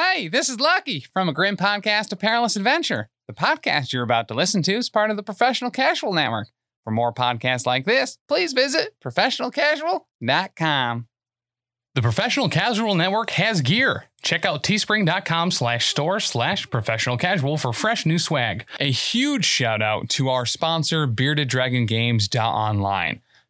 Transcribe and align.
Hey, 0.00 0.28
this 0.28 0.48
is 0.48 0.60
Lucky 0.60 1.00
from 1.12 1.28
a 1.28 1.32
grim 1.32 1.56
podcast, 1.56 2.12
A 2.12 2.16
Perilous 2.16 2.54
Adventure. 2.54 3.08
The 3.26 3.32
podcast 3.32 3.92
you're 3.92 4.04
about 4.04 4.28
to 4.28 4.34
listen 4.34 4.62
to 4.62 4.74
is 4.74 4.88
part 4.88 5.10
of 5.10 5.16
the 5.16 5.24
Professional 5.24 5.72
Casual 5.72 6.12
Network. 6.12 6.50
For 6.84 6.92
more 6.92 7.12
podcasts 7.12 7.66
like 7.66 7.84
this, 7.84 8.16
please 8.28 8.52
visit 8.52 8.94
professionalcasual.com. 9.04 11.08
The 11.96 12.02
Professional 12.02 12.48
Casual 12.48 12.94
Network 12.94 13.30
has 13.30 13.60
gear. 13.60 14.04
Check 14.22 14.44
out 14.44 14.62
teespring.com 14.62 15.50
slash 15.50 15.88
store 15.88 16.20
slash 16.20 16.70
professional 16.70 17.16
casual 17.16 17.56
for 17.56 17.72
fresh 17.72 18.06
new 18.06 18.20
swag. 18.20 18.66
A 18.78 18.92
huge 18.92 19.46
shout 19.46 19.82
out 19.82 20.08
to 20.10 20.28
our 20.28 20.46
sponsor, 20.46 21.08
Bearded 21.08 21.48
Dragon 21.48 21.86
Games 21.86 22.28
Online. 22.36 23.20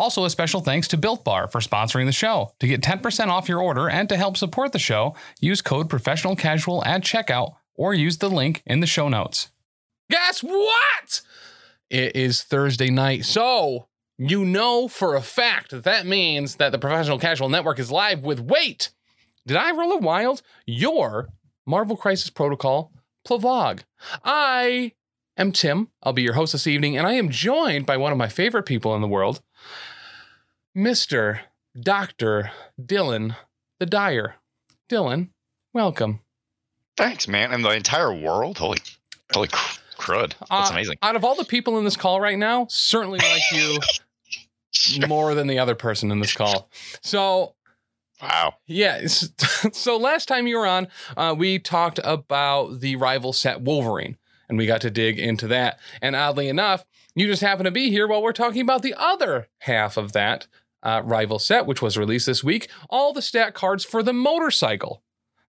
Also, 0.00 0.24
a 0.24 0.30
special 0.30 0.62
thanks 0.62 0.88
to 0.88 0.96
Built 0.96 1.26
Bar 1.26 1.46
for 1.48 1.60
sponsoring 1.60 2.06
the 2.06 2.12
show. 2.12 2.54
To 2.60 2.66
get 2.66 2.80
10% 2.80 3.26
off 3.26 3.50
your 3.50 3.60
order 3.60 3.86
and 3.86 4.08
to 4.08 4.16
help 4.16 4.38
support 4.38 4.72
the 4.72 4.78
show, 4.78 5.14
use 5.40 5.60
code 5.60 5.90
professional 5.90 6.36
casual 6.36 6.82
at 6.86 7.02
checkout 7.02 7.56
or 7.74 7.92
use 7.92 8.16
the 8.16 8.30
link 8.30 8.62
in 8.64 8.80
the 8.80 8.86
show 8.86 9.10
notes. 9.10 9.50
Guess 10.10 10.42
what? 10.42 11.20
It 11.90 12.16
is 12.16 12.42
Thursday 12.42 12.88
night. 12.88 13.26
So, 13.26 13.88
you 14.16 14.46
know 14.46 14.88
for 14.88 15.16
a 15.16 15.20
fact 15.20 15.70
that 15.70 15.84
that 15.84 16.06
means 16.06 16.56
that 16.56 16.72
the 16.72 16.78
Professional 16.78 17.18
Casual 17.18 17.50
Network 17.50 17.78
is 17.78 17.90
live 17.90 18.24
with 18.24 18.40
Wait. 18.40 18.88
Did 19.46 19.58
I 19.58 19.70
roll 19.72 19.92
a 19.92 19.98
wild? 19.98 20.40
Your 20.64 21.28
Marvel 21.66 21.98
Crisis 21.98 22.30
Protocol 22.30 22.90
Plavog. 23.28 23.80
I 24.24 24.92
am 25.36 25.52
Tim. 25.52 25.88
I'll 26.02 26.14
be 26.14 26.22
your 26.22 26.34
host 26.34 26.52
this 26.52 26.66
evening, 26.66 26.96
and 26.96 27.06
I 27.06 27.12
am 27.12 27.28
joined 27.28 27.84
by 27.84 27.98
one 27.98 28.12
of 28.12 28.18
my 28.18 28.28
favorite 28.28 28.64
people 28.64 28.94
in 28.94 29.02
the 29.02 29.06
world, 29.06 29.42
Mr. 30.76 31.40
Dr. 31.80 32.50
Dylan 32.80 33.36
the 33.78 33.86
Dyer. 33.86 34.34
Dylan, 34.88 35.30
welcome. 35.72 36.20
Thanks, 36.96 37.26
man. 37.26 37.52
And 37.52 37.64
the 37.64 37.70
entire 37.70 38.12
world? 38.12 38.58
Holy, 38.58 38.78
holy 39.32 39.48
cr- 39.48 39.80
crud. 39.98 40.34
That's 40.50 40.70
Uh, 40.70 40.72
amazing. 40.72 40.96
Out 41.02 41.16
of 41.16 41.24
all 41.24 41.34
the 41.34 41.44
people 41.44 41.78
in 41.78 41.84
this 41.84 41.96
call 41.96 42.20
right 42.20 42.38
now, 42.38 42.66
certainly 42.68 43.18
like 43.20 43.42
you 43.52 43.78
more 45.08 45.34
than 45.34 45.46
the 45.46 45.58
other 45.58 45.74
person 45.74 46.10
in 46.10 46.20
this 46.20 46.34
call. 46.34 46.68
So, 47.02 47.54
Wow. 48.20 48.56
yeah. 48.66 49.06
So, 49.72 49.96
last 49.96 50.28
time 50.28 50.46
you 50.46 50.58
were 50.58 50.66
on, 50.66 50.88
uh, 51.16 51.34
we 51.36 51.58
talked 51.58 52.00
about 52.04 52.80
the 52.80 52.96
rival 52.96 53.32
set 53.32 53.62
Wolverine, 53.62 54.18
and 54.48 54.58
we 54.58 54.66
got 54.66 54.82
to 54.82 54.90
dig 54.90 55.18
into 55.18 55.46
that. 55.48 55.78
And 56.02 56.14
oddly 56.14 56.48
enough, 56.48 56.84
you 57.14 57.26
just 57.26 57.40
happen 57.42 57.64
to 57.64 57.70
be 57.70 57.88
here 57.90 58.06
while 58.06 58.22
we're 58.22 58.32
talking 58.32 58.60
about 58.60 58.82
the 58.82 58.94
other 58.94 59.48
half 59.60 59.96
of 59.96 60.12
that 60.12 60.46
uh, 60.82 61.02
rival 61.04 61.38
set, 61.38 61.66
which 61.66 61.82
was 61.82 61.96
released 61.96 62.26
this 62.26 62.42
week. 62.44 62.68
All 62.88 63.12
the 63.12 63.22
stat 63.22 63.54
cards 63.54 63.84
for 63.84 64.02
the 64.02 64.12
motorcycle 64.12 65.02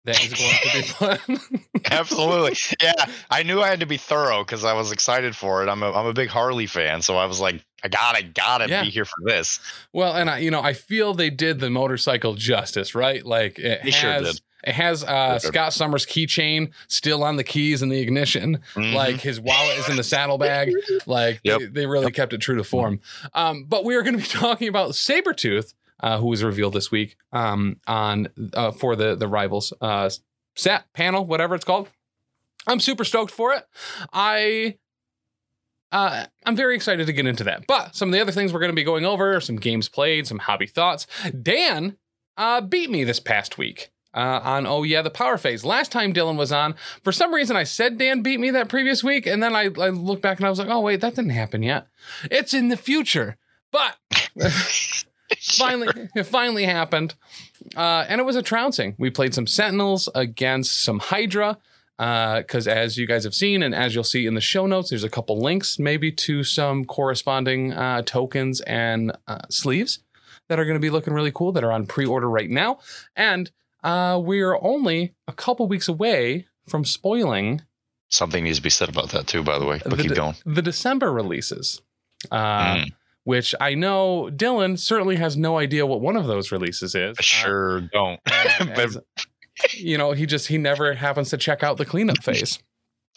that 0.06 0.24
is 0.24 0.34
going 0.34 0.56
to 0.56 0.78
be 0.78 0.82
fun. 1.38 1.60
Absolutely. 1.92 2.56
Yeah. 2.82 2.94
I 3.30 3.44
knew 3.44 3.62
I 3.62 3.68
had 3.68 3.80
to 3.82 3.86
be 3.86 3.98
thorough 3.98 4.44
because 4.44 4.66
I 4.66 4.74
was 4.74 4.92
excited 4.92 5.36
for 5.36 5.64
it. 5.64 5.70
I'm 5.70 5.84
a, 5.84 5.92
I'm 5.92 6.08
a 6.08 6.14
big 6.14 6.30
Harley 6.30 6.66
fan. 6.66 7.02
So 7.04 7.16
I 7.18 7.26
was 7.26 7.40
like, 7.40 7.64
I 7.84 7.88
gotta, 7.90 8.24
gotta 8.24 8.68
Yeah. 8.68 8.84
be 8.84 8.90
here 8.90 9.06
for 9.06 9.18
this. 9.26 9.60
Well, 9.94 10.14
and 10.16 10.30
I, 10.30 10.40
you 10.40 10.50
know, 10.52 10.62
I 10.62 10.74
feel 10.74 11.14
they 11.14 11.30
did 11.30 11.60
the 11.60 11.70
motorcycle 11.70 12.34
justice, 12.34 12.96
right? 12.96 13.24
Like 13.26 13.60
it 13.60 13.82
They 13.84 13.92
has, 13.92 13.94
sure 13.94 14.20
did. 14.22 14.42
It 14.64 14.74
has 14.76 15.04
uh, 15.04 15.40
Scott 15.40 15.74
Summers' 15.74 16.06
keychain 16.06 16.72
still 16.88 17.24
on 17.24 17.36
the 17.36 17.44
keys 17.44 17.82
and 17.82 17.92
the 17.92 18.00
ignition. 18.00 18.60
Mhm. 18.76 18.94
Like 18.94 19.16
his 19.22 19.40
wallet 19.40 19.78
is 19.78 19.90
in 19.90 19.96
the 19.98 20.04
saddlebag. 20.04 20.72
Like 21.06 21.40
Yep. 21.44 21.60
they, 21.60 21.66
they 21.68 21.86
really 21.86 22.12
kept 22.12 22.34
it 22.34 22.40
true 22.40 22.56
to 22.58 22.64
form. 22.64 23.00
Um, 23.34 23.66
but 23.66 23.84
we 23.86 23.96
are 23.96 24.02
going 24.02 24.16
to 24.18 24.22
be 24.22 24.28
talking 24.40 24.68
about 24.68 24.92
Sabretooth, 24.92 25.74
uh, 26.00 26.18
who 26.20 26.28
was 26.28 26.44
revealed 26.44 26.74
this 26.74 26.92
week 26.92 27.16
um, 27.32 27.78
on 27.88 28.28
uh, 28.54 28.72
for 28.72 28.96
the 28.96 29.16
the 29.16 29.28
rivals 29.28 29.74
uh, 29.82 30.10
set 30.56 30.92
panel, 30.94 31.26
whatever 31.26 31.56
it's 31.56 31.66
called. 31.66 31.90
I'm 32.68 32.80
super 32.80 33.04
stoked 33.04 33.32
for 33.32 33.54
it. 33.54 33.66
I 34.14 34.78
uh, 35.92 36.26
I'm 36.46 36.56
very 36.56 36.76
excited 36.76 37.06
to 37.08 37.14
get 37.14 37.26
into 37.26 37.44
that. 37.46 37.68
But 37.68 37.96
some 37.96 38.10
of 38.10 38.14
the 38.14 38.22
other 38.22 38.32
things 38.32 38.54
we're 38.54 38.60
going 38.60 38.72
to 38.72 38.76
be 38.76 38.84
going 38.84 39.06
over, 39.06 39.42
some 39.42 39.58
games 39.58 39.90
played, 39.90 40.26
some 40.28 40.40
hobby 40.40 40.68
thoughts. 40.68 41.06
Dan 41.42 41.98
uh, 42.38 42.62
beat 42.62 42.90
me 42.90 43.04
this 43.04 43.20
past 43.20 43.58
week 43.58 43.92
uh, 44.14 44.40
on 44.44 44.66
Oh 44.66 44.84
Yeah, 44.84 45.02
the 45.02 45.10
Power 45.10 45.38
Phase. 45.38 45.64
Last 45.64 45.92
time 45.92 46.14
Dylan 46.14 46.38
was 46.38 46.52
on, 46.52 46.76
for 47.04 47.12
some 47.12 47.34
reason 47.34 47.56
I 47.56 47.64
said 47.64 47.98
Dan 47.98 48.22
beat 48.22 48.40
me 48.40 48.52
that 48.52 48.70
previous 48.70 49.04
week, 49.04 49.26
and 49.26 49.42
then 49.42 49.56
I, 49.56 49.64
I 49.66 49.90
looked 49.90 50.22
back 50.22 50.38
and 50.38 50.46
I 50.46 50.50
was 50.50 50.60
like, 50.60 50.70
oh 50.70 50.82
wait, 50.82 51.02
that 51.02 51.16
didn't 51.16 51.32
happen 51.32 51.64
yet. 51.64 51.88
It's 52.30 52.54
in 52.54 52.70
the 52.70 52.78
future. 52.78 53.38
But 53.72 53.98
finally, 55.40 55.88
it 56.16 56.24
finally 56.24 56.66
happened. 56.66 57.16
Uh, 57.76 58.06
and 58.08 58.20
it 58.20 58.26
was 58.26 58.36
a 58.36 58.42
trouncing. 58.42 58.96
We 58.98 59.10
played 59.10 59.34
some 59.34 59.48
Sentinels 59.48 60.10
against 60.14 60.84
some 60.84 61.00
Hydra. 61.00 61.58
Because 61.98 62.68
as 62.68 62.98
you 62.98 63.06
guys 63.06 63.24
have 63.26 63.36
seen, 63.36 63.62
and 63.62 63.76
as 63.76 63.94
you'll 63.94 64.04
see 64.04 64.26
in 64.26 64.34
the 64.34 64.42
show 64.42 64.66
notes, 64.66 64.90
there's 64.90 65.04
a 65.04 65.10
couple 65.10 65.40
links 65.40 65.78
maybe 65.78 66.12
to 66.12 66.44
some 66.44 66.84
corresponding 66.84 67.74
uh, 67.74 68.02
tokens 68.02 68.60
and 68.62 69.12
uh, 69.28 69.42
sleeves 69.52 70.00
that 70.50 70.60
are 70.60 70.66
going 70.66 70.76
to 70.76 70.82
be 70.82 70.90
looking 70.90 71.14
really 71.14 71.32
cool 71.32 71.52
that 71.52 71.64
are 71.64 71.72
on 71.72 71.86
pre 71.86 72.06
order 72.06 72.28
right 72.28 72.50
now. 72.50 72.80
And 73.16 73.52
uh, 73.84 74.20
we're 74.24 74.58
only 74.62 75.14
a 75.28 75.34
couple 75.34 75.68
weeks 75.68 75.88
away 75.88 76.48
from 76.68 76.86
spoiling 76.86 77.62
Something 78.10 78.44
needs 78.44 78.58
to 78.58 78.64
be 78.64 78.70
said 78.70 78.90
about 78.90 79.10
that 79.12 79.26
too, 79.28 79.42
by 79.42 79.58
the 79.58 79.66
way. 79.66 79.80
But 79.86 79.96
The 79.98 80.04
keep 80.04 80.16
going. 80.16 80.36
the 80.46 80.62
December 80.62 81.12
releases. 81.14 81.82
Uh, 82.30 82.76
Mm. 82.76 82.92
Which 83.24 83.54
I 83.62 83.76
know 83.76 84.30
Dylan 84.34 84.80
certainly 84.80 85.16
has 85.18 85.38
no 85.38 85.58
idea 85.60 85.86
what 85.86 86.02
one 86.02 86.18
of 86.18 86.26
those 86.26 86.52
releases 86.52 86.96
is. 86.96 87.16
I 87.20 87.22
sure 87.22 87.82
don't. 87.82 88.20
Uh, 88.26 88.66
as- 88.76 88.98
you 89.76 89.96
know, 89.98 90.12
he 90.14 90.26
just 90.26 90.48
he 90.48 90.58
never 90.58 90.96
happens 90.96 91.30
to 91.30 91.38
check 91.38 91.62
out 91.62 91.78
the 91.78 91.86
cleanup 91.86 92.18
phase. 92.24 92.58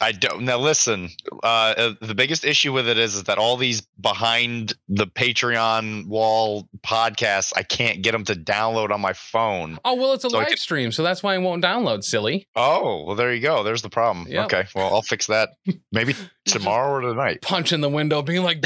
I 0.00 0.10
don't. 0.12 0.44
Now 0.44 0.58
listen. 0.58 1.08
Uh, 1.42 1.46
uh, 1.46 1.94
the 2.00 2.14
biggest 2.16 2.44
issue 2.44 2.72
with 2.72 2.88
it 2.88 2.98
is, 2.98 3.14
is 3.14 3.22
that 3.24 3.38
all 3.38 3.56
these 3.56 3.82
behind 4.00 4.74
the 4.88 5.06
Patreon 5.06 6.06
wall 6.08 6.68
podcasts, 6.84 7.52
I 7.56 7.62
can't 7.62 8.02
get 8.02 8.10
them 8.12 8.24
to 8.24 8.34
download 8.34 8.90
on 8.90 9.00
my 9.00 9.12
phone. 9.12 9.78
Oh 9.84 9.94
well, 9.94 10.12
it's 10.12 10.24
a 10.24 10.30
So 10.30 10.38
live 10.38 10.48
could- 10.48 10.58
stream, 10.58 10.90
so 10.90 11.02
that's 11.04 11.22
why 11.22 11.36
it 11.36 11.38
won't 11.38 11.62
download. 11.62 12.02
Silly. 12.02 12.48
Oh, 12.56 13.04
well, 13.04 13.14
there 13.16 13.32
you 13.32 13.40
go. 13.40 13.62
There's 13.62 13.82
the 13.82 13.88
problem. 13.88 14.26
Yep. 14.28 14.44
Okay. 14.46 14.64
Well, 14.74 14.92
I'll 14.92 15.02
fix 15.02 15.28
that 15.28 15.50
maybe 15.92 16.14
tomorrow 16.44 16.94
or 16.94 17.00
tonight. 17.00 17.42
Punch 17.42 17.72
in 17.72 17.80
the 17.80 17.88
window, 17.88 18.20
being 18.20 18.42
like, 18.42 18.64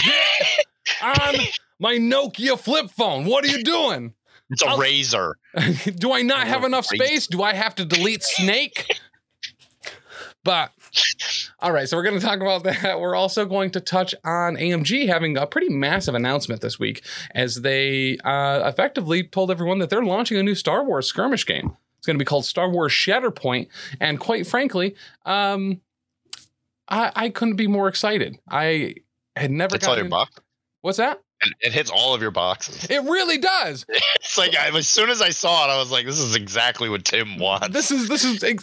on 1.03 1.35
my 1.79 1.97
Nokia 1.99 2.59
flip 2.59 2.91
phone. 2.91 3.27
What 3.27 3.45
are 3.45 3.49
you 3.49 3.63
doing? 3.63 4.15
It's 4.51 4.63
a 4.63 4.69
I'll- 4.69 4.79
Razr. 4.79 5.35
Do 5.99 6.13
I 6.13 6.23
not 6.23 6.47
have 6.47 6.63
Oh, 6.63 6.67
enough 6.67 6.89
crazy. 6.89 7.05
space? 7.05 7.27
Do 7.27 7.43
I 7.43 7.53
have 7.53 7.75
to 7.75 7.85
delete 7.85 8.23
Snake? 8.23 8.99
But 10.45 10.73
all 11.61 11.73
right, 11.73 11.89
so 11.89 11.97
we're 11.97 12.03
going 12.03 12.19
to 12.19 12.25
talk 12.25 12.41
about 12.41 12.65
that. 12.65 13.01
We're 13.01 13.15
also 13.15 13.45
going 13.45 13.71
to 13.73 13.81
touch 13.81 14.15
on 14.25 14.57
AMG 14.57 15.09
having 15.09 15.37
a 15.37 15.47
pretty 15.47 15.69
massive 15.69 16.15
announcement 16.15 16.61
this 16.61 16.79
week 16.79 17.03
as 17.35 17.63
they 17.63 18.19
uh, 18.25 18.63
effectively 18.69 19.25
told 19.25 19.51
everyone 19.51 19.79
that 19.79 19.91
they're 19.91 20.05
launching 20.05 20.39
a 20.39 20.43
new 20.43 20.55
Star 20.55 20.85
Wars 20.85 21.07
skirmish 21.07 21.47
game. 21.47 21.77
It's 21.99 22.07
going 22.07 22.17
to 22.17 22.23
be 22.23 22.27
called 22.27 22.45
Star 22.45 22.71
Wars 22.71 22.93
Shatterpoint, 22.93 23.69
and 24.01 24.21
quite 24.21 24.47
frankly, 24.47 24.95
um, 25.27 25.81
I, 26.89 27.13
I 27.15 27.29
couldn't 27.31 27.57
be 27.57 27.67
more 27.67 27.89
excited. 27.89 28.39
I 28.49 28.95
had 29.37 29.51
never 29.51 29.77
It's 29.77 29.87
all 29.87 29.97
your 29.97 30.09
box. 30.09 30.39
What's 30.81 30.99
that? 30.99 31.21
It, 31.41 31.53
it 31.61 31.73
hits 31.73 31.91
all 31.91 32.15
of 32.15 32.21
your 32.23 32.31
boxes. 32.33 32.85
It 32.91 33.03
really 33.05 33.39
does. 33.39 33.87
It's 34.17 34.37
like 34.37 34.55
I, 34.57 34.77
as 34.77 34.89
soon 34.89 35.09
as 35.09 35.23
I 35.23 35.31
saw 35.31 35.65
it, 35.67 35.71
I 35.73 35.79
was 35.79 35.91
like, 35.91 36.05
"This 36.05 36.19
is 36.19 36.35
exactly 36.35 36.89
what 36.91 37.05
Tim 37.05 37.39
wants." 37.39 37.69
This 37.69 37.91
is 37.91 38.09
this 38.09 38.25
is 38.25 38.43
it- 38.43 38.63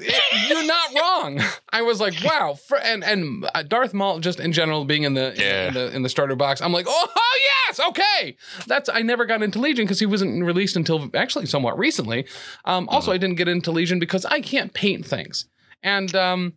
you're 0.50 0.66
not 0.66 0.94
wrong. 0.94 1.42
I 1.72 1.82
was 1.82 2.00
like, 2.00 2.14
wow, 2.24 2.58
and 2.84 3.04
and 3.04 3.50
uh, 3.56 3.64
Darth 3.64 3.94
Maul 3.94 4.20
just 4.20 4.40
in 4.40 4.52
general 4.52 4.86
being 4.86 5.04
in 5.04 5.14
the, 5.16 5.34
Yeah. 5.38 5.68
in 5.70 5.74
the 5.74 5.96
in 5.96 6.04
the 6.04 6.10
starter 6.10 6.36
box. 6.36 6.62
I'm 6.62 6.72
like, 6.74 6.86
oh, 6.88 7.08
oh 7.16 7.40
yes, 7.68 7.80
okay. 7.90 8.36
That's 8.68 8.90
I 8.90 9.02
never 9.02 9.26
got 9.26 9.42
into 9.42 9.60
Legion 9.60 9.86
because 9.86 10.00
he 10.00 10.06
wasn't 10.06 10.44
released 10.44 10.76
until 10.76 11.10
actually 11.16 11.46
somewhat 11.48 11.80
recently. 11.80 12.28
Um, 12.66 12.88
also, 12.90 13.12
I 13.12 13.18
didn't 13.18 13.38
get 13.38 13.48
into 13.48 13.72
Legion 13.72 13.98
because 14.00 14.26
I 14.26 14.42
can't 14.42 14.74
paint 14.74 15.06
things, 15.06 15.46
and 15.82 16.14
um, 16.16 16.54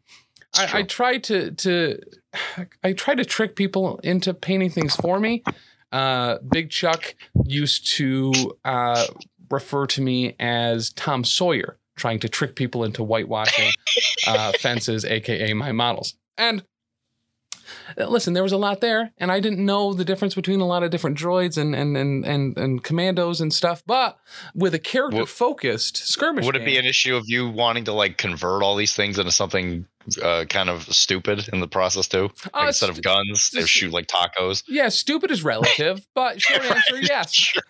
I, 0.55 0.79
I 0.79 0.82
try 0.82 1.19
to 1.19 1.53
to 1.53 1.99
I 2.85 2.93
try 2.93 3.15
to 3.15 3.25
trick 3.25 3.56
people 3.56 4.00
into 4.03 4.35
painting 4.35 4.70
things 4.70 4.97
for 4.97 5.19
me. 5.20 5.43
Uh, 5.93 6.38
Big 6.50 6.70
Chuck 6.70 7.14
used 7.44 7.87
to 7.96 8.32
uh, 8.64 9.06
refer 9.50 9.87
to 9.87 10.02
me 10.02 10.35
as 10.38 10.90
Tom 10.90 11.25
Sawyer, 11.25 11.79
trying 11.96 12.19
to 12.20 12.29
trick 12.29 12.56
people 12.56 12.85
into 12.85 13.02
whitewashing 13.02 13.70
uh, 14.26 14.52
fences, 14.61 15.05
aka 15.05 15.52
my 15.55 15.73
models. 15.73 16.14
And 16.37 16.62
listen, 17.97 18.32
there 18.35 18.43
was 18.43 18.53
a 18.53 18.56
lot 18.56 18.81
there, 18.81 19.12
and 19.19 19.31
I 19.32 19.41
didn't 19.41 19.65
know 19.65 19.93
the 19.93 20.05
difference 20.05 20.35
between 20.35 20.61
a 20.61 20.67
lot 20.67 20.82
of 20.82 20.91
different 20.91 21.19
droids 21.19 21.56
and 21.59 21.75
and 21.75 21.97
and 21.97 22.25
and, 22.25 22.56
and 22.59 22.82
commandos 22.85 23.41
and 23.41 23.53
stuff. 23.53 23.82
But 23.87 24.19
with 24.55 24.75
a 24.75 24.79
character 24.79 25.26
focused 25.26 25.97
skirmish, 25.97 26.44
Would 26.47 26.56
it 26.56 26.65
be 26.65 26.76
an 26.79 26.85
issue 26.87 27.17
of 27.17 27.25
you 27.29 27.49
wanting 27.49 27.85
to 27.85 27.93
like 27.93 28.19
convert 28.19 28.62
all 28.62 28.76
these 28.76 28.94
things 28.94 29.19
into 29.19 29.32
something 29.32 29.87
uh, 30.23 30.44
kind 30.49 30.69
of 30.70 30.82
stupid 30.85 31.49
in 31.53 31.61
the 31.61 31.69
process 31.69 32.09
too? 32.09 32.31
Like, 32.53 32.65
Uh, 32.65 32.67
instead 32.69 32.87
st- 32.87 32.99
of 32.99 33.03
guns, 33.05 33.50
they 33.50 33.61
st- 33.61 33.69
shoot 33.69 33.93
like 33.93 34.06
tacos. 34.06 34.62
yeah, 34.69 34.88
stupid 34.88 35.31
is 35.31 35.43
relative, 35.44 36.06
but 36.15 36.41
short 36.41 36.65
answer, 36.70 37.00
yes. 37.03 37.32
Sure. 37.35 37.62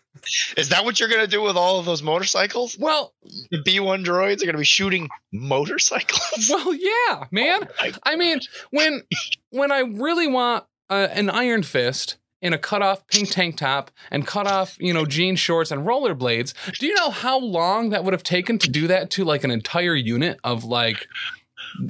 Is 0.57 0.69
that 0.71 0.85
what 0.85 0.99
you're 1.01 1.09
gonna 1.09 1.27
do 1.27 1.43
with 1.43 1.57
all 1.57 1.79
of 1.79 1.87
those 1.87 2.03
motorcycles? 2.03 2.77
Well, 2.79 3.13
The 3.51 3.59
B1 3.59 4.05
droids 4.05 4.43
are 4.43 4.47
gonna 4.47 4.59
be 4.59 4.65
shooting 4.65 5.09
motorcycles. 5.33 6.49
well, 6.51 6.75
yeah, 6.75 7.25
man. 7.31 7.69
I 8.03 8.17
mean, 8.17 8.41
when 8.71 9.03
when 9.51 9.73
I 9.73 9.81
really 9.81 10.27
want 10.27 10.65
uh, 10.91 11.09
an 11.13 11.31
Iron 11.31 11.63
Fist 11.63 12.17
in 12.41 12.53
a 12.53 12.59
cut 12.59 12.83
off 12.83 13.07
pink 13.09 13.31
tank 13.31 13.57
top 13.57 13.91
and 14.11 14.27
cut 14.27 14.47
off, 14.47 14.77
you 14.79 14.95
know, 14.95 15.05
jean 15.05 15.35
shorts 15.37 15.71
and 15.71 15.85
rollerblades, 15.87 16.55
do 16.79 16.87
you 16.87 16.95
know 16.95 17.11
how 17.11 17.39
long 17.39 17.91
that 17.91 18.05
would 18.05 18.13
have 18.15 18.23
taken 18.23 18.59
to 18.59 18.71
do 18.71 18.87
that 18.87 19.11
to 19.11 19.25
like 19.25 19.45
an 19.45 19.51
entire 19.51 19.95
unit 19.95 20.39
of 20.45 20.65
like, 20.65 21.07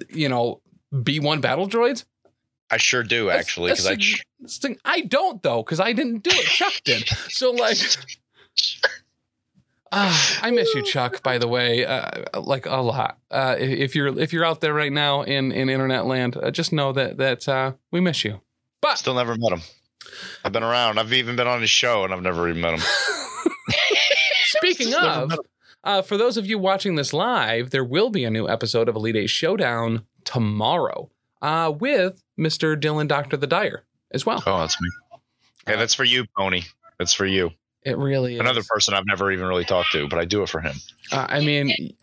you 0.08 0.28
know, 0.28 0.60
B1 0.92 1.40
battle 1.40 1.68
droids? 1.68 2.04
I 2.70 2.76
sure 2.76 3.02
do 3.02 3.30
actually, 3.30 3.70
because 3.70 3.86
I 3.86 3.94
that's 3.94 4.22
This 4.40 4.58
thing, 4.58 4.78
I 4.84 5.00
don't 5.02 5.42
though, 5.42 5.62
because 5.62 5.80
I 5.80 5.92
didn't 5.92 6.22
do 6.22 6.30
it. 6.32 6.44
Chuck 6.44 6.72
did. 6.84 7.08
So 7.30 7.50
like, 7.52 7.78
ah, 9.92 10.38
I 10.42 10.50
miss 10.50 10.74
you, 10.74 10.82
Chuck. 10.82 11.22
By 11.22 11.38
the 11.38 11.48
way, 11.48 11.86
uh, 11.86 12.40
like 12.40 12.66
a 12.66 12.76
lot. 12.76 13.18
Uh, 13.30 13.56
if 13.58 13.94
you're 13.94 14.18
if 14.18 14.32
you're 14.32 14.44
out 14.44 14.60
there 14.60 14.74
right 14.74 14.92
now 14.92 15.22
in 15.22 15.50
in 15.50 15.70
internet 15.70 16.06
land, 16.06 16.36
uh, 16.36 16.50
just 16.50 16.72
know 16.72 16.92
that 16.92 17.16
that 17.16 17.48
uh, 17.48 17.72
we 17.90 18.00
miss 18.00 18.24
you. 18.24 18.40
But 18.82 18.98
still 18.98 19.14
never 19.14 19.34
met 19.34 19.52
him. 19.52 19.62
I've 20.44 20.52
been 20.52 20.62
around. 20.62 20.98
I've 20.98 21.12
even 21.12 21.36
been 21.36 21.48
on 21.48 21.60
his 21.60 21.70
show, 21.70 22.04
and 22.04 22.12
I've 22.12 22.22
never 22.22 22.48
even 22.48 22.60
met 22.60 22.74
him. 22.74 22.80
speaking 24.44 24.94
of, 24.94 25.38
uh, 25.84 26.02
for 26.02 26.16
those 26.16 26.36
of 26.36 26.46
you 26.46 26.58
watching 26.58 26.96
this 26.96 27.12
live, 27.12 27.70
there 27.70 27.84
will 27.84 28.10
be 28.10 28.24
a 28.24 28.30
new 28.30 28.48
episode 28.48 28.88
of 28.88 28.96
Elite 28.96 29.16
Eight 29.16 29.30
Showdown 29.30 30.04
tomorrow 30.24 31.10
uh, 31.42 31.72
with 31.78 32.22
Mr. 32.38 32.80
Dylan 32.80 33.08
Doctor 33.08 33.36
the 33.36 33.46
Dyer 33.46 33.84
as 34.12 34.24
well. 34.26 34.42
oh, 34.46 34.58
that's 34.58 34.80
me. 34.80 34.88
Yeah, 35.66 35.76
that's 35.76 35.94
for 35.94 36.04
you, 36.04 36.24
Pony. 36.36 36.62
That's 36.98 37.12
for 37.12 37.26
you. 37.26 37.50
It 37.82 37.96
really 37.96 38.34
is. 38.34 38.40
Another 38.40 38.62
person 38.68 38.94
I've 38.94 39.06
never 39.06 39.30
even 39.30 39.46
really 39.46 39.64
talked 39.64 39.92
to, 39.92 40.08
but 40.08 40.18
I 40.18 40.24
do 40.24 40.42
it 40.42 40.48
for 40.48 40.60
him. 40.60 40.76
Uh, 41.12 41.26
I 41.28 41.40
mean, 41.40 41.94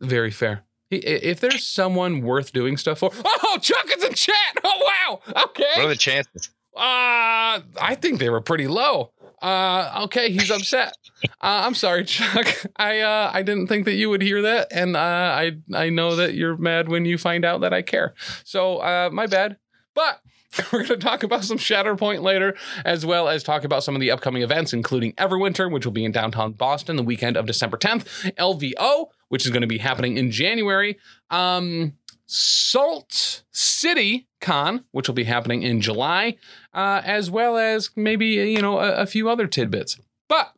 very 0.00 0.30
fair. 0.30 0.62
If 0.90 1.40
there's 1.40 1.64
someone 1.64 2.22
worth 2.22 2.52
doing 2.52 2.76
stuff 2.76 2.98
for, 3.00 3.10
oh, 3.24 3.58
Chuck 3.60 3.86
is 3.96 4.02
in 4.04 4.14
chat. 4.14 4.34
Oh 4.64 5.20
wow. 5.28 5.42
Okay. 5.44 5.64
What 5.76 5.84
are 5.84 5.88
the 5.88 5.96
chances? 5.96 6.50
Uh, 6.76 7.60
I 7.80 7.96
think 8.00 8.18
they 8.18 8.30
were 8.30 8.40
pretty 8.40 8.66
low. 8.66 9.12
Uh, 9.40 10.02
okay, 10.04 10.30
he's 10.30 10.50
upset. 10.50 10.96
Uh, 11.24 11.28
I'm 11.64 11.74
sorry, 11.74 12.04
Chuck. 12.04 12.46
I 12.76 13.00
uh, 13.00 13.30
I 13.32 13.42
didn't 13.42 13.68
think 13.68 13.86
that 13.86 13.94
you 13.94 14.10
would 14.10 14.22
hear 14.22 14.42
that, 14.42 14.68
and 14.70 14.96
uh, 14.96 15.00
I 15.00 15.52
I 15.74 15.88
know 15.90 16.16
that 16.16 16.34
you're 16.34 16.56
mad 16.56 16.88
when 16.88 17.04
you 17.04 17.18
find 17.18 17.44
out 17.44 17.62
that 17.62 17.72
I 17.72 17.82
care. 17.82 18.14
So 18.44 18.78
uh, 18.78 19.10
my 19.12 19.26
bad. 19.26 19.56
But 19.94 20.20
we're 20.72 20.84
going 20.84 20.88
to 20.88 20.96
talk 20.96 21.22
about 21.22 21.44
some 21.44 21.58
Shatterpoint 21.58 22.22
later, 22.22 22.56
as 22.84 23.06
well 23.06 23.28
as 23.28 23.42
talk 23.42 23.64
about 23.64 23.84
some 23.84 23.94
of 23.94 24.00
the 24.00 24.10
upcoming 24.10 24.42
events, 24.42 24.72
including 24.72 25.12
Everwinter, 25.14 25.70
which 25.70 25.84
will 25.84 25.92
be 25.92 26.04
in 26.04 26.12
downtown 26.12 26.52
Boston 26.52 26.96
the 26.96 27.02
weekend 27.02 27.36
of 27.36 27.46
December 27.46 27.76
10th, 27.76 28.32
LVO, 28.36 29.06
which 29.28 29.44
is 29.44 29.50
going 29.50 29.62
to 29.62 29.68
be 29.68 29.78
happening 29.78 30.16
in 30.16 30.30
January, 30.30 30.98
um, 31.30 31.94
Salt 32.26 33.42
City 33.50 34.28
Con, 34.40 34.84
which 34.92 35.08
will 35.08 35.14
be 35.14 35.24
happening 35.24 35.62
in 35.62 35.80
July, 35.80 36.36
uh, 36.72 37.02
as 37.04 37.30
well 37.30 37.56
as 37.56 37.90
maybe, 37.96 38.26
you 38.26 38.62
know, 38.62 38.78
a, 38.78 39.02
a 39.02 39.06
few 39.06 39.28
other 39.28 39.46
tidbits. 39.46 39.98
But 40.28 40.52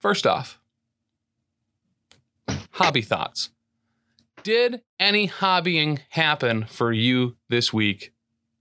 first 0.00 0.26
off, 0.26 0.58
hobby 2.72 3.02
thoughts. 3.02 3.50
Did 4.42 4.82
any 5.00 5.28
hobbying 5.28 6.00
happen 6.10 6.66
for 6.66 6.92
you 6.92 7.36
this 7.48 7.72
week, 7.72 8.12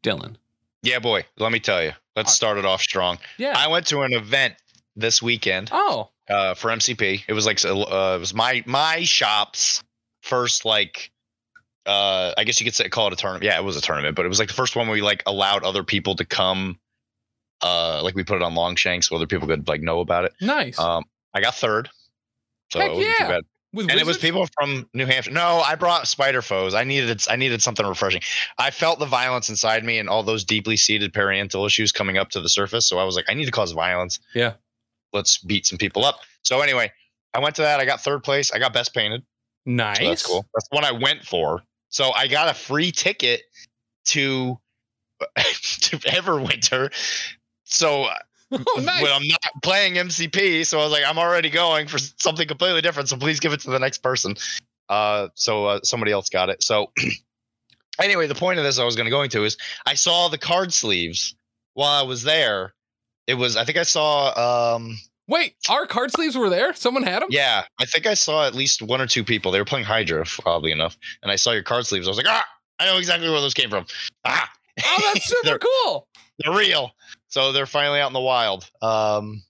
Dylan? 0.04 0.38
Yeah, 0.82 1.00
boy. 1.00 1.26
Let 1.38 1.52
me 1.52 1.60
tell 1.60 1.84
you. 1.84 1.92
Let's 2.16 2.34
start 2.34 2.58
it 2.58 2.66
off 2.66 2.82
strong. 2.82 3.18
Yeah. 3.38 3.54
I 3.56 3.68
went 3.68 3.88
to 3.88 4.02
an 4.02 4.14
event 4.14 4.56
this 4.96 5.22
weekend 5.22 5.70
oh, 5.72 6.10
uh, 6.30 6.54
for 6.54 6.70
MCP. 6.70 7.24
It 7.28 7.34
was 7.34 7.46
like 7.46 7.64
uh, 7.66 8.16
it 8.16 8.20
was 8.20 8.34
my 8.34 8.64
my 8.66 9.04
shop's 9.04 9.84
first 10.22 10.66
like 10.66 11.12
uh, 11.86 12.34
I 12.38 12.44
guess 12.44 12.60
you 12.60 12.66
could 12.66 12.76
say 12.76 12.90
call 12.90 13.08
it 13.08 13.14
a 13.14 13.16
tournament. 13.16 13.44
Yeah, 13.44 13.58
it 13.58 13.64
was 13.64 13.78
a 13.78 13.82
tournament, 13.82 14.16
but 14.16 14.26
it 14.26 14.30
was 14.30 14.40
like 14.40 14.48
the 14.48 14.54
first 14.54 14.76
one 14.76 14.88
where 14.88 14.96
we 14.96 15.02
like 15.02 15.24
allowed 15.26 15.64
other 15.64 15.84
people 15.84 16.16
to 16.16 16.26
come. 16.26 16.80
Uh, 17.62 18.02
like 18.04 18.16
we 18.16 18.24
put 18.24 18.36
it 18.36 18.44
on 18.44 18.54
Longshank 18.54 19.04
so 19.04 19.16
other 19.16 19.28
people 19.28 19.48
could 19.48 19.68
like 19.68 19.82
know 19.82 20.00
about 20.00 20.26
it. 20.26 20.34
nice. 20.42 20.78
Um, 20.78 21.04
I 21.34 21.42
got 21.42 21.56
third, 21.56 21.90
so 22.72 22.80
Heck 22.80 22.92
it 22.92 22.96
wasn't 22.96 23.16
yeah. 23.20 23.26
too 23.26 23.34
bad. 23.34 23.44
With 23.76 23.92
and 23.92 24.00
it 24.00 24.06
was 24.06 24.18
people 24.18 24.48
from 24.58 24.88
New 24.94 25.06
Hampshire. 25.06 25.32
No, 25.32 25.62
I 25.66 25.76
brought 25.76 26.08
spider 26.08 26.42
foes. 26.42 26.74
I 26.74 26.86
needed 26.86 27.22
I 27.30 27.36
needed 27.36 27.62
something 27.62 27.86
refreshing. 27.86 28.22
I 28.58 28.72
felt 28.72 29.00
the 29.00 29.06
violence 29.06 29.50
inside 29.50 29.84
me 29.84 30.00
and 30.00 30.08
all 30.08 30.24
those 30.24 30.46
deeply 30.46 30.78
seated 30.78 31.14
parental 31.14 31.66
issues 31.66 31.92
coming 31.92 32.18
up 32.18 32.30
to 32.32 32.42
the 32.42 32.48
surface. 32.48 32.88
So 32.88 33.00
I 33.00 33.04
was 33.04 33.18
like, 33.18 33.26
I 33.28 33.34
need 33.34 33.46
to 33.46 33.52
cause 33.52 33.74
violence. 33.74 34.20
Yeah. 34.34 34.54
Let's 35.12 35.40
beat 35.40 35.66
some 35.66 35.78
people 35.78 36.06
up. 36.06 36.20
So 36.44 36.62
anyway, 36.62 36.90
I 37.34 37.40
went 37.40 37.56
to 37.56 37.64
that. 37.64 37.82
I 37.82 37.86
got 37.86 38.00
third 38.00 38.24
place. 38.24 38.52
I 38.54 38.60
got 38.60 38.72
best 38.72 38.94
painted. 38.94 39.24
Nice. 39.66 40.00
So 40.00 40.06
that's 40.06 40.26
cool. 40.26 40.46
That's 40.54 40.70
the 40.70 40.76
one 40.76 40.86
I 40.86 40.94
went 40.94 41.26
for. 41.26 41.62
So 41.96 42.12
I 42.12 42.28
got 42.28 42.50
a 42.50 42.54
free 42.54 42.92
ticket 42.92 43.44
to 44.08 44.60
to 45.38 45.98
Everwinter. 46.00 46.92
So 47.64 48.08
Oh, 48.52 48.82
nice. 48.84 49.02
when 49.02 49.14
I'm 49.14 49.26
not 49.30 49.40
playing 49.64 49.94
MCP, 49.94 50.66
so 50.68 50.78
I 50.78 50.84
was 50.84 50.92
like, 50.92 51.06
I'm 51.08 51.18
already 51.18 51.50
going 51.50 51.88
for 51.88 51.98
something 51.98 52.46
completely 52.50 52.82
different. 52.82 53.08
So 53.08 53.16
please 53.16 53.40
give 53.40 53.54
it 53.54 53.62
to 53.62 53.70
the 53.70 53.80
next 53.80 54.00
person. 54.00 54.36
Uh, 54.90 55.30
so 55.36 55.68
uh, 55.68 55.80
somebody 55.84 56.12
else 56.12 56.28
got 56.28 56.50
it. 56.50 56.62
So 56.62 56.92
anyway, 58.02 58.28
the 58.28 58.36
point 58.36 58.60
of 58.60 58.66
this 58.66 58.78
I 58.78 58.84
was 58.84 58.98
going 58.98 59.06
to 59.06 59.10
go 59.12 59.22
into 59.22 59.46
is 59.46 59.56
I 59.86 59.94
saw 59.94 60.28
the 60.28 60.38
card 60.38 60.74
sleeves 60.74 61.34
while 61.76 62.04
I 62.04 62.06
was 62.06 62.24
there. 62.24 62.74
It 63.26 63.36
was 63.36 63.56
I 63.56 63.64
think 63.64 63.78
I 63.78 63.84
saw 63.84 64.74
um 64.76 64.98
Wait, 65.28 65.56
our 65.70 65.86
card 65.88 66.12
sleeves 66.12 66.38
were 66.38 66.50
there? 66.50 66.74
Someone 66.74 67.04
had 67.04 67.22
them? 67.22 67.30
yeah 67.32 67.64
I 67.80 67.86
think 67.86 68.06
I 68.06 68.14
saw 68.14 68.46
at 68.46 68.54
least 68.54 68.82
one 68.82 69.02
or 69.02 69.08
two 69.08 69.24
people. 69.24 69.52
They 69.52 69.60
were 69.60 69.66
playing 69.66 69.86
Hydra, 69.86 70.26
oddly 70.46 70.72
enough, 70.72 70.98
and 71.24 71.32
I 71.32 71.36
saw 71.36 71.52
your 71.52 71.64
card 71.64 71.86
sleeves. 71.86 72.08
I 72.08 72.12
was 72.12 72.18
like, 72.18 72.28
ah, 72.30 72.46
I 72.80 72.86
know 72.86 72.98
exactly 72.98 73.30
where 73.30 73.42
those 73.42 73.54
came 73.54 73.70
from. 73.70 73.86
Ah, 74.26 74.50
Oh, 74.84 75.12
that's 75.14 75.26
super 75.30 75.48
They're- 75.48 75.60
cool. 75.60 76.08
they're 76.40 76.54
real. 76.56 76.92
So 77.30 77.52
they're 77.52 77.66
finally 77.66 78.00
out 78.00 78.08
in 78.08 78.14
the 78.14 78.20
wild. 78.20 78.70
Um, 78.82 79.44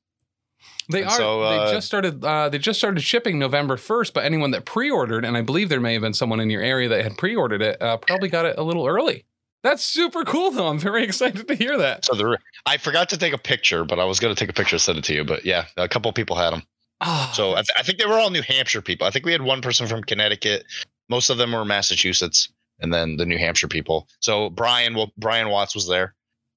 They 0.90 1.04
are. 1.04 1.10
so, 1.12 1.42
uh, 1.42 1.66
they 1.68 1.74
just 1.74 1.88
started. 1.88 2.24
Uh, 2.24 2.48
they 2.50 2.58
just 2.60 2.78
started 2.80 3.02
shipping 3.02 3.38
November 3.40 3.76
first. 3.76 4.14
But 4.14 4.24
anyone 4.26 4.52
that 4.52 4.66
pre-ordered, 4.66 5.26
and 5.26 5.36
I 5.36 5.42
believe 5.42 5.70
there 5.70 5.80
may 5.82 5.94
have 5.94 6.04
been 6.04 6.14
someone 6.14 6.40
in 6.40 6.50
your 6.52 6.62
area 6.62 6.88
that 6.90 7.04
had 7.04 7.18
pre-ordered 7.18 7.62
it, 7.64 7.82
uh, 7.82 7.98
probably 7.98 8.30
got 8.30 8.46
it 8.46 8.56
a 8.60 8.64
little 8.64 8.86
early. 8.86 9.26
That's 9.66 9.84
super 9.84 10.24
cool, 10.24 10.52
though. 10.52 10.68
I'm 10.68 10.78
very 10.78 11.04
excited 11.10 11.48
to 11.48 11.56
hear 11.56 11.76
that. 11.80 12.06
So 12.06 12.14
the 12.16 12.38
I 12.68 12.78
forgot 12.78 13.10
to 13.10 13.18
take 13.18 13.34
a 13.34 13.38
picture, 13.38 13.84
but 13.84 14.00
I 14.00 14.06
was 14.06 14.20
gonna 14.20 14.36
take 14.36 14.50
a 14.50 14.54
picture 14.54 14.76
and 14.76 14.82
send 14.82 15.00
it 15.00 15.04
to 15.06 15.14
you. 15.16 15.24
But 15.26 15.44
yeah, 15.44 15.66
a 15.76 15.88
couple 15.90 16.12
people 16.14 16.36
had 16.36 16.52
them. 16.54 16.62
Ah, 17.02 17.32
So 17.34 17.54
I, 17.54 17.56
th- 17.56 17.70
I 17.78 17.82
think 17.84 17.98
they 17.98 18.06
were 18.06 18.14
all 18.20 18.30
New 18.30 18.44
Hampshire 18.44 18.82
people. 18.82 19.06
I 19.08 19.10
think 19.10 19.26
we 19.26 19.32
had 19.32 19.42
one 19.42 19.62
person 19.62 19.88
from 19.88 20.04
Connecticut. 20.04 20.66
Most 21.10 21.30
of 21.32 21.38
them 21.38 21.52
were 21.52 21.66
Massachusetts, 21.66 22.48
and 22.80 22.94
then 22.94 23.18
the 23.18 23.26
New 23.26 23.38
Hampshire 23.40 23.68
people. 23.68 24.08
So 24.20 24.50
Brian, 24.52 24.94
well, 24.94 25.12
Brian 25.18 25.50
Watts 25.50 25.74
was 25.76 25.88
there. 25.88 26.14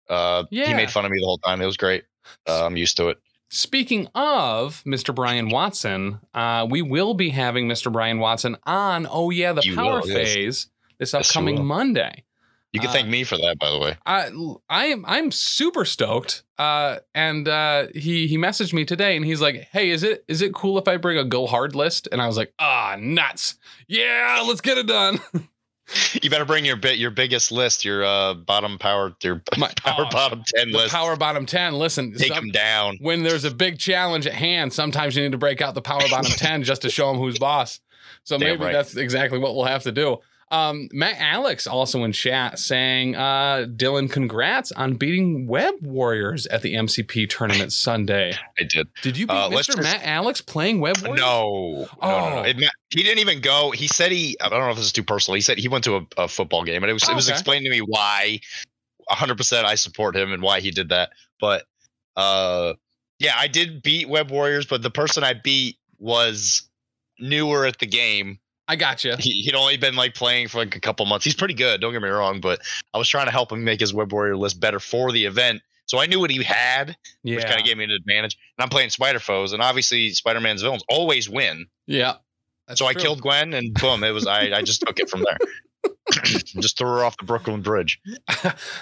Uh, 0.08 0.44
Yeah. 0.50 0.66
he 0.68 0.74
made 0.74 0.90
fun 0.90 1.04
of 1.06 1.10
me 1.10 1.18
the 1.18 1.26
whole 1.26 1.38
time. 1.38 1.60
It 1.62 1.66
was 1.66 1.76
great. 1.78 2.04
Uh, 2.46 2.66
I'm 2.66 2.76
used 2.76 2.96
to 2.98 3.08
it. 3.08 3.18
Speaking 3.50 4.06
of 4.14 4.82
Mr. 4.86 5.14
Brian 5.14 5.48
Watson, 5.48 6.20
uh, 6.34 6.66
we 6.68 6.82
will 6.82 7.14
be 7.14 7.30
having 7.30 7.66
Mr. 7.66 7.90
Brian 7.90 8.18
Watson 8.18 8.56
on. 8.64 9.06
Oh 9.10 9.30
yeah, 9.30 9.54
the 9.54 9.62
You 9.64 9.74
Power 9.74 10.00
will. 10.00 10.02
Phase 10.02 10.68
this 10.98 11.12
Yes, 11.12 11.12
you 11.14 11.18
upcoming 11.20 11.56
will. 11.56 11.64
Monday. 11.64 12.24
You 12.72 12.80
can 12.80 12.90
Uh, 12.90 12.92
thank 12.92 13.08
me 13.08 13.24
for 13.24 13.36
that, 13.38 13.56
by 13.58 13.70
the 13.70 13.78
way. 13.78 13.96
I 14.04 14.30
I 14.68 14.86
am 14.86 15.04
I'm 15.06 15.30
super 15.30 15.84
stoked. 15.84 16.42
Uh, 16.58 16.98
and 17.14 17.48
uh, 17.48 17.86
he 17.94 18.26
he 18.26 18.36
messaged 18.36 18.72
me 18.74 18.84
today 18.84 19.16
and 19.16 19.24
he's 19.24 19.40
like, 19.40 19.68
"Hey, 19.72 19.90
is 19.90 20.02
it 20.02 20.24
is 20.28 20.42
it 20.42 20.52
cool 20.54 20.76
if 20.78 20.86
I 20.88 20.96
bring 20.98 21.16
a 21.18 21.24
go 21.24 21.46
hard 21.46 21.74
list?" 21.74 22.08
And 22.12 22.20
I 22.20 22.26
was 22.26 22.36
like, 22.36 22.52
"Ah, 22.58 22.96
nuts! 22.98 23.54
Yeah, 23.86 24.44
let's 24.46 24.60
get 24.60 24.76
it 24.78 24.86
done." 24.86 25.18
You 26.20 26.28
better 26.28 26.44
bring 26.44 26.66
your 26.66 26.76
bit, 26.76 26.98
your 26.98 27.10
biggest 27.10 27.50
list, 27.50 27.82
your 27.82 28.04
uh, 28.04 28.34
bottom 28.34 28.76
power, 28.78 29.16
your 29.22 29.40
My- 29.56 29.72
power 29.74 30.04
oh, 30.06 30.10
bottom 30.10 30.42
ten 30.54 30.70
list. 30.70 30.92
power 30.92 31.16
bottom 31.16 31.46
ten. 31.46 31.72
Listen, 31.78 32.12
Take 32.12 32.28
some- 32.28 32.44
them 32.44 32.50
down. 32.50 32.98
when 33.00 33.22
there's 33.22 33.44
a 33.44 33.50
big 33.50 33.78
challenge 33.78 34.26
at 34.26 34.34
hand, 34.34 34.74
sometimes 34.74 35.16
you 35.16 35.22
need 35.22 35.32
to 35.32 35.38
break 35.38 35.62
out 35.62 35.74
the 35.74 35.80
power 35.80 36.02
bottom 36.10 36.30
10 36.36 36.62
just 36.64 36.82
to 36.82 36.90
show 36.90 37.10
them 37.10 37.16
who's 37.16 37.38
boss. 37.38 37.80
So 38.24 38.36
Damn 38.36 38.48
maybe 38.50 38.64
right. 38.64 38.72
that's 38.74 38.96
exactly 38.96 39.38
what 39.38 39.54
we'll 39.56 39.64
have 39.64 39.84
to 39.84 39.92
do. 39.92 40.18
Um, 40.50 40.88
Matt 40.92 41.16
Alex 41.18 41.66
also 41.66 42.04
in 42.04 42.12
chat 42.12 42.58
saying, 42.58 43.16
uh, 43.16 43.66
Dylan, 43.68 44.10
congrats 44.10 44.72
on 44.72 44.94
beating 44.94 45.46
Web 45.46 45.74
Warriors 45.82 46.46
at 46.46 46.62
the 46.62 46.74
MCP 46.74 47.28
tournament 47.28 47.72
Sunday. 47.72 48.32
I 48.58 48.64
did. 48.64 48.88
Did 49.02 49.18
you 49.18 49.26
beat 49.26 49.34
Uh, 49.34 49.50
Mr. 49.50 49.66
just- 49.66 49.78
Matt 49.82 50.00
Alex 50.04 50.40
playing 50.40 50.80
Web 50.80 50.96
Warriors? 51.02 51.20
No, 51.20 51.88
no, 52.02 52.08
no, 52.08 52.16
Oh. 52.26 52.30
no. 52.36 52.42
It, 52.44 52.58
ma- 52.58 52.68
he 52.90 53.02
didn't 53.02 53.18
even 53.18 53.40
go. 53.42 53.70
He 53.72 53.86
said 53.88 54.10
he. 54.10 54.36
I 54.40 54.48
don't 54.48 54.60
know 54.60 54.70
if 54.70 54.76
this 54.76 54.86
is 54.86 54.92
too 54.92 55.02
personal. 55.04 55.34
He 55.34 55.42
said 55.42 55.58
he 55.58 55.68
went 55.68 55.84
to 55.84 55.96
a, 55.96 56.06
a 56.16 56.28
football 56.28 56.64
game, 56.64 56.82
and 56.82 56.88
it 56.90 56.94
was 56.94 57.04
Oh, 57.08 57.12
it 57.12 57.14
was 57.16 57.28
okay. 57.28 57.34
explained 57.34 57.64
to 57.66 57.70
me 57.70 57.80
why. 57.80 58.40
100 59.10 59.36
percent 59.38 59.66
I 59.66 59.74
support 59.74 60.14
him 60.16 60.32
and 60.32 60.42
why 60.42 60.60
he 60.60 60.70
did 60.70 60.90
that. 60.90 61.10
But 61.40 61.64
uh, 62.16 62.74
yeah, 63.18 63.34
I 63.38 63.46
did 63.48 63.82
beat 63.82 64.08
Web 64.08 64.30
Warriors, 64.30 64.66
but 64.66 64.82
the 64.82 64.90
person 64.90 65.24
I 65.24 65.32
beat 65.34 65.76
was 65.98 66.68
newer 67.18 67.64
at 67.66 67.78
the 67.78 67.86
game. 67.86 68.38
I 68.68 68.76
got 68.76 69.02
you. 69.02 69.14
He, 69.18 69.42
he'd 69.42 69.54
only 69.54 69.76
been 69.78 69.96
like 69.96 70.14
playing 70.14 70.48
for 70.48 70.58
like 70.58 70.76
a 70.76 70.80
couple 70.80 71.04
months. 71.06 71.24
He's 71.24 71.34
pretty 71.34 71.54
good. 71.54 71.80
Don't 71.80 71.92
get 71.92 72.02
me 72.02 72.08
wrong, 72.08 72.40
but 72.40 72.60
I 72.92 72.98
was 72.98 73.08
trying 73.08 73.26
to 73.26 73.32
help 73.32 73.50
him 73.50 73.64
make 73.64 73.80
his 73.80 73.94
Web 73.94 74.12
Warrior 74.12 74.36
list 74.36 74.60
better 74.60 74.78
for 74.78 75.10
the 75.10 75.24
event. 75.24 75.62
So 75.86 75.98
I 75.98 76.04
knew 76.06 76.20
what 76.20 76.30
he 76.30 76.42
had, 76.44 76.96
which 77.22 77.44
kind 77.46 77.58
of 77.58 77.64
gave 77.64 77.78
me 77.78 77.84
an 77.84 77.90
advantage. 77.90 78.36
And 78.58 78.62
I'm 78.62 78.68
playing 78.68 78.90
Spider 78.90 79.18
Foes, 79.20 79.54
and 79.54 79.62
obviously 79.62 80.10
Spider 80.10 80.40
Man's 80.40 80.60
villains 80.60 80.84
always 80.88 81.30
win. 81.30 81.66
Yeah. 81.86 82.16
So 82.74 82.84
I 82.86 82.92
killed 82.92 83.22
Gwen, 83.22 83.54
and 83.54 83.72
boom, 83.72 84.04
it 84.04 84.10
was 84.10 84.26
I. 84.26 84.50
I 84.52 84.62
just 84.62 84.82
took 84.82 85.00
it 85.00 85.08
from 85.08 85.24
there. 85.24 85.92
just 86.44 86.76
threw 86.76 86.88
her 86.88 87.04
off 87.04 87.16
the 87.16 87.24
Brooklyn 87.24 87.62
Bridge. 87.62 88.00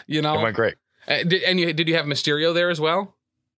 you 0.09 0.19
It 0.19 0.23
know, 0.23 0.41
went 0.41 0.57
great. 0.57 0.75
uh, 1.07 1.19
did, 1.23 1.45
and 1.45 1.61
you, 1.61 1.73
did 1.73 1.87
you 1.89 1.95
have 1.95 2.07
Mysterio 2.07 2.53
there 2.53 2.71
as 2.71 2.81
well? 2.81 3.16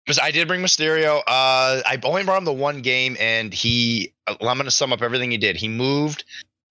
Because 0.07 0.19
I 0.19 0.31
did 0.31 0.47
bring 0.47 0.61
Mysterio. 0.61 1.17
Uh, 1.19 1.83
I 1.85 1.99
only 2.05 2.23
brought 2.23 2.37
him 2.37 2.45
the 2.45 2.53
one 2.53 2.81
game, 2.81 3.17
and 3.19 3.53
he. 3.53 4.13
I'm 4.25 4.37
going 4.39 4.63
to 4.63 4.71
sum 4.71 4.93
up 4.93 5.01
everything 5.01 5.31
he 5.31 5.37
did. 5.37 5.57
He 5.57 5.67
moved, 5.67 6.23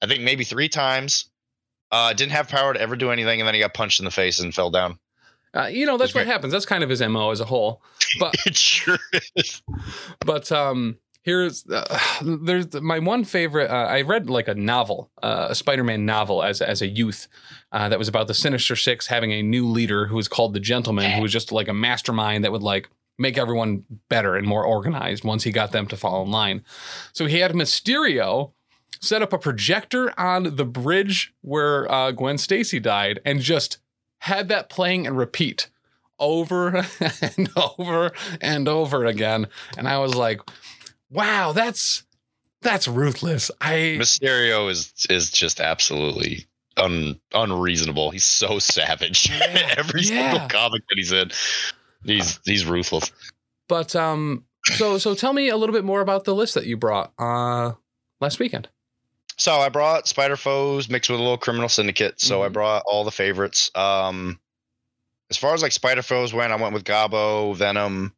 I 0.03 0.07
think 0.07 0.23
maybe 0.23 0.43
three 0.43 0.71
times. 0.71 1.27
Uh, 1.93 2.15
didn't 2.15 2.33
have 2.33 2.49
power 2.49 2.73
to 2.73 2.81
ever 2.81 2.97
do 2.97 3.11
anything, 3.11 3.41
and 3.41 3.47
then 3.47 3.55
he 3.55 3.61
got 3.61 3.75
punched 3.75 4.01
in 4.01 4.07
the 4.07 4.11
face 4.11 4.41
and 4.41 4.55
fell 4.55 4.71
down. 4.71 4.99
Uh, 5.55 5.67
you 5.67 5.85
know, 5.85 5.99
that's 5.99 6.15
what 6.15 6.27
happens. 6.27 6.51
That's 6.53 6.65
kind 6.65 6.83
of 6.83 6.89
his 6.89 7.03
MO 7.03 7.31
as 7.31 7.41
a 7.41 7.45
whole. 7.45 7.83
But 8.19 8.35
It 8.47 8.57
sure 8.57 8.99
is. 9.37 9.63
but 10.25 10.51
um 10.51 10.97
here's 11.23 11.67
uh, 11.67 11.99
there's 12.23 12.73
my 12.75 12.99
one 13.01 13.25
favorite 13.25 13.69
uh, 13.69 13.87
i 13.87 14.01
read 14.03 14.31
like 14.31 14.47
a 14.47 14.55
novel 14.55 15.11
uh, 15.25 15.49
a 15.51 15.55
spider-man 15.57 16.07
novel 16.07 16.43
as 16.43 16.63
as 16.63 16.81
a 16.83 16.87
youth 16.87 17.27
uh, 17.73 17.89
that 17.89 17.99
was 17.99 18.07
about 18.07 18.29
the 18.29 18.35
sinister 18.35 18.77
six 18.77 19.09
having 19.09 19.33
a 19.33 19.43
new 19.43 19.67
leader 19.67 20.07
who 20.07 20.15
was 20.15 20.29
called 20.29 20.55
the 20.55 20.61
gentleman 20.61 21.11
who 21.11 21.21
was 21.21 21.33
just 21.33 21.51
like 21.51 21.67
a 21.67 21.75
mastermind 21.75 22.45
that 22.45 22.53
would 22.53 22.63
like 22.63 22.89
make 23.19 23.39
everyone 23.39 23.85
better 24.09 24.37
and 24.37 24.47
more 24.47 24.65
organized 24.65 25.25
once 25.25 25.45
he 25.45 25.53
got 25.53 25.73
them 25.73 25.87
to 25.87 25.97
fall 25.97 26.23
in 26.23 26.31
line 26.31 26.63
so 27.13 27.27
he 27.27 27.39
had 27.39 27.53
mysterio 27.53 28.53
set 29.01 29.23
up 29.23 29.33
a 29.33 29.39
projector 29.39 30.19
on 30.19 30.57
the 30.57 30.65
bridge 30.65 31.35
where 31.43 31.91
uh, 31.91 32.11
gwen 32.11 32.39
stacy 32.39 32.81
died 32.81 33.21
and 33.25 33.41
just 33.41 33.79
had 34.21 34.49
that 34.49 34.69
playing 34.69 35.07
and 35.07 35.17
repeat 35.17 35.69
over 36.19 36.77
and 37.37 37.49
over 37.79 38.11
and 38.41 38.69
over 38.69 39.05
again 39.05 39.47
and 39.77 39.89
i 39.89 39.99
was 39.99 40.15
like 40.15 40.41
wow 41.11 41.53
that's 41.53 42.05
that's 42.63 42.89
ruthless 42.89 43.51
i 43.61 43.97
Mysterio 43.99 44.71
is 44.71 44.93
is 45.11 45.31
just 45.31 45.61
absolutely 45.61 46.47
un, 46.77 47.19
unreasonable. 47.33 48.11
He's 48.11 48.25
so 48.25 48.59
savage. 48.59 49.31
Yeah, 49.31 49.75
Every 49.79 50.03
yeah. 50.03 50.31
single 50.31 50.49
comic 50.49 50.83
that 50.89 50.97
he's 50.97 51.13
in, 51.13 51.31
he's 52.07 52.41
he's 52.45 52.65
ruthless. 52.65 53.11
but 53.69 53.95
um 53.97 54.45
so 54.77 54.99
so 54.99 55.15
tell 55.15 55.33
me 55.33 55.49
a 55.49 55.57
little 55.57 55.73
bit 55.75 55.85
more 55.85 56.01
about 56.01 56.25
the 56.25 56.35
list 56.35 56.55
that 56.55 56.67
you 56.67 56.77
brought 56.77 57.13
uh 57.19 57.73
last 58.21 58.39
weekend 58.39 58.69
So 59.37 59.53
I 59.53 59.69
brought 59.69 60.09
Spider 60.09 60.37
Foes 60.37 60.89
mixed 60.89 61.11
with 61.11 61.21
a 61.21 61.23
little 61.23 61.37
Criminal 61.39 61.69
Syndicate. 61.69 62.21
So 62.21 62.43
I 62.43 62.49
Mhm. 62.49 62.53
brought 62.55 62.83
all 62.87 63.05
the 63.05 63.11
favorites. 63.11 63.71
Um, 63.75 64.41
as 65.31 65.37
far 65.37 65.53
as 65.53 65.61
like 65.63 65.73
Spider 65.73 66.03
Foes 66.03 66.33
went, 66.33 66.53
I 66.53 66.57
went 66.57 66.73
with 66.73 66.85
Gabo, 66.85 67.55
Venom, 67.55 68.15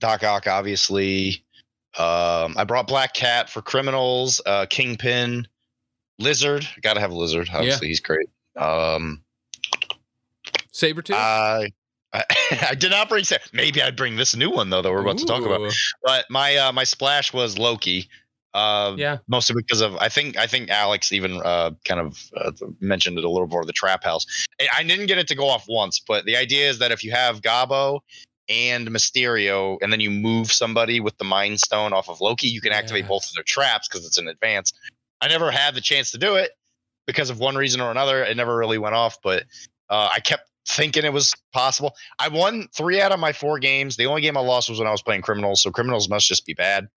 Doc 0.00 0.24
Ock, 0.24 0.46
obviously. 0.48 1.44
Um, 1.96 2.56
I 2.58 2.64
brought 2.66 2.88
Black 2.88 3.14
Cat 3.14 3.48
for 3.48 3.62
criminals, 3.62 4.40
uh, 4.44 4.66
Kingpin, 4.66 5.46
Lizard. 6.18 6.66
Got 6.82 6.94
to 6.94 7.00
have 7.00 7.12
Lizard. 7.12 7.48
Obviously, 7.54 7.86
he's 7.88 8.00
great. 8.00 8.28
Um, 8.56 9.22
Sabretooth 10.72 11.14
I, 11.14 11.72
I 12.16 12.24
I 12.70 12.74
did 12.74 12.90
not 12.90 13.08
bring. 13.08 13.24
Maybe 13.52 13.82
I'd 13.82 13.96
bring 13.96 14.16
this 14.16 14.34
new 14.34 14.50
one 14.50 14.70
though 14.70 14.82
that 14.82 14.90
we're 14.90 15.00
about 15.00 15.18
to 15.18 15.26
talk 15.26 15.42
about. 15.44 15.60
But 16.02 16.26
my 16.30 16.56
uh, 16.56 16.72
my 16.72 16.84
splash 16.84 17.32
was 17.32 17.58
Loki. 17.58 18.08
Uh, 18.54 18.94
yeah 18.96 19.18
mostly 19.28 19.54
because 19.54 19.82
of 19.82 19.94
I 19.96 20.08
think 20.08 20.38
I 20.38 20.46
think 20.46 20.70
Alex 20.70 21.12
even 21.12 21.42
uh, 21.44 21.72
kind 21.84 22.00
of 22.00 22.18
uh, 22.38 22.52
mentioned 22.80 23.18
it 23.18 23.24
a 23.24 23.28
little 23.28 23.48
more 23.48 23.64
the 23.66 23.72
trap 23.72 24.02
house. 24.02 24.24
I- 24.60 24.68
I 24.78 24.82
didn't 24.82 25.06
get 25.06 25.18
it 25.18 25.28
to 25.28 25.34
go 25.34 25.46
off 25.48 25.66
once, 25.68 26.00
but 26.00 26.24
the 26.24 26.36
idea 26.38 26.70
is 26.70 26.78
that 26.78 26.90
if 26.90 27.04
you 27.04 27.10
have 27.10 27.42
Gabo 27.42 28.00
and 28.48 28.88
Mysterio, 28.88 29.76
and 29.82 29.92
then 29.92 30.00
you 30.00 30.10
move 30.10 30.50
somebody 30.52 31.00
with 31.00 31.18
the 31.18 31.24
Mind 31.24 31.60
Stone 31.60 31.92
off 31.92 32.08
of 32.08 32.20
Loki, 32.22 32.46
you 32.48 32.60
can 32.62 32.72
activate 32.72 33.02
both 33.08 33.26
of 33.26 33.34
their 33.34 33.44
traps 33.44 33.88
because 33.88 34.06
it's 34.06 34.16
in 34.18 34.26
advance. 34.28 34.72
I 35.20 35.28
never 35.28 35.50
had 35.50 35.74
the 35.74 35.80
chance 35.82 36.10
to 36.12 36.18
do 36.18 36.36
it 36.36 36.52
because 37.06 37.28
of 37.28 37.38
one 37.38 37.56
reason 37.56 37.80
or 37.82 37.90
another. 37.90 38.24
It 38.24 38.36
never 38.36 38.56
really 38.56 38.78
went 38.78 38.94
off, 38.94 39.18
but 39.22 39.42
uh, 39.90 40.08
I 40.14 40.20
kept 40.20 40.45
thinking 40.68 41.04
it 41.04 41.12
was 41.12 41.34
possible. 41.52 41.94
I 42.18 42.28
won 42.28 42.68
three 42.76 43.00
out 43.00 43.12
of 43.12 43.20
my 43.20 43.32
four 43.32 43.58
games. 43.58 43.96
The 43.96 44.06
only 44.06 44.22
game 44.22 44.36
I 44.36 44.40
lost 44.40 44.68
was 44.68 44.78
when 44.78 44.88
I 44.88 44.90
was 44.92 45.02
playing 45.02 45.22
Criminals, 45.22 45.62
so 45.62 45.70
Criminals 45.70 46.08
must 46.08 46.26
just 46.26 46.44
be 46.46 46.54
bad. 46.54 46.88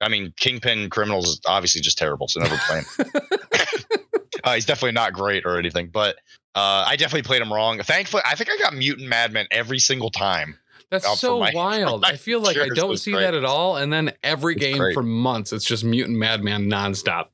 I 0.00 0.08
mean, 0.08 0.32
Kingpin 0.38 0.88
Criminals 0.90 1.28
is 1.28 1.40
obviously 1.46 1.80
just 1.80 1.98
terrible, 1.98 2.28
so 2.28 2.40
never 2.40 2.56
play 2.66 2.78
him. 2.80 3.10
uh, 4.44 4.54
he's 4.54 4.64
definitely 4.66 4.92
not 4.92 5.12
great 5.12 5.44
or 5.44 5.58
anything, 5.58 5.88
but 5.92 6.16
uh, 6.54 6.84
I 6.86 6.96
definitely 6.96 7.22
played 7.26 7.42
him 7.42 7.52
wrong. 7.52 7.80
Thankfully, 7.80 8.22
I 8.26 8.34
think 8.34 8.50
I 8.50 8.56
got 8.58 8.74
Mutant 8.74 9.08
Madman 9.08 9.46
every 9.50 9.78
single 9.78 10.10
time. 10.10 10.58
that's 10.90 11.06
out 11.06 11.18
so 11.18 11.38
my- 11.38 11.52
wild 11.54 12.04
i 12.04 12.16
feel 12.16 12.40
like 12.40 12.56
i 12.56 12.68
don't 12.68 12.96
see 12.96 13.12
great. 13.12 13.20
that 13.22 13.34
at 13.34 13.44
all 13.44 13.76
and 13.76 13.92
then 13.92 14.10
every 14.24 14.54
It's 14.54 14.60
game 14.60 14.78
great. 14.78 14.92
for 14.94 15.04
months 15.04 15.52
it's 15.52 15.64
just 15.64 15.84
mutant 15.84 16.18
madman 16.18 16.64
nonstop 16.68 17.26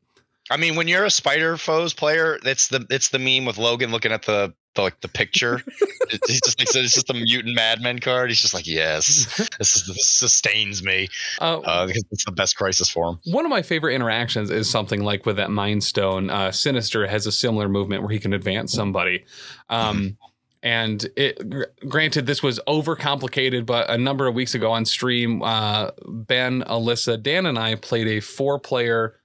I 0.50 0.56
mean, 0.58 0.76
when 0.76 0.87
you're 0.87 1.04
a 1.04 1.11
Spider 1.11 1.56
Foes 1.56 1.92
player, 1.92 2.38
it's 2.44 2.68
the 2.68 2.87
it's 2.88 3.08
the 3.08 3.18
meme 3.18 3.46
with 3.46 3.58
Logan 3.58 3.90
looking 3.90 4.12
at 4.12 4.23
the, 4.23 4.54
the 4.76 4.83
like 4.83 5.00
the 5.00 5.09
picture. 5.09 5.61
He's 6.26 6.40
just 6.40 6.59
like 6.59 6.68
it's 6.76 6.95
just 6.95 7.11
a 7.11 7.14
Mutant 7.14 7.54
Madman 7.56 7.99
card. 7.99 8.30
He's 8.30 8.40
just 8.40 8.54
like, 8.54 8.66
yes, 8.66 9.25
this, 9.59 9.76
is, 9.76 9.87
this 9.87 10.09
sustains 10.09 10.83
me. 10.85 11.09
uh, 11.40 11.59
Uh, 11.61 11.87
because 11.87 12.04
it's 12.12 12.25
the 12.25 12.33
best 12.33 12.56
crisis 12.56 12.88
for 12.88 13.11
him. 13.11 13.18
One 13.25 13.45
of 13.45 13.50
my 13.50 13.62
favorite 13.62 13.95
interactions 13.95 14.50
is 14.50 14.71
something 14.71 15.02
like 15.02 15.26
with 15.26 15.37
that 15.37 15.50
Mind 15.50 15.83
Stone. 15.83 16.30
Uh, 16.30 16.52
Sinister 16.52 17.06
has 17.09 17.26
a 17.26 17.33
similar 17.33 17.68
movement 17.68 18.02
where 18.02 18.11
he 18.12 18.21
can 18.21 18.33
advance 18.33 18.73
somebody. 18.73 19.25
Um, 19.68 20.16
and 20.62 21.06
it, 21.16 21.40
granted, 21.88 22.26
this 22.26 22.42
was 22.42 22.59
overcomplicated, 22.66 23.66
but 23.66 23.88
a 23.90 23.99
number 23.99 24.26
of 24.26 24.35
weeks 24.35 24.54
ago 24.54 24.73
on 24.73 24.85
stream, 24.85 25.42
uh, 25.42 25.90
Ben, 26.06 26.62
Alyssa, 26.62 27.23
Dan, 27.23 27.47
and 27.47 27.59
I 27.59 27.75
played 27.76 28.06
a 28.09 28.21
four-player. 28.21 29.18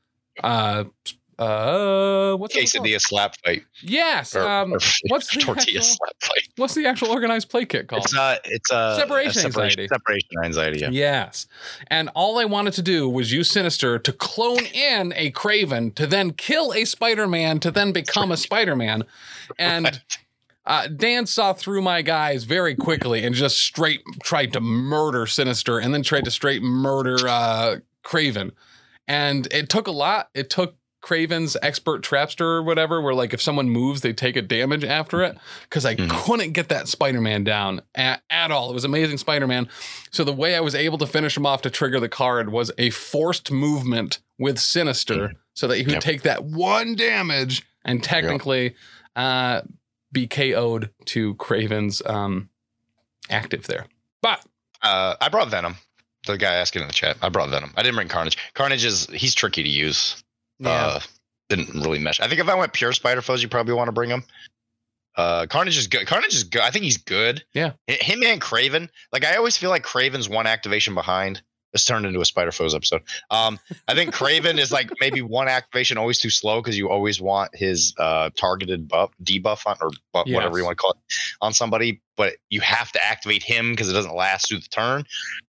Uh, 0.43 0.85
uh, 1.41 2.35
what's 2.37 2.53
called? 2.53 2.65
Quesadilla 2.65 2.99
slap 3.01 3.35
fight. 3.43 3.63
Yes. 3.81 4.35
Or, 4.35 4.47
Um, 4.47 4.73
or 4.73 4.79
what's 5.07 5.33
the 5.33 5.39
tortilla 5.41 5.79
actual- 5.79 5.95
slap 5.95 6.15
fight? 6.21 6.47
what's 6.57 6.75
the 6.75 6.85
actual 6.85 7.09
organized 7.09 7.49
play 7.49 7.65
kit 7.65 7.87
called? 7.87 8.03
It's 8.03 8.15
uh 8.15 8.37
it's 8.45 8.71
uh 8.71 8.97
Separation 8.97 9.41
a 9.41 9.45
anxiety. 9.45 9.87
Separation 9.87 10.29
anxiety. 10.43 10.79
Yeah. 10.79 10.89
Yes. 10.91 11.47
And 11.87 12.09
all 12.15 12.39
I 12.39 12.45
wanted 12.45 12.73
to 12.73 12.81
do 12.81 13.09
was 13.09 13.31
use 13.31 13.49
Sinister 13.49 13.97
to 13.99 14.13
clone 14.13 14.65
in 14.65 15.13
a 15.15 15.31
Kraven 15.31 15.93
to 15.95 16.05
then 16.07 16.31
kill 16.31 16.73
a 16.73 16.85
Spider 16.85 17.27
Man 17.27 17.59
to 17.61 17.71
then 17.71 17.91
become 17.91 18.31
a 18.31 18.37
Spider 18.37 18.75
Man. 18.75 19.03
And 19.59 20.01
uh, 20.65 20.87
Dan 20.87 21.25
saw 21.25 21.51
through 21.53 21.81
my 21.81 22.01
guys 22.03 22.45
very 22.45 22.73
quickly 22.75 23.25
and 23.25 23.35
just 23.35 23.57
straight 23.57 24.01
tried 24.23 24.53
to 24.53 24.61
murder 24.61 25.25
Sinister 25.25 25.77
and 25.79 25.93
then 25.93 26.03
tried 26.03 26.23
to 26.25 26.31
straight 26.31 26.61
murder 26.61 27.17
uh, 27.27 27.77
Kraven. 28.05 28.51
And 29.09 29.47
it 29.51 29.67
took 29.67 29.87
a 29.87 29.91
lot. 29.91 30.29
It 30.33 30.49
took 30.49 30.75
Kraven's 31.01 31.57
expert 31.63 32.03
trapster 32.03 32.41
or 32.41 32.63
whatever, 32.63 33.01
where 33.01 33.13
like 33.13 33.33
if 33.33 33.41
someone 33.41 33.69
moves, 33.69 34.01
they 34.01 34.13
take 34.13 34.35
a 34.35 34.41
damage 34.41 34.83
after 34.83 35.21
it. 35.23 35.37
Because 35.63 35.85
I 35.85 35.95
Mhm. 35.95 36.09
couldn't 36.09 36.51
get 36.51 36.69
that 36.69 36.87
Spider 36.87 37.21
Man 37.21 37.43
down 37.43 37.81
at, 37.95 38.21
at 38.29 38.51
all. 38.51 38.69
It 38.69 38.73
was 38.73 38.85
amazing 38.85 39.17
Spider 39.17 39.47
Man. 39.47 39.67
So 40.11 40.23
the 40.23 40.33
way 40.33 40.55
I 40.55 40.59
was 40.59 40.75
able 40.75 40.97
to 40.99 41.07
finish 41.07 41.35
him 41.35 41.45
off 41.45 41.61
to 41.63 41.69
trigger 41.69 41.99
the 41.99 42.09
card 42.09 42.51
was 42.51 42.71
a 42.77 42.91
forced 42.91 43.51
movement 43.51 44.19
with 44.37 44.59
Sinister, 44.59 45.33
so 45.53 45.67
that 45.67 45.77
he 45.77 45.83
would 45.83 45.93
Yep. 45.93 46.03
take 46.03 46.21
that 46.23 46.43
one 46.43 46.95
damage 46.95 47.63
and 47.83 48.03
technically 48.03 48.75
uh, 49.15 49.61
be 50.11 50.27
KO'd 50.27 50.89
to 51.05 51.35
Kraven's 51.35 52.01
um, 52.05 52.49
active 53.29 53.67
there. 53.67 53.87
But 54.21 54.43
Uh, 54.81 55.15
I 55.21 55.29
brought 55.29 55.49
Venom. 55.49 55.77
The 56.27 56.37
guy 56.37 56.53
asking 56.55 56.81
in 56.83 56.87
the 56.87 56.93
chat. 56.93 57.17
I 57.21 57.29
brought 57.29 57.49
Venom. 57.49 57.73
I 57.75 57.81
didn't 57.83 57.95
bring 57.95 58.07
Carnage. 58.07 58.37
Carnage 58.53 58.83
is 58.85 59.07
he's 59.07 59.33
tricky 59.35 59.63
to 59.63 59.69
use. 59.69 60.23
Uh, 60.69 60.99
didn't 61.49 61.81
really 61.81 61.99
mesh. 61.99 62.19
I 62.19 62.27
think 62.27 62.39
if 62.39 62.47
I 62.47 62.55
went 62.55 62.73
pure 62.73 62.93
Spider 62.93 63.21
Foes, 63.21 63.43
you 63.43 63.49
probably 63.49 63.73
want 63.73 63.87
to 63.87 63.93
bring 63.93 64.09
him. 64.09 64.23
Uh, 65.15 65.45
Carnage 65.47 65.77
is 65.77 65.87
good. 65.87 66.07
Carnage 66.07 66.33
is 66.33 66.43
good. 66.43 66.61
I 66.61 66.71
think 66.71 66.85
he's 66.85 66.97
good. 66.97 67.43
Yeah. 67.53 67.73
Him 67.87 68.23
and 68.23 68.41
Kraven. 68.41 68.89
Like 69.11 69.25
I 69.25 69.35
always 69.35 69.57
feel 69.57 69.69
like 69.69 69.83
Kraven's 69.83 70.29
one 70.29 70.47
activation 70.47 70.93
behind. 70.93 71.41
This 71.73 71.85
turned 71.85 72.05
into 72.05 72.19
a 72.19 72.25
Spider 72.25 72.51
Foes 72.51 72.75
episode. 72.75 73.01
Um, 73.29 73.57
I 73.87 73.95
think 73.95 74.13
Kraven 74.13 74.57
is 74.57 74.73
like 74.73 74.91
maybe 74.99 75.21
one 75.21 75.47
activation 75.47 75.97
always 75.97 76.19
too 76.19 76.29
slow 76.29 76.61
because 76.61 76.77
you 76.77 76.89
always 76.89 77.21
want 77.21 77.55
his 77.55 77.93
uh, 77.97 78.29
targeted 78.35 78.89
buff, 78.89 79.11
debuff 79.23 79.65
on, 79.65 79.77
or 79.81 79.91
buff, 80.11 80.27
whatever 80.27 80.57
you 80.57 80.65
want 80.65 80.77
to 80.77 80.81
call 80.81 80.91
it 80.91 80.97
on 81.39 81.53
somebody, 81.53 82.01
but 82.17 82.33
you 82.49 82.59
have 82.59 82.91
to 82.91 83.03
activate 83.03 83.41
him 83.41 83.71
because 83.71 83.89
it 83.89 83.93
doesn't 83.93 84.15
last 84.15 84.49
through 84.49 84.59
the 84.59 84.67
turn. 84.67 85.05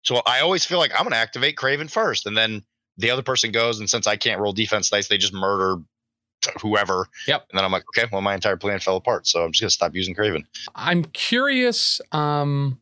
So 0.04 0.22
I 0.25 0.42
always 0.42 0.66
feel 0.66 0.80
like 0.80 0.92
I'm 0.92 1.04
going 1.04 1.12
to 1.12 1.18
activate 1.18 1.56
Kraven 1.56 1.89
first, 1.89 2.25
and 2.25 2.36
then 2.36 2.63
the 3.00 3.12
other 3.12 3.24
person 3.24 3.51
goes. 3.51 3.79
And 3.79 3.89
since 3.89 4.06
I 4.08 4.15
can't 4.15 4.39
roll 4.39 4.53
defense 4.53 4.89
dice, 4.89 5.08
they 5.08 5.18
just 5.18 5.34
murder 5.34 5.77
whoever. 6.62 7.08
Yep. 7.27 7.48
And 7.50 7.58
then 7.58 7.65
I'm 7.65 7.72
like, 7.72 7.84
okay, 7.89 8.08
well, 8.12 8.22
my 8.22 8.36
entire 8.36 8.58
plan 8.58 8.79
fell 8.79 8.96
apart. 8.96 9.27
So 9.27 9.44
I'm 9.44 9.51
just 9.51 9.62
to 9.62 9.70
stop 9.70 9.96
using 9.96 10.15
Kraven. 10.15 10.46
I'm 10.75 11.03
curious 11.06 12.01
um, 12.12 12.79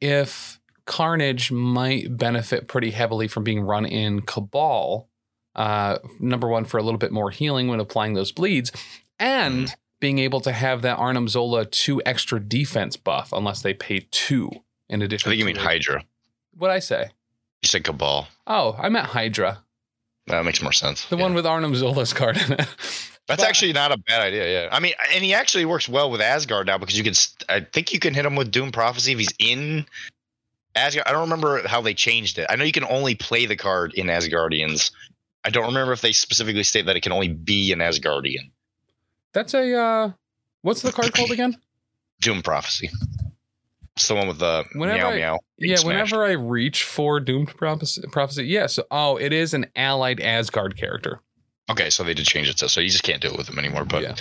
if 0.00 0.60
Carnage 0.84 1.50
might 1.50 2.16
benefit 2.16 2.68
pretty 2.68 2.90
heavily 2.92 3.28
from 3.28 3.44
being 3.44 3.60
run 3.60 3.84
in 3.84 4.22
Cabal. 4.22 5.08
Uh, 5.54 5.98
number 6.20 6.48
one, 6.48 6.64
for 6.64 6.76
a 6.78 6.82
little 6.82 6.98
bit 6.98 7.12
more 7.12 7.30
healing 7.30 7.68
when 7.68 7.80
applying 7.80 8.12
those 8.12 8.30
bleeds, 8.30 8.70
and 9.18 9.74
being 10.00 10.18
able 10.18 10.40
to 10.42 10.52
have 10.52 10.82
that 10.82 10.98
Arnim 10.98 11.28
Zola 11.28 11.64
two 11.64 12.02
extra 12.04 12.38
defense 12.38 12.96
buff, 12.96 13.32
unless 13.32 13.62
they 13.62 13.72
pay 13.72 14.06
two 14.10 14.50
in 14.90 15.00
addition. 15.00 15.28
I 15.28 15.32
think 15.32 15.38
you 15.38 15.46
mean 15.46 15.56
Hydra. 15.56 16.04
What 16.54 16.70
I 16.70 16.78
say? 16.78 17.10
You 17.66 17.68
said 17.68 17.82
Cabal. 17.82 18.28
Oh, 18.46 18.76
I 18.78 18.88
meant 18.90 19.08
Hydra, 19.08 19.58
That 20.28 20.44
makes 20.44 20.62
more 20.62 20.70
sense. 20.70 21.04
the 21.06 21.16
Yeah. 21.16 21.22
one 21.22 21.34
with 21.34 21.44
Arnim 21.46 21.74
Zola's 21.74 22.12
card 22.12 22.36
in 22.36 22.52
it. 22.52 22.58
That's 22.58 23.16
But- 23.26 23.40
actually 23.40 23.72
not 23.72 23.90
a 23.90 23.96
bad 23.96 24.20
idea. 24.22 24.62
Yeah, 24.62 24.68
I 24.70 24.78
mean, 24.78 24.92
and 25.12 25.24
he 25.24 25.34
actually 25.34 25.64
works 25.64 25.88
well 25.88 26.08
with 26.08 26.20
Asgard 26.20 26.68
now 26.68 26.78
because 26.78 26.96
you 26.96 27.02
can. 27.02 27.14
I 27.48 27.58
think 27.72 27.92
you 27.92 27.98
can 27.98 28.14
hit 28.14 28.24
him 28.24 28.36
with 28.36 28.52
Doom 28.52 28.70
Prophecy 28.70 29.10
if 29.10 29.18
he's 29.18 29.32
in 29.40 29.84
Asgard. 30.76 31.08
I 31.08 31.10
don't 31.10 31.22
remember 31.22 31.66
how 31.66 31.80
they 31.80 31.92
changed 31.92 32.38
it. 32.38 32.46
I 32.48 32.54
know 32.54 32.62
you 32.62 32.70
can 32.70 32.84
only 32.84 33.16
play 33.16 33.46
the 33.46 33.56
card 33.56 33.92
in 33.94 34.06
Asgardians. 34.06 34.92
I 35.44 35.50
don't 35.50 35.66
remember 35.66 35.92
if 35.92 36.02
they 36.02 36.12
specifically 36.12 36.62
state 36.62 36.86
that 36.86 36.94
it 36.94 37.00
can 37.00 37.10
only 37.10 37.26
be 37.28 37.72
an 37.72 37.80
Asgardian. 37.80 38.52
That's 39.32 39.54
a 39.54 39.74
uh, 39.76 40.12
what's 40.62 40.82
the 40.82 40.92
card 40.92 41.12
called 41.12 41.32
again? 41.32 41.56
Doom 42.20 42.42
Prophecy. 42.42 42.90
It's 43.96 44.08
the 44.08 44.14
one 44.14 44.28
with 44.28 44.38
the 44.38 44.64
Whenever 44.74 44.98
meow 44.98 45.10
I- 45.10 45.16
meow. 45.16 45.38
Yeah, 45.58 45.76
smashed. 45.76 45.86
whenever 45.86 46.24
I 46.24 46.32
reach 46.32 46.84
for 46.84 47.18
Doomed 47.18 47.48
Prophecy, 47.56 48.02
prophecy 48.12 48.44
yeah, 48.44 48.66
so 48.66 48.84
oh, 48.90 49.16
it 49.16 49.32
is 49.32 49.54
an 49.54 49.66
allied 49.74 50.20
Asgard 50.20 50.76
character. 50.76 51.20
Okay, 51.70 51.88
so 51.88 52.04
they 52.04 52.14
did 52.14 52.26
change 52.26 52.48
it 52.48 52.58
to 52.58 52.68
so 52.68 52.80
you 52.80 52.90
just 52.90 53.02
can't 53.02 53.22
do 53.22 53.28
it 53.28 53.36
with 53.38 53.46
them 53.46 53.58
anymore. 53.58 53.86
But 53.86 54.02
yeah. 54.02 54.14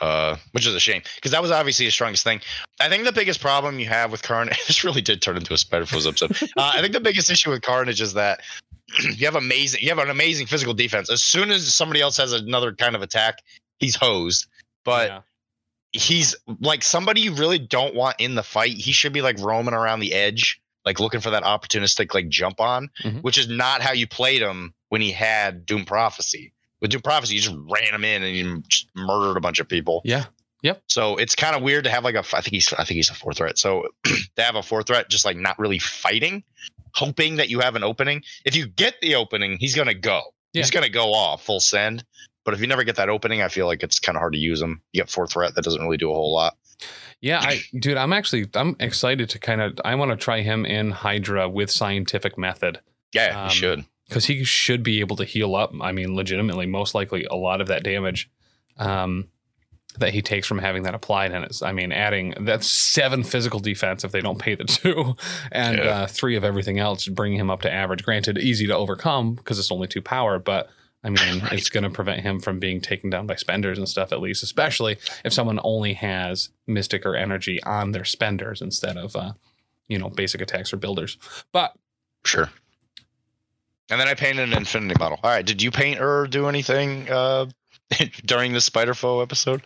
uh, 0.00 0.36
which 0.52 0.64
is 0.64 0.74
a 0.74 0.80
shame 0.80 1.02
because 1.16 1.32
that 1.32 1.42
was 1.42 1.50
obviously 1.50 1.86
his 1.86 1.94
strongest 1.94 2.22
thing. 2.22 2.40
I 2.80 2.88
think 2.88 3.04
the 3.04 3.12
biggest 3.12 3.40
problem 3.40 3.80
you 3.80 3.86
have 3.86 4.12
with 4.12 4.22
Carnage, 4.22 4.64
this 4.68 4.84
really 4.84 5.02
did 5.02 5.20
turn 5.20 5.36
into 5.36 5.52
a 5.52 5.58
Spider 5.58 5.86
Foes 5.86 6.06
episode. 6.06 6.30
uh, 6.56 6.72
I 6.74 6.80
think 6.80 6.92
the 6.92 7.00
biggest 7.00 7.28
issue 7.28 7.50
with 7.50 7.62
Carnage 7.62 8.00
is 8.00 8.14
that 8.14 8.42
you 9.02 9.26
have 9.26 9.34
amazing, 9.34 9.80
you 9.82 9.88
have 9.88 9.98
an 9.98 10.08
amazing 10.08 10.46
physical 10.46 10.72
defense. 10.72 11.10
As 11.10 11.22
soon 11.22 11.50
as 11.50 11.74
somebody 11.74 12.00
else 12.00 12.16
has 12.16 12.32
another 12.32 12.72
kind 12.72 12.94
of 12.94 13.02
attack, 13.02 13.40
he's 13.80 13.96
hosed. 13.96 14.46
But 14.84 15.08
yeah. 15.08 15.20
He's 15.92 16.34
like 16.60 16.82
somebody 16.82 17.20
you 17.22 17.32
really 17.34 17.58
don't 17.58 17.94
want 17.94 18.16
in 18.18 18.34
the 18.34 18.42
fight. 18.42 18.74
He 18.74 18.92
should 18.92 19.12
be 19.12 19.22
like 19.22 19.38
roaming 19.40 19.74
around 19.74 20.00
the 20.00 20.12
edge, 20.12 20.60
like 20.84 21.00
looking 21.00 21.20
for 21.20 21.30
that 21.30 21.42
opportunistic 21.44 22.14
like 22.14 22.28
jump 22.28 22.60
on, 22.60 22.90
Mhm. 23.02 23.22
which 23.22 23.38
is 23.38 23.48
not 23.48 23.82
how 23.82 23.92
you 23.92 24.06
played 24.06 24.42
him 24.42 24.74
when 24.88 25.00
he 25.00 25.10
had 25.12 25.66
Doom 25.66 25.84
Prophecy. 25.84 26.52
With 26.80 26.90
Doom 26.90 27.00
Prophecy, 27.02 27.34
you 27.36 27.40
just 27.40 27.56
ran 27.56 27.94
him 27.94 28.04
in 28.04 28.22
and 28.22 28.36
you 28.36 28.62
just 28.68 28.88
murdered 28.94 29.36
a 29.36 29.40
bunch 29.40 29.58
of 29.60 29.68
people. 29.68 30.02
Yeah. 30.04 30.26
Yep. 30.62 30.82
So 30.88 31.16
it's 31.16 31.34
kind 31.34 31.54
of 31.54 31.62
weird 31.62 31.84
to 31.84 31.90
have 31.90 32.02
like 32.04 32.14
a. 32.16 32.20
I 32.32 32.40
think 32.40 32.48
he's. 32.48 32.72
I 32.72 32.84
think 32.84 32.96
he's 32.96 33.10
a 33.10 33.14
four 33.14 33.32
threat. 33.32 33.58
So 33.58 33.88
to 34.04 34.42
have 34.42 34.56
a 34.56 34.62
four 34.62 34.82
threat, 34.82 35.08
just 35.08 35.24
like 35.24 35.36
not 35.36 35.58
really 35.58 35.78
fighting, 35.78 36.42
hoping 36.92 37.36
that 37.36 37.48
you 37.50 37.60
have 37.60 37.76
an 37.76 37.84
opening. 37.84 38.22
If 38.44 38.56
you 38.56 38.66
get 38.66 38.96
the 39.00 39.14
opening, 39.14 39.58
he's 39.58 39.74
gonna 39.76 39.94
go. 39.94 40.22
He's 40.52 40.70
gonna 40.70 40.88
go 40.88 41.12
off 41.12 41.44
full 41.44 41.60
send. 41.60 42.02
But 42.46 42.54
if 42.54 42.60
you 42.62 42.66
never 42.66 42.82
get 42.84 42.96
that 42.96 43.10
opening, 43.10 43.42
I 43.42 43.48
feel 43.48 43.66
like 43.66 43.82
it's 43.82 43.98
kind 43.98 44.16
of 44.16 44.20
hard 44.20 44.32
to 44.32 44.38
use 44.38 44.60
them. 44.60 44.80
You 44.92 45.02
get 45.02 45.10
four 45.10 45.26
threat, 45.26 45.54
that 45.56 45.64
doesn't 45.64 45.82
really 45.82 45.98
do 45.98 46.10
a 46.10 46.14
whole 46.14 46.32
lot. 46.32 46.56
Yeah, 47.20 47.40
I 47.42 47.60
dude, 47.78 47.96
I'm 47.98 48.12
actually 48.14 48.46
I'm 48.54 48.76
excited 48.80 49.28
to 49.30 49.38
kind 49.38 49.60
of 49.60 49.78
I 49.84 49.94
want 49.96 50.12
to 50.12 50.16
try 50.16 50.40
him 50.40 50.64
in 50.64 50.90
Hydra 50.92 51.48
with 51.48 51.70
scientific 51.70 52.38
method 52.38 52.80
Yeah, 53.12 53.42
Um, 53.42 53.48
you 53.48 53.54
should. 53.54 53.84
because 54.08 54.26
he 54.26 54.44
should 54.44 54.82
be 54.82 55.00
able 55.00 55.16
to 55.16 55.24
heal 55.24 55.54
up. 55.56 55.72
I 55.82 55.92
mean, 55.92 56.14
legitimately, 56.14 56.66
most 56.66 56.94
likely 56.94 57.24
a 57.24 57.34
lot 57.34 57.60
of 57.60 57.68
that 57.68 57.82
damage 57.82 58.30
um, 58.78 59.28
that 59.98 60.12
he 60.12 60.20
takes 60.20 60.46
from 60.46 60.58
having 60.58 60.82
that 60.82 60.94
applied, 60.94 61.32
and 61.32 61.42
it's 61.46 61.62
I 61.62 61.72
mean, 61.72 61.90
adding 61.90 62.34
that's 62.42 62.66
seven 62.66 63.24
physical 63.24 63.60
defense 63.60 64.04
if 64.04 64.12
they 64.12 64.20
don't 64.20 64.38
pay 64.38 64.54
the 64.54 64.64
two, 64.64 65.16
and 65.50 65.78
Yeah. 65.78 65.84
uh, 65.84 66.06
three 66.06 66.36
of 66.36 66.44
everything 66.44 66.78
else, 66.78 67.08
bringing 67.08 67.40
him 67.40 67.50
up 67.50 67.62
to 67.62 67.72
average. 67.72 68.04
Granted, 68.04 68.36
easy 68.38 68.66
to 68.66 68.76
overcome 68.76 69.34
because 69.34 69.58
it's 69.58 69.72
only 69.72 69.88
two 69.88 70.02
power, 70.02 70.38
but. 70.38 70.68
I 71.04 71.10
mean, 71.10 71.40
Right. 71.42 71.52
it's 71.52 71.68
going 71.68 71.84
to 71.84 71.90
prevent 71.90 72.22
him 72.22 72.40
from 72.40 72.58
being 72.58 72.80
taken 72.80 73.10
down 73.10 73.26
by 73.26 73.36
spenders 73.36 73.78
and 73.78 73.88
stuff, 73.88 74.12
at 74.12 74.20
least, 74.20 74.42
especially 74.42 74.96
if 75.24 75.32
someone 75.32 75.60
only 75.62 75.92
has 75.94 76.50
mystic 76.66 77.06
or 77.06 77.14
energy 77.16 77.62
on 77.62 77.92
their 77.92 78.04
spenders 78.04 78.60
instead 78.60 78.96
of, 78.96 79.14
uh, 79.14 79.32
you 79.88 79.98
know, 79.98 80.08
basic 80.10 80.40
attacks 80.40 80.72
or 80.72 80.76
builders. 80.76 81.16
But 81.52 81.74
Sure. 82.24 82.50
And 83.88 84.00
then 84.00 84.08
I 84.08 84.14
painted 84.14 84.48
an 84.48 84.56
infinity 84.56 84.96
model. 84.98 85.20
All 85.22 85.30
right. 85.30 85.46
Did 85.46 85.62
you 85.62 85.70
paint 85.70 86.00
or 86.00 86.26
do 86.26 86.48
anything 86.48 87.08
uh, 87.08 87.46
during 88.24 88.52
the 88.52 88.60
Spider 88.60 88.94
Foe 88.94 89.20
episode? 89.20 89.62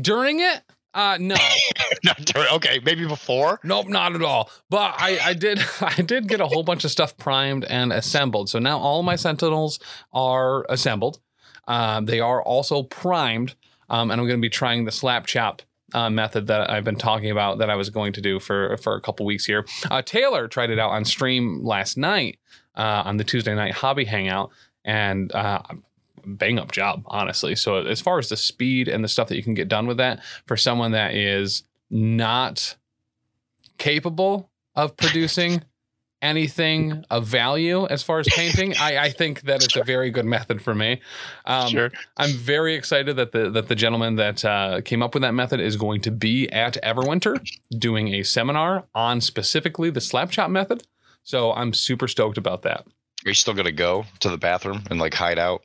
during 0.00 0.40
it, 0.40 0.60
uh, 0.98 1.16
no, 1.20 1.36
Not 2.04 2.18
during. 2.24 2.48
Okay, 2.54 2.80
maybe 2.84 3.06
before. 3.06 3.60
nope, 3.62 3.86
not 3.88 4.14
at 4.14 4.22
all. 4.22 4.50
But 4.68 4.94
I, 4.98 5.18
I 5.22 5.34
did, 5.34 5.60
I 5.80 6.02
did 6.02 6.26
get 6.28 6.40
a 6.40 6.46
whole 6.46 6.64
bunch 6.64 6.84
of 6.84 6.90
stuff 6.90 7.16
primed 7.16 7.64
and 7.64 7.92
assembled. 7.92 8.50
So 8.50 8.58
now 8.58 8.78
all 8.78 9.02
my 9.04 9.14
Sentinels 9.16 9.78
are 10.12 10.66
assembled. 10.68 11.20
Um, 11.68 12.06
they 12.06 12.18
are 12.18 12.42
also 12.42 12.82
primed, 12.82 13.54
um, 13.88 14.10
and 14.10 14.20
I'm 14.20 14.26
going 14.26 14.40
to 14.40 14.42
be 14.42 14.50
trying 14.50 14.84
the 14.84 14.92
slap 14.92 15.26
chop. 15.26 15.62
Uh, 15.94 16.10
method 16.10 16.48
that 16.48 16.68
I've 16.68 16.84
been 16.84 16.96
talking 16.98 17.30
about 17.30 17.60
that 17.60 17.70
I 17.70 17.74
was 17.74 17.88
going 17.88 18.12
to 18.12 18.20
do 18.20 18.38
for 18.40 18.76
for 18.76 18.94
a 18.94 19.00
couple 19.00 19.24
weeks 19.24 19.46
here. 19.46 19.64
Uh, 19.90 20.02
Taylor 20.02 20.46
tried 20.46 20.68
it 20.68 20.78
out 20.78 20.90
on 20.90 21.06
stream 21.06 21.64
last 21.64 21.96
night 21.96 22.38
uh, 22.76 23.04
on 23.06 23.16
the 23.16 23.24
Tuesday 23.24 23.54
night 23.54 23.72
hobby 23.72 24.04
hangout, 24.04 24.50
and 24.84 25.32
uh, 25.32 25.62
bang 26.24 26.58
up 26.58 26.72
job 26.72 27.02
honestly. 27.06 27.54
So 27.54 27.78
as 27.86 28.00
far 28.00 28.18
as 28.18 28.28
the 28.28 28.36
speed 28.36 28.88
and 28.88 29.02
the 29.02 29.08
stuff 29.08 29.28
that 29.28 29.36
you 29.36 29.42
can 29.42 29.54
get 29.54 29.68
done 29.68 29.86
with 29.86 29.96
that 29.98 30.20
for 30.46 30.56
someone 30.56 30.92
that 30.92 31.14
is 31.14 31.62
not 31.90 32.76
capable 33.78 34.50
of 34.74 34.96
producing 34.96 35.62
anything 36.22 37.04
of 37.10 37.26
value 37.26 37.86
as 37.86 38.02
far 38.02 38.18
as 38.18 38.26
painting, 38.28 38.74
I, 38.76 38.98
I 38.98 39.10
think 39.10 39.42
that 39.42 39.64
it's 39.64 39.76
a 39.76 39.84
very 39.84 40.10
good 40.10 40.24
method 40.24 40.60
for 40.60 40.74
me. 40.74 41.00
Um, 41.44 41.68
sure. 41.68 41.90
I'm 42.16 42.32
very 42.32 42.74
excited 42.74 43.16
that 43.16 43.32
the 43.32 43.50
that 43.50 43.68
the 43.68 43.74
gentleman 43.74 44.16
that 44.16 44.44
uh, 44.44 44.80
came 44.82 45.02
up 45.02 45.14
with 45.14 45.22
that 45.22 45.34
method 45.34 45.60
is 45.60 45.76
going 45.76 46.00
to 46.02 46.10
be 46.10 46.50
at 46.50 46.76
Everwinter 46.82 47.40
doing 47.78 48.08
a 48.14 48.22
seminar 48.22 48.84
on 48.94 49.20
specifically 49.20 49.90
the 49.90 50.00
slap 50.00 50.30
chop 50.30 50.50
method. 50.50 50.82
So 51.22 51.52
I'm 51.52 51.72
super 51.72 52.08
stoked 52.08 52.38
about 52.38 52.62
that. 52.62 52.86
Are 53.24 53.30
you 53.30 53.34
still 53.34 53.54
gonna 53.54 53.72
go 53.72 54.06
to 54.20 54.30
the 54.30 54.38
bathroom 54.38 54.82
and 54.90 54.98
like 54.98 55.14
hide 55.14 55.38
out 55.38 55.62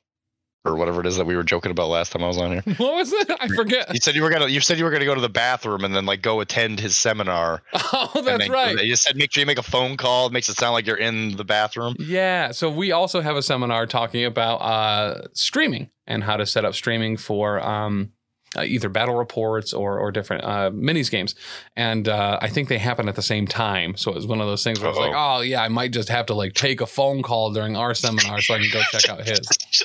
or 0.66 0.76
whatever 0.76 1.02
it 1.02 1.08
is 1.08 1.18
that 1.18 1.26
we 1.26 1.36
were 1.36 1.44
joking 1.44 1.72
about 1.72 1.90
last 1.90 2.12
time 2.12 2.24
I 2.24 2.28
was 2.28 2.38
on 2.38 2.52
here? 2.52 2.64
What 2.78 2.96
was 2.96 3.12
it? 3.12 3.30
I 3.40 3.48
forget. 3.50 3.94
You 3.94 4.00
said 4.02 4.16
you 4.16 4.22
were 4.24 4.30
gonna. 4.30 4.48
You 4.48 4.62
said 4.62 4.78
you 4.78 4.86
were 4.86 4.92
gonna 4.92 5.06
go 5.06 5.16
to 5.16 5.22
the 5.22 5.30
bathroom 5.30 5.84
and 5.84 5.96
then 5.96 6.06
like 6.06 6.22
go 6.22 6.40
attend 6.40 6.80
his 6.80 6.96
seminar. 6.98 7.62
Oh, 7.96 8.22
that's 8.22 8.40
then- 8.40 8.52
right. 8.52 8.84
You 8.84 8.96
said 8.96 9.16
make 9.16 9.32
sure 9.32 9.42
you 9.42 9.46
make 9.46 9.60
a 9.60 9.64
phone 9.64 9.98
call. 9.98 10.28
It 10.28 10.34
makes 10.34 10.50
it 10.50 10.56
sound 10.58 10.74
like 10.74 10.88
you're 10.88 10.98
in 10.98 11.36
the 11.38 11.44
bathroom. 11.44 11.96
Yeah. 12.00 12.52
So 12.52 12.70
we 12.72 12.92
also 12.92 13.22
have 13.22 13.36
a 13.36 13.42
seminar 13.42 13.86
talking 13.86 14.26
about 14.26 14.58
uh, 14.58 15.28
streaming 15.34 15.90
and 16.08 16.24
how 16.24 16.38
to 16.38 16.46
set 16.46 16.66
up 16.66 16.74
streaming 16.76 17.18
for 17.18 17.62
um, 17.62 18.12
uh, 18.56 18.62
either 18.64 18.90
battle 18.90 19.16
reports 19.16 19.74
or 19.74 19.98
or 20.00 20.12
different 20.12 20.44
uh, 20.44 20.70
minis 20.72 21.10
games. 21.10 21.36
And 21.76 22.08
uh, 22.08 22.38
I 22.42 22.50
think 22.50 22.70
they 22.70 22.78
happen 22.78 23.08
at 23.10 23.16
the 23.16 23.22
same 23.22 23.48
time. 23.48 23.96
So 23.98 24.12
it 24.12 24.16
was 24.16 24.28
one 24.28 24.42
of 24.42 24.48
those 24.48 24.64
things 24.64 24.80
where 24.80 24.90
it's 24.90 25.00
like, 25.00 25.14
oh 25.16 25.42
yeah, 25.42 25.62
I 25.62 25.68
might 25.70 25.92
just 25.92 26.10
have 26.10 26.26
to 26.28 26.34
like 26.34 26.54
take 26.54 26.82
a 26.82 26.86
phone 26.88 27.22
call 27.24 27.52
during 27.54 27.76
our 27.76 27.94
seminar 27.94 28.42
so 28.42 28.54
I 28.54 28.60
can 28.60 28.70
go 28.72 28.82
check 28.92 29.10
out 29.10 29.28
his. 29.28 29.42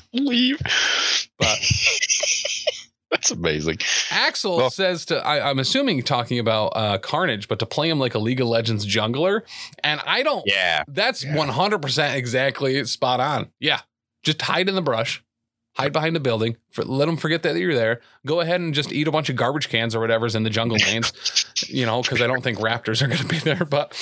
Leave. 0.13 0.61
But 1.39 1.59
That's 3.11 3.31
amazing. 3.31 3.79
Axel 4.11 4.59
Well- 4.59 4.71
says 4.71 5.07
to 5.07 5.25
I, 5.27 5.49
I'm 5.49 5.59
assuming 5.59 6.03
talking 6.03 6.39
about 6.39 6.73
uh, 6.77 6.99
Carnage, 6.99 7.49
but 7.49 7.59
to 7.61 7.67
play 7.67 7.89
him 7.89 7.99
like 7.99 8.15
a 8.15 8.19
League 8.19 8.41
of 8.41 8.49
Legends 8.49 8.85
jungler, 8.87 9.43
and 9.83 10.01
I 10.05 10.23
don't. 10.23 10.43
Yeah. 10.47 10.85
That's 10.89 11.25
Yeah. 11.25 11.35
100% 11.35 12.15
exactly 12.17 12.85
spot 12.85 13.21
on. 13.21 13.51
Yeah. 13.61 13.81
Just 14.25 14.43
hide 14.43 14.69
in 14.69 14.75
the 14.75 14.83
brush, 14.83 15.25
hide 15.79 15.93
behind 15.93 16.17
the 16.17 16.21
building, 16.21 16.57
for, 16.71 16.83
let 16.85 17.07
them 17.07 17.17
forget 17.17 17.43
that 17.45 17.57
you're 17.57 17.75
there. 17.75 18.01
Go 18.27 18.41
ahead 18.41 18.61
and 18.61 18.75
just 18.75 18.91
eat 18.93 19.07
a 19.07 19.13
bunch 19.13 19.29
of 19.31 19.37
garbage 19.37 19.69
cans 19.69 19.95
or 19.95 20.01
whatever's 20.01 20.35
in 20.35 20.43
the 20.43 20.51
jungle 20.51 20.77
lanes, 20.77 21.13
you 21.69 21.87
know, 21.87 22.03
because 22.03 22.21
I 22.21 22.27
don't 22.27 22.43
think 22.43 22.59
raptors 22.59 23.01
are 23.03 23.07
going 23.07 23.19
to 23.19 23.27
be 23.27 23.39
there, 23.39 23.65
but 23.65 23.97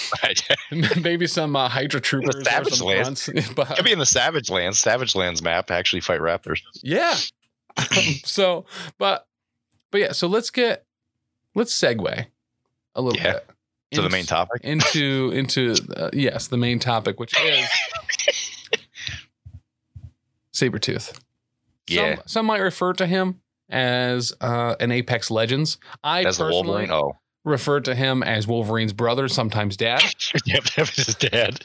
maybe 1.02 1.26
some 1.26 1.54
uh, 1.54 1.68
Hydra 1.68 2.00
troopers 2.00 2.36
or 2.36 2.44
Savage 2.44 2.80
Lands. 2.80 3.28
grunts. 3.28 3.48
But 3.54 3.76
Could 3.76 3.84
be 3.84 3.92
in 3.92 3.98
the 3.98 4.06
Savage 4.06 4.48
Lands. 4.50 4.78
Savage 4.78 5.14
Lands 5.14 5.42
map 5.42 5.70
actually 5.70 6.00
fight 6.00 6.20
raptors. 6.20 6.60
yeah. 6.82 7.14
so, 8.24 8.64
but, 8.98 9.26
but 9.90 10.00
yeah, 10.00 10.12
so 10.12 10.26
let's 10.28 10.48
get, 10.50 10.86
let's 11.54 11.78
segue 11.78 12.26
a 12.94 13.02
little 13.02 13.20
Yeah. 13.20 13.32
bit 13.34 13.46
To 13.92 14.02
the 14.02 14.08
main 14.10 14.24
topic. 14.24 14.62
into 14.64 15.30
into 15.34 15.74
uh, 15.96 16.08
yes 16.14 16.48
the 16.48 16.56
main 16.56 16.78
topic 16.78 17.20
which 17.20 17.38
is 17.40 17.68
Sabretooth. 20.52 21.18
Yeah. 21.88 22.16
Some, 22.16 22.22
some 22.26 22.46
might 22.46 22.58
refer 22.60 22.92
to 22.94 23.06
him 23.06 23.40
as 23.68 24.32
uh, 24.40 24.76
an 24.80 24.92
Apex 24.92 25.30
Legends. 25.30 25.78
I 26.04 26.24
As 26.24 26.38
personally 26.38 26.88
Oh, 26.90 27.12
refer 27.44 27.80
to 27.80 27.94
him 27.94 28.22
as 28.22 28.46
Wolverine's 28.46 28.92
brother, 28.92 29.28
sometimes 29.28 29.76
dad. 29.76 30.02
yep, 30.46 30.64
that 30.64 30.78
was 30.78 31.06
his 31.06 31.14
dad. 31.14 31.64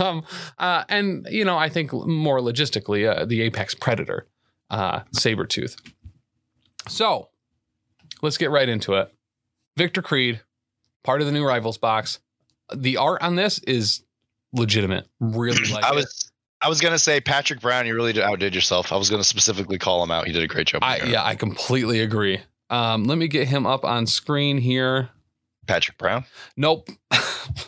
um, 0.00 0.24
uh, 0.58 0.84
and 0.88 1.26
you 1.30 1.44
know, 1.44 1.56
I 1.56 1.68
think 1.68 1.92
more 1.92 2.40
logistically, 2.40 3.08
uh, 3.08 3.24
the 3.24 3.42
apex 3.42 3.74
predator, 3.74 4.26
uh, 4.70 5.00
Sabretooth. 5.16 5.76
So 6.88 7.28
let's 8.22 8.36
get 8.36 8.50
right 8.50 8.68
into 8.68 8.94
it. 8.94 9.12
Victor 9.76 10.02
Creed, 10.02 10.40
part 11.02 11.20
of 11.20 11.26
the 11.26 11.32
new 11.32 11.44
Rivals 11.46 11.78
box. 11.78 12.18
The 12.74 12.96
art 12.96 13.22
on 13.22 13.36
this 13.36 13.58
is 13.60 14.02
legitimate. 14.52 15.06
Really 15.20 15.68
like 15.72 15.84
I 15.84 15.90
it. 15.90 15.94
was 15.96 16.30
I 16.64 16.68
was 16.68 16.80
gonna 16.80 16.98
say 16.98 17.20
Patrick 17.20 17.60
Brown, 17.60 17.86
you 17.86 17.94
really 17.94 18.20
outdid 18.22 18.54
yourself. 18.54 18.92
I 18.92 18.96
was 18.96 19.10
gonna 19.10 19.22
specifically 19.24 19.78
call 19.78 20.02
him 20.02 20.10
out. 20.10 20.26
He 20.26 20.32
did 20.32 20.42
a 20.42 20.46
great 20.48 20.66
job. 20.66 20.82
I, 20.82 20.96
yeah, 21.04 21.22
I 21.24 21.34
completely 21.34 22.00
agree. 22.00 22.40
Um, 22.70 23.04
let 23.04 23.18
me 23.18 23.28
get 23.28 23.46
him 23.48 23.66
up 23.66 23.84
on 23.84 24.06
screen 24.06 24.56
here. 24.58 25.10
Patrick 25.66 25.98
Brown. 25.98 26.24
Nope. 26.56 26.88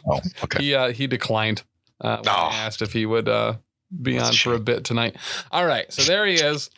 Oh, 0.09 0.21
okay. 0.45 0.63
he 0.63 0.75
uh, 0.75 0.91
he 0.93 1.07
declined 1.07 1.63
uh, 2.01 2.17
when 2.17 2.29
Oh. 2.29 2.49
I 2.51 2.55
asked 2.57 2.81
if 2.81 2.93
he 2.95 3.05
would 3.05 3.29
uh, 3.29 3.55
be 4.03 4.15
That's 4.17 4.29
a 4.29 4.29
on 4.31 4.35
for 4.37 4.55
a 4.55 4.59
bit 4.59 4.85
tonight. 4.85 5.17
All 5.53 5.67
right, 5.67 5.93
so 5.93 6.03
there 6.03 6.25
he 6.25 6.35
is, 6.37 6.71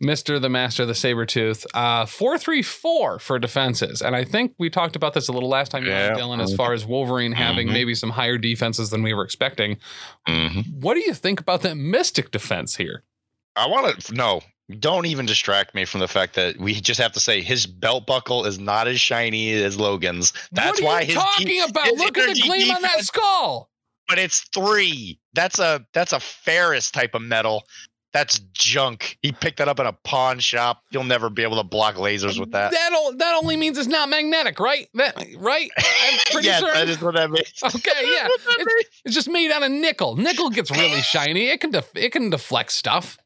Mister 0.00 0.38
the 0.38 0.48
Master, 0.48 0.84
the 0.86 0.92
Sabretooth. 0.92 1.66
Uh, 1.74 2.06
four 2.06 2.38
three 2.38 2.62
four 2.62 3.18
for 3.18 3.38
defenses, 3.38 4.00
and 4.02 4.14
I 4.16 4.24
think 4.24 4.54
we 4.58 4.70
talked 4.70 4.96
about 4.96 5.14
this 5.14 5.28
a 5.28 5.32
little 5.32 5.48
last 5.48 5.70
time, 5.70 5.84
Yeah. 5.84 6.10
Dylan, 6.10 6.42
as 6.42 6.54
far 6.54 6.72
as 6.72 6.84
Wolverine 6.86 7.32
having 7.32 7.68
Mhm. 7.68 7.72
maybe 7.72 7.94
some 7.94 8.10
higher 8.10 8.38
defenses 8.38 8.90
than 8.90 9.02
we 9.02 9.12
were 9.14 9.24
expecting. 9.24 9.78
hmm 10.26 10.60
What 10.80 10.94
do 10.94 11.00
you 11.00 11.14
think 11.14 11.40
about 11.40 11.62
that 11.62 11.76
Mystic 11.76 12.30
defense 12.30 12.76
here? 12.76 13.04
I 13.56 13.66
want 13.66 14.00
to 14.00 14.14
no. 14.14 14.40
Don't 14.78 15.06
even 15.06 15.24
distract 15.24 15.74
me 15.74 15.86
from 15.86 16.00
the 16.00 16.08
fact 16.08 16.34
that 16.34 16.58
we 16.58 16.74
just 16.74 17.00
have 17.00 17.12
to 17.12 17.20
say 17.20 17.40
his 17.40 17.66
belt 17.66 18.06
buckle 18.06 18.44
is 18.44 18.58
not 18.58 18.86
as 18.86 19.00
shiny 19.00 19.54
as 19.54 19.78
Logan's. 19.78 20.34
That's 20.52 20.80
what 20.82 20.88
are 20.90 20.94
why 20.96 21.00
you 21.00 21.14
talking 21.14 21.46
de- 21.46 21.58
about? 21.60 21.86
his 21.86 21.98
Look 21.98 22.18
at 22.18 22.34
the 22.34 22.40
gleam 22.42 22.70
on 22.72 22.82
that 22.82 23.00
skull. 23.04 23.70
But 24.06 24.18
it's 24.18 24.40
three. 24.54 25.18
That's 25.32 25.58
a 25.58 25.86
that's 25.94 26.12
a 26.12 26.20
ferrous 26.20 26.90
type 26.90 27.14
of 27.14 27.22
metal. 27.22 27.64
That's 28.18 28.40
junk. 28.52 29.16
He 29.22 29.30
picked 29.30 29.58
that 29.58 29.68
up 29.68 29.78
in 29.78 29.86
a 29.86 29.92
pawn 29.92 30.40
shop. 30.40 30.82
You'll 30.90 31.04
never 31.04 31.30
be 31.30 31.44
able 31.44 31.56
to 31.58 31.62
block 31.62 31.94
lasers 31.94 32.40
with 32.40 32.50
that. 32.50 32.72
That 32.72 32.90
o- 32.92 33.14
that 33.16 33.38
only 33.40 33.56
means 33.56 33.78
it's 33.78 33.86
not 33.86 34.08
magnetic, 34.08 34.58
right? 34.58 34.88
That 34.94 35.14
right? 35.38 35.70
I'm 35.78 36.18
pretty 36.32 36.48
yes, 36.48 36.62
that 36.62 36.88
is 36.88 37.00
what 37.00 37.14
that 37.14 37.30
means. 37.30 37.52
Okay, 37.64 37.90
yeah. 38.02 38.26
That's 38.28 38.44
what 38.46 38.58
that 38.58 38.66
means. 38.66 38.86
It's 39.04 39.14
just 39.14 39.28
made 39.28 39.52
out 39.52 39.62
of 39.62 39.70
nickel. 39.70 40.16
Nickel 40.16 40.50
gets 40.50 40.72
really 40.72 41.00
shiny. 41.00 41.46
It 41.48 41.60
can 41.60 41.70
def- 41.70 41.94
it 41.94 42.10
can 42.10 42.30
deflect 42.30 42.72
stuff. 42.72 43.18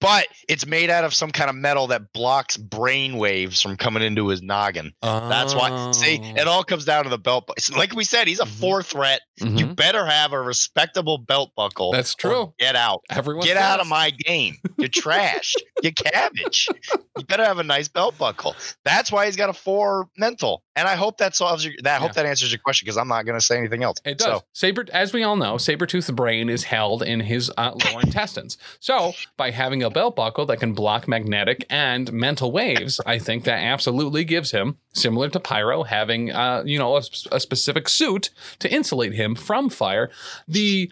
But 0.00 0.26
it's 0.48 0.66
made 0.66 0.90
out 0.90 1.04
of 1.04 1.14
some 1.14 1.30
kind 1.30 1.48
of 1.50 1.56
metal 1.56 1.86
that 1.88 2.12
blocks 2.12 2.56
brain 2.56 3.16
waves 3.18 3.60
from 3.62 3.76
coming 3.76 4.02
into 4.02 4.28
his 4.28 4.42
noggin. 4.42 4.92
That's 5.02 5.54
why. 5.54 5.92
See, 5.92 6.18
Oh. 6.22 6.40
it 6.40 6.48
all 6.48 6.64
comes 6.64 6.84
down 6.84 7.04
to 7.04 7.10
the 7.10 7.18
belt. 7.18 7.46
bu- 7.46 7.76
Like 7.76 7.94
we 7.94 8.04
said, 8.04 8.26
he's 8.26 8.40
a 8.40 8.44
Mhm. 8.46 8.60
four 8.60 8.82
threat. 8.82 9.20
Mhm. 9.40 9.58
You 9.58 9.66
better 9.74 10.06
have 10.06 10.32
a 10.32 10.40
respectable 10.40 11.18
belt 11.18 11.50
buckle. 11.56 11.92
That's 11.92 12.14
true. 12.14 12.54
Get 12.58 12.74
out. 12.76 13.02
Everyone 13.10 13.44
Get 13.46 13.56
out 13.56 13.80
of 13.80 13.86
my 13.86 14.10
game. 14.10 14.56
You're 14.78 14.88
trash. 14.88 15.52
You're 15.82 15.92
cabbage. 15.92 16.68
You 17.16 17.24
better 17.24 17.44
have 17.44 17.58
a 17.58 17.62
nice 17.64 17.88
belt 17.88 18.16
buckle. 18.18 18.56
That's 18.84 19.12
why 19.12 19.26
he's 19.26 19.36
got 19.36 19.50
a 19.50 19.52
four 19.52 20.08
mental. 20.16 20.63
And 20.76 20.88
I 20.88 20.96
hope 20.96 21.18
that 21.18 21.36
solves 21.36 21.64
your. 21.64 21.74
That 21.84 21.96
I 21.96 22.00
hope 22.00 22.08
Yeah. 22.16 22.22
that 22.24 22.26
answers 22.26 22.50
your 22.50 22.58
question 22.58 22.84
because 22.86 22.96
I'm 22.96 23.06
not 23.06 23.24
going 23.24 23.38
to 23.38 23.44
say 23.44 23.56
anything 23.56 23.84
else. 23.84 23.98
It 24.04 24.18
does. 24.18 24.26
So, 24.26 24.44
Saber, 24.52 24.84
as 24.92 25.12
we 25.12 25.22
all 25.22 25.36
know, 25.36 25.54
Sabretooth's 25.54 26.10
brain 26.10 26.48
is 26.48 26.64
held 26.64 27.04
in 27.04 27.20
his 27.20 27.48
uh, 27.56 27.70
lower 27.84 28.00
intestines. 28.00 28.58
So, 28.80 29.12
by 29.36 29.50
having 29.52 29.84
a 29.84 29.90
belt 29.90 30.16
buckle 30.16 30.46
that 30.46 30.58
can 30.58 30.72
block 30.72 31.06
magnetic 31.06 31.64
and 31.70 32.12
mental 32.12 32.50
waves, 32.50 33.00
I 33.06 33.20
think 33.20 33.44
that 33.44 33.62
absolutely 33.62 34.24
gives 34.24 34.50
him, 34.50 34.78
similar 34.92 35.28
to 35.28 35.38
Pyro, 35.38 35.84
having 35.84 36.32
uh, 36.32 36.64
you 36.66 36.78
know 36.80 36.96
a, 36.96 37.02
a 37.30 37.38
specific 37.38 37.88
suit 37.88 38.30
to 38.58 38.72
insulate 38.72 39.12
him 39.14 39.36
from 39.36 39.70
fire. 39.70 40.10
The 40.48 40.90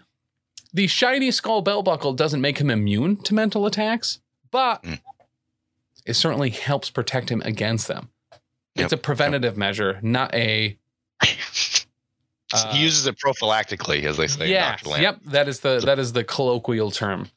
the 0.73 0.87
shiny 0.87 1.29
skull 1.29 1.61
belt 1.61 1.83
buckle 1.83 2.13
doesn't 2.13 2.39
make 2.39 2.59
him 2.59 2.69
immune 2.69 3.17
to 3.23 3.33
mental 3.33 3.65
attacks, 3.65 4.19
but 4.49 4.81
Mm. 4.83 5.01
it 6.05 6.13
certainly 6.13 6.51
helps 6.51 6.89
protect 6.89 7.29
him 7.29 7.41
against 7.43 7.89
them. 7.89 8.09
Yep. 8.75 8.85
It's 8.85 8.93
a 8.93 8.97
preventative 8.97 9.55
measure, 9.57 9.99
not 10.01 10.33
a 10.33 10.77
uh, 12.53 12.73
he 12.73 12.83
uses 12.83 13.07
it 13.07 13.17
prophylactically, 13.17 14.03
as 14.03 14.17
they 14.17 14.27
say. 14.27 14.49
yeah, 14.49 14.77
yep. 14.97 15.19
That 15.25 15.47
is 15.47 15.59
the 15.59 15.79
that 15.85 15.99
is 15.99 16.13
the 16.13 16.23
colloquial 16.23 16.91
term. 16.91 17.29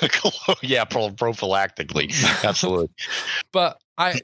yeah, 0.62 0.84
pro- 0.84 1.10
prophylactically. 1.10 2.12
Absolutely. 2.44 2.88
But 3.52 3.80
I, 3.98 4.20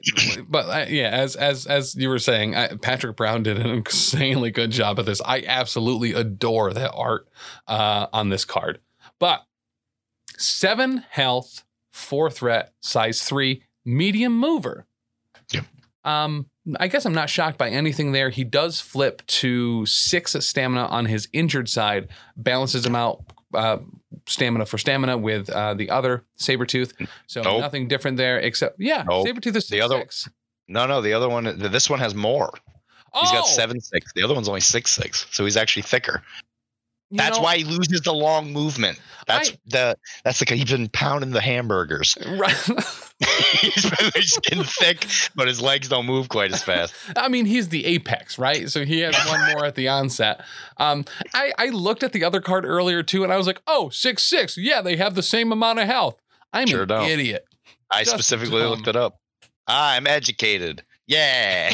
but 0.47 0.65
I, 0.67 0.85
yeah, 0.87 1.09
as 1.09 1.35
as 1.35 1.67
as 1.67 1.95
you 1.95 2.09
were 2.09 2.19
saying, 2.19 2.55
I, 2.55 2.75
Patrick 2.77 3.15
Brown 3.15 3.43
did 3.43 3.59
an 3.59 3.69
insanely 3.69 4.49
good 4.51 4.71
job 4.71 4.99
of 4.99 5.05
this. 5.05 5.21
I 5.23 5.43
absolutely 5.45 6.13
adore 6.13 6.73
that 6.73 6.91
art 6.93 7.27
uh, 7.67 8.07
on 8.11 8.29
this 8.29 8.43
card. 8.43 8.79
But 9.19 9.43
seven 10.37 11.03
health, 11.09 11.63
four 11.91 12.31
threat, 12.31 12.73
size 12.81 13.23
three, 13.23 13.63
medium 13.85 14.37
mover. 14.37 14.87
Yep. 15.51 15.65
Um, 16.03 16.47
I 16.79 16.87
guess 16.87 17.05
I'm 17.05 17.13
not 17.13 17.29
shocked 17.29 17.57
by 17.57 17.69
anything 17.69 18.11
there. 18.11 18.29
He 18.29 18.43
does 18.43 18.79
flip 18.81 19.25
to 19.27 19.85
six 19.85 20.33
stamina 20.45 20.85
on 20.87 21.05
his 21.05 21.27
injured 21.33 21.69
side, 21.69 22.09
balances 22.35 22.85
him 22.85 22.95
out. 22.95 23.23
Uh, 23.53 23.77
stamina 24.27 24.65
for 24.65 24.77
stamina 24.77 25.17
with 25.17 25.49
uh, 25.49 25.73
the 25.73 25.89
other 25.89 26.25
Sabretooth. 26.37 26.91
So 27.27 27.41
Nope. 27.41 27.61
nothing 27.61 27.87
different 27.87 28.17
there 28.17 28.37
except, 28.39 28.75
yeah, 28.77 29.03
Nope. 29.07 29.25
Sabretooth 29.25 29.55
is 29.55 29.69
The 29.69 29.79
other- 29.81 29.99
six. 29.99 30.29
No, 30.67 30.85
no, 30.85 31.01
the 31.01 31.13
other 31.13 31.29
one, 31.29 31.45
this 31.57 31.89
one 31.89 31.99
has 31.99 32.13
more. 32.13 32.51
He's 33.21 33.31
got 33.31 33.47
seven 33.47 33.79
six. 33.79 34.11
The 34.13 34.21
other 34.23 34.33
one's 34.35 34.49
only 34.49 34.59
six 34.59 34.91
six, 34.91 35.25
so 35.31 35.45
he's 35.45 35.55
actually 35.55 35.83
thicker. 35.83 36.21
You 37.09 37.17
That's 37.17 37.37
know, 37.37 37.43
why 37.43 37.57
he 37.57 37.63
loses 37.63 38.01
the 38.01 38.13
long 38.13 38.51
movement. 38.51 38.99
That's 39.27 39.51
I- 39.51 39.57
the 39.67 39.97
that's 40.23 40.41
like 40.41 40.49
he's 40.49 40.65
been 40.71 40.89
pounding 40.89 41.31
the 41.31 41.41
hamburgers. 41.41 42.17
Right. 42.27 42.55
he's 43.61 43.83
he's 44.13 44.37
getting 44.39 44.63
thick, 44.63 45.07
but 45.35 45.47
his 45.47 45.59
legs 45.61 45.87
don't 45.89 46.05
move 46.05 46.29
quite 46.29 46.51
as 46.53 46.61
fast. 46.63 46.93
I 47.15 47.29
mean, 47.29 47.45
he's 47.45 47.69
the 47.69 47.83
apex, 47.85 48.37
right? 48.37 48.69
So 48.69 48.85
he 48.85 48.99
has 48.99 49.15
one 49.27 49.53
more 49.53 49.65
at 49.65 49.73
the 49.75 49.87
onset. 49.87 50.41
Um, 50.77 51.03
I, 51.33 51.51
I 51.57 51.65
looked 51.69 52.03
at 52.03 52.13
the 52.13 52.23
other 52.23 52.41
card 52.41 52.63
earlier 52.65 53.01
too, 53.03 53.23
and 53.23 53.33
I 53.33 53.37
was 53.37 53.47
like, 53.47 53.61
oh, 53.65 53.89
six 53.89 54.21
six. 54.23 54.55
Yeah, 54.57 54.81
they 54.81 54.97
have 54.97 55.15
the 55.15 55.23
same 55.23 55.51
amount 55.51 55.79
of 55.79 55.87
health. 55.87 56.21
I'm 56.53 56.67
Sure 56.67 56.83
an 56.83 56.89
don't. 56.89 57.09
idiot. 57.09 57.45
I 57.91 58.03
Just 58.03 58.11
specifically 58.11 58.59
dumb. 58.61 58.69
looked 58.71 58.87
it 58.87 58.95
up. 58.95 59.19
I'm 59.67 60.05
educated. 60.07 60.83
Yeah. 61.07 61.71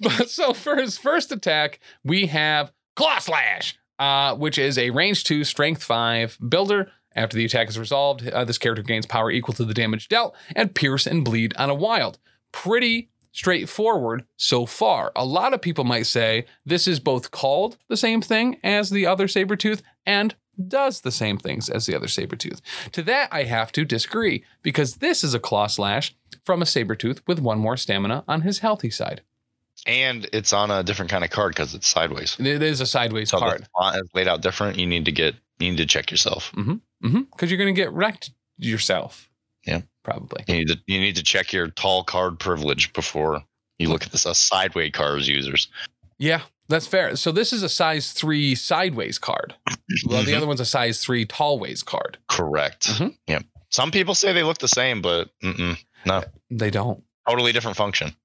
But 0.00 0.30
so 0.30 0.52
for 0.52 0.76
his 0.76 0.96
first 0.98 1.32
attack, 1.32 1.80
we 2.04 2.26
have 2.26 2.70
Claw 2.94 3.18
Slash, 3.18 3.76
uh, 3.98 4.34
which 4.34 4.58
is 4.58 4.78
a 4.78 4.90
range 4.90 5.24
two, 5.24 5.44
strength 5.44 5.82
five 5.82 6.38
builder. 6.46 6.90
After 7.16 7.36
the 7.36 7.44
attack 7.44 7.68
is 7.68 7.78
resolved, 7.78 8.28
uh, 8.28 8.44
this 8.44 8.58
character 8.58 8.82
gains 8.82 9.06
power 9.06 9.30
equal 9.30 9.54
to 9.54 9.64
the 9.64 9.74
damage 9.74 10.08
dealt 10.08 10.36
and 10.54 10.74
pierce 10.74 11.06
and 11.06 11.24
bleed 11.24 11.56
on 11.56 11.70
a 11.70 11.74
wild. 11.74 12.18
Pretty 12.52 13.10
straightforward 13.32 14.24
so 14.36 14.66
far. 14.66 15.12
A 15.16 15.24
lot 15.24 15.54
of 15.54 15.62
people 15.62 15.84
might 15.84 16.06
say 16.06 16.46
this 16.64 16.86
is 16.86 17.00
both 17.00 17.30
called 17.30 17.76
the 17.88 17.96
same 17.96 18.20
thing 18.20 18.58
as 18.62 18.90
the 18.90 19.06
other 19.06 19.26
Sabretooth 19.26 19.82
and 20.06 20.34
does 20.66 21.00
the 21.00 21.12
same 21.12 21.38
things 21.38 21.68
as 21.68 21.86
the 21.86 21.94
other 21.94 22.06
Sabretooth. 22.06 22.60
To 22.92 23.02
that, 23.04 23.28
I 23.32 23.44
have 23.44 23.70
to 23.72 23.84
disagree 23.84 24.44
because 24.62 24.96
this 24.96 25.22
is 25.22 25.34
a 25.34 25.38
Claw 25.40 25.68
Slash 25.68 26.16
from 26.44 26.62
a 26.62 26.66
Sabretooth 26.66 27.20
with 27.26 27.40
one 27.40 27.58
more 27.58 27.76
stamina 27.76 28.24
on 28.26 28.42
his 28.42 28.58
healthy 28.58 28.90
side. 28.90 29.22
And 29.86 30.28
it's 30.32 30.52
on 30.52 30.70
a 30.70 30.82
different 30.82 31.10
kind 31.10 31.24
of 31.24 31.30
card 31.30 31.52
because 31.54 31.74
it's 31.74 31.86
sideways. 31.86 32.36
It 32.38 32.62
is 32.62 32.80
a 32.80 32.86
sideways 32.86 33.30
So 33.30 33.38
card. 33.38 33.62
the 33.62 33.68
font 33.76 33.96
is 33.96 34.08
laid 34.14 34.28
out 34.28 34.40
different. 34.42 34.78
You 34.78 34.86
need 34.86 35.04
to 35.06 35.12
get 35.12 35.34
you 35.58 35.70
need 35.70 35.78
to 35.78 35.86
check 35.86 36.10
yourself. 36.10 36.52
Mm-hmm. 36.52 37.20
Because 37.30 37.50
you're 37.50 37.58
going 37.58 37.74
to 37.74 37.80
get 37.80 37.90
wrecked 37.92 38.30
yourself. 38.58 39.28
Yeah. 39.66 39.82
Probably. 40.04 40.44
You 40.48 40.54
need 40.58 40.68
to 40.68 40.78
you 40.86 41.00
need 41.00 41.16
to 41.16 41.22
check 41.22 41.52
your 41.52 41.68
tall 41.68 42.04
card 42.04 42.38
privilege 42.38 42.92
before 42.92 43.42
you 43.78 43.88
look 43.88 44.04
at 44.04 44.12
this 44.12 44.24
as 44.26 44.38
sideways 44.38 44.92
cards 44.92 45.28
users. 45.28 45.68
Yeah, 46.18 46.40
that's 46.68 46.86
fair. 46.86 47.14
So 47.16 47.30
this 47.30 47.52
is 47.52 47.62
a 47.62 47.68
size 47.68 48.12
three 48.12 48.54
sideways 48.54 49.18
card. 49.18 49.54
Well, 50.06 50.22
the 50.24 50.32
Mhm. 50.32 50.36
other 50.38 50.46
one's 50.46 50.60
a 50.60 50.64
size 50.64 51.00
three 51.04 51.24
tallways 51.26 51.82
card. 51.82 52.18
Correct. 52.28 52.88
Mhm. 52.88 53.16
Yep. 53.28 53.44
Some 53.70 53.90
people 53.90 54.14
say 54.14 54.32
they 54.32 54.42
look 54.42 54.58
the 54.58 54.66
same, 54.68 55.02
but 55.02 55.28
mm-mm, 55.42 55.76
No. 56.06 56.24
They 56.50 56.70
don't. 56.70 57.04
totally 57.28 57.52
different 57.52 57.76
function. 57.76 58.16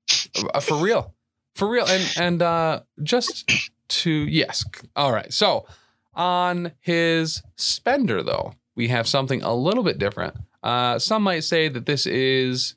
Uh, 0.53 0.59
for 0.61 0.77
real. 0.77 1.13
For 1.55 1.67
real. 1.69 1.85
And 1.85 2.13
and 2.17 2.41
uh 2.41 2.81
just 3.01 3.51
to 3.89 4.09
yes. 4.11 4.63
All 4.95 5.11
right. 5.11 5.31
So 5.31 5.65
on 6.13 6.71
his 6.79 7.41
spender 7.55 8.23
though, 8.23 8.53
we 8.75 8.87
have 8.89 9.07
something 9.07 9.41
a 9.43 9.53
little 9.53 9.83
bit 9.83 9.97
different. 9.99 10.35
Uh 10.61 10.99
some 10.99 11.23
might 11.23 11.43
say 11.43 11.67
that 11.69 11.85
this 11.85 12.05
is 12.05 12.75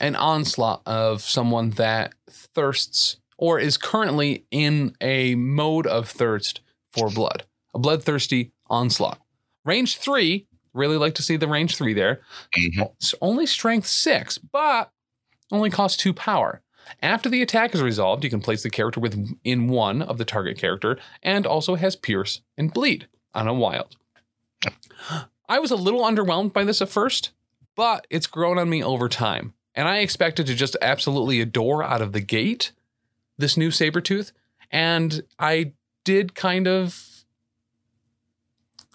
an 0.00 0.16
onslaught 0.16 0.82
of 0.86 1.20
someone 1.22 1.70
that 1.70 2.14
thirsts 2.30 3.16
or 3.36 3.58
is 3.58 3.76
currently 3.76 4.44
in 4.50 4.94
a 5.00 5.34
mode 5.34 5.86
of 5.86 6.08
thirst 6.08 6.60
for 6.92 7.10
blood. 7.10 7.44
A 7.74 7.78
bloodthirsty 7.78 8.52
onslaught. 8.68 9.20
Range 9.64 9.96
3, 9.96 10.46
Really 10.72 10.96
like 10.96 11.16
to 11.16 11.22
see 11.22 11.36
the 11.36 11.48
range 11.48 11.76
three 11.76 11.94
there. 11.94 12.20
Mhm. 12.56 12.92
It's 12.94 13.12
only 13.20 13.44
strength 13.44 13.88
six, 13.88 14.38
but 14.38 14.92
only 15.50 15.68
costs 15.68 15.96
two 16.00 16.12
power. 16.14 16.62
After 17.02 17.28
the 17.28 17.42
attack 17.42 17.74
is 17.74 17.82
resolved, 17.82 18.24
you 18.24 18.30
can 18.30 18.40
place 18.40 18.62
the 18.62 18.70
character 18.70 19.00
within 19.00 19.68
one 19.68 20.02
of 20.02 20.18
the 20.18 20.24
target 20.24 20.58
character 20.58 20.98
and 21.22 21.46
also 21.46 21.74
has 21.76 21.96
pierce 21.96 22.40
and 22.56 22.72
bleed 22.72 23.08
on 23.34 23.48
a 23.48 23.54
wild. 23.54 23.96
I 25.48 25.58
was 25.58 25.70
a 25.70 25.76
little 25.76 26.02
underwhelmed 26.02 26.52
by 26.52 26.64
this 26.64 26.82
at 26.82 26.88
first, 26.88 27.30
but 27.74 28.06
it's 28.10 28.26
grown 28.26 28.58
on 28.58 28.68
me 28.68 28.82
over 28.82 29.08
time. 29.08 29.54
And 29.74 29.88
I 29.88 29.98
expected 29.98 30.46
to 30.46 30.54
just 30.54 30.76
absolutely 30.82 31.40
adore 31.40 31.82
out 31.82 32.02
of 32.02 32.12
the 32.12 32.20
gate 32.20 32.72
this 33.38 33.56
new 33.56 33.70
Sabretooth. 33.70 34.32
And 34.70 35.22
I 35.38 35.72
did 36.04 36.34
kind 36.34 36.66
of 36.68 37.24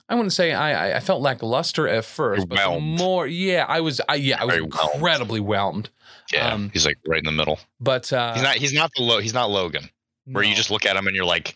I 0.07 0.13
wouldn't 0.15 0.33
say 0.33 0.53
I 0.53 0.97
I- 0.97 0.99
felt 0.99 1.21
lackluster 1.21 1.87
at 1.87 2.05
first, 2.05 2.47
but 2.47 2.79
more 2.79 3.25
yeah, 3.25 3.65
I 3.67 3.81
was 3.81 3.99
I 4.07 4.15
yeah, 4.15 4.41
I 4.41 4.45
was 4.45 4.55
incredibly 4.57 5.39
whelmed. 5.39 5.89
Yeah, 6.33 6.53
Um, 6.53 6.69
he's 6.73 6.85
like 6.85 6.97
right 7.07 7.19
in 7.19 7.25
the 7.25 7.31
middle. 7.31 7.59
But 7.79 8.11
uh 8.11 8.33
He's 8.33 8.43
not. 8.43 8.55
He's 8.55 8.73
not 8.73 8.91
the 8.95 9.03
low. 9.03 9.19
He's 9.19 9.33
not 9.33 9.49
Logan, 9.49 9.89
where 10.25 10.43
you 10.43 10.55
just 10.55 10.71
look 10.71 10.85
at 10.85 10.95
him 10.95 11.05
and 11.07 11.15
you're 11.15 11.25
like, 11.25 11.53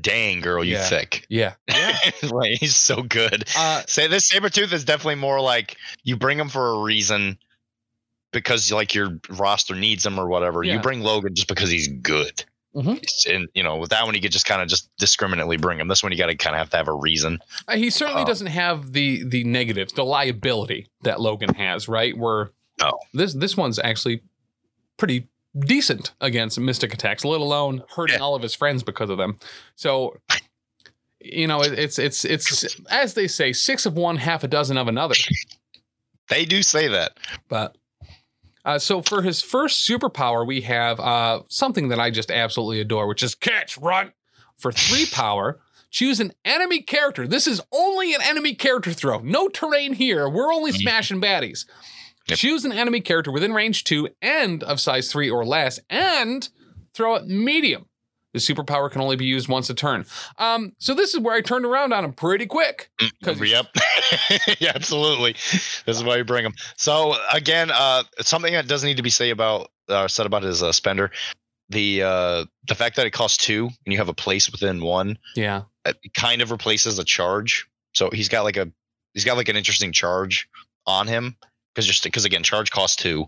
"Dang, 0.00 0.40
girl, 0.40 0.64
you 0.64 0.74
Yeah. 0.74 0.88
thick." 0.88 1.26
yeah. 1.28 1.54
like 2.22 2.58
he's 2.58 2.76
so 2.76 3.02
good. 3.02 3.44
Uh 3.56 3.82
Say 3.86 4.06
this 4.08 4.30
Sabretooth 4.30 4.72
is 4.72 4.84
definitely 4.84 5.16
more 5.16 5.40
like 5.40 5.76
you 6.04 6.16
bring 6.16 6.38
him 6.38 6.48
for 6.48 6.68
a 6.74 6.78
reason 6.82 7.38
because 8.32 8.70
like 8.72 8.94
your 8.94 9.18
roster 9.28 9.74
needs 9.74 10.04
him 10.06 10.18
or 10.18 10.28
whatever. 10.28 10.62
Yeah. 10.62 10.74
You 10.74 10.80
bring 10.80 11.00
Logan 11.00 11.34
just 11.34 11.48
because 11.48 11.70
he's 11.70 11.88
good. 11.88 12.44
Mhm. 12.74 13.02
And 13.34 13.48
you 13.54 13.62
know, 13.64 13.76
with 13.78 13.90
that 13.90 14.04
one 14.06 14.14
you 14.14 14.20
could 14.20 14.30
just 14.32 14.46
kind 14.46 14.62
of 14.62 14.68
just 14.68 14.88
discriminately 14.98 15.56
bring 15.56 15.80
him. 15.80 15.88
This 15.88 16.02
one 16.04 16.12
you 16.12 16.18
got 16.18 16.26
to 16.26 16.36
kind 16.36 16.54
of 16.54 16.60
have 16.60 16.70
to 16.70 16.76
have 16.76 16.86
a 16.88 16.92
reason. 16.94 17.40
Uh, 17.66 17.76
he 17.76 17.90
certainly 17.90 18.22
Oh. 18.22 18.26
doesn't 18.26 18.46
have 18.48 18.92
the 18.92 19.24
the 19.24 19.42
negatives, 19.44 19.92
the 19.94 20.04
liability 20.04 20.86
that 21.02 21.20
Logan 21.20 21.54
has, 21.54 21.88
right? 21.88 22.16
Where 22.16 22.52
No. 22.80 22.98
this 23.14 23.34
this 23.34 23.56
one's 23.56 23.78
actually 23.78 24.22
pretty 24.96 25.28
decent 25.58 26.12
against 26.20 26.58
mystic 26.60 26.94
attacks, 26.94 27.24
let 27.24 27.40
alone 27.40 27.82
hurting 27.96 28.16
Yeah. 28.16 28.22
all 28.22 28.34
of 28.34 28.42
his 28.42 28.54
friends 28.54 28.82
because 28.82 29.10
of 29.10 29.18
them. 29.18 29.38
So 29.76 30.16
you 31.20 31.46
know, 31.46 31.60
it, 31.62 31.78
it's 31.78 31.98
it's 31.98 32.24
it's 32.24 32.76
as 32.90 33.14
they 33.14 33.26
say, 33.28 33.52
six 33.52 33.84
of 33.86 33.94
one, 33.94 34.16
half 34.16 34.42
a 34.44 34.48
dozen 34.48 34.76
of 34.76 34.88
another. 34.88 35.14
They 36.28 36.44
do 36.44 36.62
say 36.62 36.86
that. 36.86 37.18
But 37.48 37.76
uh, 38.64 38.78
so 38.78 39.02
for 39.02 39.20
his 39.22 39.42
first 39.42 39.88
superpower, 39.88 40.46
we 40.46 40.60
have 40.60 41.00
uh, 41.00 41.42
something 41.48 41.88
that 41.88 41.98
I 41.98 42.10
just 42.12 42.30
absolutely 42.30 42.80
adore, 42.80 43.08
which 43.08 43.24
is 43.24 43.34
catch 43.34 43.76
run. 43.78 44.12
For 44.56 44.70
three 44.70 45.06
power, 45.12 45.58
choose 45.90 46.20
an 46.20 46.32
enemy 46.44 46.82
character. 46.82 47.26
This 47.26 47.48
is 47.48 47.60
only 47.72 48.14
an 48.14 48.20
enemy 48.22 48.54
character 48.54 48.92
throw. 48.92 49.18
No 49.18 49.48
terrain 49.48 49.92
here. 49.92 50.28
We're 50.28 50.52
only 50.54 50.70
Mhm. 50.70 50.76
smashing 50.82 51.20
baddies. 51.20 51.64
Yep. 52.30 52.38
Choose 52.38 52.64
an 52.64 52.72
enemy 52.72 53.00
character 53.00 53.30
within 53.30 53.52
range 53.52 53.84
two 53.84 54.08
and 54.22 54.62
of 54.64 54.80
size 54.80 55.10
three 55.12 55.28
or 55.30 55.44
less, 55.44 55.78
and 55.90 56.48
throw 56.94 57.14
it 57.16 57.26
medium. 57.26 57.86
The 58.32 58.38
superpower 58.38 58.88
can 58.90 59.00
only 59.00 59.16
be 59.16 59.24
used 59.24 59.48
once 59.48 59.68
a 59.70 59.74
turn. 59.74 60.06
Um, 60.38 60.72
so 60.78 60.94
this 60.94 61.14
is 61.14 61.20
where 61.20 61.34
I 61.34 61.40
turned 61.40 61.64
around 61.64 61.92
on 61.92 62.04
him 62.04 62.12
pretty 62.12 62.46
quick. 62.46 62.88
Yep. 63.50 63.66
yeah, 64.60 64.70
absolutely. 64.74 65.32
This 65.32 65.86
is 65.96 66.04
why 66.04 66.16
you 66.16 66.24
bring 66.24 66.44
him. 66.44 66.54
So 66.76 67.14
again, 67.32 67.70
uh, 67.72 68.04
something 68.20 68.52
that 68.52 68.68
doesn't 68.68 68.86
need 68.86 68.98
to 68.98 69.02
be 69.02 69.10
say 69.10 69.30
about 69.30 69.70
uh, 69.88 70.06
said 70.06 70.26
about 70.26 70.44
his 70.44 70.62
uh, 70.62 70.70
spender. 70.70 71.10
The 71.70 72.02
uh, 72.04 72.44
the 72.68 72.74
fact 72.76 72.94
that 72.96 73.06
it 73.06 73.10
costs 73.10 73.44
two 73.44 73.64
and 73.84 73.92
you 73.92 73.98
have 73.98 74.08
a 74.08 74.14
place 74.14 74.50
within 74.50 74.80
one 74.80 75.18
Yeah. 75.34 75.62
it 75.84 75.96
kind 76.14 76.40
of 76.42 76.50
replaces 76.52 76.98
a 77.00 77.04
charge. 77.04 77.66
So 77.94 78.10
he's 78.10 78.28
got 78.28 78.42
like 78.42 78.56
a 78.56 78.70
he's 79.14 79.24
got 79.24 79.36
like 79.36 79.48
an 79.48 79.56
interesting 79.56 79.90
charge 79.92 80.48
on 80.86 81.08
him 81.08 81.36
because 81.74 81.86
just 81.86 82.02
because 82.04 82.24
again 82.24 82.42
charge 82.42 82.70
costs 82.70 82.96
two. 82.96 83.26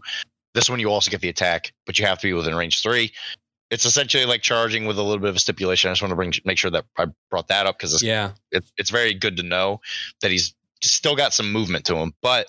This 0.55 0.69
one 0.69 0.79
you 0.81 0.89
also 0.91 1.11
get 1.11 1.21
the 1.23 1.29
attack, 1.31 1.73
but 1.87 1.99
you 1.99 2.05
have 2.07 2.19
to 2.19 2.27
be 2.27 2.33
within 2.35 2.55
range 2.55 2.83
three. 2.83 3.13
It's 3.71 3.87
essentially 3.87 4.27
like 4.27 4.43
charging 4.43 4.85
with 4.85 4.99
a 4.99 5.03
little 5.03 5.19
bit 5.21 5.31
of 5.31 5.37
a 5.37 5.39
stipulation. 5.39 5.89
I 5.89 5.93
just 5.93 6.03
want 6.03 6.11
to 6.13 6.17
bring 6.17 6.33
make 6.45 6.59
sure 6.59 6.71
that 6.71 6.85
I 6.99 7.07
brought 7.31 7.49
that 7.49 7.67
up 7.67 7.79
because 7.79 7.95
it's 7.95 8.03
Yeah. 8.03 8.33
it's 8.51 8.71
it's 8.77 8.91
very 8.91 9.15
good 9.15 9.37
to 9.39 9.43
know 9.43 9.81
that 10.21 10.31
he's 10.31 10.55
still 10.83 11.17
got 11.17 11.33
some 11.33 11.51
movement 11.53 11.87
to 11.87 11.97
him. 11.97 12.13
But 12.21 12.49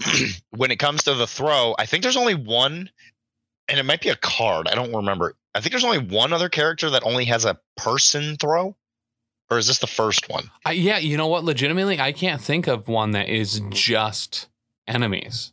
when 0.50 0.70
it 0.70 0.78
comes 0.78 1.04
to 1.04 1.14
the 1.14 1.26
throw, 1.26 1.74
I 1.78 1.86
think 1.86 2.02
there's 2.02 2.16
only 2.16 2.34
one, 2.34 2.90
and 3.68 3.78
it 3.78 3.84
might 3.84 4.00
be 4.00 4.08
a 4.08 4.16
card. 4.16 4.66
I 4.68 4.74
don't 4.74 4.92
remember. 4.94 5.36
I 5.54 5.60
think 5.60 5.72
there's 5.72 5.84
only 5.84 5.98
one 5.98 6.32
other 6.32 6.48
character 6.48 6.90
that 6.90 7.04
only 7.04 7.24
has 7.26 7.44
a 7.44 7.58
person 7.76 8.36
throw, 8.36 8.76
or 9.50 9.58
is 9.58 9.66
this 9.66 9.78
the 9.78 9.86
first 9.86 10.28
one? 10.28 10.50
I, 10.64 10.72
yeah, 10.72 10.98
you 10.98 11.16
know 11.16 11.26
what? 11.28 11.44
Legitimately, 11.44 12.00
I 12.00 12.12
can't 12.12 12.40
think 12.40 12.66
of 12.66 12.88
one 12.88 13.12
that 13.12 13.28
is 13.28 13.60
just 13.70 14.48
enemies. 14.90 15.52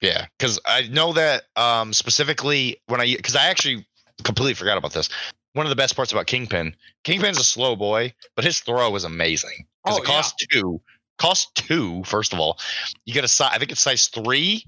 Yeah, 0.00 0.26
because 0.38 0.60
I 0.64 0.82
know 0.88 1.12
that 1.12 1.44
um, 1.56 1.92
specifically 1.92 2.80
when 2.86 3.00
I 3.00 3.16
because 3.16 3.36
I 3.36 3.46
actually 3.46 3.86
completely 4.24 4.54
forgot 4.54 4.78
about 4.78 4.92
this. 4.92 5.08
One 5.54 5.66
of 5.66 5.70
the 5.70 5.76
best 5.76 5.96
parts 5.96 6.12
about 6.12 6.26
Kingpin, 6.26 6.74
Kingpin's 7.04 7.38
a 7.38 7.44
slow 7.44 7.74
boy, 7.74 8.14
but 8.36 8.44
his 8.44 8.60
throw 8.60 8.94
is 8.94 9.04
amazing 9.04 9.66
because 9.84 9.98
Oh, 9.98 10.02
it 10.02 10.06
costs 10.06 10.46
two. 10.46 10.80
Costs 11.18 11.50
two, 11.54 12.04
first 12.04 12.32
of 12.32 12.38
all. 12.38 12.58
You 13.06 13.14
get 13.14 13.24
a 13.24 13.28
size. 13.28 13.50
I 13.52 13.58
think 13.58 13.72
it's 13.72 13.80
size 13.80 14.06
three, 14.06 14.64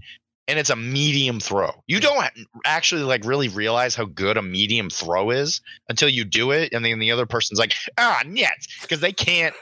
and 0.49 0.59
it's 0.59 0.71
a 0.71 0.75
medium 0.75 1.39
throw. 1.39 1.71
You 1.87 2.01
don't 2.01 2.25
actually 2.65 3.03
like 3.03 3.25
really 3.25 3.47
realize 3.49 3.95
how 3.95 4.07
good 4.07 4.37
a 4.37 4.43
medium 4.43 4.91
throw 4.91 5.31
is 5.31 5.61
until 5.89 6.09
you 6.09 6.25
do 6.25 6.51
it, 6.51 6.73
and 6.73 6.85
then 6.85 6.99
the 6.99 7.13
other 7.13 7.27
person's 7.27 7.61
like, 7.61 7.75
ah, 7.99 8.23
net, 8.27 8.67
because 8.83 8.99
they 8.99 9.13
can't. 9.13 9.55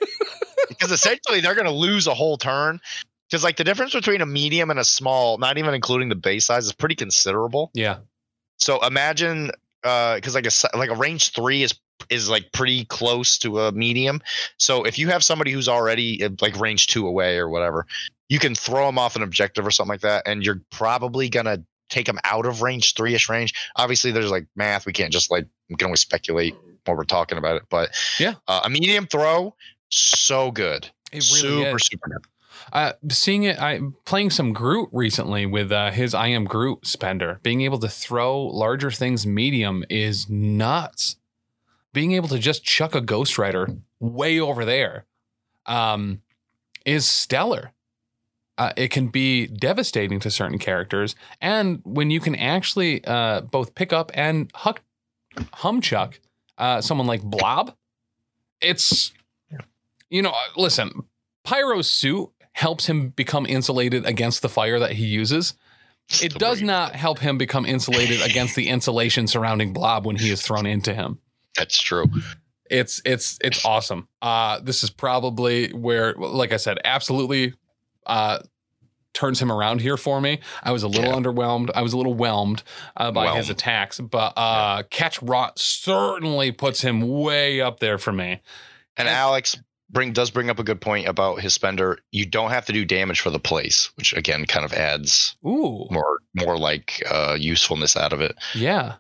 because 0.69 0.91
essentially 0.91 1.41
they're 1.41 1.55
going 1.55 1.67
to 1.67 1.71
lose 1.73 2.07
a 2.07 2.15
whole 2.15 2.39
turn. 2.39 2.81
Because 3.31 3.45
like 3.45 3.57
the 3.57 3.65
difference 3.65 3.93
between 3.93 4.21
a 4.21 4.27
medium 4.27 4.71
and 4.71 4.79
a 4.79 4.85
small, 4.85 5.39
not 5.39 5.59
even 5.59 5.75
including 5.75 6.09
the 6.09 6.15
base 6.15 6.47
size, 6.47 6.67
is 6.67 6.73
pretty 6.73 6.95
considerable. 6.95 7.71
Yeah. 7.75 7.99
So 8.59 8.85
imagine, 8.85 9.51
because 9.83 10.35
like 10.35 10.47
a 10.47 10.77
like 10.77 10.91
a 10.91 10.95
range 10.95 11.33
three 11.33 11.63
is 11.63 11.75
is 12.11 12.29
like 12.31 12.53
pretty 12.53 12.85
close 12.87 13.39
to 13.39 13.61
a 13.61 13.73
medium. 13.73 14.23
So 14.59 14.85
if 14.85 14.99
you 14.99 15.09
have 15.09 15.23
somebody 15.25 15.51
who's 15.53 15.69
already 15.69 16.25
uh, 16.25 16.31
like 16.41 16.59
range 16.59 16.87
two 16.87 17.07
away 17.07 17.37
or 17.39 17.49
whatever, 17.49 17.87
you 18.29 18.39
can 18.39 18.55
throw 18.55 18.87
them 18.87 18.99
off 18.99 19.17
an 19.17 19.23
objective 19.23 19.67
or 19.67 19.71
something 19.71 19.91
like 19.91 20.01
that, 20.01 20.23
and 20.27 20.45
you're 20.45 20.63
probably 20.71 21.29
gonna 21.29 21.63
take 21.91 22.07
them 22.07 22.19
out 22.25 22.47
of 22.47 22.63
range 22.63 22.95
three 22.95 23.15
ish 23.15 23.29
range. 23.29 23.55
Obviously, 23.77 24.11
there's 24.11 24.31
like 24.31 24.47
math. 24.57 24.87
We 24.87 24.93
can't 24.93 25.13
just 25.13 25.31
like 25.31 25.47
we 25.69 25.77
can 25.77 25.87
only 25.87 25.97
speculate 25.97 26.55
while 26.85 26.97
we're 26.97 27.05
talking 27.05 27.37
about 27.39 27.57
it. 27.57 27.63
But 27.69 27.91
Yeah. 28.19 28.35
uh, 28.47 28.63
a 28.65 28.71
medium 28.71 29.07
throw, 29.07 29.55
so 29.91 30.51
good, 30.51 30.89
really 31.13 31.25
super 31.27 31.77
is. 31.77 31.87
super 31.87 32.09
good. 32.09 32.25
Uh, 32.73 32.93
seeing 33.11 33.45
it, 33.45 33.61
I 33.61 33.81
playing 34.05 34.31
some 34.31 34.53
Groot 34.53 34.89
recently 34.93 35.47
with 35.47 35.73
uh, 35.73 35.91
his 35.91 36.15
I 36.15 36.29
am 36.29 36.45
Groot 36.45 36.87
spender. 36.87 37.41
Being 37.43 37.63
able 37.63 37.79
to 37.79 37.89
throw 37.89 38.41
larger 38.43 38.91
things 38.91 39.27
medium 39.27 39.85
is 39.89 40.29
nuts. 40.29 41.17
Being 41.93 42.13
able 42.13 42.29
to 42.29 42.39
just 42.39 42.65
chuck 42.65 42.95
a 42.95 43.01
Ghost 43.01 43.39
Rider 43.39 43.69
way 44.01 44.39
over 44.39 44.65
there 44.65 45.07
um, 45.67 46.23
is 46.85 47.07
stellar. 47.07 47.73
Uh, 48.57 48.73
it 48.77 48.91
can 48.91 49.09
be 49.09 49.47
devastating 49.47 50.19
to 50.19 50.31
certain 50.31 50.59
characters, 50.59 51.15
and 51.41 51.81
when 51.85 52.11
you 52.11 52.19
can 52.19 52.35
actually 52.35 53.05
uh, 53.05 53.41
both 53.41 53.75
pick 53.77 53.93
up 53.93 54.11
and 54.15 54.51
huck, 54.53 54.83
humchuck 55.37 56.19
uh, 56.59 56.81
someone 56.81 57.07
like 57.07 57.23
Blob, 57.23 57.75
it's 58.61 59.13
you 60.11 60.23
know, 60.23 60.35
listen, 60.57 61.05
Pyro's 61.45 61.91
suit 61.91 62.31
helps 62.59 62.87
him 62.87 63.11
become 63.11 63.47
insulated 63.47 64.05
against 64.05 64.43
the 64.43 64.49
fire 64.49 64.81
that 64.81 64.91
he 64.91 65.07
uses. 65.07 65.55
It 66.21 66.35
does 66.35 66.61
not 66.61 66.97
help 66.97 67.21
him 67.21 67.39
become 67.39 67.65
insulated 67.65 68.21
against 68.21 68.57
the 68.57 68.69
insulation 68.69 69.29
surrounding 69.29 69.73
Blob 69.73 70.05
when 70.05 70.17
he 70.17 70.31
is 70.33 70.43
thrown 70.43 70.67
into 70.67 70.93
him. 70.93 71.21
That's 71.57 71.81
true. 71.81 72.07
It's 72.69 73.01
it's 73.05 73.39
it's 73.45 73.65
awesome. 73.65 74.09
Uh 74.21 74.59
this 74.61 74.83
is 74.83 74.91
probably 74.91 75.69
where 75.73 76.15
like 76.15 76.53
I 76.53 76.57
said, 76.57 76.79
absolutely 76.85 77.55
uh 78.07 78.41
turns 79.15 79.41
him 79.41 79.53
around 79.53 79.81
here 79.81 79.97
for 79.97 80.21
me. 80.21 80.41
I 80.63 80.73
was 80.73 80.83
a 80.83 80.89
little 80.89 81.11
Yeah. 81.13 81.17
underwhelmed. 81.17 81.71
I 81.77 81.83
was 81.83 81.93
a 81.93 81.97
little 81.97 82.15
whelmed 82.15 82.63
uh, 82.97 83.13
by 83.13 83.37
his 83.37 83.51
attacks, 83.51 84.01
but 84.01 84.33
uh 84.37 84.83
Catch 84.91 85.23
Rot 85.23 85.59
certainly 85.61 86.51
puts 86.51 86.81
him 86.81 87.03
way 87.21 87.61
up 87.61 87.79
there 87.79 87.99
for 87.99 88.13
me. 88.13 88.41
And- 88.97 89.09
Alex 89.09 89.57
bring 89.91 90.13
does 90.13 90.31
bring 90.31 90.51
up 90.51 90.59
a 90.59 90.65
good 90.65 90.81
point 90.81 91.09
about 91.09 91.41
his 91.41 91.55
spender. 91.55 91.99
You 92.13 92.27
don't 92.27 92.51
have 92.51 92.67
to 92.67 92.73
do 92.73 92.85
damage 92.85 93.21
for 93.21 93.31
the 93.31 93.39
place, 93.39 93.91
which 93.97 94.13
again 94.13 94.45
kind 94.47 94.65
of 94.65 94.73
adds 94.73 95.37
Ooh. 95.47 95.87
more 95.91 96.19
more 96.35 96.59
like 96.59 97.03
uh, 97.11 97.37
usefulness 97.39 97.97
out 97.97 98.13
of 98.13 98.21
it. 98.21 98.35
Yeah. 98.55 98.97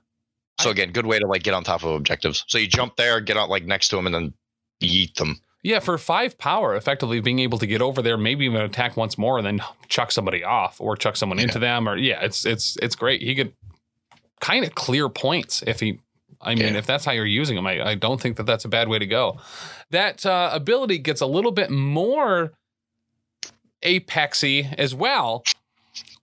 So 0.60 0.70
again, 0.70 0.90
good 0.90 1.06
way 1.06 1.18
to 1.20 1.26
like 1.26 1.44
get 1.44 1.54
on 1.54 1.62
top 1.62 1.84
of 1.84 1.90
objectives. 1.92 2.44
So 2.48 2.58
you 2.58 2.66
jump 2.66 2.96
there, 2.96 3.20
get 3.20 3.36
out 3.36 3.48
like 3.48 3.64
next 3.64 3.88
to 3.88 3.96
them, 3.96 4.06
and 4.06 4.14
then 4.14 4.34
yeet 4.82 5.14
them. 5.14 5.40
Yeah, 5.62 5.80
for 5.80 5.98
five 5.98 6.38
power, 6.38 6.74
effectively 6.74 7.20
being 7.20 7.40
able 7.40 7.58
to 7.58 7.66
get 7.66 7.82
over 7.82 8.00
there, 8.00 8.16
maybe 8.16 8.44
even 8.44 8.60
attack 8.60 8.96
once 8.96 9.18
more, 9.18 9.38
and 9.38 9.46
then 9.46 9.60
chuck 9.88 10.12
somebody 10.12 10.44
off 10.44 10.80
or 10.80 10.96
chuck 10.96 11.16
someone 11.16 11.38
into 11.38 11.58
them, 11.58 11.88
or 11.88 11.96
yeah, 11.96 12.20
it's 12.22 12.44
it's 12.44 12.76
it's 12.82 12.94
great. 12.94 13.22
He 13.22 13.34
could 13.34 13.52
kind 14.40 14.64
of 14.64 14.74
clear 14.74 15.08
points 15.08 15.62
if 15.66 15.80
he. 15.80 16.00
I 16.40 16.54
mean, 16.54 16.74
Yeah. 16.74 16.78
if 16.78 16.86
that's 16.86 17.04
how 17.04 17.12
you're 17.12 17.26
using 17.26 17.56
them, 17.56 17.66
I, 17.66 17.90
I 17.90 17.94
don't 17.94 18.20
think 18.20 18.36
that 18.36 18.46
that's 18.46 18.64
a 18.64 18.68
bad 18.68 18.88
way 18.88 18.98
to 18.98 19.06
go. 19.06 19.38
That 19.90 20.24
uh, 20.24 20.50
ability 20.52 20.98
gets 20.98 21.20
a 21.20 21.26
little 21.26 21.52
bit 21.52 21.70
more 21.70 22.52
apexy 23.82 24.72
as 24.78 24.94
well 24.94 25.44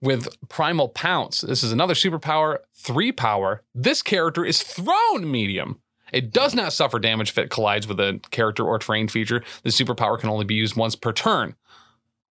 with 0.00 0.28
Primal 0.48 0.88
Pounce. 0.88 1.40
This 1.42 1.62
is 1.62 1.72
another 1.72 1.94
superpower, 1.94 2.58
three 2.74 3.12
power. 3.12 3.62
This 3.74 4.02
character 4.02 4.44
is 4.44 4.62
thrown 4.62 5.30
medium. 5.30 5.80
It 6.12 6.32
does 6.32 6.54
not 6.54 6.72
suffer 6.72 6.98
damage 6.98 7.30
if 7.30 7.38
it 7.38 7.50
collides 7.50 7.86
with 7.88 7.98
a 7.98 8.20
character 8.30 8.64
or 8.64 8.78
terrain 8.78 9.08
feature. 9.08 9.42
The 9.64 9.70
superpower 9.70 10.18
can 10.18 10.30
only 10.30 10.44
be 10.44 10.54
used 10.54 10.76
once 10.76 10.94
per 10.94 11.12
turn. 11.12 11.56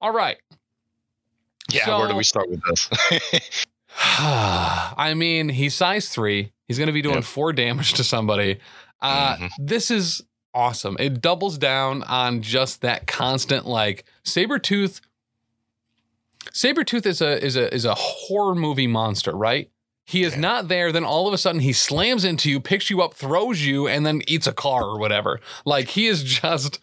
All 0.01 0.13
right. 0.13 0.37
Yeah, 1.69 1.97
where 1.97 2.07
do 2.07 2.15
we 2.15 2.23
start 2.23 2.49
with 2.49 2.61
this? 2.69 2.89
I 3.97 5.13
mean, 5.15 5.49
he's 5.49 5.73
size 5.75 6.09
three. 6.09 6.51
He's 6.67 6.77
going 6.77 6.87
to 6.87 6.93
be 6.93 7.01
doing 7.01 7.15
Yep. 7.15 7.23
four 7.25 7.53
damage 7.53 7.93
to 7.93 8.03
somebody. 8.03 8.59
Uh, 9.01 9.35
Mhm. 9.37 9.49
This 9.59 9.91
is 9.91 10.23
awesome. 10.53 10.95
It 10.99 11.21
doubles 11.21 11.57
down 11.57 12.01
on 12.03 12.41
just 12.41 12.81
that 12.81 13.05
constant 13.07 13.65
like 13.67 14.05
Sabretooth. 14.23 15.01
Sabretooth 16.51 17.05
is 17.05 17.21
a 17.21 17.43
is 17.43 17.55
a 17.55 17.73
is 17.73 17.85
a 17.85 17.95
horror 17.95 18.55
movie 18.55 18.87
monster, 18.87 19.31
right? 19.35 19.69
He 20.05 20.23
is 20.23 20.33
Yeah. 20.33 20.39
not 20.41 20.67
there, 20.67 20.91
then 20.91 21.03
all 21.03 21.27
of 21.27 21.33
a 21.33 21.37
sudden 21.37 21.61
he 21.61 21.73
slams 21.73 22.23
into 22.23 22.49
you, 22.49 22.59
picks 22.59 22.89
you 22.89 23.01
up, 23.01 23.13
throws 23.15 23.61
you, 23.65 23.87
and 23.87 24.05
then 24.05 24.21
eats 24.27 24.45
a 24.47 24.53
car 24.53 24.83
or 24.83 24.99
whatever. 24.99 25.39
Like 25.65 25.89
he 25.89 26.07
is 26.07 26.23
just 26.23 26.79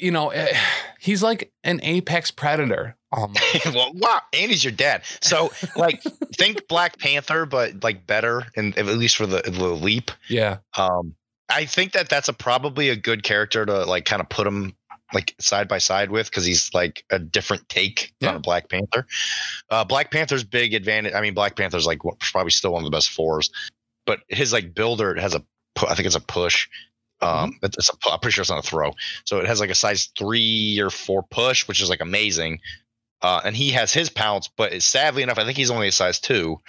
you 0.00 0.10
know, 0.10 0.28
eh, 0.30 0.56
he's 1.00 1.22
like 1.22 1.50
an 1.64 1.80
apex 1.82 2.30
predator. 2.30 2.96
Almost. 3.16 3.66
well, 3.74 3.92
wow, 3.94 4.20
Andy's 4.32 4.62
your 4.62 4.72
dad. 4.72 5.02
So, 5.20 5.50
like, 5.74 6.02
think 6.36 6.68
Black 6.68 6.98
Panther, 6.98 7.46
but 7.46 7.82
like 7.82 8.06
better, 8.06 8.44
and 8.56 8.76
at 8.78 8.86
least 8.86 9.16
for 9.16 9.26
the, 9.26 9.42
the 9.42 9.50
leap. 9.64 10.10
yeah. 10.28 10.58
Um, 10.76 11.14
I 11.48 11.64
think 11.64 11.92
that 11.92 12.08
that's 12.08 12.28
a 12.28 12.32
probably 12.32 12.88
a 12.88 12.96
good 12.96 13.22
character 13.22 13.64
to 13.64 13.84
like 13.84 14.04
kind 14.04 14.20
of 14.20 14.28
put 14.28 14.46
him 14.46 14.74
like 15.14 15.34
side 15.38 15.68
by 15.68 15.78
side 15.78 16.10
with 16.10 16.28
because 16.28 16.44
he's 16.44 16.70
like 16.74 17.04
a 17.10 17.18
different 17.20 17.68
take 17.68 18.12
Yeah. 18.20 18.30
on 18.30 18.34
a 18.36 18.40
Black 18.40 18.68
Panther. 18.68 19.06
Uh, 19.70 19.84
Black 19.84 20.10
Panther's 20.10 20.42
big 20.42 20.74
advantage. 20.74 21.14
I 21.14 21.20
mean, 21.20 21.34
Black 21.34 21.54
Panther's 21.54 21.86
like 21.86 22.00
probably 22.32 22.50
still 22.50 22.72
one 22.72 22.82
of 22.82 22.84
the 22.90 22.94
best 22.96 23.10
fours, 23.10 23.50
but 24.06 24.20
his 24.28 24.52
like 24.52 24.74
builder 24.74 25.14
has 25.20 25.34
a 25.36 25.44
I 25.88 25.94
think 25.94 26.06
it's 26.06 26.16
a 26.16 26.20
push. 26.20 26.66
Um, 27.22 27.52
Mm-hmm. 27.52 27.64
it's 27.66 27.88
a, 27.90 27.92
I'm 28.10 28.18
pretty 28.18 28.32
sure 28.34 28.42
it's 28.42 28.50
not 28.50 28.58
a 28.64 28.68
throw. 28.68 28.92
So 29.24 29.38
it 29.38 29.46
has 29.46 29.60
like 29.60 29.70
a 29.70 29.74
size 29.76 30.10
three 30.18 30.80
or 30.80 30.90
four 30.90 31.22
push, 31.30 31.68
which 31.68 31.80
is 31.80 31.88
like 31.88 32.00
amazing. 32.00 32.58
Uh, 33.22 33.40
and 33.44 33.56
he 33.56 33.70
has 33.70 33.92
his 33.92 34.10
pounce, 34.10 34.48
but 34.56 34.82
sadly 34.82 35.22
enough, 35.22 35.38
I 35.38 35.44
think 35.44 35.56
he's 35.56 35.70
only 35.70 35.88
a 35.88 35.92
size 35.92 36.20
two. 36.20 36.60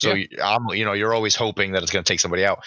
So 0.00 0.10
Yeah. 0.12 0.26
you- 0.30 0.42
I'm, 0.42 0.68
you 0.76 0.84
know, 0.84 0.92
you're 0.92 1.14
always 1.14 1.34
hoping 1.34 1.72
that 1.72 1.82
it's 1.82 1.90
going 1.92 2.04
to 2.04 2.08
take 2.12 2.20
somebody 2.20 2.44
out. 2.44 2.64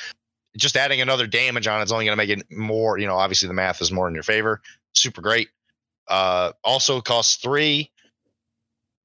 Just 0.58 0.76
adding 0.76 1.00
another 1.00 1.28
damage 1.28 1.68
on 1.68 1.80
it's 1.82 1.92
only 1.92 2.06
going 2.06 2.18
to 2.18 2.24
make 2.26 2.30
it 2.36 2.44
more. 2.52 2.98
You 2.98 3.06
know, 3.08 3.16
obviously 3.18 3.48
the 3.48 3.54
math 3.54 3.82
is 3.82 3.92
more 3.92 4.08
in 4.08 4.14
your 4.16 4.24
favor. 4.24 4.62
Super 4.96 5.22
great. 5.22 5.50
Uh, 6.08 6.54
also 6.64 7.02
costs 7.02 7.36
three. 7.36 7.92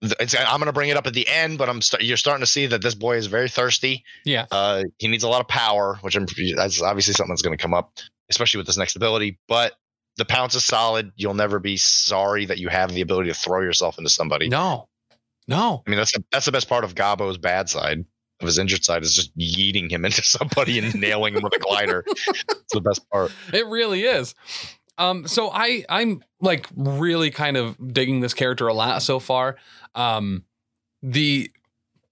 It's, 0.01 0.35
I'm 0.35 0.59
going 0.59 0.67
to 0.67 0.73
bring 0.73 0.89
it 0.91 0.97
up 0.97 1.07
at 1.07 1.15
the 1.15 1.27
end, 1.29 1.57
but 1.59 1.69
I'm 1.69 1.81
st- 1.83 2.03
you're 2.03 2.17
starting 2.17 2.41
to 2.43 2.51
see 2.51 2.67
that 2.67 2.83
this 2.83 2.95
boy 2.95 3.17
is 3.17 3.27
very 3.27 3.49
thirsty. 3.49 4.05
Yeah. 4.25 4.47
Uh, 4.51 4.85
he 4.99 5.09
needs 5.09 5.23
a 5.25 5.29
lot 5.29 5.41
of 5.41 5.49
power, 5.49 5.99
which 6.01 6.17
I'm 6.17 6.27
that's 6.57 6.83
obviously 6.83 7.15
something 7.15 7.31
that's 7.33 7.43
going 7.43 7.57
to 7.57 7.63
come 7.63 7.73
up, 7.75 7.93
especially 8.31 8.59
with 8.59 8.67
this 8.67 8.77
next 8.79 8.97
ability. 8.97 9.39
But 9.49 9.75
the 10.17 10.25
pounce 10.25 10.55
is 10.55 10.65
solid. 10.65 11.13
You'll 11.17 11.35
never 11.35 11.59
be 11.59 11.77
sorry 11.77 12.47
that 12.47 12.59
you 12.59 12.69
have 12.69 12.93
the 12.93 13.01
ability 13.01 13.31
to 13.31 13.35
throw 13.35 13.61
yourself 13.61 13.99
into 13.99 14.11
somebody. 14.11 14.49
No. 14.49 14.89
No. 15.47 15.83
I 15.87 15.91
mean, 15.91 15.99
that's 15.99 16.13
the, 16.13 16.25
that's 16.31 16.47
the 16.47 16.53
best 16.53 16.69
part 16.69 16.85
of 16.85 16.95
Gabo's 16.95 17.39
bad 17.39 17.69
side 17.69 18.05
of 18.41 18.47
his 18.47 18.59
injured 18.59 18.85
side 18.85 19.03
is 19.03 19.15
just 19.15 19.37
yeeting 19.39 19.91
him 19.91 20.05
into 20.05 20.23
somebody 20.25 20.79
and 20.79 20.95
nailing 20.95 21.35
him 21.35 21.43
with 21.43 21.55
a 21.55 21.59
glider. 21.59 22.05
It's 22.27 22.73
the 22.73 22.81
best 22.81 23.09
part. 23.11 23.31
It 23.53 23.67
really 23.67 24.03
is. 24.05 24.35
Um, 24.97 25.27
so 25.29 25.51
I 25.51 25.85
I'm 25.89 26.23
like 26.41 26.67
really 26.75 27.31
kind 27.31 27.57
of 27.59 27.77
digging 27.93 28.21
this 28.21 28.33
character 28.33 28.69
a 28.69 28.75
lot 28.75 29.03
so 29.03 29.19
far. 29.19 29.57
Um, 29.95 30.45
the 31.03 31.51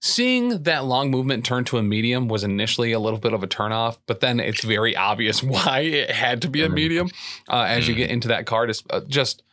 seeing 0.05 0.63
that 0.63 0.83
long 0.83 1.09
movement 1.09 1.45
turn 1.45 1.63
to 1.63 1.77
a 1.77 1.81
medium 1.81 2.27
was 2.27 2.43
initially 2.43 2.91
a 2.91 2.99
little 2.99 3.19
bit 3.19 3.31
of 3.31 3.41
a 3.41 3.47
turnoff, 3.47 3.97
but 4.05 4.19
then 4.19 4.37
it's 4.37 4.61
very 4.61 4.93
obvious 5.09 5.41
why 5.41 5.79
it 5.79 6.11
had 6.11 6.41
to 6.41 6.49
be 6.49 6.61
a 6.61 6.67
Mhm. 6.67 6.73
medium 6.73 7.09
uh, 7.49 7.61
as 7.61 7.87
you 7.87 7.95
get 7.95 8.09
into 8.09 8.27
that 8.27 8.45
card. 8.45 8.69
Is 8.69 8.83
uh, 8.89 8.99
just 9.07 9.43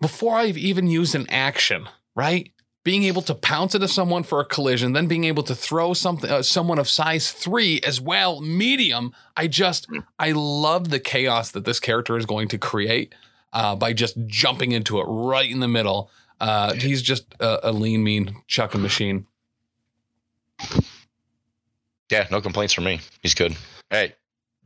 before 0.00 0.34
I've 0.34 0.58
even 0.58 0.88
used 0.88 1.14
an 1.14 1.26
action, 1.30 1.88
right? 2.16 2.50
Being 2.82 3.04
able 3.04 3.22
to 3.22 3.34
pounce 3.36 3.76
into 3.76 3.86
someone 3.86 4.24
for 4.24 4.40
a 4.40 4.44
collision, 4.44 4.94
then 4.94 5.06
being 5.06 5.22
able 5.24 5.44
to 5.44 5.54
throw 5.54 5.94
something, 5.94 6.28
uh, 6.28 6.42
someone 6.42 6.80
of 6.80 6.88
size 6.88 7.30
three 7.30 7.80
as 7.86 8.00
well, 8.00 8.40
medium. 8.40 9.12
I 9.36 9.46
just, 9.46 9.86
I 10.18 10.32
love 10.32 10.88
the 10.90 10.98
chaos 11.00 11.52
that 11.52 11.64
this 11.64 11.78
character 11.78 12.16
is 12.16 12.26
going 12.26 12.48
to 12.48 12.58
create 12.58 13.14
uh, 13.52 13.76
by 13.76 13.92
just 13.92 14.16
jumping 14.26 14.72
into 14.72 14.98
it 15.00 15.04
right 15.04 15.48
in 15.48 15.60
the 15.60 15.68
middle. 15.68 16.10
Uh, 16.40 16.74
he's 16.74 17.00
just 17.00 17.26
a, 17.40 17.70
a 17.70 17.72
lean, 17.72 18.02
mean 18.02 18.36
chucking 18.48 18.82
machine. 18.90 19.26
Yeah, 22.10 22.26
no 22.30 22.40
complaints 22.40 22.72
from 22.72 22.84
me. 22.84 23.00
He's 23.22 23.34
good. 23.34 23.56
Hey, 23.90 24.14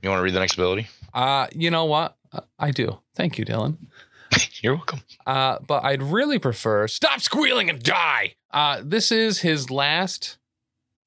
you 0.03 0.09
want 0.09 0.21
to 0.21 0.25
read 0.25 0.35
the 0.35 0.41
next 0.41 0.55
ability? 0.55 0.89
Uh, 1.15 1.47
you 1.55 1.71
know 1.71 1.87
what? 1.87 2.17
I 2.59 2.71
do. 2.71 3.01
Thank 3.15 3.39
you, 3.39 3.45
Dylan. 3.45 3.77
You're 4.63 4.77
welcome. 4.77 5.01
Uh, 5.27 5.59
but 5.67 5.85
I'd 5.85 6.03
really 6.03 6.39
prefer 6.39 6.87
stop 6.87 7.21
squealing 7.21 7.69
and 7.69 7.83
die. 7.83 8.35
Uh, 8.51 8.83
this 8.85 9.11
is 9.11 9.41
his 9.41 9.71
last 9.71 10.39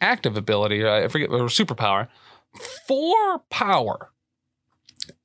active 0.02 0.36
ability. 0.36 0.84
Uh, 0.84 1.06
I 1.06 1.08
forget 1.08 1.30
or 1.30 1.46
superpower. 1.48 2.08
Four 2.88 3.40
power. 3.50 4.12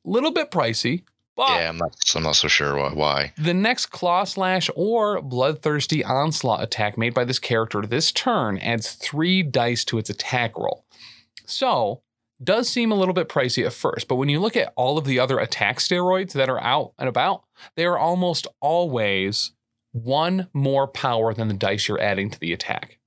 Little 0.05 0.31
bit 0.31 0.51
pricey, 0.51 1.03
but 1.39 1.49
Yeah, 1.49 1.71
I'm 1.71 1.79
not. 1.79 1.95
I'm 2.15 2.23
not 2.25 2.37
so 2.37 2.49
sure 2.49 2.77
why. 2.95 3.33
the 3.39 3.55
next 3.55 3.87
claw 3.87 4.25
slash 4.25 4.69
or 4.77 5.23
bloodthirsty 5.23 6.05
onslaught 6.05 6.63
attack 6.63 6.99
made 6.99 7.15
by 7.15 7.25
this 7.25 7.39
character 7.39 7.81
this 7.83 8.13
turn 8.13 8.59
adds 8.59 8.93
three 8.93 9.43
dice 9.43 9.85
to 9.87 9.97
its 9.97 10.11
attack 10.11 10.59
roll. 10.59 10.85
So 11.47 12.03
does 12.43 12.69
seem 12.69 12.93
a 12.93 12.95
little 12.95 13.15
bit 13.15 13.29
pricey 13.29 13.65
at 13.67 13.73
first, 13.73 14.07
but 14.09 14.17
when 14.17 14.29
you 14.29 14.39
look 14.41 14.57
at 14.57 14.73
all 14.77 14.99
of 14.99 15.05
the 15.07 15.19
other 15.19 15.39
attack 15.39 15.79
steroids 15.79 16.33
that 16.33 16.49
are 16.49 16.61
out 16.61 16.93
and 16.99 17.09
about, 17.09 17.45
they 17.77 17.85
are 17.87 17.99
almost 17.99 18.47
always 18.61 19.53
one 19.93 20.49
more 20.53 20.87
power 20.87 21.33
than 21.35 21.49
the 21.49 21.55
dice 21.55 21.89
you're 21.89 22.01
adding 22.01 22.31
to 22.31 22.39
the 22.39 22.53
attack. 22.53 22.99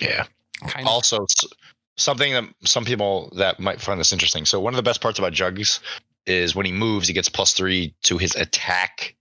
Yeah. 0.00 0.26
Kind. 0.66 0.88
Also, 0.88 1.22
s- 1.24 1.48
something 1.96 2.32
that 2.32 2.44
some 2.64 2.84
people 2.84 3.32
that 3.36 3.60
might 3.60 3.80
find 3.80 4.00
this 4.00 4.12
interesting. 4.12 4.44
So 4.46 4.58
one 4.58 4.72
of 4.72 4.76
the 4.76 4.82
best 4.82 5.00
parts 5.00 5.18
about 5.18 5.32
Jugs 5.34 5.80
is 6.30 6.54
when 6.54 6.66
he 6.66 6.72
moves, 6.72 7.08
he 7.08 7.14
gets 7.14 7.28
plus 7.28 7.52
three 7.52 7.94
to 8.04 8.16
his 8.18 8.34
attack. 8.36 9.16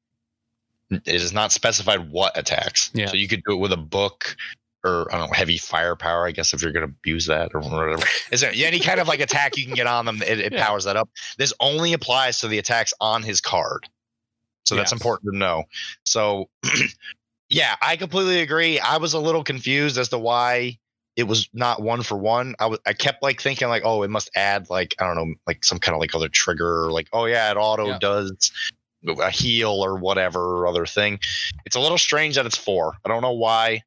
It 0.92 1.08
is 1.08 1.34
not 1.34 1.52
specified 1.52 2.10
what 2.10 2.38
attacks. 2.38 2.90
Yeah. 2.94 3.08
So 3.08 3.16
you 3.16 3.28
could 3.28 3.44
do 3.46 3.54
it 3.56 3.60
with 3.60 3.72
a 3.74 3.78
book 3.78 4.36
or 4.84 5.14
I 5.14 5.18
don't 5.18 5.28
know, 5.28 5.34
heavy 5.34 5.58
firepower. 5.58 6.26
I 6.26 6.32
guess 6.32 6.54
if 6.54 6.62
you're 6.62 6.72
going 6.72 6.88
to 6.88 6.92
abuse 6.92 7.26
that 7.28 7.52
or 7.54 7.60
whatever. 7.62 8.02
Is 8.32 8.42
there 8.42 8.52
any 8.56 8.80
kind 8.80 9.00
of 9.00 9.08
like 9.08 9.20
attack 9.20 9.58
you 9.58 9.66
can 9.66 9.76
get 9.76 9.88
on 9.88 10.06
them? 10.06 10.22
It, 10.22 10.40
it 10.40 10.54
Yeah. 10.54 10.66
powers 10.66 10.86
that 10.86 10.96
up. 10.96 11.10
This 11.38 11.54
only 11.60 11.94
applies 11.94 12.40
to 12.40 12.48
the 12.48 12.58
attacks 12.60 12.94
on 13.02 13.22
his 13.22 13.42
card. 13.42 13.88
So 14.66 14.76
that's 14.76 14.92
Yes. 14.92 15.00
important 15.02 15.32
to 15.34 15.38
know. 15.38 15.64
So 16.06 16.50
yeah, 17.50 17.76
I 17.82 17.98
completely 17.98 18.42
agree. 18.42 18.80
I 18.80 18.98
was 18.98 19.14
a 19.14 19.20
little 19.20 19.44
confused 19.44 19.98
as 19.98 20.10
to 20.10 20.18
why 20.18 20.80
it 21.16 21.24
was 21.24 21.50
not 21.54 21.82
one 21.82 22.02
for 22.04 22.18
one. 22.18 22.56
I 22.60 22.68
was 22.68 22.80
I 22.86 22.94
kept 22.94 23.22
like 23.24 23.42
thinking 23.42 23.68
like, 23.68 23.84
oh, 23.86 24.04
it 24.04 24.10
must 24.10 24.30
add 24.36 24.70
like 24.70 24.96
I 25.00 25.06
don't 25.06 25.16
know, 25.16 25.36
like 25.48 25.64
some 25.64 25.80
kind 25.80 25.96
of 25.96 26.00
like 26.00 26.16
other 26.16 26.30
trigger 26.30 26.86
or 26.86 26.92
like, 26.92 27.08
oh 27.14 27.26
yeah, 27.26 27.52
it 27.52 27.58
auto 27.58 27.88
Yeah. 27.88 27.98
does 28.00 28.52
a 29.22 29.30
heal 29.30 29.72
or 29.72 29.96
whatever 29.98 30.68
other 30.68 30.86
thing. 30.86 31.20
It's 31.66 31.76
a 31.76 31.80
little 31.80 31.98
strange 31.98 32.36
that 32.36 32.46
it's 32.46 32.58
four. 32.58 32.96
I 33.06 33.10
don't 33.10 33.22
know 33.22 33.32
why. 33.34 33.82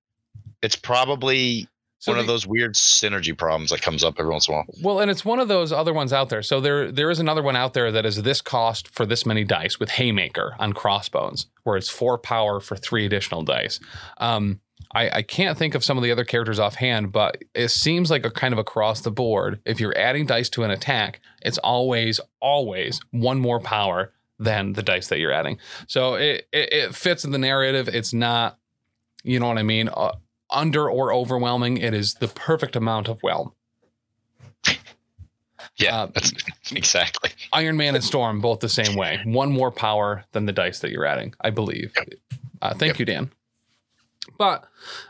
It's 0.63 0.77
probably 0.77 1.69
So 1.99 2.13
one 2.13 2.19
of 2.19 2.27
those 2.27 2.47
weird 2.47 2.75
synergy 2.75 3.37
problems 3.37 3.71
that 3.71 3.83
comes 3.83 4.03
up 4.05 4.15
every 4.19 4.31
once 4.33 4.49
in 4.49 4.55
a 4.55 4.57
while. 4.59 4.67
Well, 4.83 5.01
and 5.01 5.11
it's 5.11 5.25
one 5.25 5.39
of 5.39 5.49
those 5.49 5.71
other 5.73 5.93
ones 5.93 6.13
out 6.13 6.29
there. 6.31 6.43
So 6.43 6.61
there 6.61 6.91
there 6.91 7.11
is 7.11 7.19
another 7.19 7.43
one 7.43 7.57
out 7.57 7.75
there 7.75 7.93
that 7.93 8.07
is 8.07 8.23
this 8.23 8.41
cost 8.41 8.89
for 8.89 9.05
this 9.07 9.27
many 9.27 9.45
dice 9.45 9.79
with 9.79 9.91
Haymaker 9.91 10.55
on 10.59 10.73
Crossbones, 10.73 11.47
where 11.65 11.77
it's 11.77 11.89
four 11.91 12.17
power 12.19 12.59
for 12.61 12.77
three 12.77 13.05
additional 13.07 13.43
dice. 13.43 13.81
Um, 14.19 14.61
I, 14.95 15.09
I 15.11 15.23
can't 15.23 15.57
think 15.57 15.75
of 15.75 15.83
some 15.85 15.97
of 15.97 16.05
the 16.05 16.11
other 16.13 16.25
characters 16.25 16.59
offhand, 16.59 17.13
but 17.13 17.43
it 17.55 17.69
seems 17.69 18.11
like 18.11 18.27
a 18.27 18.31
kind 18.31 18.53
of 18.53 18.59
across 18.59 19.01
the 19.01 19.11
board. 19.11 19.61
If 19.65 19.81
you're 19.81 19.97
adding 19.97 20.27
dice 20.27 20.49
to 20.51 20.65
an 20.65 20.71
attack, 20.71 21.21
it's 21.43 21.59
always 21.59 22.21
always 22.41 23.01
one 23.11 23.41
more 23.41 23.59
power 23.61 24.13
than 24.39 24.73
the 24.75 24.83
dice 24.83 25.09
that 25.09 25.19
you're 25.19 25.33
adding. 25.33 25.59
So 25.87 26.15
it 26.15 26.47
it, 26.53 26.73
it 26.73 26.95
fits 26.95 27.25
in 27.25 27.31
the 27.31 27.39
narrative. 27.39 27.89
It's 27.89 28.13
not, 28.13 28.59
you 29.23 29.39
know 29.41 29.49
what 29.49 29.59
I 29.59 29.63
mean. 29.63 29.89
Uh, 29.89 30.13
under 30.51 30.91
or 30.91 31.13
overwhelming, 31.13 31.79
it 31.79 31.95
is 31.95 32.15
the 32.15 32.29
perfect 32.29 32.77
amount 32.77 33.09
of 33.09 33.21
whelm. 33.23 33.53
Yeah, 35.77 36.03
Uh, 36.03 36.07
that's 36.07 36.33
exactly. 36.73 37.31
Iron 37.53 37.77
Man 37.77 37.95
and 37.95 38.05
Storm 38.05 38.41
both 38.41 38.61
the 38.61 38.69
same 38.69 38.95
way. 38.97 39.21
One 39.25 39.51
more 39.53 39.71
power 39.71 40.25
than 40.33 40.45
the 40.45 40.53
dice 40.53 40.81
that 40.81 40.91
you're 40.91 41.07
adding, 41.07 41.35
I 41.41 41.51
believe. 41.51 41.95
Uh, 42.61 42.75
thank 42.75 42.91
Yep. 42.91 42.99
you, 42.99 43.05
Dan. 43.07 43.31
But 44.39 44.65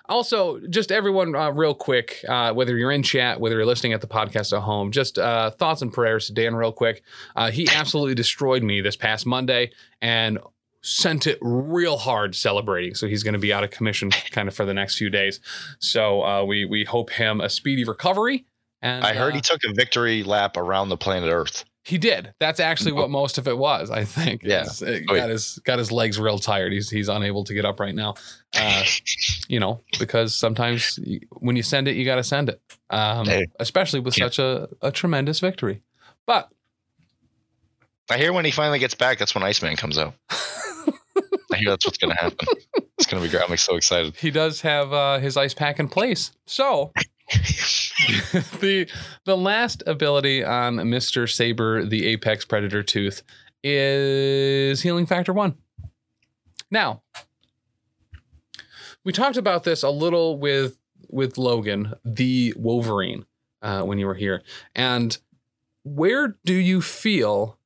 also, 0.08 0.58
just 0.68 0.90
everyone, 0.90 1.34
uh, 1.36 1.50
real 1.50 1.74
quick, 1.74 2.24
uh, 2.28 2.52
whether 2.54 2.76
you're 2.76 2.90
in 2.90 3.02
chat, 3.02 3.40
whether 3.40 3.56
you're 3.56 3.66
listening 3.66 3.92
at 3.92 4.00
the 4.00 4.06
podcast 4.06 4.56
at 4.56 4.62
home, 4.62 4.90
just 4.90 5.18
uh, 5.18 5.50
thoughts 5.50 5.82
and 5.82 5.92
prayers 5.92 6.26
to 6.26 6.32
Dan, 6.32 6.54
real 6.54 6.72
quick. 6.72 7.02
Uh, 7.36 7.50
he 7.50 7.68
absolutely 7.74 8.14
destroyed 8.14 8.62
me 8.62 8.80
this 8.80 8.96
past 8.96 9.26
Monday, 9.26 9.70
and 10.00 10.38
sent 10.82 11.26
it 11.26 11.38
real 11.40 11.96
hard 11.96 12.34
celebrating. 12.34 12.94
So 12.94 13.06
he's 13.06 13.22
going 13.22 13.34
to 13.34 13.38
be 13.38 13.52
out 13.52 13.64
of 13.64 13.70
commission 13.70 14.10
kind 14.30 14.48
of 14.48 14.54
for 14.54 14.64
the 14.64 14.74
next 14.74 14.96
few 14.96 15.10
days. 15.10 15.40
So 15.78 16.22
uh, 16.22 16.44
we 16.44 16.64
we 16.64 16.84
hope 16.84 17.10
him 17.10 17.40
a 17.40 17.48
speedy 17.48 17.84
recovery. 17.84 18.46
And 18.80 19.04
I 19.04 19.14
heard 19.14 19.32
uh, 19.32 19.36
he 19.36 19.40
took 19.40 19.60
a 19.64 19.72
victory 19.72 20.24
lap 20.24 20.56
around 20.56 20.88
the 20.88 20.96
planet 20.96 21.30
Earth. 21.30 21.64
He 21.85 21.99
did. 21.99 22.33
That's 22.39 22.61
actually 22.61 22.93
what 22.93 23.11
most 23.11 23.39
of 23.39 23.49
it 23.49 23.59
was. 23.59 23.91
I 23.91 24.05
think. 24.05 24.43
Yeah. 24.45 24.61
It's- 24.61 24.83
it 24.83 25.05
Oh, 25.09 25.14
got 25.14 25.26
yeah. 25.26 25.33
his 25.33 25.59
got 25.64 25.78
his 25.78 25.91
legs 25.91 26.18
real 26.18 26.39
tired. 26.39 26.72
He's 26.72 26.89
he's 26.91 27.09
unable 27.09 27.43
to 27.45 27.55
get 27.55 27.64
up 27.64 27.80
right 27.80 27.95
now. 27.95 28.14
Uh, 28.57 28.85
you 29.49 29.59
know, 29.61 29.80
because 29.99 30.35
sometimes 30.35 30.99
when 31.30 31.57
you 31.57 31.62
send 31.62 31.89
it, 31.89 31.97
you 31.97 32.05
got 32.05 32.16
to 32.16 32.24
send 32.24 32.49
it. 32.51 32.61
Um, 32.91 33.26
Hey. 33.26 33.47
especially 33.59 34.01
with 34.01 34.16
Yeah. 34.18 34.26
such 34.26 34.39
a, 34.39 34.68
a 34.80 34.93
tremendous 34.93 35.41
victory. 35.41 35.83
But 36.26 36.49
I 38.11 38.18
hear 38.18 38.33
when 38.33 38.45
he 38.45 38.51
finally 38.51 38.78
gets 38.78 38.95
back, 38.95 39.18
that's 39.18 39.35
when 39.35 39.43
Iceman 39.43 39.76
comes 39.76 39.99
out. 39.99 40.14
I 40.30 41.57
hear 41.57 41.70
that's 41.70 41.85
what's 41.87 41.99
going 41.99 42.14
to 42.14 42.20
happen. 42.20 42.47
It's 42.99 43.07
going 43.07 43.22
to 43.22 43.28
be 43.28 43.30
great. 43.30 43.49
I'm 43.49 43.57
so 43.57 43.76
excited. 43.76 44.14
he 44.16 44.30
does 44.30 44.61
have 44.62 44.93
uh, 44.93 45.18
his 45.18 45.37
ice 45.37 45.55
pack 45.55 45.78
in 45.80 45.89
place. 45.89 46.33
So 46.47 46.93
the 48.61 48.89
the 49.24 49.37
last 49.37 49.83
ability 49.87 50.45
on 50.45 50.76
Mr. 50.76 51.30
Saber, 51.30 51.85
the 51.85 52.07
Apex 52.07 52.45
Predator 52.45 52.83
Tooth, 52.83 53.22
is 53.62 54.83
healing 54.83 55.07
factor 55.07 55.33
one. 55.33 55.57
Now, 56.70 57.03
we 59.05 59.12
talked 59.12 59.37
about 59.37 59.64
this 59.64 59.83
a 59.83 59.91
little 59.91 60.39
with 60.39 60.78
with 61.09 61.37
Logan, 61.39 61.95
the 62.05 62.55
Wolverine, 62.57 63.26
uh, 63.61 63.83
when 63.83 63.99
you 63.99 64.07
were 64.07 64.14
here, 64.14 64.43
and 64.74 65.16
where 65.85 66.37
do 66.45 66.55
you 66.55 66.80
feel? 66.80 67.59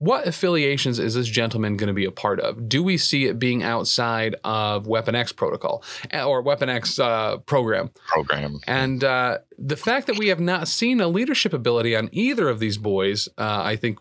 What 0.00 0.26
affiliations 0.26 0.98
is 0.98 1.12
this 1.12 1.28
gentleman 1.28 1.76
going 1.76 1.88
to 1.88 1.92
be 1.92 2.06
a 2.06 2.10
part 2.10 2.40
of? 2.40 2.70
Do 2.70 2.82
we 2.82 2.96
see 2.96 3.26
it 3.26 3.38
being 3.38 3.62
outside 3.62 4.34
of 4.44 4.86
Weapon 4.86 5.14
X 5.14 5.30
protocol 5.30 5.84
uh, 6.10 6.26
or 6.26 6.40
Weapon 6.40 6.70
X 6.70 6.98
uh, 6.98 7.36
program? 7.36 7.90
Program. 8.06 8.60
And 8.66 9.04
uh, 9.04 9.38
the 9.58 9.76
fact 9.76 10.06
that 10.06 10.16
we 10.16 10.28
have 10.28 10.40
not 10.40 10.68
seen 10.68 11.02
a 11.02 11.06
leadership 11.06 11.52
ability 11.52 11.94
on 11.94 12.08
either 12.12 12.48
of 12.48 12.60
these 12.60 12.78
boys, 12.78 13.28
uh, 13.36 13.60
I 13.62 13.76
think, 13.76 13.98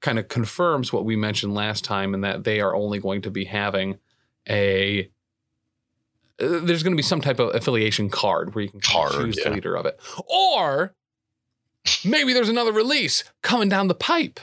kind 0.00 0.18
of 0.18 0.26
confirms 0.26 0.92
what 0.92 1.04
we 1.04 1.14
mentioned 1.14 1.54
last 1.54 1.84
time, 1.84 2.12
and 2.12 2.24
that 2.24 2.42
they 2.42 2.60
are 2.60 2.74
only 2.74 2.98
going 2.98 3.22
to 3.22 3.30
be 3.30 3.44
having 3.44 4.00
a. 4.48 5.08
uh, 6.40 6.58
There's 6.58 6.82
going 6.82 6.92
to 6.92 6.96
be 6.96 7.04
some 7.04 7.20
type 7.20 7.38
of 7.38 7.54
affiliation 7.54 8.10
card 8.10 8.56
where 8.56 8.64
you 8.64 8.70
can 8.70 8.80
Card, 8.80 9.12
choose 9.12 9.36
the 9.36 9.50
leader 9.50 9.76
of 9.76 9.86
it, 9.86 10.00
or 10.26 10.92
maybe 12.04 12.32
there's 12.32 12.48
another 12.48 12.72
release 12.72 13.22
coming 13.42 13.68
down 13.68 13.86
the 13.86 13.94
pipe. 13.94 14.40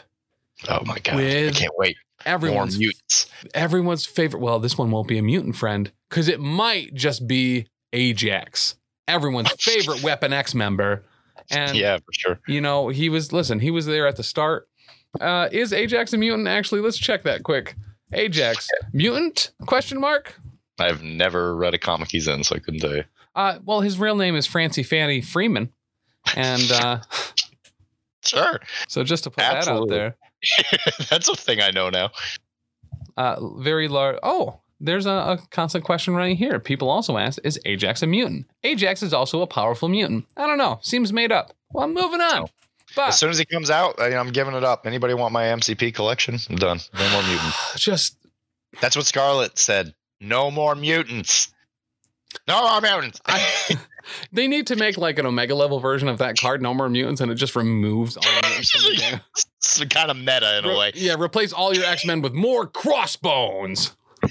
Oh 0.67 0.83
my 0.85 0.97
god! 0.99 1.19
I 1.19 1.51
can't 1.51 1.73
wait. 1.77 1.97
More 2.25 2.33
Everyone's 2.33 2.79
mutants. 2.79 3.27
everyone's 3.53 4.05
favorite. 4.05 4.39
Well, 4.39 4.59
this 4.59 4.77
one 4.77 4.89
won't 4.91 5.07
be 5.07 5.17
a 5.17 5.21
mutant 5.23 5.55
friend 5.55 5.91
because 6.09 6.27
it 6.27 6.39
might 6.39 6.93
just 6.95 7.27
be 7.27 7.67
Ajax, 7.93 8.75
everyone's 9.07 9.51
favorite 9.59 10.01
Weapon 10.03 10.33
X 10.33 10.55
member. 10.55 11.03
And 11.51 11.77
yeah, 11.77 11.97
for 11.97 12.11
sure. 12.11 12.39
you 12.47 12.59
know, 12.59 12.89
he 12.89 13.07
was 13.09 13.31
listen, 13.31 13.59
he 13.59 13.71
was 13.71 13.85
there 13.85 14.07
at 14.07 14.15
the 14.15 14.23
start. 14.23 14.67
Uh, 15.21 15.47
is 15.51 15.71
Ajax 15.71 16.11
a 16.13 16.17
mutant? 16.17 16.47
Actually, 16.47 16.81
let's 16.81 16.97
check 16.97 17.23
that 17.23 17.43
quick. 17.43 17.75
Ajax 18.13 18.67
mutant? 18.93 19.51
Question 19.65 19.99
mark. 19.99 20.35
I've 20.79 21.03
never 21.03 21.55
read 21.55 21.73
a 21.73 21.77
comic 21.79 22.09
he's 22.11 22.27
in, 22.27 22.43
so 22.43 22.55
I 22.55 22.59
couldn't 22.59 22.79
tell 22.81 22.95
you. 22.95 23.03
Uh, 23.35 23.59
well, 23.65 23.81
his 23.81 23.99
real 23.99 24.15
name 24.15 24.35
is 24.35 24.45
Francie 24.47 24.83
Fanny 24.83 25.21
Freeman, 25.21 25.71
and 26.35 26.71
uh, 26.71 26.99
Sure, 28.25 28.59
so 28.87 29.03
just 29.03 29.23
to 29.23 29.29
put 29.29 29.37
that 29.37 29.67
out 29.67 29.87
there, 29.87 30.15
that's 31.09 31.29
a 31.29 31.35
thing 31.35 31.61
I 31.61 31.71
know 31.71 31.89
now. 31.89 32.11
uh, 33.17 33.35
very 33.59 33.87
large. 33.87 34.17
Oh, 34.23 34.59
there's 34.79 35.05
a, 35.05 35.11
a 35.11 35.39
constant 35.51 35.83
question 35.83 36.13
right 36.13 36.37
here. 36.37 36.59
People 36.59 36.89
also 36.89 37.17
ask, 37.17 37.39
is 37.43 37.59
Ajax 37.65 38.03
a 38.03 38.07
mutant? 38.07 38.45
Ajax 38.63 39.01
is 39.01 39.13
also 39.13 39.41
a 39.41 39.47
powerful 39.47 39.89
mutant. 39.89 40.25
I 40.37 40.45
don't 40.47 40.57
know. 40.59 40.79
Seems 40.81 41.11
made 41.11 41.31
up. 41.31 41.53
Well, 41.71 41.85
I'm 41.85 41.93
moving 41.93 42.21
on. 42.21 42.43
Oh. 42.43 42.49
But 42.95 43.09
As 43.09 43.19
soon 43.19 43.29
as 43.29 43.37
he 43.37 43.45
comes 43.45 43.69
out, 43.69 43.99
I, 43.99 44.15
I'm 44.15 44.31
giving 44.31 44.55
it 44.55 44.63
up. 44.63 44.87
Anybody 44.87 45.13
want 45.13 45.33
my 45.33 45.43
MCP 45.45 45.93
collection? 45.93 46.37
I'm 46.49 46.55
done. 46.55 46.79
No 46.93 47.09
more 47.11 47.23
mutants. 47.23 47.73
just 47.77 48.17
That's 48.81 48.95
what 48.95 49.05
Scarlet 49.05 49.57
said. 49.57 49.93
No 50.21 50.49
more 50.49 50.73
mutants. 50.73 51.53
No 52.47 52.61
more 52.69 52.81
mutants. 52.81 53.19
I, 53.25 53.75
they 54.31 54.47
need 54.47 54.67
to 54.67 54.75
make 54.75 54.97
like 54.97 55.17
an 55.19 55.25
Omega 55.25 55.55
level 55.55 55.79
version 55.79 56.07
of 56.07 56.17
that 56.19 56.37
card, 56.37 56.61
No 56.61 56.73
More 56.73 56.89
Mutants, 56.89 57.21
and 57.21 57.31
it 57.31 57.35
just 57.35 57.55
removes 57.55 58.17
all 58.17 58.23
mutants 58.43 58.71
from 58.71 58.81
the 58.91 58.97
game. 58.99 59.21
it's 59.35 59.83
kind 59.85 60.11
of 60.11 60.17
meta 60.17 60.59
in 60.59 60.65
a 60.65 60.77
way. 60.77 60.91
Yeah, 60.95 61.15
replace 61.17 61.51
all 61.53 61.73
your 61.73 61.85
X 61.85 62.05
Men 62.05 62.21
with 62.21 62.33
more 62.33 62.65
crossbones. 62.67 63.95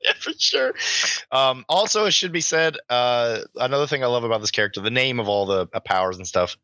Yeah, 0.00 0.12
for 0.20 0.30
sure. 0.38 0.74
Um, 1.32 1.64
also, 1.68 2.04
it 2.04 2.12
should 2.12 2.30
be 2.30 2.40
said, 2.40 2.76
uh, 2.88 3.40
another 3.56 3.88
thing 3.88 4.04
I 4.04 4.06
love 4.06 4.22
about 4.22 4.40
this 4.40 4.52
character, 4.52 4.80
the 4.80 4.92
name 4.92 5.18
of 5.18 5.28
all 5.28 5.44
the 5.44 5.66
uh, 5.74 5.80
powers 5.80 6.16
and 6.18 6.26
stuff. 6.26 6.56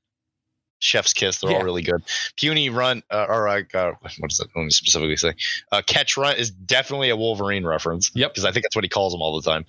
Chef's 0.78 1.12
Kiss, 1.12 1.40
they're 1.40 1.50
Yeah. 1.50 1.56
all 1.56 1.64
really 1.64 1.82
good. 1.82 2.00
Puny 2.36 2.70
Runt, 2.70 3.04
uh, 3.10 3.26
or 3.28 3.48
uh, 3.48 3.62
uh, 3.74 3.92
what 4.20 4.30
is 4.30 4.38
that? 4.38 4.46
Let 4.54 4.62
me 4.64 4.70
specifically 4.70 5.16
say. 5.16 5.34
Uh, 5.72 5.82
Catch 5.84 6.16
Runt 6.16 6.38
is 6.38 6.52
definitely 6.52 7.08
a 7.10 7.16
Wolverine 7.16 7.66
reference. 7.66 8.12
Yep. 8.14 8.32
Because 8.34 8.44
I 8.44 8.52
think 8.52 8.64
that's 8.64 8.76
what 8.76 8.84
he 8.84 8.88
calls 8.88 9.12
them 9.12 9.20
all 9.20 9.38
the 9.40 9.50
time. 9.50 9.64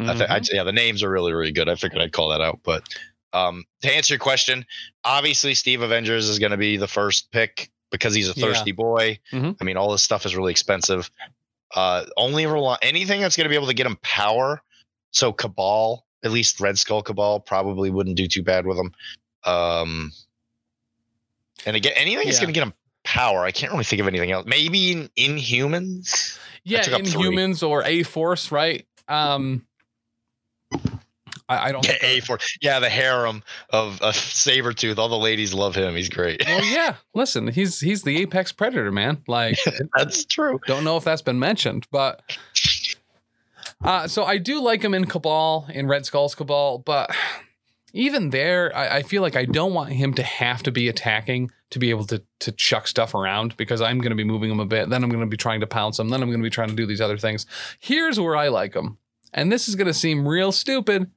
I 0.00 0.14
th- 0.14 0.30
I, 0.30 0.40
yeah, 0.52 0.62
the 0.64 0.72
names 0.72 1.02
are 1.02 1.10
really, 1.10 1.32
really 1.32 1.52
good. 1.52 1.68
I 1.68 1.74
figured 1.74 2.00
I'd 2.00 2.12
call 2.12 2.28
that 2.30 2.40
out. 2.40 2.60
But 2.62 2.82
um, 3.32 3.64
to 3.82 3.94
answer 3.94 4.14
your 4.14 4.18
question, 4.20 4.64
obviously 5.04 5.54
Steve 5.54 5.82
Avengers 5.82 6.28
is 6.28 6.38
going 6.38 6.52
to 6.52 6.56
be 6.56 6.76
the 6.76 6.86
first 6.88 7.30
pick 7.32 7.70
because 7.90 8.14
he's 8.14 8.30
a 8.30 8.38
Yeah. 8.38 8.46
thirsty 8.46 8.72
boy. 8.72 9.18
Mhm. 9.32 9.56
I 9.60 9.64
mean, 9.64 9.76
all 9.76 9.90
this 9.92 10.02
stuff 10.02 10.24
is 10.26 10.36
really 10.36 10.50
expensive. 10.52 11.10
Uh, 11.74 12.04
only 12.16 12.46
rely 12.46 12.78
anything 12.82 13.20
that's 13.20 13.36
going 13.36 13.44
to 13.44 13.48
be 13.50 13.54
able 13.54 13.66
to 13.66 13.74
get 13.74 13.86
him 13.86 13.98
power. 14.02 14.62
So 15.10 15.32
Cabal, 15.32 16.04
at 16.22 16.30
least 16.30 16.60
Red 16.60 16.78
Skull 16.78 17.02
Cabal, 17.02 17.40
probably 17.40 17.90
wouldn't 17.90 18.16
do 18.16 18.26
too 18.26 18.42
bad 18.42 18.66
with 18.66 18.78
him. 18.78 18.92
Um, 19.44 20.12
and 21.66 21.76
again, 21.76 21.92
anything 21.96 22.26
that's 22.26 22.38
going 22.38 22.52
to 22.52 22.58
get 22.58 22.62
him 22.66 22.74
power. 23.04 23.44
I 23.44 23.50
can't 23.52 23.72
really 23.72 23.84
think 23.84 24.00
of 24.00 24.08
anything 24.08 24.30
else. 24.32 24.46
Maybe 24.46 24.92
in 24.92 25.08
Inhumans. 25.16 26.38
yeah. 26.64 26.82
Inhumans 26.84 27.66
or 27.66 27.82
A 27.84 28.02
Force, 28.02 28.52
right? 28.52 28.86
Um, 29.08 29.64
I, 31.48 31.68
I 31.68 31.72
don't. 31.72 31.86
Yeah, 31.86 31.96
A 32.02 32.20
for 32.20 32.38
yeah, 32.60 32.78
the 32.78 32.88
harem 32.88 33.42
of, 33.70 33.96
a 34.00 34.10
Sabretooth. 34.10 34.98
All 34.98 35.08
the 35.08 35.18
ladies 35.18 35.54
love 35.54 35.74
him. 35.74 35.94
He's 35.96 36.08
great. 36.08 36.44
Well, 36.46 36.64
yeah. 36.64 36.96
Listen, 37.14 37.48
he's 37.48 37.80
he's 37.80 38.02
the 38.02 38.18
apex 38.18 38.52
predator, 38.52 38.92
man. 38.92 39.22
Like, 39.26 39.58
That's 39.96 40.24
true. 40.24 40.60
don't 40.66 40.84
know 40.84 40.96
if 40.96 41.04
that's 41.04 41.22
been 41.22 41.38
mentioned, 41.38 41.86
but 41.90 42.22
uh, 43.82 44.08
so 44.08 44.24
I 44.24 44.38
do 44.38 44.60
like 44.60 44.82
him 44.82 44.94
in 44.94 45.06
Cabal, 45.06 45.66
in 45.72 45.86
Red 45.86 46.04
Skull's 46.04 46.34
Cabal, 46.34 46.78
but 46.78 47.10
even 47.92 48.30
there, 48.30 48.74
I, 48.76 48.98
I 48.98 49.02
feel 49.02 49.22
like 49.22 49.36
I 49.36 49.44
don't 49.44 49.72
want 49.72 49.92
him 49.92 50.14
to 50.14 50.22
have 50.22 50.62
to 50.64 50.70
be 50.70 50.88
attacking 50.88 51.50
to 51.70 51.78
be 51.78 51.90
able 51.90 52.04
to 52.06 52.22
to 52.40 52.52
chuck 52.52 52.86
stuff 52.88 53.14
around 53.14 53.56
because 53.56 53.80
I'm 53.80 53.98
going 53.98 54.10
to 54.10 54.16
be 54.16 54.24
moving 54.24 54.50
him 54.50 54.60
a 54.60 54.66
bit. 54.66 54.88
Then 54.88 55.02
I'm 55.02 55.10
going 55.10 55.20
to 55.20 55.26
be 55.26 55.36
trying 55.36 55.60
to 55.60 55.66
pounce 55.66 55.98
him. 55.98 56.08
Then 56.08 56.22
I'm 56.22 56.28
going 56.28 56.40
to 56.40 56.46
be 56.46 56.50
trying 56.50 56.68
to 56.68 56.74
do 56.74 56.86
these 56.86 57.00
other 57.00 57.18
things. 57.18 57.46
Here's 57.78 58.18
where 58.20 58.36
I 58.36 58.48
like 58.48 58.74
him, 58.74 58.98
and 59.32 59.50
this 59.50 59.68
is 59.68 59.74
going 59.74 59.86
to 59.86 59.94
seem 59.94 60.26
real 60.26 60.52
stupid. 60.52 61.10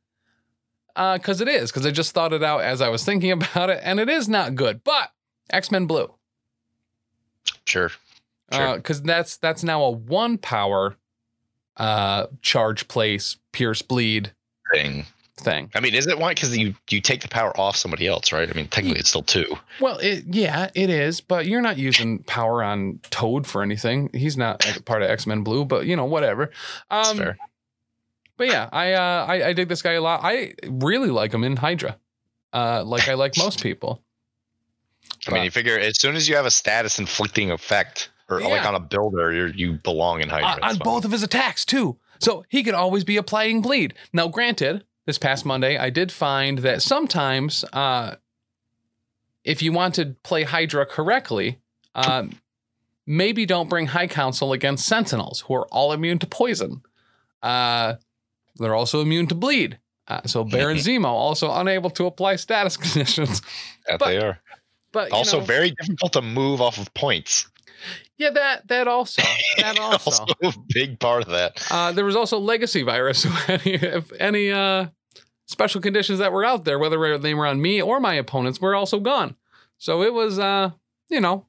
Because 0.95 1.41
it 1.41 1.47
is, 1.47 1.71
because 1.71 1.85
I 1.85 1.91
just 1.91 2.13
thought 2.13 2.33
it 2.33 2.43
out 2.43 2.61
as 2.61 2.81
I 2.81 2.89
was 2.89 3.03
thinking 3.03 3.31
about 3.41 3.69
it, 3.69 3.79
and 3.83 3.99
it 3.99 4.09
is 4.09 4.27
not 4.29 4.55
good. 4.55 4.83
But 4.83 5.11
X 5.49 5.71
Men 5.71 5.85
Blue, 5.85 6.13
Sure. 7.65 7.91
Sure. 8.53 8.75
because 8.75 9.01
that's 9.01 9.37
that's 9.37 9.63
now 9.63 9.81
a 9.83 9.89
one 9.91 10.37
power 10.37 10.97
uh 11.77 12.27
charge 12.41 12.87
place 12.89 13.37
pierce 13.53 13.81
bleed 13.81 14.33
Thing. 14.73 15.05
thing 15.37 15.71
I 15.73 15.79
mean, 15.79 15.93
is 15.95 16.05
it 16.07 16.17
one? 16.19 16.31
Because 16.31 16.57
you 16.57 16.75
you 16.89 16.99
take 16.99 17.21
the 17.21 17.29
power 17.29 17.57
off 17.57 17.77
somebody 17.77 18.07
else, 18.07 18.33
right? 18.33 18.49
I 18.49 18.53
mean, 18.53 18.67
technically, 18.67 18.99
it's 18.99 19.07
still 19.09 19.21
two. 19.23 19.45
well 19.79 19.97
it, 19.99 20.25
yeah 20.29 20.69
it 20.75 20.89
is 20.89 21.21
but 21.21 21.45
you're 21.45 21.61
not 21.61 21.77
using 21.77 22.19
power 22.23 22.61
on 22.61 22.99
toad 23.09 23.47
for 23.47 23.61
anything 23.63 24.09
he's 24.13 24.35
not 24.37 24.65
a 24.77 24.81
part 24.83 25.01
of 25.01 25.09
x-men 25.09 25.43
blue 25.43 25.63
but 25.65 25.85
you 25.85 25.95
know 25.95 26.05
whatever 26.05 26.51
um. 26.89 27.33
But 28.41 28.49
yeah 28.49 28.67
I, 28.71 28.93
uh, 28.93 29.25
I 29.27 29.47
i 29.49 29.53
dig 29.53 29.67
this 29.67 29.83
guy 29.83 29.93
a 29.93 30.01
lot 30.01 30.21
i 30.23 30.55
really 30.67 31.11
like 31.11 31.31
him 31.31 31.43
in 31.43 31.55
hydra 31.55 31.99
uh 32.53 32.83
like 32.83 33.07
i 33.07 33.13
like 33.13 33.37
most 33.37 33.61
people 33.61 34.01
I 35.27 35.33
mean, 35.33 35.43
you 35.43 35.51
figure 35.51 35.77
as 35.77 35.99
soon 35.99 36.15
as 36.15 36.27
you 36.27 36.35
have 36.35 36.47
a 36.47 36.51
status 36.51 36.97
inflicting 36.97 37.51
effect, 37.51 38.09
or 38.27 38.41
like 38.41 38.65
on 38.65 38.73
a 38.73 38.79
builder, 38.79 39.31
you 39.31 39.45
you 39.55 39.73
belong 39.73 40.21
in 40.21 40.29
Hydra. 40.29 40.63
Uh, 40.63 40.69
on 40.69 40.75
fine. 40.77 40.79
both 40.79 41.05
of 41.05 41.11
his 41.11 41.21
attacks 41.21 41.63
too. 41.63 41.97
So 42.19 42.43
he 42.49 42.63
could 42.63 42.73
always 42.73 43.03
be 43.03 43.17
applying 43.17 43.61
bleed. 43.61 43.93
Now, 44.13 44.27
granted, 44.27 44.83
this 45.05 45.17
past 45.17 45.45
Monday, 45.45 45.77
I 45.77 45.89
did 45.89 46.11
find 46.11 46.59
that 46.59 46.81
sometimes, 46.81 47.65
uh, 47.73 48.15
if 49.43 49.61
you 49.61 49.71
want 49.71 49.95
to 49.95 50.15
play 50.23 50.43
Hydra 50.43 50.85
correctly, 50.85 51.59
um, 51.93 52.31
maybe 53.05 53.45
don't 53.45 53.69
bring 53.69 53.87
High 53.87 54.07
Council 54.07 54.53
against 54.53 54.85
Sentinels, 54.85 55.41
who 55.41 55.55
are 55.55 55.67
all 55.67 55.91
immune 55.91 56.19
to 56.19 56.27
poison. 56.27 56.81
Uh, 57.41 57.95
they're 58.57 58.75
also 58.75 59.01
immune 59.01 59.27
to 59.27 59.35
bleed. 59.35 59.79
Uh, 60.07 60.21
so 60.25 60.43
Baron 60.55 60.77
Zemo 60.77 61.05
also 61.05 61.51
unable 61.53 61.89
to 61.91 62.05
apply 62.05 62.35
status 62.37 62.77
conditions. 62.85 63.41
That 63.87 63.99
but- 63.99 64.07
they 64.07 64.17
are. 64.17 64.39
But 64.93 65.13
Also, 65.13 65.39
know, 65.39 65.45
very 65.45 65.71
difficult 65.79 66.11
to 66.13 66.21
move 66.21 66.59
off 66.59 66.77
of 66.77 66.93
points. 66.93 67.47
Yeah, 68.17 68.31
that 68.31 68.67
that 68.67 68.89
also. 68.89 69.21
That 69.57 69.79
also. 69.79 70.11
also 70.11 70.25
a 70.43 70.53
big 70.67 70.99
part 70.99 71.23
of 71.23 71.29
that. 71.29 71.65
Uh, 71.71 71.93
there 71.93 72.03
was 72.03 72.17
also 72.17 72.37
legacy 72.39 72.83
virus. 72.83 73.21
So 73.23 73.29
any, 73.47 73.73
if 73.75 74.11
any 74.19 74.51
uh, 74.51 74.87
special 75.45 75.79
conditions 75.79 76.19
that 76.19 76.33
were 76.33 76.43
out 76.43 76.65
there, 76.65 76.77
whether 76.77 77.17
they 77.17 77.33
were 77.33 77.47
on 77.47 77.61
me 77.61 77.81
or 77.81 78.01
my 78.01 78.15
opponents, 78.15 78.59
were 78.59 78.75
also 78.75 78.99
gone. 78.99 79.37
So 79.77 80.03
it 80.03 80.13
was, 80.13 80.37
uh, 80.37 80.71
you 81.09 81.21
know, 81.21 81.45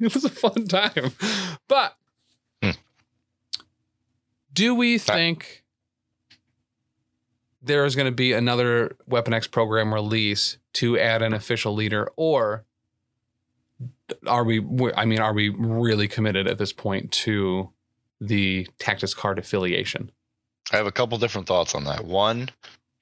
it 0.00 0.14
was 0.14 0.24
a 0.24 0.30
fun 0.30 0.66
time. 0.66 1.12
But 1.68 1.94
Hmm. 2.62 2.70
do 4.52 4.74
we 4.74 4.96
think 4.96 5.61
there 7.62 7.84
is 7.84 7.94
going 7.94 8.06
to 8.06 8.12
be 8.12 8.32
another 8.32 8.96
Weapon 9.06 9.32
X 9.32 9.46
program 9.46 9.94
release 9.94 10.58
to 10.74 10.98
add 10.98 11.22
an 11.22 11.32
official 11.32 11.74
leader, 11.74 12.10
or 12.16 12.64
are 14.26 14.44
we? 14.44 14.64
I 14.96 15.04
mean, 15.04 15.20
are 15.20 15.32
we 15.32 15.48
really 15.48 16.08
committed 16.08 16.46
at 16.46 16.58
this 16.58 16.72
point 16.72 17.12
to 17.12 17.70
the 18.20 18.68
tactics 18.78 19.14
card 19.14 19.38
affiliation? 19.38 20.10
I 20.72 20.76
have 20.76 20.86
a 20.86 20.92
couple 20.92 21.18
different 21.18 21.46
thoughts 21.46 21.74
on 21.74 21.84
that. 21.84 22.04
One, 22.04 22.50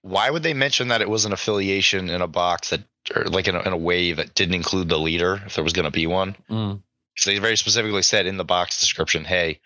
why 0.03 0.31
would 0.31 0.43
they 0.43 0.55
mention 0.55 0.89
that 0.89 1.03
it 1.03 1.09
was 1.09 1.25
an 1.25 1.33
affiliation 1.33 2.09
in 2.09 2.23
a 2.23 2.27
box 2.27 2.71
that, 2.71 2.83
or 3.15 3.25
like 3.25 3.49
in 3.49 3.55
a, 3.55 3.61
in 3.61 3.73
a 3.73 3.77
way 3.77 4.13
that 4.13 4.35
didn't 4.35 4.55
include 4.55 4.89
the 4.89 4.99
leader 4.99 5.41
if 5.47 5.55
there 5.55 5.65
was 5.65 5.73
going 5.73 5.85
to 5.85 5.91
be 5.91 6.07
one? 6.07 6.37
Mm. 6.49 6.83
So 7.17 7.31
they 7.31 7.39
very 7.39 7.57
specifically 7.57 8.03
said 8.03 8.27
in 8.27 8.37
the 8.37 8.45
box 8.45 8.81
description, 8.81 9.25
hey, 9.25 9.61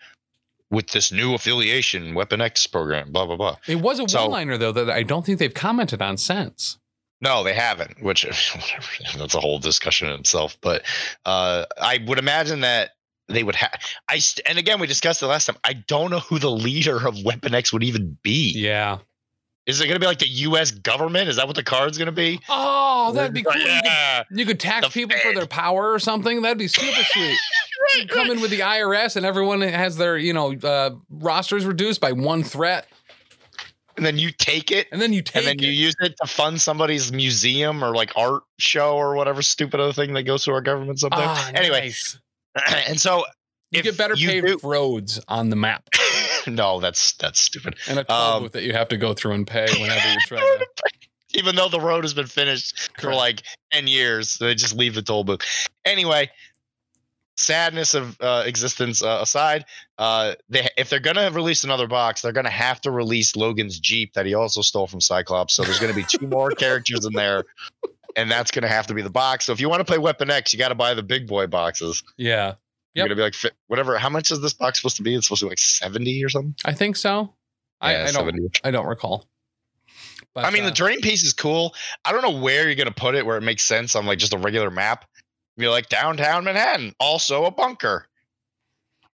with 0.71 0.87
this 0.89 1.11
new 1.11 1.33
affiliation, 1.33 2.13
Weapon 2.15 2.41
X 2.41 2.65
program, 2.67 3.11
blah, 3.11 3.25
blah, 3.25 3.35
blah. 3.35 3.55
It 3.67 3.75
was 3.77 3.99
a 3.99 4.07
So- 4.09 4.23
one-liner 4.23 4.57
though 4.57 4.71
that 4.71 4.89
I 4.89 5.03
don't 5.03 5.25
think 5.25 5.39
they've 5.39 5.53
commented 5.53 6.01
on 6.01 6.17
since. 6.17 6.77
No, 7.21 7.43
they 7.43 7.53
haven't, 7.53 8.03
which 8.03 8.23
that's 9.17 9.35
a 9.35 9.39
whole 9.39 9.57
discussion 9.59 10.09
in 10.09 10.19
itself. 10.19 10.57
But 10.61 10.83
uh, 11.25 11.65
I 11.81 11.99
would 12.07 12.19
imagine 12.19 12.59
that 12.61 12.91
they 13.29 13.41
would 13.43 13.55
have. 13.55 13.71
I 14.09 14.19
st- 14.19 14.45
and 14.47 14.59
again, 14.59 14.79
we 14.79 14.85
discussed 14.87 15.23
it 15.23 15.27
last 15.27 15.45
time. 15.45 15.55
I 15.63 15.73
don't 15.73 16.11
know 16.11 16.19
who 16.19 16.39
the 16.39 16.51
leader 16.51 17.07
of 17.07 17.15
Weapon 17.23 17.55
X 17.55 17.71
would 17.71 17.83
even 17.83 18.17
be. 18.21 18.51
Yeah. 18.55 18.97
Is 19.65 19.81
it 19.81 19.85
going 19.85 19.95
to 19.95 19.99
be 19.99 20.05
like 20.05 20.19
the 20.19 20.27
U.S. 20.27 20.69
government? 20.69 21.27
Is 21.27 21.37
that 21.37 21.47
what 21.47 21.55
the 21.55 21.63
card's 21.63 21.97
going 21.97 22.05
to 22.05 22.11
be? 22.11 22.39
Oh, 22.49 23.11
that'd 23.15 23.33
be 23.33 23.41
cool. 23.41 23.53
Like, 23.59 23.65
You, 23.65 23.81
could, 23.81 24.39
you 24.39 24.45
could 24.45 24.59
tax 24.59 24.85
The 24.85 24.91
people 24.93 25.17
for 25.17 25.33
their 25.33 25.47
power 25.47 25.91
or 25.91 25.97
something. 25.97 26.43
That'd 26.43 26.59
be 26.59 26.67
super 26.67 27.01
sweet. 27.03 27.35
You 27.97 28.07
come 28.07 28.29
in 28.31 28.41
with 28.41 28.51
the 28.51 28.59
IRS 28.59 29.15
and 29.15 29.25
everyone 29.25 29.61
has 29.61 29.97
their, 29.97 30.17
you 30.17 30.33
know, 30.33 30.53
uh, 30.53 30.91
rosters 31.09 31.65
reduced 31.65 32.01
by 32.01 32.11
one 32.11 32.43
threat, 32.43 32.87
and 33.97 34.05
then 34.05 34.17
you 34.17 34.31
take 34.31 34.71
it. 34.71 34.87
and 34.91 35.01
then 35.01 35.13
you 35.13 35.21
take 35.21 35.43
it. 35.45 35.49
And 35.51 35.59
then 35.59 35.65
it. 35.65 35.69
you 35.69 35.71
use 35.73 35.95
it 36.01 36.15
to 36.21 36.27
fund 36.27 36.59
somebody's 36.59 37.11
museum 37.11 37.83
or 37.83 37.95
like 37.95 38.11
art 38.15 38.43
show 38.59 38.95
or 38.97 39.15
whatever 39.15 39.41
stupid 39.41 39.79
other 39.79 39.93
thing 39.93 40.13
that 40.13 40.23
goes 40.23 40.43
through 40.45 40.55
our 40.55 40.61
government 40.61 40.99
sometimes. 40.99 41.23
Ah, 41.27 41.51
anyway, 41.55 41.81
nice. 41.81 42.19
and 42.87 42.99
so 42.99 43.23
you 43.71 43.79
if 43.79 43.83
get 43.83 43.97
better 43.97 44.15
you 44.15 44.27
paved 44.27 44.47
do- 44.47 44.59
roads 44.63 45.19
on 45.27 45.49
the 45.49 45.55
map 45.55 45.87
no, 46.47 46.79
that's 46.79 47.13
that's 47.13 47.39
stupid. 47.39 47.75
and 47.87 47.99
a 47.99 48.03
toll 48.03 48.15
Um, 48.17 48.43
booth 48.43 48.51
that 48.53 48.63
you 48.63 48.73
have 48.73 48.87
to 48.89 48.97
go 48.97 49.13
through 49.13 49.31
and 49.33 49.47
pay 49.47 49.65
whenever 49.81 50.11
you 50.11 50.17
try 50.27 50.37
to. 50.39 50.65
Even 51.33 51.55
though 51.55 51.67
the 51.67 51.79
road 51.81 52.03
has 52.05 52.13
been 52.13 52.27
finished 52.27 52.91
for 52.99 53.13
like 53.13 53.41
10 53.73 53.87
years, 53.87 54.37
they 54.37 54.55
just 54.55 54.73
leave 54.75 54.95
the 54.95 55.01
toll 55.01 55.23
booth. 55.25 55.67
Anyway, 55.83 56.29
sadness 57.37 57.93
of 57.93 58.19
uh, 58.21 58.43
existence 58.45 59.03
uh, 59.03 59.19
aside, 59.21 59.65
uh, 59.97 60.35
they 60.49 60.67
if 60.77 60.89
they're 60.89 60.99
gonna 60.99 61.29
release 61.31 61.63
another 61.63 61.87
box, 61.87 62.21
they're 62.21 62.31
gonna 62.31 62.49
have 62.49 62.81
to 62.81 62.91
release 62.91 63.35
Logan's 63.35 63.79
Jeep 63.79 64.13
that 64.13 64.25
he 64.25 64.33
also 64.33 64.61
stole 64.61 64.87
from 64.87 65.01
Cyclops. 65.01 65.53
So 65.53 65.63
there's 65.63 65.79
gonna 65.79 65.93
be 65.93 66.05
two 66.05 66.27
more 66.27 66.49
characters 66.57 67.05
in 67.05 67.13
there, 67.13 67.43
and 68.15 68.29
that's 68.31 68.51
gonna 68.51 68.67
have 68.67 68.87
to 68.87 68.93
be 68.93 69.01
the 69.01 69.09
box. 69.09 69.45
So 69.45 69.51
if 69.53 69.59
you 69.59 69.69
want 69.69 69.81
to 69.81 69.85
play 69.85 69.97
Weapon 69.97 70.29
X, 70.29 70.53
you 70.53 70.59
got 70.59 70.69
to 70.69 70.75
buy 70.75 70.93
the 70.93 71.03
big 71.03 71.27
boy 71.27 71.47
boxes. 71.47 72.03
Yeah, 72.17 72.55
You're 72.93 73.05
Yep. 73.05 73.07
gonna 73.07 73.15
be 73.15 73.21
like 73.21 73.53
whatever. 73.67 73.97
How 73.97 74.09
much 74.09 74.31
is 74.31 74.41
this 74.41 74.53
box 74.53 74.79
supposed 74.79 74.97
to 74.97 75.03
be? 75.03 75.15
It's 75.15 75.27
supposed 75.27 75.41
to 75.41 75.45
be 75.45 75.49
like 75.49 75.59
70 75.59 76.23
or 76.23 76.29
something. 76.29 76.55
I 76.65 76.73
think 76.73 76.95
so. 76.95 77.33
I, 77.81 77.91
Yeah, 77.93 77.99
I 78.03 78.03
don't. 78.05 78.13
70. 78.13 78.49
I 78.63 78.71
don't 78.71 78.87
recall. 78.87 79.25
But, 80.33 80.45
I 80.45 80.49
mean, 80.51 80.63
uh, 80.63 80.67
the 80.67 80.71
drain 80.71 80.99
piece 81.01 81.23
is 81.23 81.33
cool. 81.33 81.73
I 82.03 82.11
don't 82.11 82.21
know 82.21 82.41
where 82.41 82.65
you're 82.65 82.75
gonna 82.75 82.91
put 82.91 83.15
it 83.15 83.25
where 83.25 83.37
it 83.37 83.41
makes 83.43 83.63
sense 83.63 83.95
on 83.95 84.05
like 84.05 84.19
just 84.19 84.33
a 84.33 84.37
regular 84.37 84.69
map. 84.71 85.05
You're 85.57 85.71
like 85.71 85.89
downtown 85.89 86.43
Manhattan, 86.43 86.93
also 86.99 87.45
a 87.45 87.51
bunker. 87.51 88.07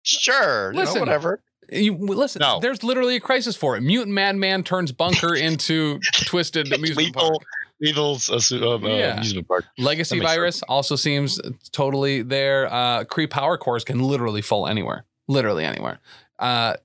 Sure, 0.04 0.72
you 0.72 0.78
know, 0.78 0.84
Listen, 0.84 1.00
whatever. 1.00 1.42
You, 1.72 1.96
listen, 1.96 2.40
No. 2.42 2.60
there's 2.60 2.84
literally 2.84 3.16
a 3.16 3.20
crisis 3.20 3.56
for 3.56 3.78
it. 3.78 3.82
Mutant 3.82 4.14
Madman 4.14 4.64
turns 4.64 4.92
bunker 4.92 5.36
into 5.36 6.00
twisted 6.26 6.72
amusement 6.74 7.08
Lethal, 7.16 7.30
park. 7.30 7.42
Lethal's 7.80 8.30
uh, 8.30 8.58
uh, 8.60 8.76
uh, 8.76 8.80
Yeah. 8.88 9.14
amusement 9.14 9.48
park. 9.48 9.66
Legacy 9.78 10.20
virus 10.20 10.64
also 10.64 10.96
seems 10.96 11.40
totally 11.72 12.24
there. 12.24 12.68
Uh, 12.74 13.04
Kree 13.06 13.30
power 13.30 13.58
cores 13.58 13.84
can 13.84 14.00
literally 14.00 14.42
fall 14.42 14.68
anywhere, 14.68 15.06
literally 15.28 15.64
anywhere. 15.64 16.00
Uh, 16.40 16.76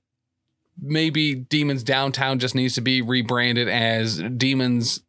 maybe 0.79 1.33
Demons 1.35 1.83
Downtown 1.83 2.37
just 2.39 2.53
needs 2.55 2.75
to 2.75 2.81
be 2.81 3.01
rebranded 3.01 3.67
as 3.67 4.19
Demons 4.37 5.01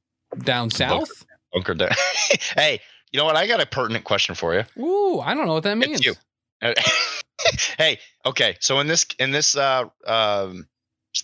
Down 0.43 0.71
South. 0.71 1.27
Bunker 1.53 1.75
down. 1.75 1.91
hey, 2.57 2.81
you 3.13 3.19
know 3.19 3.25
what? 3.25 3.37
I 3.37 3.47
got 3.47 3.61
a 3.61 3.67
pertinent 3.67 4.05
question 4.05 4.35
for 4.35 4.55
you. 4.55 4.65
Ooh, 4.83 5.21
I 5.21 5.35
don't 5.35 5.47
know 5.47 5.55
what 5.55 5.63
that 5.65 5.77
means. 5.77 6.01
It's 6.01 6.07
you. 6.07 6.15
hey, 7.79 7.99
okay. 8.27 8.57
So 8.61 8.81
in 8.81 8.87
this 8.87 9.07
in 9.19 9.31
this 9.31 9.57
uh 9.57 9.85
um 10.07 10.67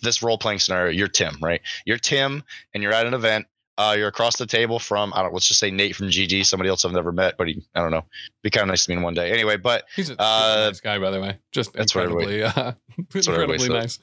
this 0.01 0.21
role 0.23 0.37
playing 0.37 0.59
scenario, 0.59 0.91
you're 0.91 1.07
Tim, 1.07 1.37
right? 1.41 1.61
You're 1.85 1.97
Tim, 1.97 2.43
and 2.73 2.83
you're 2.83 2.93
at 2.93 3.05
an 3.05 3.13
event. 3.13 3.47
Uh, 3.77 3.93
you're 3.97 4.07
across 4.07 4.37
the 4.37 4.45
table 4.45 4.79
from 4.79 5.11
I 5.13 5.21
don't. 5.21 5.33
Let's 5.33 5.47
just 5.47 5.59
say 5.59 5.69
Nate 5.69 5.97
from 5.97 6.07
GG, 6.07 6.45
somebody 6.45 6.69
else 6.69 6.85
I've 6.85 6.93
never 6.93 7.11
met, 7.11 7.35
but 7.37 7.47
he 7.47 7.61
I 7.75 7.81
don't 7.81 7.91
know. 7.91 8.05
Be 8.41 8.49
kind 8.49 8.63
of 8.63 8.69
nice 8.69 8.85
to 8.85 8.91
meet 8.91 8.97
him 8.97 9.03
one 9.03 9.13
day. 9.13 9.31
Anyway, 9.31 9.57
but 9.57 9.83
He's 9.97 10.09
a 10.09 10.15
Uh, 10.17 10.67
nice 10.67 10.79
guy, 10.79 10.97
by 10.97 11.11
the 11.11 11.19
way. 11.19 11.37
Just 11.51 11.73
that's 11.73 11.93
what 11.93 12.05
incredibly, 12.05 12.43
uh, 12.43 12.51
what 12.95 13.27
everybody 13.27 13.53
incredibly 13.53 13.69
nice. 13.69 13.99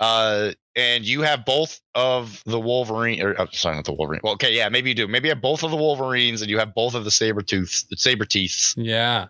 Uh, 0.00 0.52
and 0.76 1.04
you 1.04 1.22
have 1.22 1.44
both 1.44 1.80
of 1.94 2.42
the 2.44 2.60
Wolverine, 2.60 3.22
or 3.22 3.38
I'm 3.40 3.52
sorry, 3.52 3.76
not 3.76 3.84
the 3.84 3.92
Wolverine. 3.92 4.20
Well, 4.22 4.34
okay, 4.34 4.54
yeah, 4.54 4.68
maybe 4.68 4.90
you 4.90 4.94
do. 4.94 5.08
Maybe 5.08 5.28
you 5.28 5.34
have 5.34 5.42
both 5.42 5.62
of 5.62 5.70
the 5.70 5.76
Wolverines, 5.76 6.40
and 6.40 6.50
you 6.50 6.58
have 6.58 6.74
both 6.74 6.94
of 6.94 7.04
the 7.04 7.10
Sabretooth, 7.10 7.88
the 7.88 7.96
saber 7.96 8.24
teeths. 8.24 8.74
Yeah. 8.76 9.26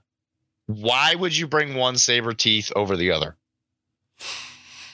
Why 0.67 1.15
would 1.15 1.37
you 1.37 1.47
bring 1.47 1.75
one 1.75 1.97
saber 1.97 2.35
teeth 2.35 2.71
over 2.77 2.97
the 2.97 3.13
other? 3.13 3.37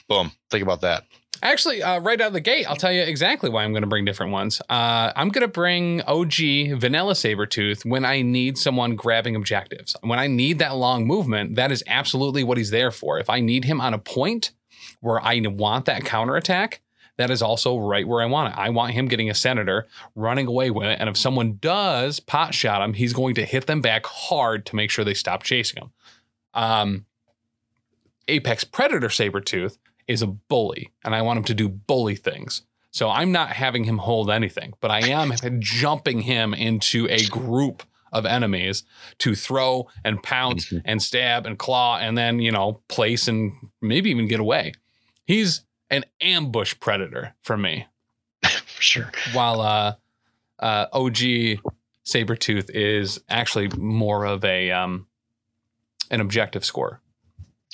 Boom. 0.07 0.31
Think 0.49 0.63
about 0.63 0.81
that. 0.81 1.03
Actually, 1.43 1.83
uh, 1.83 1.99
right 1.99 2.19
out 2.21 2.27
of 2.27 2.33
the 2.33 2.39
gate, 2.39 2.65
I'll 2.67 2.75
tell 2.75 2.91
you 2.91 3.01
exactly 3.01 3.49
why 3.49 3.63
I'm 3.63 3.71
going 3.71 3.83
to 3.83 3.87
bring 3.87 4.05
different 4.05 4.31
ones. 4.31 4.61
Uh, 4.69 5.11
I'm 5.15 5.29
going 5.29 5.41
to 5.41 5.47
bring 5.47 6.01
OG 6.03 6.79
Vanilla 6.79 7.13
Sabretooth 7.13 7.85
when 7.85 8.05
I 8.05 8.21
need 8.21 8.57
someone 8.57 8.95
grabbing 8.95 9.35
objectives. 9.35 9.95
When 10.01 10.17
I 10.17 10.27
need 10.27 10.59
that 10.59 10.75
long 10.75 11.05
movement, 11.05 11.55
that 11.55 11.71
is 11.71 11.83
absolutely 11.87 12.43
what 12.43 12.57
he's 12.57 12.71
there 12.71 12.89
for. 12.89 13.19
If 13.19 13.29
I 13.29 13.41
need 13.41 13.65
him 13.65 13.81
on 13.81 13.93
a 13.93 13.99
point 13.99 14.51
where 15.05 15.23
I 15.23 15.39
want 15.45 15.85
that 15.85 16.03
counterattack, 16.03 16.81
that 17.17 17.29
is 17.29 17.41
also 17.41 17.77
right 17.77 18.07
where 18.07 18.21
I 18.21 18.25
want 18.25 18.53
it. 18.53 18.57
I 18.59 18.69
want 18.71 18.93
him 18.93 19.07
getting 19.07 19.29
a 19.29 19.35
senator, 19.35 19.87
running 20.15 20.47
away 20.47 20.71
with 20.71 20.87
it. 20.87 20.99
And 20.99 21.07
if 21.07 21.15
someone 21.15 21.57
does 21.61 22.19
pot 22.19 22.53
shot 22.53 22.81
him, 22.81 22.93
he's 22.93 23.13
going 23.13 23.35
to 23.35 23.45
hit 23.45 23.67
them 23.67 23.81
back 23.81 24.05
hard 24.05 24.65
to 24.65 24.75
make 24.75 24.89
sure 24.89 25.05
they 25.05 25.13
stop 25.13 25.43
chasing 25.43 25.81
him. 25.83 25.91
Um, 26.55 27.05
Apex 28.27 28.63
Predator 28.63 29.07
Sabretooth 29.09 29.77
is 30.07 30.21
a 30.21 30.27
bully 30.27 30.91
and 31.03 31.13
I 31.15 31.21
want 31.21 31.37
him 31.37 31.43
to 31.45 31.53
do 31.53 31.69
bully 31.69 32.15
things. 32.15 32.63
So 32.91 33.09
I'm 33.09 33.31
not 33.31 33.49
having 33.49 33.83
him 33.83 33.99
hold 33.99 34.31
anything, 34.31 34.73
but 34.79 34.89
I 34.89 35.07
am 35.09 35.33
jumping 35.59 36.21
him 36.21 36.53
into 36.53 37.07
a 37.09 37.25
group 37.27 37.83
of 38.11 38.25
enemies 38.25 38.83
to 39.19 39.35
throw 39.35 39.87
and 40.03 40.23
pounce 40.23 40.67
Mhm. 40.67 40.81
and 40.85 41.03
stab 41.03 41.45
and 41.45 41.59
claw 41.59 41.97
and 41.97 42.17
then, 42.17 42.39
you 42.39 42.51
know, 42.51 42.81
place 42.87 43.27
and 43.27 43.51
maybe 43.81 44.09
even 44.09 44.27
get 44.27 44.39
away. 44.39 44.73
He's 45.25 45.61
an 45.89 46.05
ambush 46.21 46.75
predator 46.79 47.33
for 47.41 47.57
me. 47.57 47.87
For 48.43 48.81
sure. 48.81 49.11
While 49.33 49.61
uh 49.61 49.95
uh 50.59 50.87
OG 50.93 51.59
Sabretooth 52.05 52.69
is 52.69 53.21
actually 53.29 53.69
more 53.69 54.25
of 54.25 54.43
a 54.45 54.71
um 54.71 55.07
an 56.11 56.21
objective 56.21 56.63
score. 56.63 57.01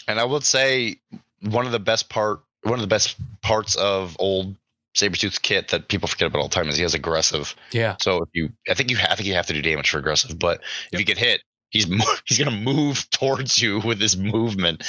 And 0.08 0.20
I 0.20 0.24
would 0.24 0.44
say 0.44 0.98
one 1.42 1.66
of 1.66 1.72
the 1.72 1.80
best 1.80 2.10
part, 2.10 2.42
one 2.64 2.76
of 2.76 2.82
the 2.82 2.88
best 2.88 3.18
parts 3.42 3.76
of 3.76 4.16
old 4.20 4.56
Sabretooth's 4.96 5.40
kit 5.40 5.70
that 5.70 5.88
people 5.88 6.08
forget 6.08 6.28
about 6.28 6.40
all 6.40 6.48
the 6.48 6.56
time 6.56 6.68
is 6.68 6.76
he 6.76 6.84
has 6.84 6.94
aggressive. 6.94 7.56
Yeah. 7.72 7.96
So 8.02 8.24
if 8.24 8.30
you, 8.34 8.50
I 8.70 8.74
think 8.74 8.92
you, 8.92 8.98
I 8.98 9.16
think 9.16 9.28
you 9.28 9.34
have 9.36 9.48
to 9.48 9.54
do 9.54 9.62
damage 9.62 9.90
for 9.90 10.00
aggressive, 10.00 10.38
but 10.38 10.62
if 10.92 11.00
you 11.00 11.06
get 11.06 11.18
hit, 11.18 11.42
he's 11.72 11.86
he's 12.26 12.38
gonna 12.38 12.52
move 12.52 13.10
towards 13.10 13.60
you 13.62 13.80
with 13.80 14.00
his 14.00 14.16
movement. 14.16 14.84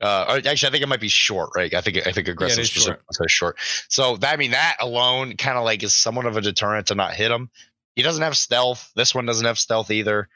Uh, 0.00 0.40
actually, 0.46 0.68
I 0.68 0.72
think 0.72 0.82
it 0.82 0.88
might 0.88 1.00
be 1.00 1.08
short, 1.08 1.50
right? 1.54 1.72
I 1.74 1.82
think 1.82 2.06
I 2.06 2.12
think 2.12 2.26
aggressive 2.28 2.60
is 2.60 2.70
specific- 2.70 3.00
so 3.12 3.24
short. 3.28 3.58
So 3.88 4.16
that 4.16 4.32
I 4.32 4.36
mean 4.36 4.52
that 4.52 4.76
alone 4.80 5.36
kind 5.36 5.58
of 5.58 5.64
like 5.64 5.82
is 5.82 5.94
somewhat 5.94 6.24
of 6.26 6.36
a 6.36 6.40
deterrent 6.40 6.86
to 6.86 6.94
not 6.94 7.12
hit 7.14 7.30
him. 7.30 7.50
He 7.96 8.02
doesn't 8.02 8.22
have 8.22 8.36
stealth. 8.36 8.90
This 8.96 9.14
one 9.14 9.26
doesn't 9.26 9.44
have 9.44 9.58
stealth 9.58 9.90
either. 9.90 10.28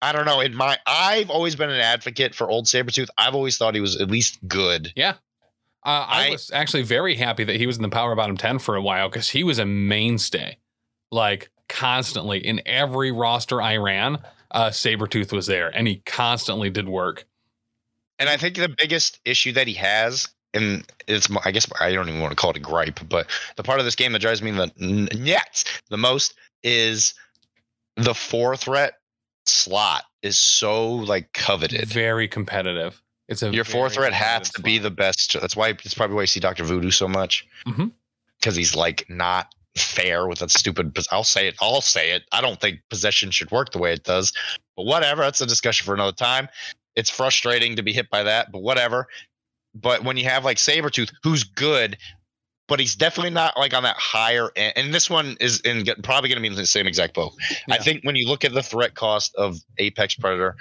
I 0.00 0.10
don't 0.10 0.24
know. 0.26 0.40
In 0.40 0.56
my, 0.56 0.76
I've 0.84 1.30
always 1.30 1.54
been 1.54 1.70
an 1.70 1.78
advocate 1.78 2.34
for 2.34 2.50
old 2.50 2.64
Sabretooth. 2.64 3.08
I've 3.16 3.36
always 3.36 3.56
thought 3.56 3.76
he 3.76 3.80
was 3.80 4.00
at 4.00 4.10
least 4.10 4.40
good. 4.48 4.92
Yeah. 4.96 5.10
Uh, 5.84 6.06
I, 6.08 6.26
I- 6.26 6.30
was 6.30 6.50
actually 6.52 6.82
very 6.82 7.14
happy 7.14 7.44
that 7.44 7.54
he 7.56 7.68
was 7.68 7.76
in 7.76 7.82
the 7.82 7.88
Power 7.88 8.16
Bottom 8.16 8.36
10 8.36 8.58
for 8.58 8.74
a 8.74 8.82
while 8.82 9.08
because 9.08 9.28
he 9.28 9.44
was 9.44 9.60
a 9.60 9.64
mainstay, 9.66 10.56
like 11.12 11.50
constantly 11.68 12.44
in 12.44 12.62
every 12.66 13.12
roster 13.12 13.62
I 13.62 13.76
ran. 13.76 14.18
Uh, 14.52 14.70
Sabretooth 14.70 15.32
was 15.32 15.46
there 15.46 15.70
and 15.74 15.86
he 15.86 16.02
constantly 16.06 16.70
did 16.70 16.88
work. 16.88 17.24
And 18.18 18.28
I 18.28 18.36
think 18.36 18.56
the 18.56 18.74
biggest 18.78 19.18
issue 19.24 19.52
that 19.52 19.66
he 19.66 19.74
has, 19.74 20.28
and 20.54 20.84
it's 21.08 21.28
I 21.44 21.50
guess 21.50 21.66
I 21.80 21.92
don't 21.92 22.08
even 22.08 22.20
want 22.20 22.30
to 22.30 22.36
call 22.36 22.50
it 22.50 22.56
a 22.56 22.60
gripe, 22.60 23.00
but 23.08 23.26
the 23.56 23.62
part 23.62 23.78
of 23.78 23.84
this 23.84 23.96
game 23.96 24.12
that 24.12 24.20
drives 24.20 24.42
me 24.42 24.50
the 24.50 24.70
nuts 25.14 25.64
the 25.90 25.96
most 25.96 26.34
is 26.62 27.14
the 27.96 28.14
four 28.14 28.56
threat 28.56 28.94
slot 29.46 30.04
is 30.22 30.38
so 30.38 30.88
like 30.88 31.32
coveted. 31.32 31.88
Very 31.88 32.28
competitive. 32.28 33.02
It's 33.28 33.42
a 33.42 33.50
Your 33.50 33.64
four 33.64 33.88
threat 33.88 34.12
has 34.12 34.50
to 34.50 34.62
be 34.62 34.78
the 34.78 34.90
best. 34.90 35.36
That's 35.40 35.56
why 35.56 35.70
it's 35.70 35.94
probably 35.94 36.16
why 36.16 36.22
you 36.22 36.26
see 36.26 36.40
Doctor 36.40 36.64
Voodoo 36.64 36.90
so 36.90 37.08
much 37.08 37.46
because 38.38 38.54
he's 38.56 38.76
like 38.76 39.06
not 39.08 39.54
fair 39.76 40.26
with 40.26 40.40
that 40.40 40.50
stupid. 40.50 40.96
I'll 41.10 41.24
say 41.24 41.48
it. 41.48 41.56
I'll 41.60 41.80
say 41.80 42.10
it. 42.10 42.24
I 42.32 42.40
don't 42.40 42.60
think 42.60 42.80
possession 42.90 43.30
should 43.30 43.50
work 43.50 43.72
the 43.72 43.78
way 43.78 43.92
it 43.92 44.04
does, 44.04 44.32
but 44.76 44.84
whatever. 44.84 45.22
That's 45.22 45.40
a 45.40 45.46
discussion 45.46 45.84
for 45.84 45.94
another 45.94 46.12
time. 46.12 46.48
It's 46.94 47.10
frustrating 47.10 47.76
to 47.76 47.82
be 47.82 47.92
hit 47.92 48.10
by 48.10 48.22
that, 48.22 48.52
but 48.52 48.62
whatever. 48.62 49.06
But 49.74 50.04
when 50.04 50.16
you 50.16 50.24
have 50.24 50.44
like 50.44 50.58
Sabretooth, 50.58 51.10
who's 51.22 51.44
good, 51.44 51.96
but 52.68 52.80
he's 52.80 52.94
definitely 52.94 53.30
not 53.30 53.56
like 53.58 53.74
on 53.74 53.82
that 53.82 53.96
higher 53.96 54.50
end. 54.56 54.74
And 54.76 54.94
this 54.94 55.08
one 55.08 55.36
is 55.40 55.60
in 55.60 55.84
probably 56.02 56.28
going 56.28 56.42
to 56.42 56.48
be 56.48 56.54
the 56.54 56.66
same 56.66 56.86
exact 56.86 57.14
boat. 57.14 57.32
I 57.70 57.78
think 57.78 58.04
when 58.04 58.16
you 58.16 58.28
look 58.28 58.44
at 58.44 58.52
the 58.52 58.62
threat 58.62 58.94
cost 58.94 59.34
of 59.36 59.58
Apex 59.78 60.14
Predator, 60.16 60.56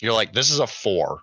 you're 0.00 0.12
like, 0.12 0.32
this 0.32 0.50
is 0.50 0.58
a 0.58 0.66
four. 0.66 1.20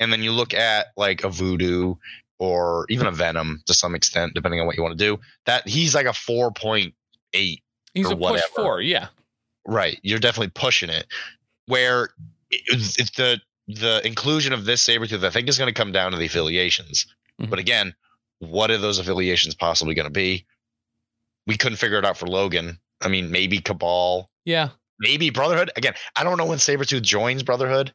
And 0.00 0.12
then 0.12 0.22
you 0.22 0.32
look 0.32 0.54
at 0.54 0.88
like 0.96 1.24
a 1.24 1.28
Voodoo 1.28 1.94
or 2.40 2.86
even 2.88 3.06
a 3.06 3.12
Venom 3.12 3.62
to 3.66 3.74
some 3.74 3.94
extent, 3.94 4.34
depending 4.34 4.60
on 4.60 4.66
what 4.66 4.76
you 4.76 4.82
want 4.82 4.98
to 4.98 5.04
do. 5.04 5.20
That 5.46 5.68
he's 5.68 5.94
like 5.94 6.06
a 6.06 6.12
four 6.12 6.50
point 6.50 6.94
eight. 7.34 7.62
He's 7.94 8.06
or 8.06 8.14
a 8.14 8.16
push 8.16 8.40
four, 8.56 8.80
yeah. 8.80 9.08
Right. 9.66 10.00
You're 10.02 10.18
definitely 10.18 10.50
pushing 10.54 10.90
it. 10.90 11.06
Where 11.66 12.04
it- 12.50 12.62
it's 12.98 13.10
the 13.12 13.40
the 13.68 14.04
inclusion 14.04 14.52
of 14.52 14.64
this 14.64 14.84
Sabretooth, 14.84 15.22
I 15.24 15.30
think, 15.30 15.48
is 15.48 15.56
going 15.56 15.72
to 15.72 15.78
come 15.78 15.92
down 15.92 16.10
to 16.10 16.18
the 16.18 16.26
affiliations. 16.26 17.06
Mhm. 17.40 17.50
But 17.50 17.60
again, 17.60 17.94
what 18.40 18.68
are 18.72 18.78
those 18.78 18.98
affiliations 18.98 19.54
possibly 19.54 19.94
going 19.94 20.06
to 20.08 20.10
be? 20.10 20.44
We 21.46 21.56
couldn't 21.56 21.78
figure 21.78 21.98
it 21.98 22.04
out 22.04 22.16
for 22.16 22.26
Logan. 22.26 22.80
I 23.00 23.06
mean, 23.08 23.30
maybe 23.30 23.60
Cabal, 23.60 24.28
Yeah. 24.44 24.70
maybe 24.98 25.30
Brotherhood. 25.30 25.70
Again, 25.76 25.94
I 26.16 26.24
don't 26.24 26.36
know 26.36 26.46
when 26.46 26.58
Sabretooth 26.58 27.02
joins 27.02 27.42
Brotherhood. 27.44 27.94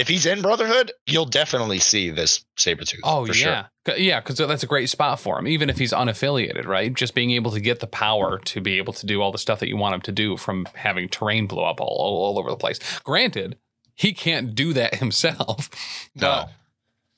So 0.00 0.02
if 0.02 0.08
he's 0.08 0.24
in 0.24 0.40
Brotherhood, 0.40 0.92
you'll 1.06 1.26
definitely 1.26 1.78
see 1.78 2.10
this 2.10 2.44
Sabretooth. 2.56 3.00
Oh 3.04 3.26
for 3.26 3.34
sure. 3.34 3.50
yeah, 3.50 3.94
yeah, 3.96 4.20
because 4.20 4.38
that's 4.38 4.62
a 4.62 4.66
great 4.66 4.88
spot 4.88 5.20
for 5.20 5.38
him, 5.38 5.46
even 5.46 5.68
if 5.68 5.78
he's 5.78 5.92
unaffiliated, 5.92 6.66
right? 6.66 6.92
Just 6.94 7.14
being 7.14 7.32
able 7.32 7.50
to 7.50 7.60
get 7.60 7.80
the 7.80 7.86
power 7.86 8.38
to 8.38 8.60
be 8.60 8.78
able 8.78 8.92
to 8.94 9.06
do 9.06 9.20
all 9.20 9.30
the 9.30 9.38
stuff 9.38 9.60
that 9.60 9.68
you 9.68 9.76
want 9.76 9.94
him 9.94 10.00
to 10.02 10.12
do, 10.12 10.36
from 10.36 10.66
having 10.74 11.08
terrain 11.08 11.46
blow 11.46 11.64
up 11.64 11.80
all, 11.80 11.88
all, 11.88 12.24
all 12.24 12.38
over 12.38 12.50
the 12.50 12.56
place. 12.56 12.78
Granted, 13.00 13.58
he 13.94 14.12
can't 14.14 14.54
do 14.54 14.72
that 14.72 14.94
himself. 15.00 15.68
No. 16.14 16.20
but, 16.28 16.50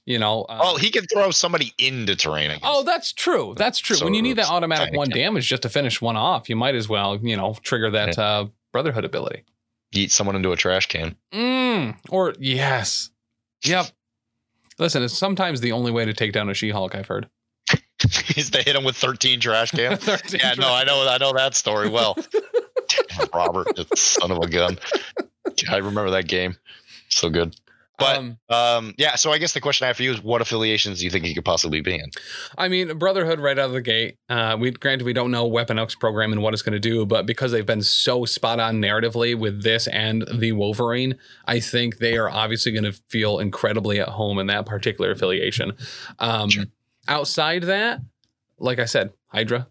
you 0.05 0.19
know. 0.19 0.47
um, 0.49 0.59
Oh, 0.61 0.77
he 0.77 0.91
can 0.91 1.07
throw 1.07 1.31
somebody 1.31 1.73
into 1.79 2.17
terrain. 2.17 2.59
Oh, 2.65 2.83
that's 2.83 3.13
true. 3.13 3.55
That's 3.57 3.79
true. 3.79 3.99
when 4.03 4.15
you 4.15 4.23
need 4.23 4.39
that 4.39 4.51
automatic 4.51 4.95
one 4.95 5.11
damage 5.11 5.47
just 5.47 5.63
to 5.63 5.69
finish 5.69 6.01
one 6.03 6.17
off, 6.17 6.49
you 6.49 6.57
might 6.57 6.75
as 6.75 6.89
well, 6.89 7.17
you 7.23 7.37
know, 7.37 7.57
trigger 7.63 7.91
that 7.91 8.19
uh, 8.19 8.47
Brotherhood 8.73 9.05
ability. 9.05 9.45
Eat 9.93 10.11
someone 10.11 10.37
into 10.37 10.53
a 10.53 10.57
trash 10.57 10.87
can. 10.87 11.17
Mm, 11.33 11.97
or 12.09 12.35
yes, 12.39 13.11
yep. 13.65 13.87
Listen, 14.79 15.03
it's 15.03 15.17
sometimes 15.17 15.61
the 15.61 15.73
only 15.73 15.93
way 15.93 16.05
to 16.05 16.15
take 16.15 16.33
down 16.33 16.49
a 16.49 16.55
She-Hulk. 16.55 16.95
I've 16.95 17.07
heard. 17.07 17.29
He's 18.27 18.51
to 18.51 18.63
hit 18.63 18.75
him 18.75 18.85
with 18.85 18.97
13 18.97 19.41
trash 19.41 19.71
cans. 19.71 19.99
13 20.05 20.41
yeah, 20.41 20.55
no, 20.55 20.73
I 20.73 20.85
know, 20.85 21.07
I 21.07 21.19
know 21.19 21.33
that 21.35 21.55
story 21.55 21.89
well. 21.89 22.17
Robert, 23.35 23.69
son 23.97 24.31
of 24.31 24.39
a 24.39 24.49
gun. 24.49 24.79
I 25.71 25.77
remember 25.77 26.11
that 26.11 26.27
game. 26.27 26.57
So 27.09 27.31
good. 27.31 27.55
But- 27.99 28.17
Um, 28.17 28.39
Um, 28.49 28.95
yeah. 28.99 29.15
So 29.17 29.31
I 29.33 29.39
guess 29.39 29.53
the 29.53 29.61
question 29.61 29.85
I 29.85 29.89
have 29.89 29.97
for 29.97 30.03
you 30.03 30.13
is, 30.13 30.23
what 30.23 30.41
affiliations 30.41 30.99
do 30.99 31.05
you 31.05 31.11
think 31.11 31.25
he 31.25 31.35
could 31.35 31.45
possibly 31.45 31.81
be 31.83 31.95
in? 31.95 32.11
I 32.59 32.69
mean, 32.69 32.97
Brotherhood 32.99 33.39
right 33.39 33.59
out 33.59 33.67
of 33.67 33.73
the 33.73 33.81
gate. 33.83 34.17
Uh, 34.29 34.57
we 34.59 34.71
granted 34.73 35.05
we 35.05 35.13
don't 35.13 35.31
know 35.31 35.47
Weapon 35.47 35.79
X 35.79 35.95
program 35.95 36.33
and 36.33 36.43
what 36.43 36.53
it's 36.55 36.63
going 36.63 36.73
to 36.73 36.81
do, 36.81 37.05
but 37.07 37.27
because 37.27 37.53
they've 37.53 37.67
been 37.67 37.83
so 37.83 38.25
spot 38.25 38.59
on 38.61 38.77
narratively 38.81 39.39
with 39.39 39.63
this 39.63 39.87
and 39.89 40.25
the 40.35 40.53
Wolverine, 40.53 41.17
I 41.47 41.61
think 41.61 41.99
they 41.99 42.17
are 42.17 42.29
obviously 42.31 42.73
going 42.73 42.85
to 42.85 42.93
feel 43.09 43.39
incredibly 43.39 44.01
at 44.01 44.09
home 44.09 44.39
in 44.39 44.47
that 44.49 44.67
particular 44.67 45.11
affiliation. 45.11 45.73
Um, 46.19 46.49
Sure. 46.51 46.65
Outside 47.09 47.65
that, 47.65 48.01
like 48.59 48.79
I 48.79 48.85
said, 48.87 49.13
Hydra. 49.29 49.67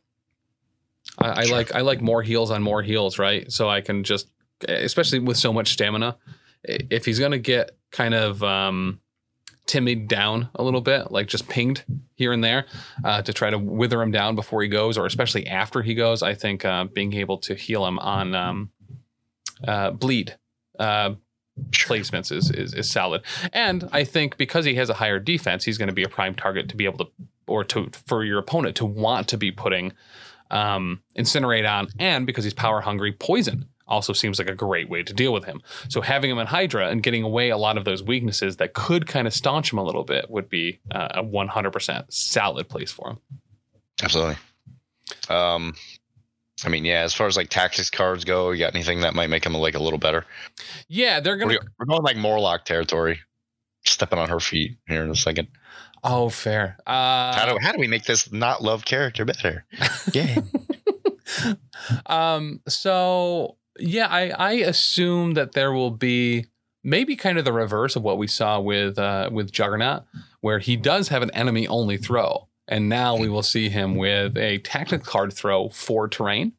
I, 1.18 1.42
I 1.42 1.46
Sure. 1.46 1.58
like 1.58 1.74
I 1.76 1.82
like 1.82 2.02
more 2.02 2.22
heals 2.22 2.52
on 2.52 2.62
more 2.62 2.82
heals, 2.84 3.18
right? 3.20 3.52
So 3.52 3.70
I 3.70 3.82
can 3.82 4.04
just, 4.04 4.28
especially 4.68 5.20
with 5.20 5.38
so 5.38 5.52
much 5.52 5.74
stamina, 5.74 6.18
if 6.64 7.06
he's 7.06 7.20
going 7.20 7.32
to 7.32 7.40
get 7.40 7.72
kind 7.92 8.14
of 8.14 8.44
um, 8.44 9.00
timid 9.66 10.08
down 10.08 10.50
a 10.56 10.64
little 10.64 10.82
bit, 10.82 11.12
like 11.12 11.28
just 11.28 11.48
pinged 11.48 11.84
here 12.16 12.34
and 12.34 12.44
there 12.44 12.66
uh, 13.04 13.22
to 13.22 13.34
try 13.34 13.50
to 13.50 13.58
wither 13.58 14.02
him 14.02 14.12
down 14.12 14.36
before 14.36 14.62
he 14.62 14.68
goes, 14.68 14.98
or 14.98 15.06
especially 15.06 15.48
after 15.48 15.82
he 15.82 15.94
goes. 15.94 16.22
I 16.22 16.34
think 16.34 16.66
uh, 16.66 16.86
being 16.86 17.14
able 17.14 17.38
to 17.40 17.56
heal 17.56 17.86
him 17.86 18.00
on 18.00 18.36
um, 18.36 18.70
uh, 19.68 19.92
bleed 19.92 20.38
uh, 20.80 21.16
placements 21.70 22.32
is, 22.32 22.50
is 22.52 22.74
is 22.74 22.90
solid. 22.90 23.22
And 23.54 23.88
I 23.92 24.04
think 24.04 24.38
because 24.38 24.66
he 24.66 24.76
has 24.76 24.90
a 24.90 24.96
higher 24.96 25.20
defense, 25.20 25.64
he's 25.64 25.78
going 25.78 25.90
to 25.90 25.94
be 25.94 26.04
a 26.04 26.10
prime 26.10 26.36
target 26.36 26.70
to 26.70 26.76
be 26.76 26.86
able 26.86 27.06
to, 27.06 27.12
or 27.48 27.64
to 27.66 27.90
for 28.08 28.24
your 28.24 28.40
opponent 28.40 28.76
to 28.78 28.86
want 28.86 29.28
to 29.30 29.38
be 29.38 29.52
putting 29.52 29.94
um, 30.50 31.02
incinerate 31.18 31.70
on, 31.70 31.88
and 32.00 32.26
because 32.26 32.44
he's 32.44 32.54
power 32.54 32.82
hungry, 32.82 33.12
poison 33.14 33.68
also 33.92 34.14
seems 34.14 34.40
like 34.40 34.50
a 34.50 34.56
great 34.56 34.90
way 34.90 35.04
to 35.04 35.14
deal 35.14 35.34
with 35.34 35.44
him. 35.46 35.62
So 35.90 36.02
having 36.02 36.32
him 36.32 36.40
in 36.40 36.48
Hydra 36.48 36.88
and 36.90 37.04
getting 37.04 37.24
away 37.24 37.50
a 37.50 37.58
lot 37.58 37.78
of 37.78 37.86
those 37.86 38.02
weaknesses 38.02 38.58
that 38.58 38.74
could 38.74 39.06
kind 39.06 39.28
of 39.28 39.34
staunch 39.34 39.72
him 39.72 39.78
a 39.78 39.84
little 39.84 40.04
bit 40.04 40.30
would 40.32 40.50
be 40.50 40.80
uh, 40.92 41.10
a 41.16 41.24
100% 41.24 42.06
solid 42.10 42.68
place 42.70 42.92
for 42.92 43.10
him. 43.12 43.20
Absolutely. 44.02 44.38
Um, 45.30 45.74
I 46.66 46.70
mean, 46.70 46.86
yeah. 46.86 47.02
As 47.02 47.14
far 47.14 47.28
as 47.28 47.38
like 47.38 47.50
tactics 47.50 47.90
cards 47.90 48.24
go, 48.24 48.52
you 48.52 48.60
got 48.60 48.74
anything 48.74 49.02
that 49.02 49.14
might 49.14 49.30
make 49.30 49.46
him 49.46 49.54
like 49.54 49.76
a 49.76 49.80
little 49.84 50.00
better? 50.00 50.26
Yeah, 50.88 51.20
they're 51.20 51.38
gonna. 51.38 51.58
we're 51.80 51.86
going 51.86 52.04
like 52.04 52.18
Morlock 52.18 52.66
territory. 52.66 53.20
Stepping 53.84 54.20
on 54.20 54.30
her 54.30 54.40
feet 54.40 54.78
here 54.88 55.04
in 55.04 55.10
a 55.10 55.16
second. 55.16 55.48
Oh, 56.04 56.30
fair. 56.30 56.78
Uh, 56.86 57.34
How 57.36 57.46
do 57.52 57.58
how 57.62 57.72
do 57.72 57.80
we 57.80 57.88
make 57.88 58.06
this 58.06 58.32
not 58.32 58.62
love 58.64 58.86
character 58.86 59.26
better? 59.26 59.66
Yeah. 60.14 60.42
um. 62.06 62.62
So 62.68 63.58
yeah, 63.80 64.08
I 64.08 64.30
I 64.30 64.52
assume 64.54 65.34
that 65.36 65.54
there 65.54 65.72
will 65.72 65.92
be 65.92 66.48
maybe 66.84 67.16
kind 67.16 67.38
of 67.38 67.46
the 67.46 67.54
reverse 67.54 67.96
of 67.96 68.04
what 68.04 68.18
we 68.18 68.28
saw 68.28 68.60
with 68.60 68.98
uh 69.00 69.30
with 69.32 69.52
Juggernaut, 69.52 70.04
where 70.42 70.60
he 70.60 70.76
does 70.76 71.10
have 71.10 71.22
an 71.22 71.32
enemy 71.32 71.68
only 71.68 71.98
throw, 71.98 72.48
and 72.68 72.90
now 72.90 73.16
we 73.16 73.30
will 73.30 73.44
see 73.44 73.70
him 73.70 73.96
with 73.96 74.38
a 74.38 74.58
tactical 74.60 75.06
card 75.06 75.34
throw 75.34 75.70
for 75.70 76.08
terrain. 76.08 76.54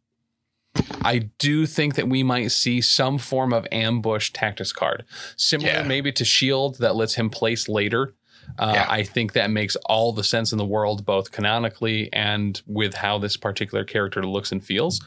I 1.03 1.29
do 1.39 1.67
think 1.67 1.97
that 1.97 2.09
we 2.09 2.23
might 2.23 2.51
see 2.51 2.81
some 2.81 3.19
form 3.19 3.53
of 3.53 3.67
ambush 3.71 4.31
tactics 4.33 4.73
card, 4.73 5.05
similar 5.37 5.71
Yeah. 5.73 5.83
maybe 5.83 6.13
to 6.13 6.25
shield 6.25 6.79
that 6.79 6.97
lets 6.97 7.15
him 7.15 7.29
place 7.29 7.69
later. 7.69 8.15
Uh, 8.59 8.73
Yeah. 8.75 8.87
I 8.89 9.03
think 9.03 9.35
that 9.35 9.51
makes 9.51 9.77
all 9.87 10.13
the 10.15 10.25
sense 10.25 10.51
in 10.51 10.57
the 10.57 10.65
world, 10.65 11.05
both 11.05 11.31
canonically 11.31 12.11
and 12.13 12.61
with 12.67 12.95
how 12.95 13.19
this 13.19 13.37
particular 13.37 13.85
character 13.85 14.25
looks 14.27 14.51
and 14.51 14.65
feels. 14.65 15.05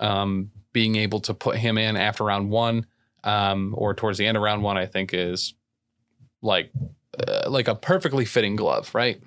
Um, 0.00 0.50
being 0.76 0.96
able 0.96 1.20
to 1.20 1.32
put 1.32 1.56
him 1.56 1.78
in 1.78 1.96
after 1.96 2.22
round 2.22 2.50
one 2.50 2.84
um, 3.24 3.74
or 3.78 3.94
towards 3.94 4.18
the 4.18 4.26
end 4.26 4.36
of 4.36 4.42
round 4.42 4.62
one, 4.62 4.76
I 4.76 4.84
think 4.84 5.14
is 5.14 5.54
like 6.42 6.70
uh, 7.18 7.48
like 7.48 7.66
a 7.66 7.74
perfectly 7.74 8.26
fitting 8.26 8.56
glove, 8.56 8.94
right? 8.94 9.18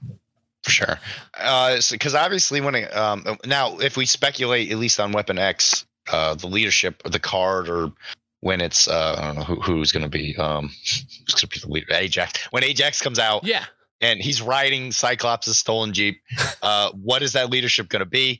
For 0.64 0.70
sure. 0.70 1.00
Because 1.34 2.14
obviously, 2.14 2.62
when 2.62 2.76
it, 2.76 2.95
um, 2.95 3.26
now, 3.47 3.80
if 3.80 3.97
we 3.97 4.06
speculate 4.06 4.72
at 4.72 4.78
least 4.78 5.00
on 5.00 5.12
Weapon 5.12 5.39
X, 5.39 5.88
uh, 6.12 6.36
the 6.36 6.45
leadership 6.45 7.02
or 7.04 7.10
the 7.10 7.20
card, 7.20 7.68
or 7.68 7.91
when 8.41 8.62
it's 8.62 8.88
uh, 8.88 9.16
I 9.18 9.26
don't 9.26 9.38
know 9.38 9.43
who, 9.43 9.60
who's 9.60 9.91
going 9.91 10.04
to 10.04 10.10
be 10.10 10.36
um, 10.38 10.68
who's 10.68 11.34
going 11.34 11.39
to 11.39 11.47
be 11.47 11.60
the 11.62 11.74
leader, 11.74 11.95
Ajax. 11.95 12.45
When 12.52 12.64
Ajax 12.64 13.02
comes 13.02 13.18
out 13.18 13.43
Yeah, 13.43 13.66
and 14.02 14.22
he's 14.22 14.39
riding 14.39 14.91
Cyclops' 14.91 15.58
stolen 15.58 15.93
jeep, 15.93 16.22
uh, 16.62 16.91
what 16.91 17.24
is 17.24 17.34
that 17.34 17.50
leadership 17.50 17.89
going 17.89 18.02
to 18.02 18.06
be? 18.06 18.39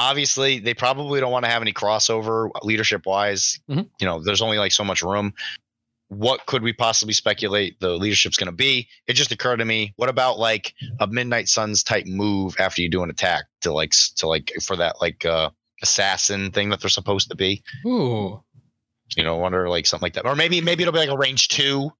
Obviously, 0.00 0.58
they 0.58 0.72
probably 0.72 1.20
don't 1.20 1.30
want 1.30 1.44
to 1.44 1.50
have 1.50 1.60
any 1.62 1.72
crossover 1.74 2.48
leadership 2.62 3.04
wise. 3.06 3.60
Mhm. 3.68 3.88
You 4.00 4.06
know, 4.06 4.22
there's 4.22 4.40
only 4.42 4.56
like 4.58 4.72
so 4.72 4.82
much 4.82 5.02
room. 5.02 5.34
What 6.08 6.46
could 6.46 6.62
we 6.62 6.72
possibly 6.72 7.12
speculate 7.14 7.78
the 7.78 7.90
leadership's 7.90 8.36
going 8.36 8.46
to 8.46 8.52
be? 8.52 8.88
It 9.06 9.12
just 9.12 9.30
occurred 9.30 9.58
to 9.58 9.64
me. 9.64 9.92
What 9.96 10.08
about 10.08 10.38
like 10.38 10.74
a 10.98 11.06
Midnight 11.06 11.48
Suns 11.48 11.82
type 11.84 12.06
move 12.06 12.56
after 12.58 12.80
you 12.82 12.88
do 12.88 13.02
an 13.04 13.10
attack 13.10 13.44
to 13.60 13.72
like 13.72 13.92
to 14.16 14.26
like 14.26 14.50
for 14.62 14.74
that 14.76 14.96
like 15.00 15.24
uh 15.24 15.50
assassin 15.82 16.50
thing 16.50 16.70
that 16.70 16.80
they're 16.80 16.90
supposed 16.90 17.28
to 17.30 17.36
be? 17.36 17.62
ooh, 17.86 18.42
You 19.16 19.22
know, 19.22 19.36
wonder 19.36 19.68
like 19.68 19.86
something 19.86 20.06
like 20.06 20.14
that, 20.14 20.26
or 20.26 20.34
maybe 20.34 20.60
maybe 20.60 20.82
it'll 20.82 20.92
be 20.92 20.98
like 20.98 21.10
a 21.10 21.16
range 21.16 21.48
two 21.48 21.92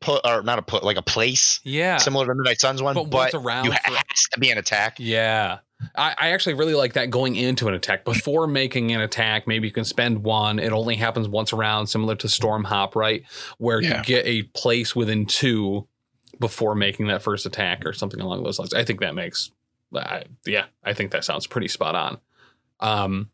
put 0.00 0.20
or 0.26 0.42
not 0.42 0.58
a 0.58 0.62
put 0.62 0.82
like 0.82 0.96
a 0.96 1.02
place 1.02 1.60
yeah, 1.62 1.96
similar 1.98 2.26
to 2.26 2.34
Midnight 2.34 2.60
Suns 2.60 2.82
one, 2.82 2.94
but 2.94 3.04
but, 3.10 3.16
once 3.18 3.34
around 3.34 3.64
you 3.66 3.72
for- 3.72 3.92
has 3.94 4.28
to 4.32 4.40
be 4.40 4.50
an 4.50 4.58
attack. 4.58 4.96
yeah. 4.98 5.58
I, 5.94 6.14
I 6.18 6.30
actually 6.30 6.54
really 6.54 6.74
like 6.74 6.94
that 6.94 7.10
going 7.10 7.36
into 7.36 7.68
an 7.68 7.74
attack 7.74 8.04
before 8.04 8.46
making 8.46 8.92
an 8.92 9.00
attack. 9.00 9.46
Maybe 9.46 9.68
you 9.68 9.72
can 9.72 9.84
spend 9.84 10.24
one. 10.24 10.58
It 10.58 10.72
only 10.72 10.96
happens 10.96 11.28
once 11.28 11.52
around, 11.52 11.86
similar 11.88 12.14
to 12.16 12.28
Storm 12.28 12.64
Hop, 12.64 12.94
right? 12.96 13.24
Where 13.58 13.80
Yeah. 13.80 13.98
you 13.98 14.04
get 14.04 14.26
a 14.26 14.42
place 14.54 14.94
within 14.96 15.26
two 15.26 15.86
before 16.38 16.74
making 16.74 17.06
that 17.08 17.22
first 17.22 17.46
attack 17.46 17.84
or 17.86 17.92
something 17.92 18.20
along 18.20 18.42
those 18.42 18.58
lines. 18.58 18.74
I 18.74 18.84
think 18.84 19.00
that 19.00 19.14
makes, 19.14 19.50
I 19.94 20.24
yeah, 20.46 20.64
I 20.82 20.92
think 20.94 21.10
that 21.12 21.24
sounds 21.24 21.46
pretty 21.46 21.68
spot 21.68 21.94
on. 21.94 22.18
Um, 22.80 23.30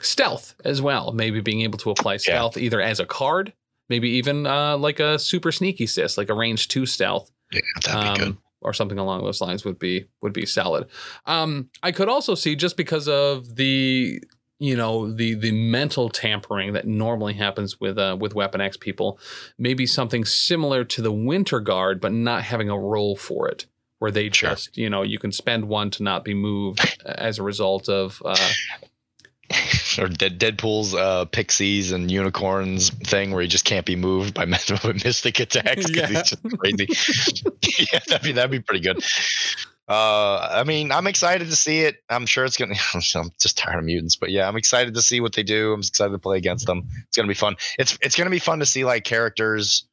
stealth 0.00 0.54
as 0.64 0.80
well. 0.80 1.12
Maybe 1.12 1.40
being 1.40 1.62
able 1.62 1.78
to 1.78 1.90
apply 1.90 2.18
stealth 2.18 2.56
either 2.56 2.80
as 2.80 3.00
a 3.00 3.06
card, 3.06 3.52
maybe 3.88 4.10
even 4.10 4.46
uh, 4.46 4.76
like 4.76 5.00
a 5.00 5.18
super 5.18 5.50
sneaky 5.50 5.86
sis, 5.86 6.16
like 6.16 6.28
a 6.28 6.34
range 6.34 6.68
two 6.68 6.86
stealth 6.86 7.30
Yeah, 7.52 7.60
that'd 7.84 8.14
be 8.14 8.24
good. 8.24 8.36
Or 8.60 8.72
something 8.72 8.98
along 8.98 9.22
those 9.24 9.40
lines 9.40 9.64
would 9.64 9.78
be 9.78 10.06
would 10.20 10.32
be 10.32 10.46
solid. 10.46 10.86
Um, 11.26 11.70
I 11.82 11.92
could 11.92 12.08
also 12.08 12.34
see 12.34 12.56
just 12.56 12.76
because 12.76 13.08
of 13.08 13.56
the 13.56 14.22
you 14.58 14.76
know 14.76 15.12
the 15.12 15.34
the 15.34 15.52
mental 15.52 16.08
tampering 16.08 16.72
that 16.72 16.86
normally 16.86 17.34
happens 17.34 17.80
with 17.80 17.96
uh, 17.98 18.16
with 18.18 18.34
Weapon 18.34 18.60
X 18.60 18.76
people, 18.76 19.18
maybe 19.58 19.86
something 19.86 20.24
similar 20.24 20.82
to 20.84 21.02
the 21.02 21.12
Winter 21.12 21.60
Guard, 21.60 22.00
but 22.00 22.12
not 22.12 22.42
having 22.42 22.68
a 22.68 22.78
role 22.78 23.14
for 23.14 23.48
it, 23.48 23.66
where 24.00 24.10
they 24.10 24.28
Sure. 24.30 24.50
just 24.50 24.76
you 24.76 24.90
know 24.90 25.02
you 25.02 25.18
can 25.20 25.30
spend 25.30 25.68
one 25.68 25.90
to 25.90 26.02
not 26.02 26.24
be 26.24 26.34
moved 26.34 27.00
as 27.04 27.38
a 27.38 27.42
result 27.44 27.88
of. 27.88 28.20
Uh, 28.24 28.36
or 29.98 30.08
Dead, 30.08 30.38
Deadpool's 30.38 30.94
uh, 30.94 31.24
pixies 31.26 31.92
and 31.92 32.10
unicorns 32.10 32.90
thing 32.90 33.30
where 33.30 33.40
he 33.42 33.48
just 33.48 33.64
can't 33.64 33.86
be 33.86 33.96
moved 33.96 34.34
by 34.34 34.44
mystic 35.04 35.40
attacks 35.40 35.86
because 35.86 35.96
Yeah. 35.96 36.06
he's 36.06 36.22
just 36.30 36.42
crazy. 36.58 37.44
yeah, 37.92 37.98
that'd 38.08 38.22
be 38.22 38.32
that'd 38.32 38.50
be 38.50 38.60
pretty 38.60 38.80
good. 38.82 39.02
Uh, 39.88 40.46
I 40.52 40.64
mean, 40.64 40.92
I'm 40.92 41.06
excited 41.06 41.48
to 41.48 41.56
see 41.56 41.80
it. 41.80 41.96
I'm 42.10 42.26
sure 42.26 42.44
it's 42.44 42.58
gonna. 42.58 42.74
I'm 42.94 43.30
just 43.40 43.56
tired 43.56 43.78
of 43.78 43.84
mutants, 43.86 44.16
but 44.16 44.30
yeah, 44.30 44.46
I'm 44.46 44.56
excited 44.56 44.94
to 44.94 45.02
see 45.02 45.20
what 45.20 45.32
they 45.34 45.42
do. 45.42 45.72
I'm 45.72 45.80
excited 45.80 46.12
to 46.12 46.18
play 46.18 46.36
against 46.36 46.66
them. 46.66 46.86
It's 47.06 47.16
gonna 47.16 47.28
be 47.28 47.34
fun. 47.34 47.56
It's 47.78 47.96
it's 48.02 48.14
gonna 48.16 48.28
be 48.28 48.38
fun 48.38 48.58
to 48.58 48.66
see 48.66 48.84
like 48.84 49.04
characters 49.04 49.88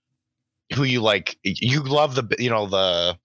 who 0.74 0.84
you 0.84 1.02
like. 1.02 1.38
You 1.44 1.82
love 1.82 2.16
the 2.16 2.36
you 2.40 2.50
know 2.50 2.66
the 2.66 3.18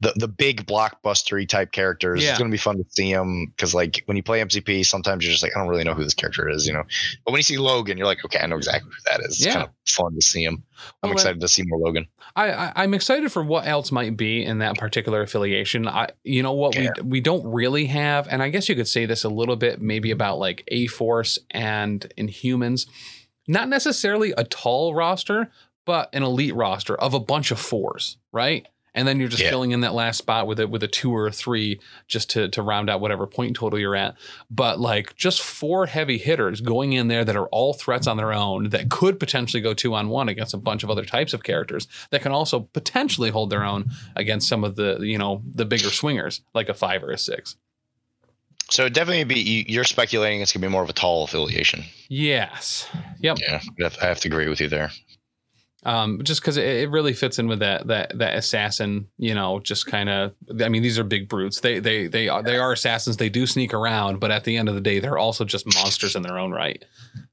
the 0.00 0.12
the 0.16 0.28
big 0.28 0.66
blockbustery 0.66 1.46
type 1.48 1.72
characters. 1.72 2.22
Yeah. 2.22 2.30
It's 2.30 2.38
gonna 2.38 2.50
be 2.50 2.56
fun 2.56 2.78
to 2.78 2.84
see 2.88 3.12
them 3.12 3.46
because 3.54 3.74
like 3.74 4.02
when 4.06 4.16
you 4.16 4.22
play 4.22 4.40
MCP, 4.40 4.84
sometimes 4.86 5.24
you're 5.24 5.30
just 5.32 5.42
like 5.42 5.52
I 5.54 5.60
don't 5.60 5.68
really 5.68 5.84
know 5.84 5.94
who 5.94 6.04
this 6.04 6.14
character 6.14 6.48
is, 6.48 6.66
you 6.66 6.72
know. 6.72 6.84
But 7.24 7.32
when 7.32 7.38
you 7.38 7.42
see 7.42 7.58
Logan, 7.58 7.98
you're 7.98 8.06
like, 8.06 8.24
okay, 8.24 8.38
I 8.40 8.46
know 8.46 8.56
exactly 8.56 8.90
who 8.90 9.10
that 9.10 9.20
is. 9.20 9.36
It's 9.36 9.44
Yeah. 9.46 9.52
kind 9.52 9.64
of 9.66 9.70
fun 9.86 10.14
to 10.14 10.22
see 10.22 10.42
him. 10.42 10.62
I'm 11.02 11.10
Well, 11.10 11.12
excited 11.18 11.40
to 11.42 11.48
see 11.48 11.64
more 11.66 11.78
Logan. 11.78 12.06
I, 12.34 12.50
I 12.50 12.72
I'm 12.76 12.94
excited 12.94 13.30
for 13.30 13.42
what 13.42 13.66
else 13.66 13.92
might 13.92 14.16
be 14.16 14.42
in 14.44 14.58
that 14.58 14.78
particular 14.78 15.20
affiliation. 15.20 15.86
I 15.86 16.08
you 16.24 16.42
know 16.42 16.52
what 16.52 16.74
Yeah. 16.76 16.90
we 17.02 17.02
we 17.02 17.20
don't 17.20 17.44
really 17.46 17.86
have, 17.86 18.26
and 18.28 18.42
I 18.42 18.48
guess 18.48 18.68
you 18.68 18.74
could 18.76 18.88
say 18.88 19.04
this 19.04 19.24
a 19.24 19.28
little 19.28 19.56
bit 19.56 19.82
maybe 19.82 20.10
about 20.10 20.38
like 20.38 20.64
A 20.68 20.86
Force 20.86 21.38
and 21.50 22.06
Inhumans. 22.16 22.86
Not 23.46 23.68
necessarily 23.68 24.32
a 24.38 24.44
tall 24.44 24.94
roster, 24.94 25.50
but 25.84 26.08
an 26.14 26.22
elite 26.22 26.54
roster 26.54 26.94
of 26.94 27.14
a 27.14 27.20
bunch 27.20 27.50
of 27.50 27.58
fours, 27.58 28.16
right? 28.32 28.66
And 28.94 29.06
then 29.06 29.20
you're 29.20 29.28
just 29.28 29.42
Yeah. 29.42 29.50
filling 29.50 29.70
in 29.70 29.82
that 29.82 29.94
last 29.94 30.18
spot 30.18 30.48
with 30.48 30.58
it 30.58 30.68
with 30.68 30.82
a 30.82 30.88
two 30.88 31.14
or 31.14 31.28
a 31.28 31.32
three 31.32 31.78
just 32.08 32.30
to 32.30 32.48
to 32.48 32.60
round 32.62 32.90
out 32.90 33.00
whatever 33.00 33.26
point 33.26 33.54
total 33.54 33.78
you're 33.78 33.94
at. 33.94 34.16
But 34.50 34.80
like 34.80 35.14
just 35.14 35.40
four 35.42 35.86
heavy 35.86 36.18
hitters 36.18 36.60
going 36.60 36.92
in 36.92 37.06
there 37.06 37.24
that 37.24 37.36
are 37.36 37.46
all 37.48 37.72
threats 37.72 38.08
on 38.08 38.16
their 38.16 38.32
own 38.32 38.70
that 38.70 38.90
could 38.90 39.20
potentially 39.20 39.60
go 39.60 39.74
two 39.74 39.94
on 39.94 40.08
one 40.08 40.28
against 40.28 40.54
a 40.54 40.58
bunch 40.58 40.82
of 40.82 40.90
other 40.90 41.04
types 41.04 41.32
of 41.32 41.44
characters 41.44 41.86
that 42.10 42.22
can 42.22 42.32
also 42.32 42.60
potentially 42.72 43.30
hold 43.30 43.50
their 43.50 43.62
own 43.64 43.90
against 44.16 44.48
some 44.48 44.64
of 44.64 44.74
the 44.74 44.98
you 45.02 45.18
know 45.18 45.40
the 45.54 45.64
bigger 45.64 45.90
swingers 45.90 46.40
like 46.52 46.68
a 46.68 46.74
five 46.74 47.04
or 47.04 47.10
a 47.12 47.18
six. 47.18 47.54
So 48.70 48.88
definitely 48.88 49.24
be 49.24 49.40
you- 49.40 49.64
you're 49.68 49.84
speculating 49.84 50.40
it's 50.40 50.52
gonna 50.52 50.66
be 50.66 50.70
more 50.70 50.82
of 50.82 50.90
a 50.90 50.92
tall 50.92 51.24
affiliation. 51.24 51.84
Yes. 52.08 52.86
Yep. 53.20 53.38
Yeah, 53.40 53.60
I 54.00 54.06
have 54.06 54.20
to 54.20 54.28
agree 54.28 54.48
with 54.48 54.60
you 54.60 54.68
there. 54.68 54.90
Um, 55.84 56.20
just 56.22 56.40
because 56.40 56.56
it, 56.56 56.66
it 56.66 56.90
really 56.90 57.12
fits 57.12 57.38
in 57.38 57.48
with 57.48 57.60
that 57.60 57.86
that 57.86 58.18
that 58.18 58.34
assassin, 58.36 59.08
you 59.16 59.34
know, 59.34 59.60
just 59.60 59.86
kind 59.86 60.08
of. 60.08 60.32
I 60.62 60.68
mean, 60.68 60.82
these 60.82 60.98
are 60.98 61.04
big 61.04 61.28
brutes. 61.28 61.60
They 61.60 61.78
they 61.78 62.06
they 62.06 62.28
are 62.28 62.42
they 62.42 62.58
are 62.58 62.72
assassins. 62.72 63.16
They 63.16 63.28
do 63.30 63.46
sneak 63.46 63.72
around, 63.72 64.20
but 64.20 64.30
at 64.30 64.44
the 64.44 64.56
end 64.56 64.68
of 64.68 64.74
the 64.74 64.80
day, 64.80 64.98
they're 64.98 65.18
also 65.18 65.44
just 65.44 65.66
monsters 65.74 66.16
in 66.16 66.22
their 66.22 66.38
own 66.38 66.52
right. 66.52 66.84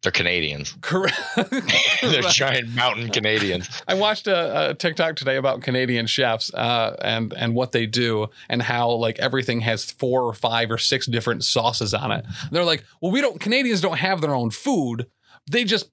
They're 0.01 0.11
Canadians. 0.11 0.75
Correct. 0.81 1.19
They're 2.01 2.21
giant 2.23 2.69
mountain 2.73 3.09
Canadians. 3.09 3.69
I 3.87 3.95
watched 3.95 4.27
a, 4.27 4.69
a 4.69 4.73
TikTok 4.73 5.15
today 5.15 5.35
about 5.35 5.61
Canadian 5.61 6.07
chefs 6.07 6.53
uh, 6.53 6.95
and 7.01 7.33
and 7.33 7.53
what 7.53 7.73
they 7.73 7.85
do 7.85 8.27
and 8.49 8.61
how 8.61 8.91
like 8.91 9.19
everything 9.19 9.61
has 9.61 9.83
four 9.91 10.23
or 10.23 10.33
five 10.33 10.71
or 10.71 10.77
six 10.77 11.05
different 11.05 11.43
sauces 11.43 11.93
on 11.93 12.11
it. 12.11 12.25
They're 12.51 12.63
like, 12.63 12.85
well, 13.01 13.11
we 13.11 13.21
don't. 13.21 13.39
Canadians 13.39 13.81
don't 13.81 13.97
have 13.97 14.21
their 14.21 14.33
own 14.33 14.51
food. 14.51 15.07
They 15.49 15.63
just 15.63 15.91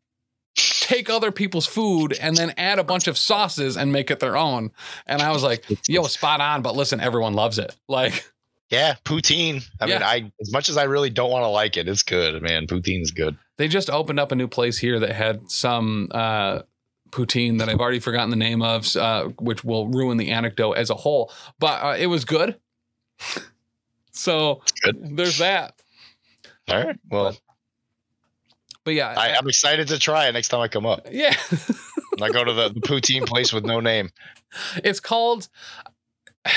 take 0.55 1.11
other 1.11 1.33
people's 1.33 1.67
food 1.67 2.17
and 2.21 2.37
then 2.37 2.55
add 2.57 2.79
a 2.79 2.85
bunch 2.85 3.07
of 3.09 3.19
sauces 3.19 3.77
and 3.77 3.93
make 3.93 4.11
it 4.11 4.21
their 4.21 4.37
own. 4.37 4.71
And 5.07 5.23
I 5.23 5.31
was 5.33 5.43
like, 5.43 5.65
yo, 5.89 6.05
spot 6.05 6.41
on. 6.41 6.63
But 6.63 6.77
listen, 6.77 7.01
everyone 7.01 7.35
loves 7.35 7.59
it. 7.59 7.75
Like, 7.89 8.25
Yeah, 8.71 8.95
poutine. 9.05 9.63
I 9.81 9.87
mean, 9.87 10.03
I 10.03 10.33
as 10.41 10.53
much 10.53 10.69
as 10.69 10.77
I 10.77 10.85
really 10.85 11.11
don't 11.11 11.31
want 11.31 11.45
to 11.45 11.49
like 11.49 11.77
it, 11.77 11.87
it's 11.89 12.03
good, 12.03 12.43
man. 12.43 12.67
Poutine's 12.67 13.11
good. 13.11 13.37
they 13.57 13.69
just 13.69 13.91
opened 13.91 14.19
up 14.19 14.33
a 14.33 14.35
new 14.35 14.49
place 14.49 14.79
here 14.79 14.99
that 15.01 15.13
had 15.13 15.51
some 15.51 16.09
uh, 16.11 16.61
poutine 17.11 17.59
that 17.59 17.69
I've 17.69 17.79
already 17.79 18.01
forgotten 18.01 18.31
the 18.31 18.37
name 18.37 18.63
of, 18.63 18.97
uh, 18.97 19.25
which 19.39 19.65
will 19.65 19.89
ruin 19.89 20.17
the 20.17 20.31
anecdote 20.31 20.73
as 20.73 20.91
a 20.91 20.95
whole. 20.95 21.31
But 21.59 21.85
uh, 21.85 21.97
it 21.99 22.07
was 22.07 22.25
good. 22.25 22.57
so 24.11 24.63
good. 24.83 25.17
there's 25.17 25.39
that. 25.39 25.75
All 26.69 26.83
right. 26.85 26.99
Well, 27.11 27.37
But 28.85 28.95
yeah, 28.95 29.15
I, 29.17 29.35
I'm 29.35 29.49
excited 29.49 29.89
to 29.89 29.99
try 29.99 30.29
it 30.29 30.33
next 30.33 30.49
time 30.49 30.61
I 30.61 30.69
come 30.69 30.85
up. 30.87 31.07
yeah, 31.11 31.35
I 32.23 32.31
go 32.31 32.45
to 32.45 32.53
the, 32.53 32.69
the 32.69 32.81
poutine 32.81 33.27
place 33.27 33.53
with 33.53 33.65
no 33.65 33.81
name. 33.81 34.11
it's 34.77 35.01
called. 35.01 35.49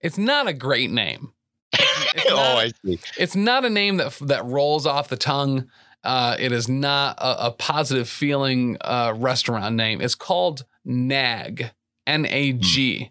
It's 0.00 0.16
not 0.16 0.46
a 0.46 0.52
great 0.52 0.90
name. 0.92 1.32
It's 1.72 2.24
oh, 2.30 2.36
not- 2.36 2.56
I 2.58 2.72
see. 2.84 3.00
it's 3.18 3.34
not 3.34 3.64
a 3.64 3.68
name 3.70 3.96
that 3.96 4.16
that 4.22 4.44
rolls 4.44 4.86
off 4.86 5.08
the 5.08 5.16
tongue. 5.16 5.68
Uh, 6.04 6.36
it 6.38 6.52
is 6.52 6.68
not 6.68 7.18
a, 7.18 7.46
a 7.46 7.50
positive 7.50 8.08
feeling 8.08 8.76
uh, 8.80 9.12
restaurant 9.16 9.74
name. 9.74 10.00
It's 10.00 10.14
called 10.14 10.64
Nag, 10.84 11.72
N 12.06 12.26
A 12.26 12.52
G. 12.52 13.10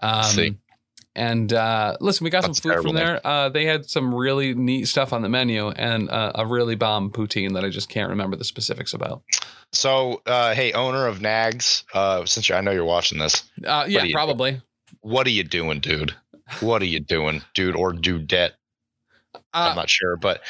Um, 0.00 0.24
See. 0.24 0.56
And 1.16 1.52
uh, 1.52 1.96
listen, 2.00 2.24
we 2.24 2.30
got 2.30 2.42
That's 2.42 2.60
some 2.60 2.72
food 2.72 2.82
from 2.82 2.94
there. 2.94 3.24
Uh, 3.26 3.48
they 3.48 3.64
had 3.64 3.88
some 3.88 4.14
really 4.14 4.54
neat 4.54 4.88
stuff 4.88 5.12
on 5.12 5.22
the 5.22 5.28
menu 5.28 5.68
and 5.70 6.10
uh, 6.10 6.32
a 6.34 6.46
really 6.46 6.74
bomb 6.74 7.10
poutine 7.10 7.54
that 7.54 7.64
I 7.64 7.68
just 7.68 7.88
can't 7.88 8.08
remember 8.10 8.36
the 8.36 8.44
specifics 8.44 8.92
about. 8.94 9.22
So, 9.72 10.22
uh, 10.26 10.54
hey, 10.54 10.72
owner 10.72 11.06
of 11.06 11.20
Nags, 11.20 11.84
uh, 11.94 12.24
since 12.26 12.48
you're, 12.48 12.58
I 12.58 12.60
know 12.60 12.70
you're 12.72 12.84
watching 12.84 13.18
this, 13.18 13.44
Uh, 13.64 13.84
yeah, 13.88 14.02
you- 14.04 14.14
probably. 14.14 14.60
what 15.00 15.26
are 15.26 15.30
you 15.30 15.44
doing, 15.44 15.80
dude? 15.80 16.14
What 16.60 16.82
are 16.82 16.86
you 16.86 17.00
doing, 17.00 17.42
dude, 17.54 17.74
or 17.76 17.92
dudette? 17.92 18.52
I'm 19.52 19.76
not 19.76 19.88
sure, 19.88 20.16
but 20.16 20.42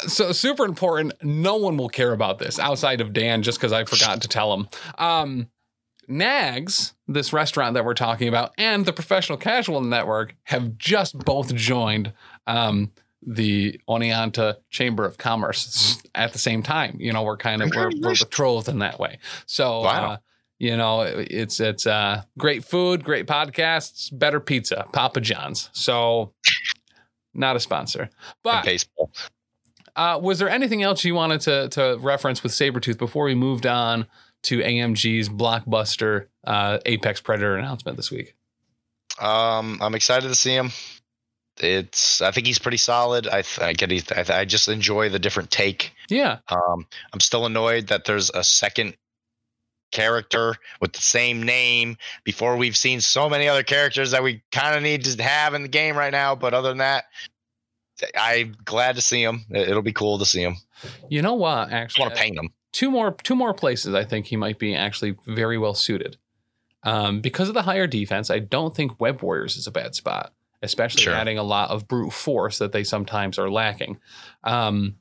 so 0.00 0.32
super 0.32 0.64
important. 0.64 1.14
No 1.22 1.56
one 1.56 1.76
will 1.76 1.88
care 1.88 2.12
about 2.12 2.38
this 2.38 2.58
outside 2.58 3.00
of 3.00 3.12
Dan, 3.12 3.42
just 3.42 3.58
because 3.58 3.72
I 3.72 3.84
forgot 3.84 4.22
to 4.22 4.28
tell 4.28 4.52
him. 4.52 4.68
Um, 4.98 5.48
Nags, 6.08 6.94
this 7.08 7.32
restaurant 7.32 7.74
that 7.74 7.84
we're 7.84 7.94
talking 7.94 8.28
about, 8.28 8.52
and 8.58 8.84
the 8.84 8.92
Professional 8.92 9.38
Casual 9.38 9.80
Network 9.80 10.34
have 10.44 10.76
just 10.78 11.18
both 11.18 11.54
joined 11.54 12.12
um, 12.46 12.90
the 13.24 13.80
Oneonta 13.88 14.56
Chamber 14.70 15.04
of 15.04 15.16
Commerce 15.18 16.02
at 16.14 16.32
the 16.32 16.38
same 16.38 16.62
time. 16.62 16.96
You 16.98 17.12
know, 17.12 17.22
we're 17.22 17.36
kind 17.36 17.62
of 17.62 17.70
we're, 17.74 17.90
we're 18.00 18.14
betrothed 18.18 18.68
in 18.68 18.80
that 18.80 18.98
way. 18.98 19.18
So, 19.46 19.80
Wow. 19.82 20.10
uh, 20.12 20.16
you 20.58 20.76
know, 20.76 21.02
it- 21.02 21.28
it's 21.30 21.60
it's 21.60 21.86
uh, 21.86 22.22
great 22.38 22.64
food, 22.64 23.04
great 23.04 23.26
podcasts, 23.26 24.08
better 24.16 24.40
pizza, 24.40 24.86
Papa 24.92 25.20
John's. 25.20 25.70
So, 25.72 26.32
not 27.34 27.56
a 27.56 27.60
sponsor, 27.60 28.10
but 28.42 28.64
baseball. 28.64 29.10
uh, 29.96 30.18
was 30.22 30.38
there 30.38 30.48
anything 30.50 30.82
else 30.82 31.04
you 31.04 31.14
wanted 31.14 31.40
to 31.42 31.68
to 31.70 31.96
reference 32.00 32.42
with 32.42 32.52
Sabretooth 32.52 32.98
before 32.98 33.24
we 33.24 33.34
moved 33.34 33.66
on 33.66 34.06
to 34.44 34.58
AMG's 34.60 35.28
blockbuster 35.28 36.26
uh, 36.44 36.78
Apex 36.86 37.20
Predator 37.20 37.56
announcement 37.56 37.96
this 37.96 38.10
week? 38.10 38.34
Um, 39.20 39.78
I'm 39.80 39.94
excited 39.94 40.28
to 40.28 40.34
see 40.34 40.54
him. 40.54 40.70
It's 41.60 42.22
I 42.22 42.30
think 42.30 42.46
he's 42.46 42.58
pretty 42.58 42.78
solid. 42.78 43.28
I 43.28 43.42
I 43.60 43.74
get 43.74 43.90
he, 43.90 44.02
I, 44.16 44.40
I 44.40 44.44
just 44.46 44.68
enjoy 44.68 45.10
the 45.10 45.18
different 45.18 45.50
take. 45.50 45.92
Yeah, 46.08 46.38
Um, 46.48 46.86
I'm 47.12 47.20
still 47.20 47.44
annoyed 47.46 47.88
that 47.88 48.04
there's 48.06 48.30
a 48.30 48.42
second 48.42 48.96
character 49.92 50.56
with 50.80 50.94
the 50.94 51.02
same 51.02 51.42
name 51.42 51.98
before 52.24 52.56
we've 52.56 52.76
seen 52.76 53.00
so 53.02 53.28
many 53.28 53.46
other 53.48 53.62
characters 53.62 54.10
that 54.12 54.22
we 54.22 54.42
kind 54.50 54.74
of 54.74 54.82
need 54.82 55.04
to 55.04 55.22
have 55.22 55.52
in 55.52 55.62
the 55.62 55.68
game 55.68 55.94
right 55.96 56.10
now. 56.12 56.34
But 56.34 56.54
other 56.54 56.70
than 56.70 56.78
that, 56.78 57.04
I'm 58.18 58.56
glad 58.64 58.94
to 58.96 59.02
see 59.02 59.22
him. 59.22 59.44
It- 59.50 59.68
It'll 59.68 59.82
be 59.82 59.92
cool 59.92 60.18
to 60.18 60.24
see 60.24 60.42
him. 60.42 60.56
you 61.10 61.20
know 61.20 61.34
what? 61.34 61.70
Actually, 61.70 61.74
I 61.76 61.80
Actually, 61.82 62.02
want 62.04 62.14
to 62.14 62.20
paint 62.20 62.38
him. 62.38 62.48
Two 62.72 62.90
more 62.90 63.12
two 63.22 63.34
more 63.36 63.54
places 63.54 63.94
I 63.94 64.04
think 64.04 64.26
he 64.26 64.36
might 64.36 64.58
be 64.58 64.74
actually 64.74 65.16
very 65.26 65.58
well 65.58 65.74
suited. 65.74 66.16
Um, 66.84 67.20
because 67.20 67.48
of 67.48 67.54
the 67.54 67.62
higher 67.62 67.86
defense, 67.86 68.28
I 68.30 68.40
don't 68.40 68.74
think 68.74 69.00
Web 69.00 69.22
Warriors 69.22 69.56
is 69.56 69.66
a 69.66 69.70
bad 69.70 69.94
spot. 69.94 70.32
especially 70.64 71.02
Sure. 71.02 71.14
adding 71.14 71.38
a 71.38 71.42
lot 71.42 71.70
of 71.70 71.88
brute 71.88 72.12
force 72.12 72.58
that 72.58 72.70
they 72.70 72.84
sometimes 72.84 73.36
are 73.36 73.50
lacking. 73.50 73.98
Um, 74.44 74.94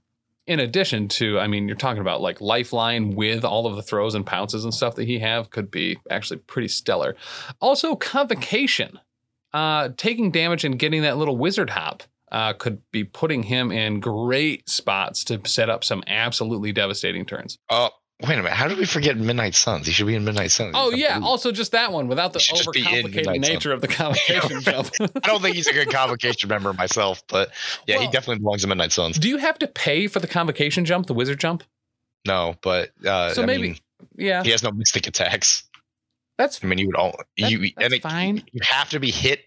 in 0.47 0.59
addition 0.59 1.07
to, 1.09 1.37
I 1.39 1.45
mean, 1.45 1.67
you're 1.67 1.77
talking 1.77 2.01
about 2.01 2.19
like 2.19 2.41
Lifeline 2.41 3.15
with 3.15 3.45
all 3.45 3.67
of 3.67 3.75
the 3.75 3.83
throws 3.83 4.15
and 4.15 4.25
pounces 4.25 4.63
and 4.63 4.73
stuff 4.73 4.95
that 4.95 5.05
he 5.05 5.19
have 5.19 5.51
could 5.51 5.69
be 5.69 5.99
actually 6.09 6.39
pretty 6.39 6.67
stellar. 6.67 7.15
Also, 7.59 7.95
Convocation, 7.95 8.99
uh, 9.53 9.89
taking 9.97 10.31
damage 10.31 10.63
and 10.65 10.79
getting 10.79 11.03
that 11.03 11.17
little 11.17 11.37
wizard 11.37 11.69
hop. 11.69 12.01
Uh, 12.31 12.53
could 12.53 12.81
be 12.91 13.03
putting 13.03 13.43
him 13.43 13.71
in 13.73 13.99
great 13.99 14.69
spots 14.69 15.25
to 15.25 15.41
set 15.45 15.69
up 15.69 15.83
some 15.83 16.01
absolutely 16.07 16.71
devastating 16.71 17.25
turns. 17.25 17.57
Oh, 17.69 17.89
wait 18.21 18.35
a 18.35 18.37
minute. 18.37 18.53
How 18.53 18.69
did 18.69 18.77
we 18.77 18.85
forget 18.85 19.17
Midnight 19.17 19.53
Suns? 19.53 19.85
He 19.85 19.91
should 19.91 20.07
be 20.07 20.15
in 20.15 20.23
Midnight 20.23 20.51
Suns. 20.51 20.71
Oh 20.73 20.91
yeah, 20.91 21.19
also 21.21 21.51
just 21.51 21.73
that 21.73 21.91
one 21.91 22.07
without 22.07 22.31
the 22.31 22.39
Should 22.39 22.55
just 22.55 22.71
be 22.71 22.79
in 22.81 22.85
overcomplicated 22.85 23.15
Midnight 23.15 23.43
Sun. 23.45 23.53
nature 23.53 23.71
of 23.73 23.81
the 23.81 23.89
convocation 23.89 24.61
jump. 24.61 24.89
I 25.01 25.27
don't 25.27 25.41
think 25.41 25.57
he's 25.57 25.67
a 25.67 25.73
good 25.73 25.89
convocation 25.91 26.47
member 26.47 26.71
myself, 26.71 27.21
but 27.27 27.51
yeah, 27.85 27.97
he 27.99 28.05
definitely 28.05 28.39
belongs 28.39 28.63
in 28.63 28.69
Midnight 28.69 28.93
Suns. 28.93 29.17
Do 29.19 29.27
you 29.27 29.37
have 29.37 29.59
to 29.59 29.67
pay 29.67 30.07
for 30.07 30.19
the 30.21 30.27
convocation 30.27 30.85
jump, 30.85 31.07
the 31.07 31.13
wizard 31.13 31.39
jump? 31.39 31.63
No, 32.25 32.55
but 32.61 32.91
uh, 33.05 33.33
So 33.33 33.43
I 33.43 33.45
maybe- 33.45 33.61
mean, 33.63 33.77
Yeah, 34.15 34.43
he 34.43 34.51
has 34.51 34.63
no 34.63 34.71
mystic 34.71 35.05
attacks. 35.07 35.63
that's 36.37 36.63
I 36.63 36.67
mean, 36.67 36.77
you 36.77 36.87
would 36.87 36.95
all 36.95 37.13
that- 37.37 37.51
you 37.51 37.71
it, 37.77 38.01
fine. 38.01 38.43
you 38.53 38.61
have 38.69 38.89
to 38.91 38.99
be 39.01 39.11
hit 39.11 39.41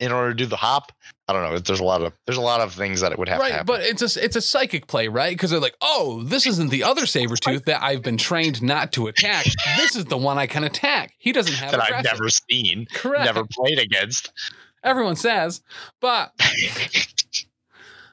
in 0.00 0.12
order 0.12 0.30
to 0.32 0.34
do 0.36 0.44
the 0.44 0.56
hop. 0.56 0.92
I 1.28 1.32
don't 1.32 1.42
know. 1.42 1.58
There's 1.58 1.80
a 1.80 1.84
lot 1.84 2.02
of 2.02 2.12
there's 2.26 2.38
a 2.38 2.42
lot 2.42 2.60
of 2.60 2.72
things 2.72 3.00
that 3.00 3.10
it 3.10 3.18
would 3.18 3.28
have 3.28 3.38
to 3.38 3.42
Right, 3.42 3.50
happen. 3.52 3.66
but 3.66 3.80
it's 3.82 4.00
a 4.16 4.24
it's 4.24 4.36
a 4.36 4.40
psychic 4.40 4.86
play, 4.86 5.08
right? 5.08 5.32
Because 5.32 5.50
they're 5.50 5.58
like, 5.60 5.76
oh, 5.80 6.22
this 6.22 6.46
isn't 6.46 6.68
the 6.70 6.84
other 6.84 7.02
Sabretooth 7.02 7.64
that 7.64 7.82
I've 7.82 8.02
been 8.02 8.16
trained 8.16 8.62
not 8.62 8.92
to 8.92 9.08
attack. 9.08 9.44
This 9.76 9.96
is 9.96 10.04
the 10.04 10.16
one 10.16 10.38
I 10.38 10.46
can 10.46 10.62
attack. 10.62 11.14
He 11.18 11.32
doesn't 11.32 11.54
have 11.54 11.72
that 11.72 11.82
I've 11.82 12.04
never 12.04 12.28
seen, 12.28 12.86
correct. 12.94 13.24
never 13.24 13.44
played 13.50 13.78
against. 13.80 14.30
Everyone 14.84 15.16
says, 15.16 15.62
but 16.00 16.32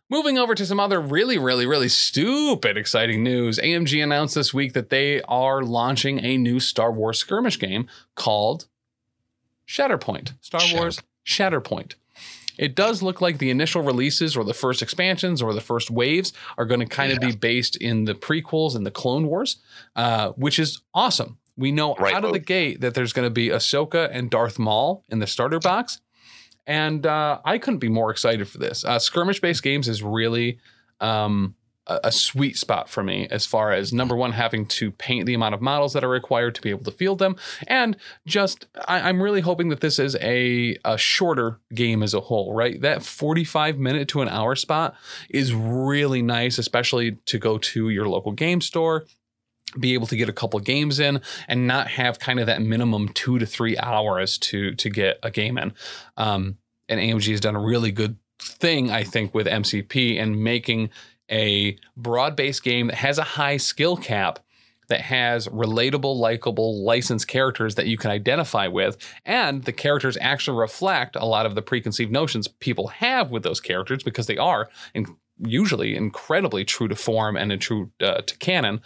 Moving 0.09 0.37
over 0.37 0.53
to 0.53 0.65
some 0.65 0.79
other 0.79 0.99
really, 1.01 1.37
really, 1.39 1.65
really 1.65 1.89
stupid 1.89 2.77
exciting 2.77 3.23
news. 3.23 3.57
AMG 3.57 4.03
announced 4.03 4.35
this 4.35 4.53
week 4.53 4.73
that 4.73 4.89
they 4.89 5.21
are 5.23 5.63
launching 5.63 6.23
a 6.23 6.37
new 6.37 6.59
Star 6.59 6.91
Wars 6.91 7.17
skirmish 7.17 7.57
game 7.57 7.87
called 8.15 8.67
Shatterpoint. 9.67 10.33
Star 10.41 10.61
Wars 10.75 11.01
Shatterpoint. 11.25 11.95
It 12.57 12.75
does 12.75 13.01
look 13.01 13.21
like 13.21 13.37
the 13.39 13.49
initial 13.49 13.81
releases 13.81 14.35
or 14.37 14.43
the 14.43 14.53
first 14.53 14.81
expansions 14.81 15.41
or 15.41 15.53
the 15.53 15.61
first 15.61 15.89
waves 15.89 16.33
are 16.57 16.65
going 16.65 16.79
to 16.79 16.85
kind 16.85 17.11
of 17.11 17.19
be 17.19 17.35
based 17.35 17.75
in 17.77 18.05
the 18.05 18.13
prequels 18.13 18.75
and 18.75 18.85
the 18.85 18.91
Clone 18.91 19.27
Wars, 19.27 19.57
uh, 19.95 20.29
which 20.31 20.59
is 20.59 20.81
awesome. 20.93 21.37
We 21.57 21.71
know 21.71 21.95
Right. 21.95 22.13
out 22.15 22.25
of 22.25 22.33
the 22.33 22.39
gate 22.39 22.81
that 22.81 22.93
there's 22.95 23.13
going 23.13 23.25
to 23.27 23.31
be 23.33 23.49
Ahsoka 23.49 24.09
and 24.11 24.29
Darth 24.29 24.57
Maul 24.59 25.03
in 25.09 25.19
the 25.19 25.27
starter 25.27 25.59
box. 25.59 25.99
And 26.65 27.05
uh, 27.05 27.39
I 27.43 27.57
couldn't 27.57 27.79
be 27.79 27.89
more 27.89 28.09
excited 28.09 28.47
for 28.47 28.57
this. 28.57 28.85
Uh, 28.85 28.97
skirmish 28.97 29.41
based 29.41 29.61
games 29.63 29.87
is 29.87 30.01
really 30.01 30.59
um, 31.01 31.55
a, 31.87 32.11
sweet 32.11 32.57
spot 32.57 32.89
for 32.89 33.03
me 33.03 33.27
as 33.29 33.45
far 33.45 33.71
as 33.71 33.91
number 33.91 34.15
one, 34.15 34.31
having 34.31 34.65
to 34.65 34.91
paint 34.91 35.25
the 35.25 35.33
amount 35.33 35.55
of 35.55 35.61
models 35.61 35.93
that 35.93 36.03
are 36.03 36.09
required 36.09 36.55
to 36.55 36.61
be 36.61 36.69
able 36.69 36.83
to 36.83 36.91
field 36.91 37.19
them. 37.19 37.35
And 37.67 37.97
just, 38.25 38.67
I, 38.87 39.09
I'm 39.09 39.21
really 39.21 39.41
hoping 39.41 39.69
that 39.69 39.81
this 39.81 39.99
is 39.99 40.15
a, 40.21 40.77
a 40.85 40.97
shorter 40.97 41.59
game 41.73 42.03
as 42.03 42.13
a 42.13 42.21
whole, 42.21 42.53
right? 42.53 42.79
That 42.81 43.03
45 43.03 43.77
minute 43.77 44.07
to 44.09 44.21
an 44.21 44.29
hour 44.29 44.55
spot 44.55 44.95
is 45.29 45.53
really 45.53 46.21
nice, 46.21 46.57
especially 46.57 47.13
to 47.25 47.37
go 47.37 47.57
to 47.57 47.89
your 47.89 48.07
local 48.07 48.31
game 48.31 48.61
store 48.61 49.05
be 49.79 49.95
able 49.95 50.05
to 50.05 50.15
get 50.15 50.29
a 50.29 50.33
couple 50.33 50.59
games 50.59 50.99
in 50.99 51.19
and 51.47 51.65
not 51.65 51.87
have 51.87 52.19
kind 52.19 52.39
of 52.39 52.45
that 52.45 52.61
minimum 52.61 53.09
two 53.09 53.39
to 53.39 53.45
three 53.47 53.75
hours 53.79 54.37
to 54.37 54.75
to 54.75 54.87
get 54.87 55.17
a 55.23 55.31
game 55.31 55.57
in. 55.57 55.73
Um, 56.15 56.57
and 56.87 56.99
AMG 56.99 57.31
has 57.31 57.39
done 57.39 57.55
a 57.55 57.59
really 57.59 57.91
good 57.91 58.17
thing, 58.39 58.91
I 58.91 59.03
think, 59.03 59.33
with 59.33 59.47
MCP 59.47 60.21
and 60.21 60.43
making 60.43 60.89
a 61.29 61.77
broad-based 61.95 62.63
game 62.63 62.87
that 62.87 62.95
has 62.97 63.17
a 63.17 63.23
high 63.23 63.57
skill 63.57 63.97
cap 63.97 64.39
that 64.89 65.01
has 65.01 65.47
relatable, 65.47 66.15
likable, 66.15 66.83
licensed 66.83 67.27
characters 67.27 67.75
that 67.75 67.87
you 67.87 67.97
can 67.97 68.11
identify 68.11 68.67
with, 68.67 68.97
and 69.25 69.63
the 69.63 69.71
characters 69.71 70.17
actually 70.19 70.59
reflect 70.59 71.15
a 71.15 71.25
lot 71.25 71.45
of 71.45 71.55
the 71.55 71.61
preconceived 71.61 72.11
notions 72.11 72.47
people 72.47 72.87
have 72.87 73.31
with 73.31 73.43
those 73.43 73.61
characters 73.61 74.03
because 74.03 74.27
they 74.27 74.37
are 74.37 74.69
in, 74.93 75.05
usually 75.39 75.95
incredibly 75.95 76.65
true 76.65 76.87
to 76.87 76.95
form 76.95 77.35
and 77.35 77.59
true 77.61 77.91
uh, 78.01 78.21
to 78.21 78.37
canon. 78.37 78.81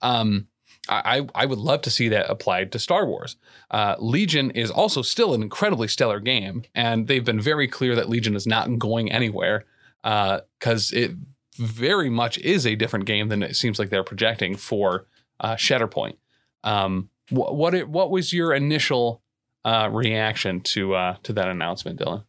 Um, 0.00 0.48
I, 0.88 1.28
I 1.34 1.46
would 1.46 1.60
love 1.60 1.82
to 1.82 1.90
see 1.90 2.08
that 2.08 2.28
applied 2.28 2.72
to 2.72 2.78
Star 2.78 3.06
Wars. 3.06 3.36
Uh, 3.70 3.94
Legion 4.00 4.50
is 4.50 4.68
also 4.68 5.00
still 5.00 5.32
an 5.32 5.42
incredibly 5.42 5.86
stellar 5.86 6.18
game, 6.18 6.64
and 6.74 7.06
they've 7.06 7.24
been 7.24 7.40
very 7.40 7.68
clear 7.68 7.94
that 7.94 8.08
Legion 8.08 8.34
is 8.34 8.48
not 8.48 8.78
going 8.78 9.12
anywhere 9.12 9.64
because 10.02 10.90
it 10.92 11.12
very 11.56 12.10
much 12.10 12.38
is 12.38 12.66
a 12.66 12.74
different 12.74 13.04
game 13.04 13.28
than 13.28 13.42
it 13.42 13.56
seems 13.56 13.78
like 13.78 13.90
they're 13.90 14.04
projecting 14.04 14.56
for 14.56 15.06
uh, 15.40 15.54
Shatterpoint. 15.54 16.16
Um, 16.64 17.10
wh- 17.28 17.52
what 17.52 17.74
it, 17.74 17.88
what 17.88 18.10
was 18.10 18.32
your 18.32 18.52
initial 18.52 19.22
uh, 19.64 19.88
reaction 19.92 20.60
to 20.60 20.94
uh, 20.94 21.16
to 21.24 21.32
that 21.34 21.48
announcement, 21.48 22.00
Dylan? 22.00 22.24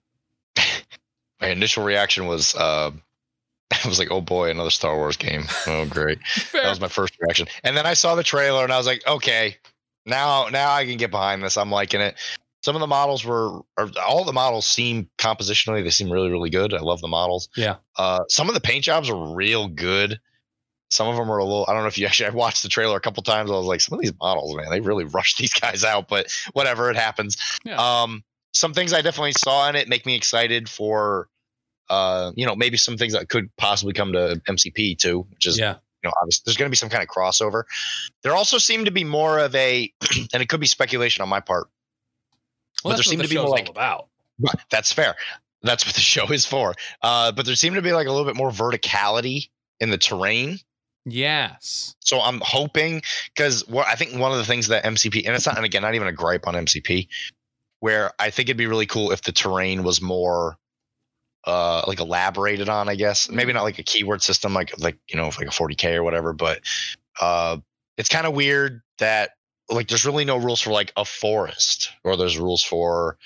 My 1.41 1.47
initial 1.49 1.83
reaction 1.83 2.27
was 2.27 2.55
uh 2.55 2.91
I 3.83 3.87
was 3.87 3.99
like, 3.99 4.11
oh 4.11 4.21
boy, 4.21 4.49
another 4.49 4.69
Star 4.69 4.95
Wars 4.95 5.17
game. 5.17 5.43
Oh 5.67 5.85
great. 5.85 6.19
that 6.53 6.69
was 6.69 6.79
my 6.79 6.87
first 6.87 7.15
reaction. 7.19 7.47
And 7.63 7.75
then 7.75 7.85
I 7.85 7.93
saw 7.93 8.15
the 8.15 8.23
trailer 8.23 8.63
and 8.63 8.71
I 8.71 8.77
was 8.77 8.87
like, 8.87 9.05
okay, 9.07 9.57
now 10.05 10.47
now 10.49 10.71
I 10.71 10.85
can 10.85 10.97
get 10.97 11.11
behind 11.11 11.43
this. 11.43 11.57
I'm 11.57 11.71
liking 11.71 12.01
it. 12.01 12.15
Some 12.63 12.75
of 12.75 12.79
the 12.79 12.87
models 12.87 13.25
were 13.25 13.61
or 13.77 13.91
all 14.07 14.23
the 14.23 14.33
models 14.33 14.65
seem 14.65 15.09
compositionally, 15.17 15.83
they 15.83 15.89
seem 15.89 16.11
really, 16.11 16.31
really 16.31 16.49
good. 16.49 16.73
I 16.73 16.79
love 16.79 17.01
the 17.01 17.07
models. 17.07 17.49
Yeah. 17.55 17.75
Uh 17.97 18.23
some 18.29 18.47
of 18.47 18.53
the 18.53 18.61
paint 18.61 18.83
jobs 18.83 19.09
are 19.09 19.35
real 19.35 19.67
good. 19.67 20.19
Some 20.89 21.07
of 21.07 21.15
them 21.15 21.29
are 21.29 21.37
a 21.39 21.43
little 21.43 21.65
I 21.67 21.73
don't 21.73 21.81
know 21.81 21.87
if 21.87 21.97
you 21.97 22.05
actually 22.07 22.27
I 22.27 22.31
watched 22.31 22.63
the 22.63 22.69
trailer 22.69 22.97
a 22.97 23.01
couple 23.01 23.23
times. 23.23 23.51
I 23.51 23.55
was 23.55 23.65
like, 23.65 23.81
some 23.81 23.97
of 23.97 24.01
these 24.01 24.13
models, 24.19 24.55
man, 24.55 24.69
they 24.69 24.79
really 24.79 25.05
rushed 25.05 25.37
these 25.39 25.53
guys 25.53 25.83
out, 25.83 26.07
but 26.07 26.27
whatever, 26.53 26.89
it 26.89 26.95
happens. 26.95 27.37
Yeah. 27.63 27.75
Um 27.75 28.23
some 28.53 28.73
things 28.73 28.93
I 28.93 29.01
definitely 29.01 29.33
saw 29.33 29.67
in 29.69 29.75
it 29.75 29.89
make 29.89 30.05
me 30.05 30.15
excited 30.15 30.69
for 30.69 31.27
uh, 31.89 32.31
you 32.35 32.45
know, 32.45 32.55
maybe 32.55 32.77
some 32.77 32.97
things 32.97 33.13
that 33.13 33.29
could 33.29 33.49
possibly 33.57 33.93
come 33.93 34.13
to 34.13 34.41
MCP 34.47 34.97
too, 34.97 35.27
which 35.31 35.45
is 35.45 35.59
yeah, 35.59 35.75
you 36.03 36.09
know, 36.09 36.13
obviously 36.21 36.43
there's 36.45 36.57
going 36.57 36.67
to 36.67 36.71
be 36.71 36.77
some 36.77 36.89
kind 36.89 37.03
of 37.03 37.09
crossover. 37.09 37.63
There 38.23 38.35
also 38.35 38.57
seemed 38.57 38.85
to 38.85 38.91
be 38.91 39.03
more 39.03 39.39
of 39.39 39.53
a, 39.55 39.91
and 40.33 40.41
it 40.41 40.49
could 40.49 40.59
be 40.59 40.67
speculation 40.67 41.21
on 41.21 41.29
my 41.29 41.39
part. 41.39 41.67
Well, 42.83 42.91
but 42.91 42.95
there 42.95 42.97
that's 42.97 43.07
what 43.07 43.11
seemed 43.11 43.21
the 43.21 43.27
to 43.27 43.29
be 43.29 43.37
more 43.39 43.49
like- 43.49 43.69
about. 43.69 44.07
But 44.39 44.59
that's 44.69 44.91
fair. 44.91 45.15
That's 45.61 45.85
what 45.85 45.95
the 45.95 46.01
show 46.15 46.25
is 46.31 46.45
for. 46.45 46.73
Uh, 47.01 47.31
but 47.31 47.45
there 47.45 47.55
seemed 47.55 47.75
to 47.75 47.81
be 47.81 47.93
like 47.93 48.07
a 48.07 48.11
little 48.11 48.25
bit 48.25 48.35
more 48.35 48.51
verticality 48.51 49.49
in 49.79 49.89
the 49.89 49.97
terrain. 49.97 50.59
Yes. 51.05 51.95
So 51.99 52.19
I'm 52.21 52.41
hoping 52.43 53.01
because 53.35 53.67
what 53.67 53.87
I 53.87 53.95
think 53.95 54.17
one 54.17 54.31
of 54.31 54.37
the 54.37 54.45
things 54.45 54.67
that 54.69 54.83
MCP, 54.85 55.25
and 55.25 55.35
it's 55.35 55.45
not, 55.45 55.57
and 55.57 55.65
again, 55.65 55.81
not 55.81 55.95
even 55.95 56.07
a 56.07 56.13
gripe 56.13 56.47
on 56.47 56.53
MCP, 56.53 57.07
where 57.81 58.11
I 58.19 58.29
think 58.29 58.47
it'd 58.47 58.57
be 58.57 58.67
really 58.67 58.85
cool 58.85 59.11
if 59.11 59.21
the 59.21 59.31
terrain 59.33 59.83
was 59.83 60.01
more 60.01 60.57
uh 61.45 61.83
like 61.87 61.99
elaborated 61.99 62.69
on 62.69 62.87
i 62.87 62.95
guess 62.95 63.29
maybe 63.29 63.51
not 63.51 63.63
like 63.63 63.77
a 63.77 63.83
keyword 63.83 64.21
system 64.21 64.53
like 64.53 64.73
like 64.79 64.97
you 65.09 65.17
know 65.17 65.25
like 65.25 65.47
a 65.47 65.51
40k 65.51 65.95
or 65.95 66.01
whatever 66.01 66.31
but 66.31 66.61
uh 67.19 67.57
it's 67.97 68.07
kind 68.07 68.25
of 68.25 68.33
weird 68.33 68.81
that 68.99 69.31
like 69.69 69.87
there's 69.87 70.05
really 70.05 70.25
no 70.25 70.37
rules 70.37 70.61
for 70.61 70.71
like 70.71 70.91
a 70.97 71.05
forest 71.05 71.89
or 72.03 72.17
there's 72.17 72.37
rules 72.37 72.63
for 72.63 73.17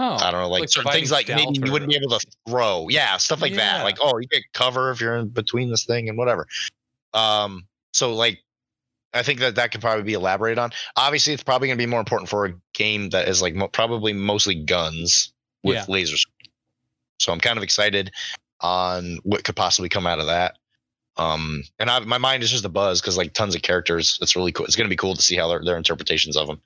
Oh, 0.00 0.14
i 0.14 0.30
don't 0.30 0.40
know 0.42 0.48
like, 0.48 0.60
like 0.60 0.68
certain 0.68 0.92
things 0.92 1.10
like 1.10 1.26
maybe 1.28 1.58
you 1.64 1.72
wouldn't 1.72 1.90
be 1.90 1.96
able 1.96 2.16
to 2.18 2.26
throw. 2.48 2.86
Yeah 2.88 3.16
stuff 3.16 3.40
like 3.42 3.50
Yeah. 3.52 3.78
that 3.78 3.84
like 3.84 3.96
oh 4.00 4.16
you 4.18 4.28
get 4.28 4.42
cover 4.52 4.90
if 4.92 5.00
you're 5.00 5.16
in 5.16 5.28
between 5.28 5.70
this 5.70 5.84
thing 5.86 6.08
and 6.08 6.16
whatever. 6.16 6.46
Um 7.14 7.66
so 7.92 8.14
like 8.14 8.38
i 9.12 9.22
think 9.22 9.40
that 9.40 9.56
that 9.56 9.72
could 9.72 9.80
probably 9.80 10.04
be 10.04 10.12
elaborated 10.12 10.58
on. 10.58 10.70
Obviously 10.96 11.32
it's 11.32 11.42
probably 11.42 11.66
going 11.68 11.78
to 11.78 11.82
be 11.82 11.90
more 11.90 11.98
important 12.00 12.28
for 12.30 12.44
a 12.46 12.54
game 12.74 13.08
that 13.10 13.26
is 13.26 13.42
like 13.42 13.54
mo- 13.56 13.66
probably 13.68 14.12
mostly 14.12 14.54
guns 14.54 15.32
with 15.64 15.74
Yeah. 15.76 15.84
lasers. 15.86 16.24
So 17.18 17.32
i'm 17.32 17.40
kind 17.40 17.56
of 17.56 17.64
excited 17.64 18.12
on 18.60 19.18
what 19.24 19.42
could 19.42 19.56
possibly 19.56 19.88
come 19.88 20.06
out 20.06 20.20
of 20.20 20.26
that 20.26 20.58
um 21.18 21.62
and 21.78 21.90
I, 21.90 21.98
my 22.00 22.18
mind 22.18 22.42
is 22.42 22.50
just 22.50 22.64
a 22.64 22.68
buzz 22.68 23.00
because 23.00 23.16
like 23.16 23.32
tons 23.32 23.54
of 23.54 23.62
characters 23.62 24.18
it's 24.22 24.36
really 24.36 24.52
cool 24.52 24.66
it's 24.66 24.76
going 24.76 24.86
to 24.86 24.92
be 24.92 24.96
cool 24.96 25.14
to 25.14 25.22
see 25.22 25.36
how 25.36 25.48
their, 25.48 25.62
their 25.64 25.76
interpretations 25.76 26.36
of 26.36 26.46
them 26.46 26.60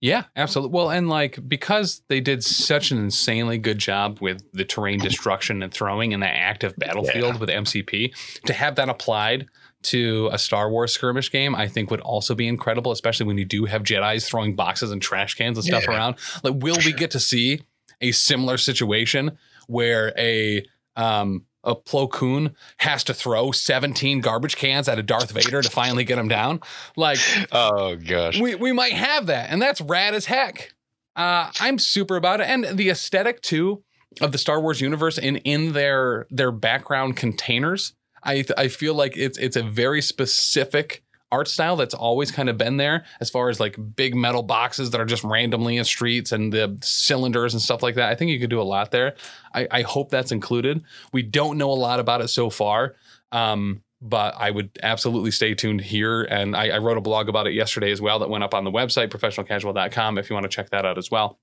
Yeah, 0.00 0.24
absolutely. 0.36 0.74
Well, 0.76 0.90
and 0.90 1.08
like 1.08 1.38
because 1.48 2.02
they 2.08 2.20
did 2.20 2.44
such 2.44 2.90
an 2.90 2.98
insanely 2.98 3.56
good 3.56 3.78
job 3.78 4.18
with 4.20 4.42
the 4.52 4.64
terrain 4.64 4.98
destruction 5.00 5.62
and 5.62 5.72
throwing 5.72 6.12
in 6.12 6.20
that 6.20 6.36
active 6.36 6.74
battlefield 6.76 7.40
with 7.40 7.48
MCP, 7.48 8.12
to 8.44 8.52
have 8.52 8.74
that 8.76 8.90
applied 8.90 9.46
to 9.84 10.28
a 10.32 10.38
Star 10.38 10.68
Wars 10.70 10.92
skirmish 10.92 11.32
game, 11.32 11.54
I 11.54 11.66
think 11.66 11.90
would 11.90 12.02
also 12.02 12.34
be 12.34 12.46
incredible, 12.46 12.92
especially 12.92 13.24
when 13.24 13.38
you 13.38 13.46
do 13.46 13.64
have 13.64 13.82
Jedi's 13.84 14.28
throwing 14.28 14.54
boxes 14.54 14.90
and 14.90 15.00
trash 15.00 15.34
cans 15.34 15.56
and 15.56 15.64
stuff 15.64 15.84
Yeah. 15.88 15.94
around. 15.94 16.16
Like, 16.44 16.54
will 16.62 16.78
we 16.84 16.92
get 16.92 17.10
to 17.12 17.20
see 17.20 17.62
a 18.02 18.12
similar 18.12 18.58
situation 18.58 19.38
where 19.66 20.12
a 20.18 20.66
um 20.96 21.46
a 21.66 21.74
Plo 21.74 22.10
Koon 22.10 22.54
has 22.78 23.04
to 23.04 23.12
throw 23.12 23.52
17 23.52 24.20
garbage 24.20 24.56
cans 24.56 24.88
at 24.88 24.98
a 24.98 25.02
Darth 25.02 25.32
Vader 25.32 25.60
to 25.60 25.70
finally 25.70 26.04
get 26.04 26.18
him 26.18 26.28
down? 26.28 26.60
Like, 26.96 27.18
oh 27.52 27.96
gosh 27.96 28.40
we 28.40 28.54
we 28.54 28.72
might 28.72 28.94
have 28.94 29.26
that, 29.26 29.50
and 29.50 29.60
that's 29.60 29.80
rad 29.80 30.14
as 30.14 30.26
heck. 30.26 30.72
Uh, 31.14 31.50
I'm 31.60 31.78
super 31.78 32.16
about 32.16 32.40
it, 32.40 32.46
and 32.46 32.64
the 32.78 32.90
aesthetic 32.90 33.42
too 33.42 33.82
of 34.20 34.32
the 34.32 34.38
Star 34.38 34.60
Wars 34.60 34.80
universe 34.80 35.18
in 35.18 35.36
in 35.38 35.72
their 35.72 36.26
their 36.30 36.52
background 36.52 37.16
containers. 37.16 37.94
I 38.22 38.44
I 38.56 38.68
feel 38.68 38.94
like 38.94 39.16
it's 39.16 39.38
it's 39.38 39.56
a 39.56 39.62
very 39.62 40.02
specific 40.02 41.02
art 41.32 41.48
style 41.48 41.76
that's 41.76 41.94
always 41.94 42.30
kind 42.30 42.48
of 42.48 42.56
been 42.56 42.76
there 42.76 43.04
as 43.20 43.30
far 43.30 43.48
as 43.48 43.58
like 43.58 43.76
big 43.96 44.14
metal 44.14 44.42
boxes 44.42 44.90
that 44.90 45.00
are 45.00 45.06
just 45.06 45.24
randomly 45.24 45.76
in 45.76 45.84
streets 45.84 46.32
and 46.32 46.52
the 46.52 46.78
cylinders 46.82 47.52
and 47.52 47.62
stuff 47.62 47.82
like 47.82 47.96
that. 47.96 48.10
I 48.10 48.14
think 48.14 48.30
you 48.30 48.38
could 48.38 48.50
do 48.50 48.60
a 48.60 48.62
lot 48.62 48.90
there. 48.90 49.14
I, 49.54 49.66
I 49.70 49.82
hope 49.82 50.10
that's 50.10 50.32
included. 50.32 50.82
We 51.12 51.22
don't 51.22 51.58
know 51.58 51.70
a 51.70 51.74
lot 51.74 52.00
about 52.00 52.20
it 52.20 52.28
so 52.28 52.50
far. 52.50 52.94
Um, 53.32 53.82
but 54.00 54.34
I 54.38 54.50
would 54.50 54.78
absolutely 54.82 55.30
stay 55.30 55.54
tuned 55.54 55.80
here. 55.80 56.22
And 56.22 56.54
I, 56.54 56.68
I, 56.68 56.78
wrote 56.78 56.98
a 56.98 57.00
blog 57.00 57.28
about 57.28 57.46
it 57.46 57.54
yesterday 57.54 57.90
as 57.90 58.00
well 58.00 58.18
that 58.18 58.28
went 58.28 58.44
up 58.44 58.54
on 58.54 58.62
the 58.62 58.70
website, 58.70 59.08
professionalcasual.com, 59.08 60.18
if 60.18 60.28
you 60.28 60.34
want 60.34 60.44
to 60.44 60.50
check 60.50 60.70
that 60.70 60.84
out 60.84 60.98
as 60.98 61.10
well. 61.10 61.38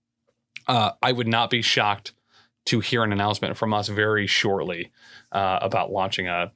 Uh, 0.67 0.91
I 1.01 1.11
would 1.11 1.27
not 1.27 1.49
be 1.49 1.61
shocked 1.61 2.13
to 2.65 2.79
hear 2.79 3.03
an 3.03 3.11
announcement 3.11 3.57
from 3.57 3.73
us 3.73 3.87
very 3.89 4.27
shortly 4.27 4.91
uh, 5.31 5.59
about 5.61 5.91
launching 5.91 6.27
a, 6.27 6.51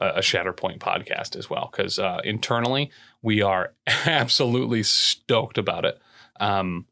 a 0.00 0.20
Shatterpoint 0.20 0.78
podcast 0.78 1.36
as 1.36 1.50
well, 1.50 1.70
because 1.70 1.98
uh, 1.98 2.20
internally 2.24 2.90
we 3.22 3.42
are 3.42 3.74
absolutely 4.06 4.82
stoked 4.82 5.58
about 5.58 5.84
it. 5.84 6.00
Um, 6.38 6.86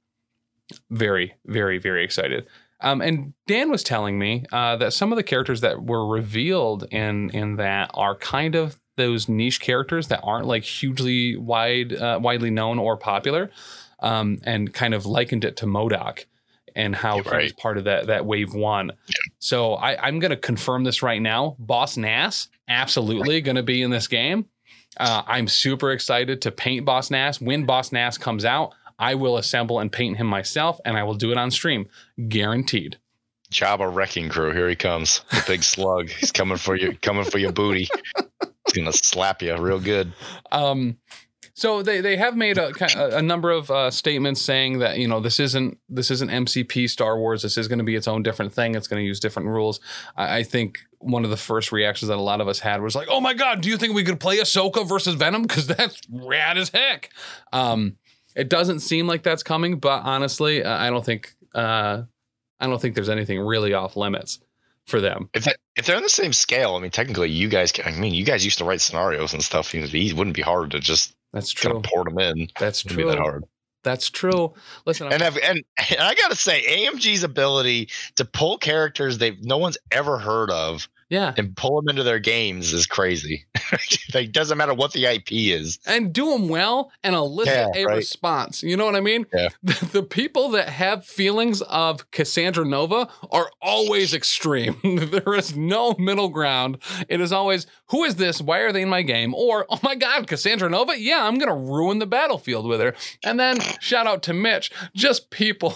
very, 0.91 1.35
very, 1.47 1.79
very 1.79 2.05
excited. 2.05 2.47
Um, 2.81 3.01
and 3.01 3.33
Dan 3.47 3.71
was 3.71 3.83
telling 3.83 4.19
me 4.19 4.45
uh, 4.53 4.77
that 4.77 4.93
some 4.93 5.13
of 5.13 5.17
the 5.17 5.23
characters 5.23 5.63
that 5.63 5.83
were 5.83 6.07
revealed 6.07 6.87
in 6.93 7.31
in 7.31 7.57
that 7.57 7.91
are 7.95 8.15
kind 8.15 8.55
of 8.55 8.79
those 8.97 9.29
niche 9.29 9.61
characters 9.61 10.09
that 10.09 10.21
aren't 10.23 10.47
like 10.47 10.65
hugely 10.65 11.37
wide 11.37 11.93
uh, 11.95 12.21
widely 12.23 12.51
known 12.51 12.79
or 12.79 12.97
popular, 12.97 13.51
um, 14.01 14.39
and 14.45 14.73
kind 14.73 14.95
of 14.95 15.07
likened 15.07 15.45
it 15.45 15.57
to 15.57 15.67
MODOK 15.67 16.27
and 16.77 16.95
how 16.95 17.21
right. 17.23 17.43
he's 17.43 17.53
part 17.53 17.79
of 17.79 17.85
that 17.85 18.07
that 18.07 18.25
wave 18.25 18.55
one. 18.55 18.93
So 19.41 19.75
I, 19.75 20.01
I'm 20.07 20.21
going 20.21 20.31
to 20.31 20.37
confirm 20.37 20.85
this 20.85 21.03
right 21.03 21.21
now. 21.21 21.57
Boss 21.59 21.97
Nass 21.97 22.49
absolutely 22.69 23.41
going 23.41 23.57
to 23.57 23.63
be 23.63 23.83
in 23.83 23.91
this 23.91 24.09
game. 24.09 24.47
Uh, 24.97 25.23
I'm 25.27 25.49
super 25.49 25.93
excited 25.93 26.43
to 26.43 26.51
paint 26.51 26.85
Boss 26.85 27.11
Nass 27.11 27.41
when 27.41 27.67
Boss 27.67 27.93
Nass 27.93 28.19
comes 28.19 28.45
out. 28.45 28.75
I 28.99 29.15
will 29.15 29.37
assemble 29.37 29.79
and 29.79 29.93
paint 29.93 30.17
him 30.17 30.27
myself, 30.27 30.81
and 30.85 30.97
I 30.97 31.05
will 31.05 31.15
do 31.15 31.31
it 31.31 31.39
on 31.39 31.51
stream, 31.51 31.89
guaranteed. 32.29 32.99
Jabba 33.53 33.93
wrecking 33.93 34.29
crew, 34.29 34.53
here 34.53 34.69
he 34.69 34.77
comes, 34.77 35.23
the 35.31 35.45
big 35.47 35.63
slug. 35.63 36.11
He's 36.11 36.33
coming 36.33 36.59
for 36.59 36.75
you, 36.75 36.97
coming 37.01 37.25
for 37.25 37.39
your 37.39 37.53
booty. 37.53 37.89
He's 38.17 38.75
gonna 38.75 38.93
slap 38.93 39.41
you 39.41 39.57
real 39.57 39.81
good. 39.81 40.13
Um, 40.51 40.99
so 41.59 41.83
they 41.83 42.01
they 42.01 42.17
have 42.17 42.37
made 42.37 42.57
a 42.57 43.17
a 43.17 43.21
number 43.21 43.51
of 43.51 43.69
uh, 43.69 43.91
statements 43.91 44.41
saying 44.41 44.79
that 44.79 44.99
you 44.99 45.09
know 45.09 45.19
this 45.19 45.41
isn't 45.41 45.77
this 45.89 46.09
isn't 46.13 46.31
MCP 46.31 46.89
Star 46.89 47.19
Wars. 47.19 47.43
This 47.43 47.59
is 47.59 47.67
going 47.67 47.81
to 47.81 47.85
be 47.85 47.97
its 47.97 48.07
own 48.07 48.23
different 48.23 48.53
thing. 48.53 48.77
It's 48.77 48.87
going 48.87 49.03
to 49.03 49.05
use 49.05 49.19
different 49.19 49.49
rules. 49.49 49.81
I, 50.17 50.39
I, 50.39 50.43
think 50.45 50.79
one 50.99 51.25
of 51.25 51.31
the 51.31 51.37
first 51.37 51.73
reactions 51.73 52.11
that 52.11 52.17
a 52.17 52.23
lot 52.23 52.41
of 52.41 52.47
us 52.47 52.61
had 52.61 52.81
was 52.81 52.95
like, 52.95 53.09
"Oh 53.11 53.21
my 53.21 53.35
god, 53.35 53.61
do 53.61 53.69
you 53.69 53.77
think 53.77 53.93
we 53.93 54.05
could 54.05 54.21
play 54.21 54.39
Ahsoka 54.39 54.89
versus 54.89 55.17
Venom? 55.17 55.43
Because 55.43 55.67
that's 55.77 56.01
rad 56.09 56.59
as 56.59 56.69
heck." 56.69 57.11
Um, 57.53 57.97
it 58.37 58.49
doesn't 58.49 58.79
seem 58.79 59.09
like 59.09 59.25
that's 59.25 59.43
coming, 59.43 59.81
but 59.81 60.05
honestly, 60.05 60.63
uh, 60.63 60.79
I 60.79 60.91
don't 60.91 61.05
think 61.05 61.35
uh, 61.57 62.03
I 62.61 62.67
don't 62.69 62.81
think 62.81 62.95
there's 62.95 63.09
anything 63.09 63.41
really 63.41 63.75
off 63.75 63.97
limits 63.97 64.39
for 64.87 65.01
them. 65.01 65.29
If, 65.35 65.49
if 65.75 65.87
they're 65.87 65.97
on 65.97 66.05
the 66.05 66.09
same 66.09 66.33
scale, 66.33 66.77
I 66.77 66.79
mean, 66.79 66.93
technically, 66.93 67.31
you 67.31 67.49
guys. 67.49 67.73
I 67.85 67.91
mean, 67.91 68.15
you 68.15 68.25
guys 68.25 68.45
used 68.45 68.59
to 68.59 68.65
write 68.65 68.81
scenarios 68.81 69.33
and 69.33 69.43
stuff. 69.43 69.75
It 69.75 70.13
wouldn't 70.15 70.37
be 70.37 70.43
hard 70.43 70.71
to 70.71 70.79
just 70.79 71.17
that's 71.33 71.51
true. 71.51 71.73
Kind 71.73 71.85
of 71.85 71.91
port 71.91 72.09
them 72.09 72.19
in. 72.19 72.49
That's 72.59 72.83
true. 72.83 73.05
Be 73.05 73.11
that 73.11 73.19
hard. 73.19 73.45
That's 73.85 74.11
true. 74.11 74.53
Listen, 74.87 75.13
and, 75.13 75.23
and 75.23 75.43
and 75.45 76.01
I 76.01 76.15
gotta 76.15 76.37
say, 76.37 76.87
AMG's 76.87 77.23
ability 77.23 77.89
to 78.17 78.25
pull 78.25 78.59
characters 78.59 79.19
they've 79.19 79.43
no 79.45 79.57
one's 79.57 79.79
ever 79.93 80.19
heard 80.19 80.51
of 80.51 80.89
yeah. 81.09 81.33
And 81.37 81.57
pull 81.57 81.81
them 81.81 81.89
into 81.89 82.03
their 82.03 82.19
games 82.19 82.73
is 82.73 82.87
crazy. 82.87 83.47
like 84.15 84.33
doesn't 84.33 84.59
matter 84.59 84.75
what 84.75 84.93
the 84.93 85.07
IP 85.07 85.33
is. 85.33 85.79
And 85.87 86.13
do 86.13 86.33
them 86.33 86.49
well 86.49 86.93
and 87.03 87.15
elicit 87.15 87.55
yeah, 87.75 87.83
a 87.83 87.85
right. 87.87 87.97
response. 87.97 88.63
You 88.63 88.77
know 88.77 88.85
what 88.85 88.97
I 88.97 89.01
mean? 89.01 89.27
Yeah. 89.33 89.49
The, 89.69 89.87
the, 89.93 90.03
people 90.03 90.51
that 90.51 90.69
have 90.69 91.05
feelings 91.05 91.61
of 91.63 92.11
Cassandra 92.11 92.65
Nova 92.65 93.09
are 93.31 93.51
always 93.61 94.15
extreme. 94.15 94.81
there 95.11 95.35
is 95.35 95.57
no 95.57 95.95
middle 95.99 96.29
ground. 96.31 96.79
It 97.09 97.21
is 97.21 97.33
always, 97.33 97.67
who 97.91 98.05
is 98.05 98.17
this? 98.17 98.41
Why 98.41 98.61
are 98.61 98.73
they 98.73 98.83
in 98.83 98.89
my 98.89 99.03
game? 99.03 99.35
Or, 99.35 99.67
oh 99.69 99.79
my 99.83 99.95
God, 99.95 100.27
Cassandra 100.27 100.71
Nova? 100.71 100.99
Yeah, 100.99 101.27
I'm 101.27 101.39
gonna 101.39 101.57
ruin 101.57 101.99
the 101.99 102.07
battlefield 102.07 102.67
with 102.67 102.81
her. 102.81 102.95
And 103.23 103.39
then 103.39 103.61
shout 103.81 104.07
out 104.07 104.23
to 104.25 104.33
Mitch, 104.33 104.71
just 104.95 105.31
people 105.31 105.71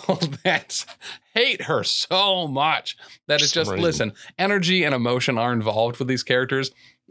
that 0.44 0.84
hate 1.34 1.62
her 1.62 1.82
so 1.84 2.46
much 2.46 2.96
that 3.26 3.42
it's 3.42 3.52
just 3.52 3.70
listen, 3.70 4.12
energy 4.38 4.84
and 4.84 4.94
emotion 4.94 5.38
are 5.38 5.52
involved 5.52 5.98
with 5.98 6.08
these 6.08 6.22
characters 6.22 6.70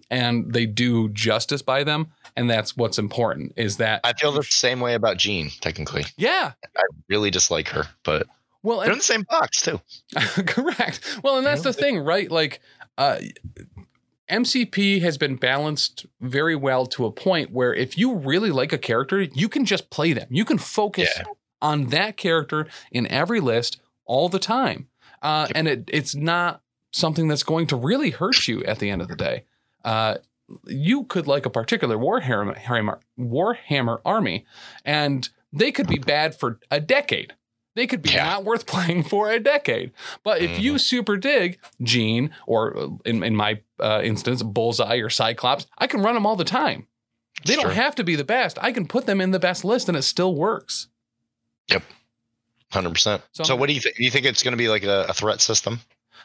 and 0.10 0.54
they 0.54 0.66
do 0.66 1.10
justice 1.10 1.62
by 1.62 1.84
them 1.84 2.12
and 2.36 2.50
that's 2.50 2.78
what's 2.78 2.98
important 2.98 3.54
is 3.56 3.78
that 3.78 4.02
I 4.04 4.14
feel 4.14 4.32
the 4.32 4.44
same 4.44 4.80
way 4.80 4.94
about 4.94 5.18
Jean 5.18 5.50
technically. 5.62 6.06
Yeah. 6.18 6.54
I 6.76 6.82
really 7.10 7.30
dislike 7.30 7.70
her, 7.70 7.86
but 8.04 8.28
well, 8.64 8.80
they're 8.80 8.92
in 8.92 9.00
the 9.00 9.04
same 9.04 9.24
box 9.24 9.62
too. 9.62 9.82
correct. 10.46 11.20
Well, 11.24 11.38
and 11.38 11.46
that's 11.46 11.64
the 11.64 11.74
thing, 11.74 12.00
right? 12.00 12.30
Like 12.30 12.62
uh 12.98 13.20
MCP 14.30 15.02
has 15.02 15.18
been 15.18 15.36
balanced 15.36 16.06
very 16.22 16.56
well 16.56 16.86
to 16.88 17.06
a 17.06 17.12
point 17.12 17.52
where 17.52 17.74
if 17.74 17.98
you 17.98 18.16
really 18.16 18.50
like 18.50 18.72
a 18.72 18.78
character, 18.78 19.22
you 19.22 19.50
can 19.50 19.66
just 19.66 19.90
play 19.90 20.14
them. 20.14 20.28
You 20.30 20.46
can 20.46 20.58
focus 20.58 21.12
yeah. 21.18 21.24
on 21.62 21.88
that 21.88 22.16
character 22.16 22.68
in 22.92 23.08
every 23.08 23.42
list 23.42 23.81
all 24.12 24.28
the 24.28 24.40
time. 24.40 24.88
Uh, 25.22 25.48
and 25.56 25.70
it, 25.70 25.90
it's 25.92 26.14
not 26.14 26.62
something 26.92 27.30
that's 27.30 27.44
going 27.44 27.66
to 27.68 27.78
really 27.78 28.10
hurt 28.10 28.46
you 28.46 28.62
at 28.66 28.80
the 28.80 28.90
end 28.90 29.02
of 29.02 29.08
the 29.08 29.16
day. 29.16 29.46
Uh, 29.86 30.18
you 30.68 31.06
could 31.06 31.28
like 31.28 31.46
a 31.46 31.50
particular 31.50 31.98
Warhammer, 31.98 33.00
Warhammer 33.18 34.02
army, 34.04 34.46
and 34.84 35.30
they 35.54 35.72
could 35.72 35.88
be 35.88 35.98
bad 35.98 36.36
for 36.36 36.60
a 36.70 36.82
decade. 36.82 37.36
They 37.76 37.88
could 37.88 38.02
be 38.02 38.10
yeah. 38.10 38.26
not 38.26 38.44
worth 38.44 38.66
playing 38.74 39.04
for 39.04 39.32
a 39.32 39.40
decade. 39.40 39.94
But 40.26 40.42
if 40.42 40.52
mm-hmm. 40.52 40.62
you 40.62 40.78
super 40.78 41.16
dig 41.16 41.60
Jean, 41.82 42.32
or 42.46 43.00
in, 43.06 43.24
in 43.24 43.34
my 43.34 43.62
uh, 43.80 44.02
instance, 44.04 44.44
Bullseye 44.44 44.98
or 44.98 45.10
Cyclops, 45.10 45.68
I 45.78 45.88
can 45.88 46.02
run 46.02 46.16
them 46.16 46.26
all 46.26 46.36
the 46.36 46.44
time. 46.44 46.88
They 47.46 47.56
don't 47.56 47.72
have 47.72 47.96
to 47.96 48.04
be 48.04 48.18
the 48.18 48.26
best. 48.26 48.58
I 48.62 48.74
can 48.74 48.88
put 48.88 49.06
them 49.06 49.22
in 49.22 49.32
the 49.32 49.40
best 49.40 49.64
list 49.64 49.88
and 49.88 49.98
it 49.98 50.02
still 50.02 50.36
works. 50.36 50.90
Yep. 51.70 51.84
Hundred 52.72 52.92
percent. 52.92 53.22
So, 53.34 53.56
what 53.56 53.68
do 53.68 53.74
you 53.74 53.82
think? 53.82 53.98
Do 53.98 54.04
you 54.04 54.12
think 54.12 54.26
it's 54.26 54.44
going 54.44 54.54
to 54.54 54.58
be 54.58 54.70
like 54.70 54.84
a, 54.84 55.08
a 55.10 55.14
threat 55.14 55.42
system 55.42 55.82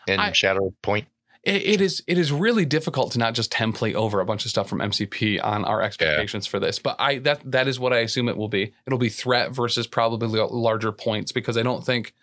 in 0.06 0.20
I, 0.20 0.32
Shadow 0.32 0.72
Point? 0.82 1.08
It, 1.42 1.62
it 1.62 1.80
is. 1.80 2.02
It 2.06 2.18
is 2.18 2.30
really 2.30 2.64
difficult 2.64 3.12
to 3.12 3.18
not 3.18 3.34
just 3.34 3.52
template 3.52 3.94
over 3.94 4.20
a 4.20 4.24
bunch 4.24 4.44
of 4.44 4.50
stuff 4.50 4.68
from 4.68 4.78
MCP 4.78 5.42
on 5.42 5.64
our 5.64 5.82
expectations 5.82 6.46
yeah. 6.46 6.50
for 6.50 6.60
this. 6.60 6.78
But 6.78 6.96
I 7.00 7.18
that 7.20 7.40
that 7.50 7.66
is 7.66 7.80
what 7.80 7.92
I 7.92 7.98
assume 7.98 8.28
it 8.28 8.36
will 8.36 8.48
be. 8.48 8.72
It'll 8.86 8.98
be 8.98 9.08
threat 9.08 9.52
versus 9.52 9.86
probably 9.86 10.40
larger 10.40 10.92
points 10.92 11.32
because 11.32 11.56
I 11.56 11.62
don't 11.62 11.84
think 11.84 12.14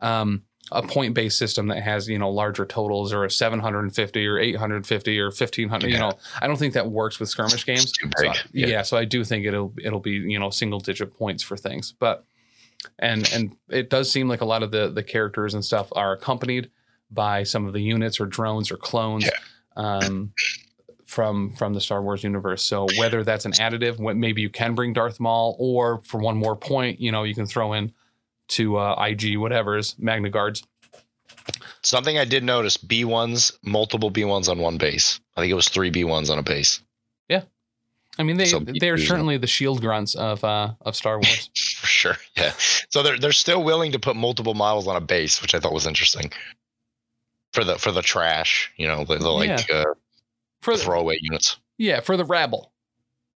um, 0.00 0.42
a 0.70 0.82
point 0.82 1.14
based 1.14 1.38
system 1.38 1.68
that 1.68 1.82
has 1.82 2.08
you 2.08 2.18
know 2.18 2.30
larger 2.30 2.64
totals 2.64 3.12
or 3.12 3.24
a 3.24 3.30
750 3.30 4.26
or 4.26 4.38
850 4.38 5.20
or 5.20 5.26
1500 5.26 5.86
yeah. 5.86 5.94
you 5.94 6.00
know 6.00 6.12
i 6.40 6.46
don't 6.46 6.56
think 6.56 6.74
that 6.74 6.90
works 6.90 7.18
with 7.18 7.28
skirmish 7.28 7.66
games 7.66 7.92
so, 8.16 8.24
yeah. 8.24 8.34
yeah. 8.52 8.82
so 8.82 8.96
i 8.96 9.04
do 9.04 9.24
think 9.24 9.44
it'll 9.44 9.74
it'll 9.82 10.00
be 10.00 10.12
you 10.12 10.38
know 10.38 10.50
single 10.50 10.78
digit 10.78 11.16
points 11.16 11.42
for 11.42 11.56
things 11.56 11.92
but 11.98 12.24
and 12.98 13.30
and 13.32 13.56
it 13.68 13.90
does 13.90 14.10
seem 14.10 14.28
like 14.28 14.40
a 14.40 14.46
lot 14.46 14.62
of 14.62 14.70
the 14.70 14.88
the 14.90 15.02
characters 15.02 15.54
and 15.54 15.64
stuff 15.64 15.88
are 15.92 16.12
accompanied 16.12 16.70
by 17.10 17.42
some 17.42 17.66
of 17.66 17.72
the 17.72 17.82
units 17.82 18.20
or 18.20 18.26
drones 18.26 18.70
or 18.70 18.76
clones 18.76 19.24
yeah. 19.24 19.30
um, 19.76 20.32
from 21.04 21.52
from 21.52 21.74
the 21.74 21.80
Star 21.80 22.02
Wars 22.02 22.24
universe. 22.24 22.62
So 22.62 22.86
whether 22.98 23.22
that's 23.22 23.44
an 23.44 23.52
additive, 23.52 23.98
maybe 24.16 24.40
you 24.40 24.50
can 24.50 24.74
bring 24.74 24.92
Darth 24.92 25.20
Maul, 25.20 25.56
or 25.58 26.00
for 26.04 26.18
one 26.18 26.36
more 26.36 26.56
point, 26.56 27.00
you 27.00 27.12
know, 27.12 27.22
you 27.22 27.34
can 27.34 27.46
throw 27.46 27.74
in 27.74 27.92
to 28.48 28.76
uh, 28.78 29.06
IG 29.06 29.38
whatever's 29.38 29.94
Magna 29.98 30.30
Guards. 30.30 30.62
Something 31.82 32.18
I 32.18 32.24
did 32.24 32.44
notice: 32.44 32.76
B 32.76 33.04
ones, 33.04 33.52
multiple 33.62 34.10
B 34.10 34.24
ones 34.24 34.48
on 34.48 34.58
one 34.58 34.78
base. 34.78 35.20
I 35.36 35.40
think 35.40 35.50
it 35.50 35.54
was 35.54 35.68
three 35.68 35.90
B 35.90 36.04
ones 36.04 36.30
on 36.30 36.38
a 36.38 36.42
base. 36.42 36.80
I 38.18 38.24
mean, 38.24 38.36
they 38.36 38.44
so 38.44 38.60
they're 38.60 38.98
certainly 38.98 39.38
the 39.38 39.46
shield 39.46 39.80
grunts 39.80 40.14
of 40.14 40.44
uh, 40.44 40.74
of 40.82 40.94
Star 40.94 41.16
Wars. 41.16 41.50
For 41.76 41.86
sure, 41.86 42.16
yeah. 42.36 42.52
So 42.90 43.02
they're 43.02 43.18
they're 43.18 43.32
still 43.32 43.64
willing 43.64 43.92
to 43.92 43.98
put 43.98 44.16
multiple 44.16 44.54
models 44.54 44.86
on 44.86 44.96
a 44.96 45.00
base, 45.00 45.40
which 45.40 45.54
I 45.54 45.60
thought 45.60 45.72
was 45.72 45.86
interesting. 45.86 46.30
For 47.54 47.64
the 47.64 47.78
for 47.78 47.90
the 47.90 48.02
trash, 48.02 48.70
you 48.76 48.86
know, 48.86 49.04
the, 49.04 49.16
the 49.16 49.30
like 49.30 49.48
yeah. 49.48 49.76
uh, 49.76 49.84
for 50.60 50.76
the, 50.76 50.82
throwaway 50.82 51.16
units. 51.20 51.56
Yeah, 51.78 52.00
for 52.00 52.16
the 52.16 52.24
rabble. 52.24 52.72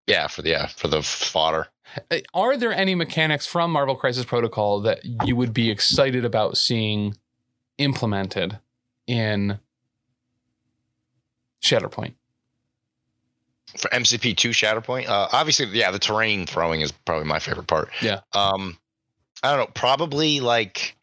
Yeah, 0.05 0.27
for 0.27 0.43
the 0.43 0.51
yeah 0.51 0.67
for 0.67 0.87
the 0.87 1.01
fodder. 1.01 1.67
Uh, 2.11 2.17
are 2.33 2.55
there 2.55 2.71
any 2.71 2.93
mechanics 2.93 3.47
from 3.47 3.71
Marvel 3.71 3.95
Crisis 3.95 4.25
Protocol 4.25 4.81
that 4.81 4.99
you 5.25 5.35
would 5.35 5.53
be 5.53 5.71
excited 5.71 6.23
about 6.23 6.57
seeing 6.57 7.15
implemented 7.79 8.59
in 9.07 9.59
Shatterpoint? 11.63 12.13
For 13.77 13.89
MCP 13.89 14.35
two 14.37 14.49
Shatterpoint. 14.49 15.07
Uh, 15.07 15.27
obviously, 15.31 15.65
yeah, 15.67 15.91
the 15.91 15.99
terrain 15.99 16.45
throwing 16.45 16.81
is 16.81 16.91
probably 16.91 17.25
my 17.27 17.39
favorite 17.39 17.67
part. 17.67 17.89
Yeah. 18.01 18.21
Um, 18.33 18.77
I 19.43 19.49
don't 19.55 19.59
know, 19.67 19.71
probably 19.73 20.39
like 20.39 20.95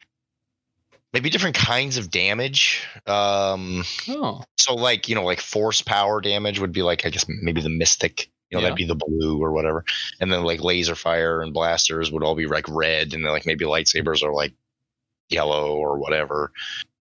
maybe 1.12 1.30
different 1.30 1.56
kinds 1.56 1.96
of 1.96 2.10
damage. 2.10 2.86
Um, 3.06 3.84
Oh, 4.08 4.42
so 4.58 4.74
like 4.74 5.08
you 5.08 5.14
know, 5.14 5.24
like 5.24 5.40
force 5.40 5.80
power 5.82 6.20
damage 6.20 6.58
would 6.58 6.72
be 6.72 6.82
like 6.82 7.06
I 7.06 7.10
guess 7.10 7.26
maybe 7.28 7.60
the 7.60 7.68
mystic. 7.70 8.28
You 8.50 8.58
know, 8.58 8.60
Yeah. 8.60 8.70
that'd 8.70 8.76
be 8.76 8.84
the 8.86 8.94
blue 8.94 9.38
or 9.42 9.52
whatever. 9.52 9.84
And 10.20 10.30
then 10.32 10.42
like 10.44 10.60
laser 10.62 10.94
fire 10.94 11.42
and 11.42 11.52
blasters 11.54 12.12
would 12.12 12.22
all 12.22 12.34
be 12.34 12.46
like 12.46 12.66
red, 12.68 13.14
and 13.14 13.24
then 13.24 13.32
like 13.32 13.46
maybe 13.46 13.64
lightsabers 13.64 14.22
are 14.22 14.32
like 14.34 14.52
yellow 15.30 15.74
or 15.74 15.98
whatever. 15.98 16.52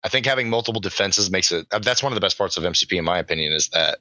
I 0.04 0.10
think 0.10 0.26
having 0.26 0.50
multiple 0.50 0.82
defenses 0.82 1.30
makes 1.32 1.52
it. 1.52 1.66
uh, 1.72 1.80
That's 1.80 2.04
one 2.04 2.12
of 2.12 2.16
the 2.16 2.22
best 2.22 2.38
parts 2.38 2.58
of 2.58 2.64
MCP, 2.64 2.98
in 2.98 3.06
my 3.06 3.20
opinion, 3.20 3.54
is 3.54 3.70
that 3.70 4.00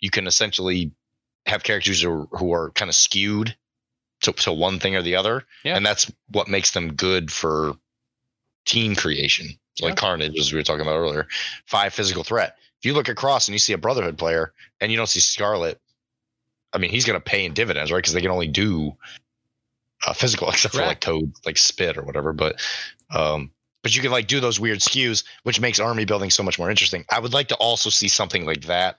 you 0.00 0.10
can 0.10 0.26
essentially 0.26 0.90
have 1.52 1.62
characters 1.62 2.02
who 2.02 2.10
are, 2.10 2.26
who 2.38 2.52
are 2.52 2.70
kind 2.70 2.88
of 2.88 2.94
skewed 2.94 3.54
to, 4.22 4.32
to 4.32 4.52
one 4.52 4.78
thing 4.78 4.96
or 4.96 5.02
the 5.02 5.14
other, 5.14 5.44
Yeah. 5.64 5.76
and 5.76 5.84
that's 5.84 6.10
what 6.28 6.48
makes 6.48 6.72
them 6.72 6.94
good 6.94 7.30
for 7.30 7.74
team 8.64 8.96
creation. 8.96 9.48
So 9.74 9.86
like 9.86 9.92
Yeah. 9.92 10.00
Carnage, 10.00 10.38
as 10.38 10.52
we 10.52 10.58
were 10.58 10.62
talking 10.62 10.82
about 10.82 10.96
earlier, 10.96 11.28
five 11.66 11.92
physical 11.92 12.24
threat. 12.24 12.56
If 12.78 12.86
you 12.86 12.94
look 12.94 13.08
across 13.08 13.46
and 13.46 13.54
you 13.54 13.58
see 13.58 13.72
a 13.72 13.78
Brotherhood 13.78 14.18
player 14.18 14.52
and 14.80 14.90
you 14.90 14.96
don't 14.98 15.08
see 15.08 15.20
Scarlet, 15.20 15.80
I 16.72 16.78
mean, 16.78 16.90
he's 16.90 17.04
going 17.04 17.18
to 17.18 17.24
pay 17.24 17.44
in 17.44 17.54
dividends, 17.54 17.92
right? 17.92 17.98
Because 17.98 18.12
they 18.14 18.22
can 18.22 18.30
only 18.30 18.48
do 18.48 18.96
uh, 20.06 20.12
physical, 20.12 20.48
except 20.50 20.74
for 20.74 20.82
like 20.82 21.00
code, 21.00 21.32
like 21.44 21.58
spit 21.58 21.96
or 21.96 22.02
whatever. 22.02 22.32
But, 22.32 22.60
um, 23.14 23.50
but 23.82 23.94
you 23.94 24.00
can 24.02 24.10
like 24.10 24.26
do 24.26 24.40
those 24.40 24.58
weird 24.58 24.78
skews, 24.78 25.24
which 25.42 25.60
makes 25.60 25.78
army 25.78 26.04
building 26.04 26.30
so 26.30 26.42
much 26.42 26.58
more 26.58 26.70
interesting. 26.70 27.04
I 27.10 27.20
would 27.20 27.34
like 27.34 27.48
to 27.48 27.56
also 27.56 27.90
see 27.90 28.08
something 28.08 28.46
like 28.46 28.62
that 28.62 28.98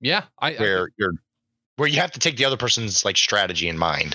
yeah. 0.00 0.24
I, 0.38 0.54
I 0.54 0.58
where 0.58 0.88
you're 0.96 1.14
where 1.80 1.88
you 1.88 1.98
have 1.98 2.12
to 2.12 2.20
take 2.20 2.36
the 2.36 2.44
other 2.44 2.58
person's 2.58 3.06
like 3.06 3.16
strategy 3.16 3.66
in 3.66 3.78
mind. 3.78 4.14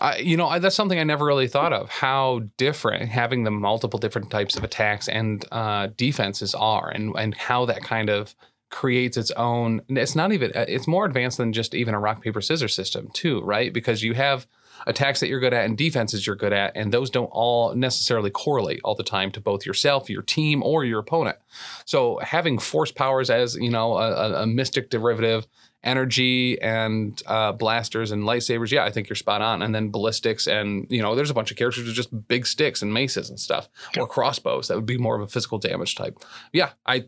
I, 0.00 0.16
you 0.18 0.36
know, 0.36 0.48
I, 0.48 0.58
that's 0.58 0.74
something 0.74 0.98
I 0.98 1.04
never 1.04 1.24
really 1.24 1.46
thought 1.46 1.72
of. 1.72 1.88
How 1.88 2.42
different 2.56 3.08
having 3.08 3.44
the 3.44 3.52
multiple 3.52 4.00
different 4.00 4.28
types 4.30 4.56
of 4.56 4.64
attacks 4.64 5.08
and 5.08 5.44
uh, 5.52 5.88
defenses 5.96 6.52
are, 6.54 6.90
and 6.90 7.14
and 7.16 7.32
how 7.34 7.64
that 7.66 7.82
kind 7.82 8.10
of 8.10 8.34
creates 8.70 9.16
its 9.16 9.30
own. 9.32 9.80
It's 9.88 10.16
not 10.16 10.32
even. 10.32 10.50
uh, 10.54 10.64
It's 10.68 10.88
more 10.88 11.06
advanced 11.06 11.38
than 11.38 11.52
just 11.52 11.74
even 11.74 11.94
a 11.94 12.00
rock 12.00 12.22
paper 12.22 12.40
scissors 12.40 12.74
system, 12.74 13.08
too, 13.14 13.40
right? 13.42 13.72
Because 13.72 14.02
you 14.02 14.14
have 14.14 14.46
attacks 14.86 15.20
that 15.20 15.28
you're 15.28 15.40
good 15.40 15.54
at 15.54 15.64
and 15.64 15.78
defenses 15.78 16.26
you're 16.26 16.36
good 16.36 16.52
at, 16.52 16.72
and 16.76 16.92
those 16.92 17.08
don't 17.08 17.30
all 17.32 17.72
necessarily 17.74 18.30
correlate 18.30 18.80
all 18.84 18.96
the 18.96 19.02
time 19.04 19.30
to 19.30 19.40
both 19.40 19.64
yourself, 19.64 20.10
your 20.10 20.22
team, 20.22 20.62
or 20.62 20.84
your 20.84 20.98
opponent. 20.98 21.38
So 21.86 22.18
having 22.22 22.58
force 22.58 22.90
powers 22.92 23.30
as 23.30 23.54
you 23.54 23.70
know 23.70 23.96
a, 23.96 24.10
a- 24.12 24.42
a 24.42 24.46
mystic 24.46 24.90
derivative 24.90 25.46
energy 25.86 26.60
and 26.60 27.22
uh, 27.26 27.52
blasters 27.52 28.10
and 28.10 28.24
lightsabers. 28.24 28.70
Yeah, 28.70 28.84
I 28.84 28.90
think 28.90 29.08
you're 29.08 29.16
spot 29.16 29.40
on. 29.40 29.62
And 29.62 29.74
then 29.74 29.90
ballistics 29.90 30.46
and 30.46 30.86
you 30.90 31.00
know, 31.00 31.14
there's 31.14 31.30
a 31.30 31.34
bunch 31.34 31.50
of 31.50 31.56
characters 31.56 31.86
with 31.86 31.94
just 31.94 32.28
big 32.28 32.46
sticks 32.46 32.82
and 32.82 32.92
maces 32.92 33.30
and 33.30 33.40
stuff, 33.40 33.68
or 33.96 34.06
crossbows. 34.06 34.68
That 34.68 34.76
would 34.76 34.86
be 34.86 34.98
more 34.98 35.16
of 35.16 35.22
a 35.22 35.28
physical 35.28 35.58
damage 35.58 35.94
type. 35.94 36.18
Yeah, 36.52 36.70
I 36.84 37.06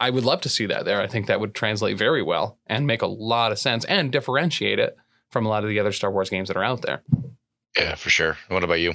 I 0.00 0.10
would 0.10 0.24
love 0.24 0.40
to 0.42 0.48
see 0.48 0.66
that 0.66 0.84
there. 0.84 1.00
I 1.00 1.06
think 1.06 1.26
that 1.26 1.40
would 1.40 1.54
translate 1.54 1.96
very 1.96 2.22
well 2.22 2.58
and 2.66 2.86
make 2.86 3.02
a 3.02 3.06
lot 3.06 3.52
of 3.52 3.58
sense 3.58 3.84
and 3.86 4.12
differentiate 4.12 4.78
it 4.78 4.96
from 5.30 5.46
a 5.46 5.48
lot 5.48 5.64
of 5.64 5.70
the 5.70 5.80
other 5.80 5.92
Star 5.92 6.10
Wars 6.10 6.30
games 6.30 6.48
that 6.48 6.56
are 6.56 6.64
out 6.64 6.82
there. 6.82 7.02
Yeah, 7.76 7.94
for 7.94 8.10
sure. 8.10 8.36
What 8.48 8.64
about 8.64 8.80
you? 8.80 8.94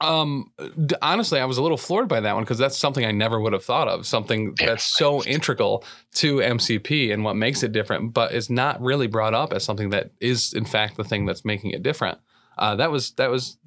Um, 0.00 0.50
d- 0.86 0.94
honestly, 1.02 1.40
I 1.40 1.44
was 1.44 1.58
a 1.58 1.62
little 1.62 1.76
floored 1.76 2.08
by 2.08 2.20
that 2.20 2.34
one 2.34 2.44
because 2.44 2.58
that's 2.58 2.78
something 2.78 3.04
I 3.04 3.12
never 3.12 3.38
would 3.40 3.52
have 3.52 3.64
thought 3.64 3.88
of. 3.88 4.06
Something 4.06 4.54
that's 4.58 4.84
so 4.84 5.22
integral 5.24 5.84
to 6.14 6.36
MCP 6.36 7.12
and 7.12 7.22
what 7.22 7.36
makes 7.36 7.62
it 7.62 7.72
different, 7.72 8.14
but 8.14 8.32
is 8.32 8.48
not 8.48 8.80
really 8.80 9.06
brought 9.06 9.34
up 9.34 9.52
as 9.52 9.62
something 9.62 9.90
that 9.90 10.10
is, 10.20 10.54
in 10.54 10.64
fact, 10.64 10.96
the 10.96 11.04
thing 11.04 11.26
that's 11.26 11.44
making 11.44 11.72
it 11.72 11.82
different. 11.82 12.18
Uh, 12.56 12.76
that 12.76 12.90
was 12.90 13.12
that 13.12 13.30
was 13.30 13.58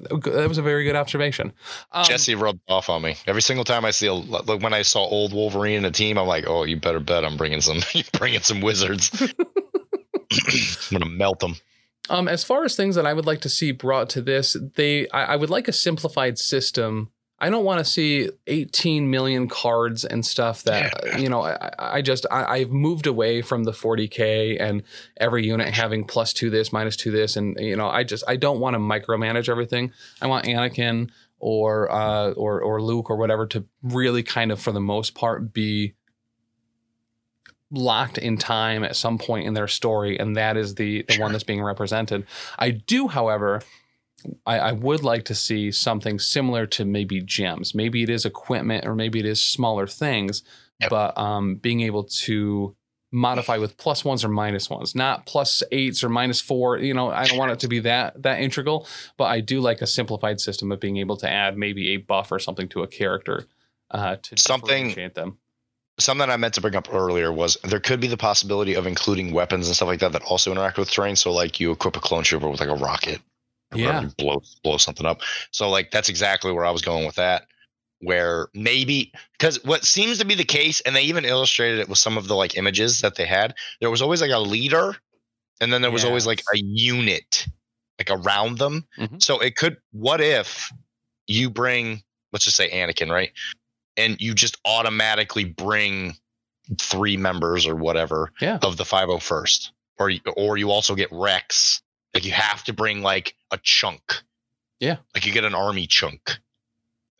that 0.00 0.48
was 0.48 0.58
a 0.58 0.62
very 0.62 0.84
good 0.84 0.96
observation. 0.96 1.52
Um, 1.92 2.04
Jesse 2.04 2.34
rubbed 2.34 2.60
off 2.68 2.88
on 2.88 3.02
me 3.02 3.16
every 3.26 3.42
single 3.42 3.64
time 3.64 3.84
I 3.84 3.90
see 3.90 4.06
a 4.06 4.14
like 4.14 4.62
when 4.62 4.72
I 4.72 4.82
saw 4.82 5.00
old 5.00 5.32
Wolverine 5.32 5.78
in 5.78 5.84
a 5.84 5.90
team. 5.90 6.18
I'm 6.18 6.26
like, 6.26 6.44
oh, 6.46 6.64
you 6.64 6.76
better 6.76 7.00
bet 7.00 7.24
I'm 7.24 7.36
bringing 7.36 7.60
some, 7.60 7.80
bringing 8.12 8.40
some 8.40 8.60
wizards. 8.60 9.10
I'm 10.90 10.98
gonna 10.98 11.06
melt 11.06 11.40
them. 11.40 11.56
Um, 12.10 12.28
as 12.28 12.44
far 12.44 12.64
as 12.64 12.74
things 12.74 12.94
that 12.94 13.06
I 13.06 13.12
would 13.12 13.26
like 13.26 13.40
to 13.42 13.48
see 13.48 13.72
brought 13.72 14.08
to 14.10 14.22
this, 14.22 14.56
they 14.76 15.08
I, 15.08 15.24
I 15.24 15.36
would 15.36 15.50
like 15.50 15.68
a 15.68 15.72
simplified 15.72 16.38
system. 16.38 17.10
I 17.40 17.50
don't 17.50 17.64
want 17.64 17.78
to 17.78 17.84
see 17.84 18.30
18 18.48 19.10
million 19.10 19.48
cards 19.48 20.04
and 20.04 20.26
stuff 20.26 20.64
that 20.64 21.20
you 21.20 21.28
know. 21.28 21.42
I, 21.42 21.70
I 21.78 22.02
just 22.02 22.26
I, 22.30 22.44
I've 22.44 22.70
moved 22.70 23.06
away 23.06 23.42
from 23.42 23.64
the 23.64 23.70
40k 23.70 24.60
and 24.60 24.82
every 25.18 25.46
unit 25.46 25.72
having 25.72 26.04
plus 26.04 26.32
two 26.32 26.50
this, 26.50 26.72
minus 26.72 26.96
two 26.96 27.12
this, 27.12 27.36
and 27.36 27.56
you 27.60 27.76
know 27.76 27.88
I 27.88 28.02
just 28.02 28.24
I 28.26 28.36
don't 28.36 28.58
want 28.58 28.74
to 28.74 28.80
micromanage 28.80 29.48
everything. 29.48 29.92
I 30.20 30.26
want 30.26 30.46
Anakin 30.46 31.10
or 31.38 31.90
uh, 31.92 32.32
or 32.32 32.60
or 32.60 32.82
Luke 32.82 33.10
or 33.10 33.16
whatever 33.16 33.46
to 33.48 33.64
really 33.82 34.22
kind 34.22 34.50
of 34.50 34.60
for 34.60 34.72
the 34.72 34.80
most 34.80 35.14
part 35.14 35.52
be 35.52 35.94
locked 37.70 38.18
in 38.18 38.36
time 38.38 38.82
at 38.84 38.96
some 38.96 39.18
point 39.18 39.46
in 39.46 39.54
their 39.54 39.68
story, 39.68 40.18
and 40.18 40.36
that 40.36 40.56
is 40.56 40.74
the 40.76 41.02
the 41.02 41.14
Sure. 41.14 41.22
one 41.24 41.32
that's 41.32 41.44
being 41.44 41.62
represented. 41.62 42.26
I 42.58 42.70
do, 42.70 43.08
however, 43.08 43.62
I, 44.46 44.58
I 44.58 44.72
would 44.72 45.04
like 45.04 45.24
to 45.26 45.34
see 45.34 45.70
something 45.70 46.18
similar 46.18 46.66
to 46.66 46.84
maybe 46.84 47.20
gems. 47.20 47.74
Maybe 47.74 48.02
it 48.02 48.10
is 48.10 48.24
equipment, 48.24 48.86
or 48.86 48.94
maybe 48.94 49.18
it 49.20 49.26
is 49.26 49.42
smaller 49.44 49.86
things, 49.86 50.42
Yep. 50.80 50.90
but 50.90 51.18
um, 51.18 51.56
being 51.56 51.80
able 51.82 52.04
to 52.04 52.74
modify 53.10 53.56
with 53.56 53.76
plus 53.78 54.04
ones 54.04 54.22
or 54.24 54.28
minus 54.28 54.68
ones, 54.68 54.94
not 54.94 55.24
plus 55.26 55.62
eights 55.72 56.04
or 56.04 56.08
minus 56.08 56.40
four. 56.40 56.78
You 56.78 56.92
know, 56.94 57.10
I 57.10 57.24
don't 57.26 57.38
want 57.38 57.52
it 57.52 57.60
to 57.60 57.68
be 57.68 57.78
that 57.80 58.22
that 58.22 58.40
integral, 58.40 58.86
but 59.16 59.24
I 59.24 59.40
do 59.40 59.60
like 59.60 59.80
a 59.82 59.86
simplified 59.86 60.40
system 60.40 60.70
of 60.72 60.78
being 60.80 60.96
able 60.98 61.16
to 61.18 61.28
add 61.30 61.56
maybe 61.56 61.90
a 61.94 61.96
buff 61.98 62.30
or 62.32 62.38
something 62.38 62.68
to 62.70 62.82
a 62.82 62.86
character 62.86 63.46
uh, 63.90 64.16
to 64.22 64.36
Something- 64.36 64.88
differentiate 64.88 65.14
them. 65.14 65.38
Something 66.00 66.30
I 66.30 66.36
meant 66.36 66.54
to 66.54 66.60
bring 66.60 66.76
up 66.76 66.92
earlier 66.92 67.32
was 67.32 67.56
there 67.64 67.80
could 67.80 68.00
be 68.00 68.06
the 68.06 68.16
possibility 68.16 68.74
of 68.74 68.86
including 68.86 69.32
weapons 69.32 69.66
and 69.66 69.74
stuff 69.74 69.88
like 69.88 70.00
that 70.00 70.12
that 70.12 70.22
also 70.22 70.52
interact 70.52 70.78
with 70.78 70.90
terrain. 70.90 71.16
So 71.16 71.32
like 71.32 71.58
you 71.58 71.72
equip 71.72 71.96
a 71.96 72.00
clone 72.00 72.22
trooper 72.22 72.48
with 72.48 72.60
like 72.60 72.68
a 72.68 72.74
rocket, 72.74 73.20
Yeah. 73.74 74.02
you 74.02 74.08
blow 74.16 74.42
blow 74.62 74.76
something 74.76 75.06
up. 75.06 75.22
So 75.50 75.68
like 75.68 75.90
that's 75.90 76.08
exactly 76.08 76.52
where 76.52 76.64
I 76.64 76.70
was 76.70 76.82
going 76.82 77.04
with 77.04 77.16
that. 77.16 77.46
Where 78.00 78.46
maybe 78.54 79.12
because 79.32 79.64
what 79.64 79.84
seems 79.84 80.18
to 80.18 80.24
be 80.24 80.36
the 80.36 80.44
case, 80.44 80.80
and 80.82 80.94
they 80.94 81.02
even 81.02 81.24
illustrated 81.24 81.80
it 81.80 81.88
with 81.88 81.98
some 81.98 82.16
of 82.16 82.28
the 82.28 82.36
like 82.36 82.56
images 82.56 83.00
that 83.00 83.16
they 83.16 83.26
had. 83.26 83.54
There 83.80 83.90
was 83.90 84.00
always 84.00 84.20
like 84.20 84.30
a 84.30 84.38
leader, 84.38 84.94
and 85.60 85.72
then 85.72 85.82
there 85.82 85.90
was 85.90 86.04
always 86.04 86.24
like 86.24 86.40
a 86.54 86.58
unit 86.58 87.44
like 87.98 88.08
around 88.08 88.58
them. 88.58 88.86
Mhm. 89.00 89.20
So 89.20 89.40
it 89.40 89.56
could. 89.56 89.78
What 89.90 90.20
if 90.20 90.70
you 91.26 91.50
bring, 91.50 92.04
let's 92.32 92.44
just 92.44 92.56
say 92.56 92.70
Anakin, 92.70 93.10
right? 93.10 93.32
And 93.98 94.18
you 94.20 94.32
just 94.34 94.56
automatically 94.64 95.44
bring 95.44 96.16
three 96.78 97.16
members 97.16 97.66
or 97.66 97.74
whatever 97.74 98.32
Yeah. 98.40 98.58
of 98.62 98.76
the 98.76 98.84
501st, 98.84 99.70
or 99.98 100.12
or 100.36 100.56
you 100.56 100.70
also 100.70 100.94
get 100.94 101.08
Rex. 101.12 101.82
Like 102.14 102.24
you 102.24 102.32
have 102.32 102.64
to 102.64 102.72
bring 102.72 103.02
like 103.02 103.34
a 103.50 103.58
chunk. 103.62 104.22
Yeah. 104.80 104.96
Like 105.14 105.26
you 105.26 105.32
get 105.32 105.44
an 105.44 105.54
army 105.54 105.86
chunk, 105.86 106.38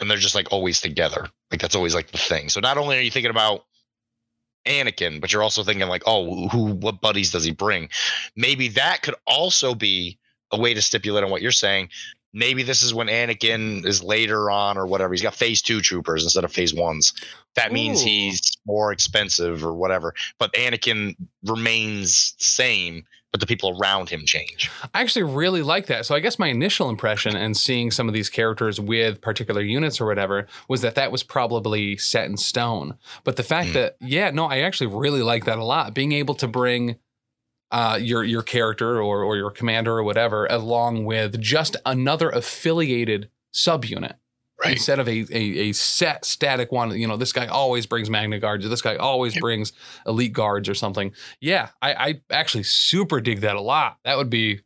and 0.01 0.11
they're 0.11 0.16
just 0.16 0.35
like 0.35 0.53
always 0.53 0.81
together. 0.81 1.29
Like 1.51 1.61
that's 1.61 1.74
always 1.74 1.95
like 1.95 2.11
the 2.12 2.18
thing. 2.18 2.49
So 2.49 2.61
not 2.61 2.79
only 2.79 2.97
are 2.97 3.01
you 3.03 3.11
thinking 3.11 3.31
about 3.31 3.64
Anakin, 4.66 5.20
but 5.20 5.33
you're 5.33 5.43
also 5.43 5.62
thinking 5.64 5.89
like, 5.89 6.03
oh, 6.07 6.49
who, 6.49 6.72
what 6.74 7.01
buddies 7.01 7.31
does 7.33 7.45
he 7.45 7.53
bring? 7.53 7.89
Maybe 8.37 8.68
that 8.68 9.03
could 9.03 9.14
also 9.26 9.74
be 9.74 10.18
a 10.53 10.59
way 10.61 10.74
to 10.74 10.83
stipulate 10.83 11.24
on 11.24 11.31
what 11.31 11.43
you're 11.43 11.51
saying. 11.53 11.89
Maybe 12.34 12.63
this 12.63 12.83
is 12.83 12.92
when 12.92 13.07
Anakin 13.09 13.87
is 13.87 14.03
later 14.03 14.50
on 14.50 14.76
or 14.76 14.87
whatever. 14.87 15.14
He's 15.14 15.22
got 15.22 15.34
phase 15.34 15.63
two 15.63 15.80
troopers 15.80 16.22
instead 16.25 16.45
of 16.45 16.53
phase 16.53 16.75
ones. 16.75 17.13
That 17.55 17.72
means 17.72 18.03
Ooh. 18.03 18.07
he's 18.07 18.53
more 18.67 18.92
expensive 18.92 19.64
or 19.64 19.72
whatever. 19.75 20.14
But 20.38 20.53
Anakin 20.53 21.17
remains 21.45 22.34
the 22.38 22.45
same, 22.45 23.05
but 23.33 23.41
the 23.41 23.46
people 23.46 23.76
around 23.80 24.11
him 24.11 24.22
change. 24.26 24.71
I 24.95 25.00
actually 25.00 25.25
really 25.25 25.63
like 25.63 25.87
that. 25.87 26.07
So 26.07 26.14
I 26.14 26.21
guess 26.21 26.38
my 26.38 26.49
initial 26.49 26.88
impression 26.91 27.34
and 27.34 27.57
seeing 27.57 27.91
some 27.91 28.09
of 28.09 28.14
these 28.14 28.29
characters 28.29 28.79
with 28.79 29.21
particular 29.21 29.63
units 29.63 30.00
or 30.00 30.07
whatever 30.07 30.46
was 30.68 30.83
that 30.83 30.95
that 30.96 31.11
was 31.11 31.22
probably 31.22 31.96
set 31.96 32.26
in 32.26 32.37
stone. 32.37 32.96
But 33.25 33.37
the 33.37 33.42
fact 33.42 33.71
Mm. 33.71 33.72
that 33.75 33.96
yeah, 34.00 34.30
no, 34.30 34.45
I 34.46 34.59
actually 34.61 34.88
really 34.88 35.22
like 35.22 35.46
that 35.46 35.59
a 35.59 35.64
lot. 35.64 35.95
Being 35.95 36.13
able 36.13 36.34
to 36.37 36.46
bring 36.46 36.96
uh, 37.70 37.99
your 38.00 38.24
your 38.24 38.42
character 38.42 39.00
or 39.00 39.22
or 39.22 39.36
your 39.36 39.50
commander 39.50 39.96
or 39.99 40.03
whatever 40.03 40.46
along 40.46 41.04
with 41.04 41.40
just 41.40 41.76
another 41.84 42.30
affiliated 42.30 43.30
subunit 43.53 44.14
Right. 44.61 44.72
instead 44.72 44.99
of 44.99 45.07
a, 45.08 45.24
a 45.30 45.68
a 45.68 45.72
set 45.72 46.24
static 46.24 46.72
one. 46.72 46.90
You 46.99 47.07
know, 47.07 47.16
this 47.16 47.32
guy 47.32 47.46
always 47.46 47.86
brings 47.86 48.11
Magna 48.11 48.40
Guards, 48.40 48.66
or 48.66 48.68
this 48.68 48.82
guy 48.82 48.96
always 48.96 49.38
brings 49.38 49.72
Elite 50.04 50.32
Guards 50.32 50.68
or 50.68 50.74
something. 50.74 51.12
Yeah, 51.40 51.68
I, 51.80 51.95
I 51.95 52.20
actually 52.30 52.64
super 52.64 53.20
dig 53.20 53.42
that 53.42 53.54
a 53.54 53.61
lot. 53.61 53.99
That 54.04 54.16
would 54.16 54.30
be 54.30 54.62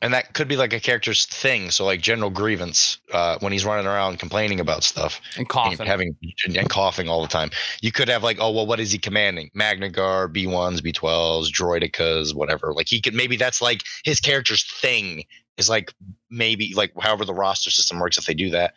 And 0.00 0.14
that 0.14 0.32
could 0.32 0.48
be 0.48 0.56
like 0.56 0.72
a 0.72 0.80
character's 0.80 1.26
thing. 1.26 1.70
So 1.70 1.84
like 1.84 2.00
General 2.00 2.30
Grievance, 2.30 2.98
uh, 3.12 3.36
when 3.40 3.52
he's 3.52 3.66
running 3.66 3.86
around 3.86 4.18
complaining 4.18 4.60
about 4.60 4.82
stuff. 4.82 5.20
and 5.36 5.40
and 5.40 5.48
coughing. 5.48 5.86
having 5.86 6.16
and 6.46 6.70
coughing 6.70 7.08
all 7.08 7.20
the 7.20 7.28
time. 7.28 7.50
You 7.82 7.92
could 7.92 8.08
have 8.08 8.22
like, 8.22 8.38
oh 8.40 8.50
well, 8.50 8.66
what 8.66 8.80
is 8.80 8.92
he 8.92 8.98
commanding? 8.98 9.50
Magna 9.52 9.90
Guard, 9.90 10.32
B 10.32 10.46
ones, 10.46 10.80
B 10.80 10.92
twelves, 10.92 11.52
droidekas, 11.52 12.34
whatever. 12.34 12.72
Like 12.72 12.88
he 12.88 13.00
could 13.00 13.14
maybe 13.14 13.36
that's 13.36 13.60
like 13.60 13.82
his 14.04 14.20
character's 14.20 14.64
thing 14.80 15.24
is 15.58 15.68
like 15.68 15.92
maybe 16.30 16.72
like 16.74 16.92
however 16.98 17.24
the 17.26 17.34
roster 17.34 17.70
system 17.70 17.98
works 17.98 18.16
if 18.16 18.24
they 18.24 18.34
do 18.34 18.50
that. 18.50 18.72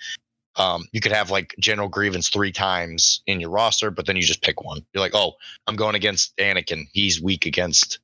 um, 0.58 0.86
you 0.92 1.00
could 1.00 1.12
have 1.14 1.32
like 1.32 1.56
General 1.60 1.88
Grievance 1.88 2.30
three 2.30 2.52
times 2.52 3.22
in 3.28 3.40
your 3.40 3.50
roster, 3.52 3.92
but 3.92 4.06
then 4.06 4.16
you 4.18 4.24
just 4.24 4.42
pick 4.42 4.62
one. 4.62 4.86
You're 4.94 5.02
like, 5.02 5.16
oh, 5.16 5.34
I'm 5.68 5.76
going 5.78 5.96
against 5.96 6.36
Anakin. 6.38 6.88
He's 6.92 7.22
weak 7.22 7.46
against 7.46 8.00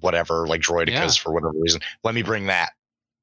whatever, 0.00 0.46
like 0.46 0.60
Droidekas 0.60 0.88
Yeah. 0.88 1.08
for 1.10 1.32
whatever 1.32 1.52
reason. 1.54 1.80
Let 2.04 2.14
me 2.14 2.22
bring 2.22 2.46
that, 2.46 2.70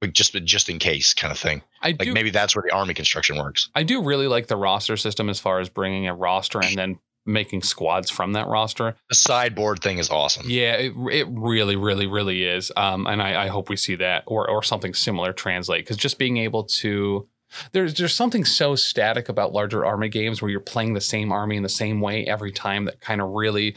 like 0.01 0.13
just 0.13 0.33
just 0.45 0.69
in 0.69 0.79
case, 0.79 1.13
kind 1.13 1.31
of 1.31 1.39
thing. 1.39 1.61
I 1.81 1.89
Like 1.89 1.99
do 1.99 2.13
maybe 2.13 2.29
that's 2.29 2.55
where 2.55 2.63
the 2.67 2.75
army 2.75 2.93
construction 2.93 3.37
works. 3.37 3.69
I 3.75 3.83
do 3.83 4.03
really 4.03 4.27
like 4.27 4.47
the 4.47 4.57
roster 4.57 4.97
system 4.97 5.29
as 5.29 5.39
far 5.39 5.59
as 5.59 5.69
bringing 5.69 6.07
a 6.07 6.15
roster 6.15 6.59
and 6.61 6.75
then 6.77 6.99
making 7.25 7.61
squads 7.61 8.09
from 8.09 8.31
that 8.33 8.47
roster. 8.47 8.95
The 9.09 9.15
sideboard 9.15 9.81
thing 9.81 9.97
is 9.97 10.09
awesome. 10.09 10.45
Yeah, 10.47 10.75
it, 10.75 10.93
it 11.11 11.27
really, 11.29 11.75
really, 11.75 12.07
really 12.07 12.45
is. 12.45 12.71
Um, 12.77 13.05
and 13.05 13.21
I, 13.21 13.43
I 13.43 13.47
hope 13.47 13.67
we 13.67 13.75
see 13.75 13.95
that 13.95 14.23
or 14.27 14.49
or 14.49 14.63
something 14.63 14.93
similar 14.93 15.33
translate 15.33 15.83
because 15.83 15.97
just 15.97 16.17
being 16.17 16.37
able 16.37 16.63
to 16.81 17.27
there's 17.73 17.93
there's 17.95 18.13
something 18.13 18.45
so 18.45 18.75
static 18.75 19.27
about 19.29 19.51
larger 19.53 19.85
army 19.85 20.09
games 20.09 20.41
where 20.41 20.51
you're 20.51 20.59
playing 20.59 20.93
the 20.93 21.01
same 21.01 21.31
army 21.31 21.57
in 21.57 21.63
the 21.63 21.69
same 21.69 21.99
way 22.01 22.25
every 22.25 22.51
time 22.51 22.85
that 22.85 23.01
kind 23.01 23.19
of 23.21 23.29
really. 23.31 23.75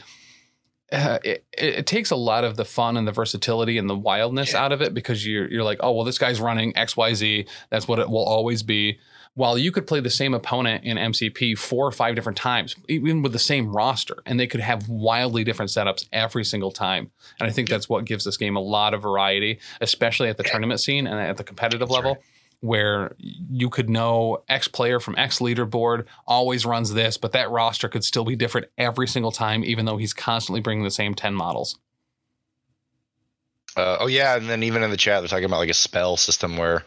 Uh, 0.91 1.19
it, 1.23 1.45
it 1.57 1.87
takes 1.87 2.11
a 2.11 2.15
lot 2.17 2.43
of 2.43 2.57
the 2.57 2.65
fun 2.65 2.97
and 2.97 3.07
the 3.07 3.11
versatility 3.13 3.77
and 3.77 3.89
the 3.89 3.95
wildness 3.95 4.51
Yeah. 4.53 4.65
out 4.65 4.71
of 4.73 4.81
it 4.81 4.93
because 4.93 5.25
you're 5.25 5.49
you're 5.49 5.63
like 5.63 5.79
oh 5.81 5.91
well 5.93 6.03
this 6.03 6.17
guy's 6.17 6.41
running 6.41 6.75
X 6.75 6.97
Y 6.97 7.13
Z. 7.13 7.45
That's 7.69 7.87
what 7.87 7.99
it 7.99 8.09
will 8.09 8.25
always 8.25 8.61
be. 8.63 8.99
While 9.33 9.57
you 9.57 9.71
could 9.71 9.87
play 9.87 10.01
the 10.01 10.09
same 10.09 10.33
opponent 10.33 10.83
in 10.83 10.97
MCP 10.97 11.57
four 11.57 11.87
or 11.87 11.91
five 11.93 12.15
different 12.15 12.37
times, 12.37 12.75
even 12.89 13.21
with 13.21 13.31
the 13.31 13.39
same 13.39 13.73
roster, 13.73 14.17
and 14.25 14.37
they 14.37 14.45
could 14.45 14.59
have 14.59 14.89
wildly 14.89 15.45
different 15.45 15.71
setups 15.71 16.05
every 16.11 16.43
single 16.43 16.69
time. 16.71 17.11
And 17.39 17.47
I 17.47 17.53
think 17.53 17.69
that's 17.69 17.87
what 17.87 18.03
gives 18.03 18.25
this 18.25 18.35
game 18.35 18.57
a 18.57 18.61
lot 18.61 18.93
of 18.93 19.01
variety, 19.01 19.59
especially 19.79 20.27
at 20.27 20.35
the 20.35 20.43
tournament 20.43 20.81
scene 20.81 21.07
and 21.07 21.17
at 21.17 21.37
the 21.37 21.45
competitive 21.45 21.87
That's 21.87 21.95
level, 21.95 22.17
where 22.61 23.15
you 23.19 23.69
could 23.69 23.89
know 23.89 24.43
X 24.47 24.67
player 24.67 24.99
from 24.99 25.17
X 25.17 25.39
leaderboard 25.39 26.05
always 26.25 26.65
runs 26.65 26.93
this, 26.93 27.17
but 27.17 27.33
that 27.33 27.49
roster 27.49 27.89
could 27.89 28.03
still 28.03 28.23
be 28.23 28.35
different 28.35 28.67
every 28.77 29.07
single 29.07 29.31
time, 29.31 29.63
even 29.63 29.85
though 29.85 29.97
he's 29.97 30.13
constantly 30.13 30.61
bringing 30.61 30.83
the 30.83 30.91
same 30.91 31.13
10 31.13 31.33
models. 31.33 31.77
Uh, 33.75 33.97
oh 33.99 34.07
yeah, 34.07 34.35
and 34.35 34.49
then 34.49 34.63
even 34.63 34.83
in 34.83 34.91
the 34.91 34.97
chat 34.97 35.21
they're 35.21 35.27
talking 35.27 35.45
about 35.45 35.57
like 35.57 35.69
a 35.69 35.73
spell 35.73 36.17
system 36.17 36.57
where 36.57 36.83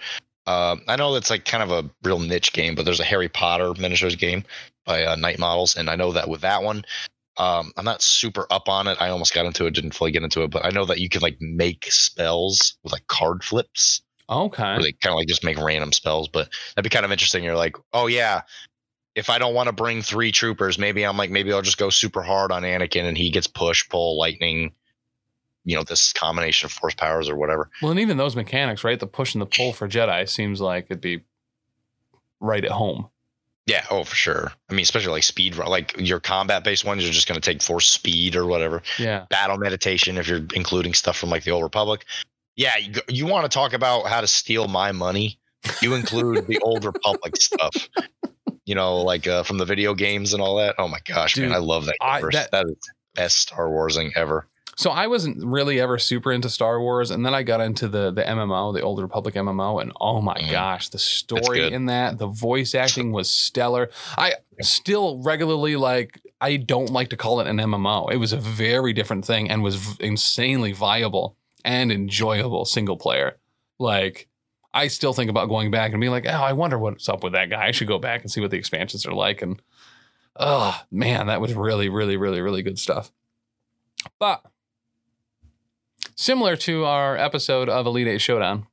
um, 0.46 0.82
I 0.86 0.96
know 0.96 1.12
that's 1.12 1.30
like 1.30 1.44
kind 1.44 1.62
of 1.62 1.70
a 1.70 1.90
real 2.02 2.18
niche 2.18 2.52
game, 2.52 2.74
but 2.74 2.84
there's 2.84 3.00
a 3.00 3.04
Harry 3.04 3.28
Potter 3.28 3.72
miniatures 3.78 4.16
game 4.16 4.44
by 4.84 5.04
uh, 5.04 5.16
Knight 5.16 5.38
Models, 5.38 5.76
and 5.76 5.88
I 5.88 5.96
know 5.96 6.12
that 6.12 6.28
with 6.28 6.42
that 6.42 6.62
one, 6.62 6.84
um, 7.38 7.72
I'm 7.76 7.84
not 7.84 8.02
super 8.02 8.46
up 8.50 8.68
on 8.68 8.86
it. 8.86 8.98
I 9.00 9.08
almost 9.08 9.34
got 9.34 9.46
into 9.46 9.66
it, 9.66 9.74
didn't 9.74 9.94
fully 9.94 10.12
get 10.12 10.22
into 10.22 10.42
it, 10.42 10.50
but 10.50 10.64
I 10.64 10.70
know 10.70 10.84
that 10.84 11.00
you 11.00 11.08
can 11.08 11.22
like 11.22 11.40
make 11.40 11.86
spells 11.90 12.76
with 12.84 12.92
like 12.92 13.06
card 13.06 13.42
flips, 13.42 14.02
Okay. 14.28 14.76
they 14.80 14.92
kind 14.92 15.12
of 15.12 15.16
like 15.16 15.28
just 15.28 15.44
make 15.44 15.58
random 15.58 15.92
spells. 15.92 16.28
But 16.28 16.48
that'd 16.74 16.88
be 16.88 16.94
kind 16.94 17.04
of 17.04 17.12
interesting. 17.12 17.44
You're 17.44 17.56
like, 17.56 17.76
oh 17.92 18.06
yeah. 18.06 18.42
If 19.14 19.30
I 19.30 19.38
don't 19.38 19.54
want 19.54 19.68
to 19.68 19.72
bring 19.72 20.02
three 20.02 20.32
troopers, 20.32 20.76
maybe 20.76 21.04
I'm 21.04 21.16
like, 21.16 21.30
maybe 21.30 21.52
I'll 21.52 21.62
just 21.62 21.78
go 21.78 21.88
super 21.88 22.22
hard 22.22 22.50
on 22.50 22.62
Anakin 22.62 23.04
and 23.04 23.16
he 23.16 23.30
gets 23.30 23.46
push, 23.46 23.88
pull, 23.88 24.18
lightning, 24.18 24.72
you 25.64 25.76
know, 25.76 25.84
this 25.84 26.12
combination 26.12 26.66
of 26.66 26.72
force 26.72 26.94
powers 26.94 27.28
or 27.28 27.36
whatever. 27.36 27.70
Well, 27.80 27.92
and 27.92 28.00
even 28.00 28.16
those 28.16 28.34
mechanics, 28.34 28.82
right? 28.82 28.98
The 28.98 29.06
push 29.06 29.34
and 29.34 29.42
the 29.42 29.46
pull 29.46 29.72
for 29.72 29.88
Jedi 29.88 30.28
seems 30.28 30.60
like 30.60 30.86
it'd 30.86 31.00
be 31.00 31.22
right 32.40 32.64
at 32.64 32.72
home. 32.72 33.08
Yeah, 33.66 33.86
oh 33.90 34.04
for 34.04 34.14
sure. 34.14 34.52
I 34.68 34.74
mean, 34.74 34.82
especially 34.82 35.12
like 35.12 35.22
speed, 35.22 35.56
like 35.56 35.94
your 35.96 36.20
combat 36.20 36.64
based 36.64 36.84
ones, 36.84 37.02
you're 37.02 37.12
just 37.12 37.26
going 37.26 37.40
to 37.40 37.52
take 37.52 37.62
force 37.62 37.86
speed 37.88 38.36
or 38.36 38.44
whatever. 38.44 38.82
Yeah. 38.98 39.24
Battle 39.30 39.56
meditation, 39.56 40.18
if 40.18 40.28
you're 40.28 40.44
including 40.54 40.92
stuff 40.92 41.16
from 41.16 41.30
like 41.30 41.44
the 41.44 41.52
Old 41.52 41.62
Republic. 41.62 42.04
Yeah, 42.56 42.76
you, 42.78 42.92
you 43.08 43.26
want 43.26 43.44
to 43.50 43.54
talk 43.54 43.72
about 43.72 44.06
how 44.06 44.20
to 44.20 44.26
steal 44.26 44.68
my 44.68 44.92
money? 44.92 45.38
You 45.82 45.94
include 45.94 46.46
the 46.46 46.58
Old 46.60 46.84
Republic 46.84 47.36
stuff. 47.36 47.88
You 48.66 48.74
know, 48.74 48.98
like 49.02 49.26
uh, 49.26 49.42
from 49.42 49.58
the 49.58 49.64
video 49.64 49.94
games 49.94 50.32
and 50.32 50.42
all 50.42 50.56
that. 50.56 50.74
Oh 50.78 50.88
my 50.88 50.98
gosh, 51.04 51.34
Dude, 51.34 51.48
man, 51.48 51.54
I 51.56 51.58
love 51.58 51.86
that. 51.86 51.96
I- 52.00 52.20
that- 52.32 52.50
that 52.52 52.64
is 52.66 52.72
the 52.76 52.92
best 53.14 53.38
Star 53.38 53.70
Warsing 53.70 54.12
ever. 54.16 54.46
So 54.76 54.90
I 54.90 55.06
wasn't 55.06 55.44
really 55.44 55.80
ever 55.80 55.98
super 55.98 56.32
into 56.32 56.48
Star 56.50 56.80
Wars, 56.80 57.12
and 57.12 57.24
then 57.24 57.32
I 57.32 57.44
got 57.44 57.60
into 57.60 57.86
the 57.86 58.10
the 58.10 58.22
MMO, 58.24 58.74
the 58.74 58.80
Old 58.82 59.00
Republic 59.00 59.34
MMO, 59.36 59.80
and 59.80 59.92
oh 60.00 60.20
my 60.20 60.34
Mhm. 60.34 60.50
gosh, 60.50 60.88
the 60.88 60.98
story 60.98 61.72
in 61.72 61.86
that, 61.86 62.18
the 62.18 62.26
voice 62.26 62.74
acting 62.74 63.12
was 63.12 63.30
stellar. 63.30 63.90
I 64.18 64.34
still 64.62 65.22
regularly 65.22 65.76
like. 65.76 66.20
I 66.40 66.56
don't 66.56 66.90
like 66.90 67.08
to 67.10 67.16
call 67.16 67.40
it 67.40 67.46
an 67.46 67.58
MMO. 67.58 68.12
It 68.12 68.16
was 68.16 68.32
a 68.32 68.36
very 68.36 68.92
different 68.92 69.24
thing 69.24 69.48
and 69.48 69.62
was 69.62 69.76
v- 69.76 70.04
insanely 70.06 70.72
viable 70.72 71.36
and 71.64 71.90
enjoyable 71.90 72.64
single 72.64 72.96
player. 72.96 73.38
Like 73.78 74.28
I 74.72 74.88
still 74.88 75.12
think 75.12 75.30
about 75.30 75.48
going 75.48 75.70
back 75.70 75.92
and 75.92 76.00
being 76.00 76.12
like, 76.12 76.26
oh, 76.26 76.30
I 76.30 76.52
wonder 76.52 76.78
what's 76.78 77.08
up 77.08 77.22
with 77.22 77.32
that 77.32 77.50
guy. 77.50 77.66
I 77.66 77.70
should 77.70 77.88
go 77.88 77.98
back 77.98 78.22
and 78.22 78.30
see 78.30 78.40
what 78.40 78.50
the 78.50 78.58
expansions 78.58 79.06
are 79.06 79.14
like. 79.14 79.40
And 79.42 79.60
oh 80.36 80.80
man, 80.90 81.28
that 81.28 81.40
was 81.40 81.54
really, 81.54 81.88
really, 81.88 82.16
really, 82.16 82.40
really 82.40 82.62
good 82.62 82.78
stuff. 82.78 83.12
But 84.18 84.42
similar 86.16 86.56
to 86.56 86.84
our 86.84 87.16
episode 87.16 87.68
of 87.68 87.86
Elite 87.86 88.08
Eight 88.08 88.20
Showdown, 88.20 88.66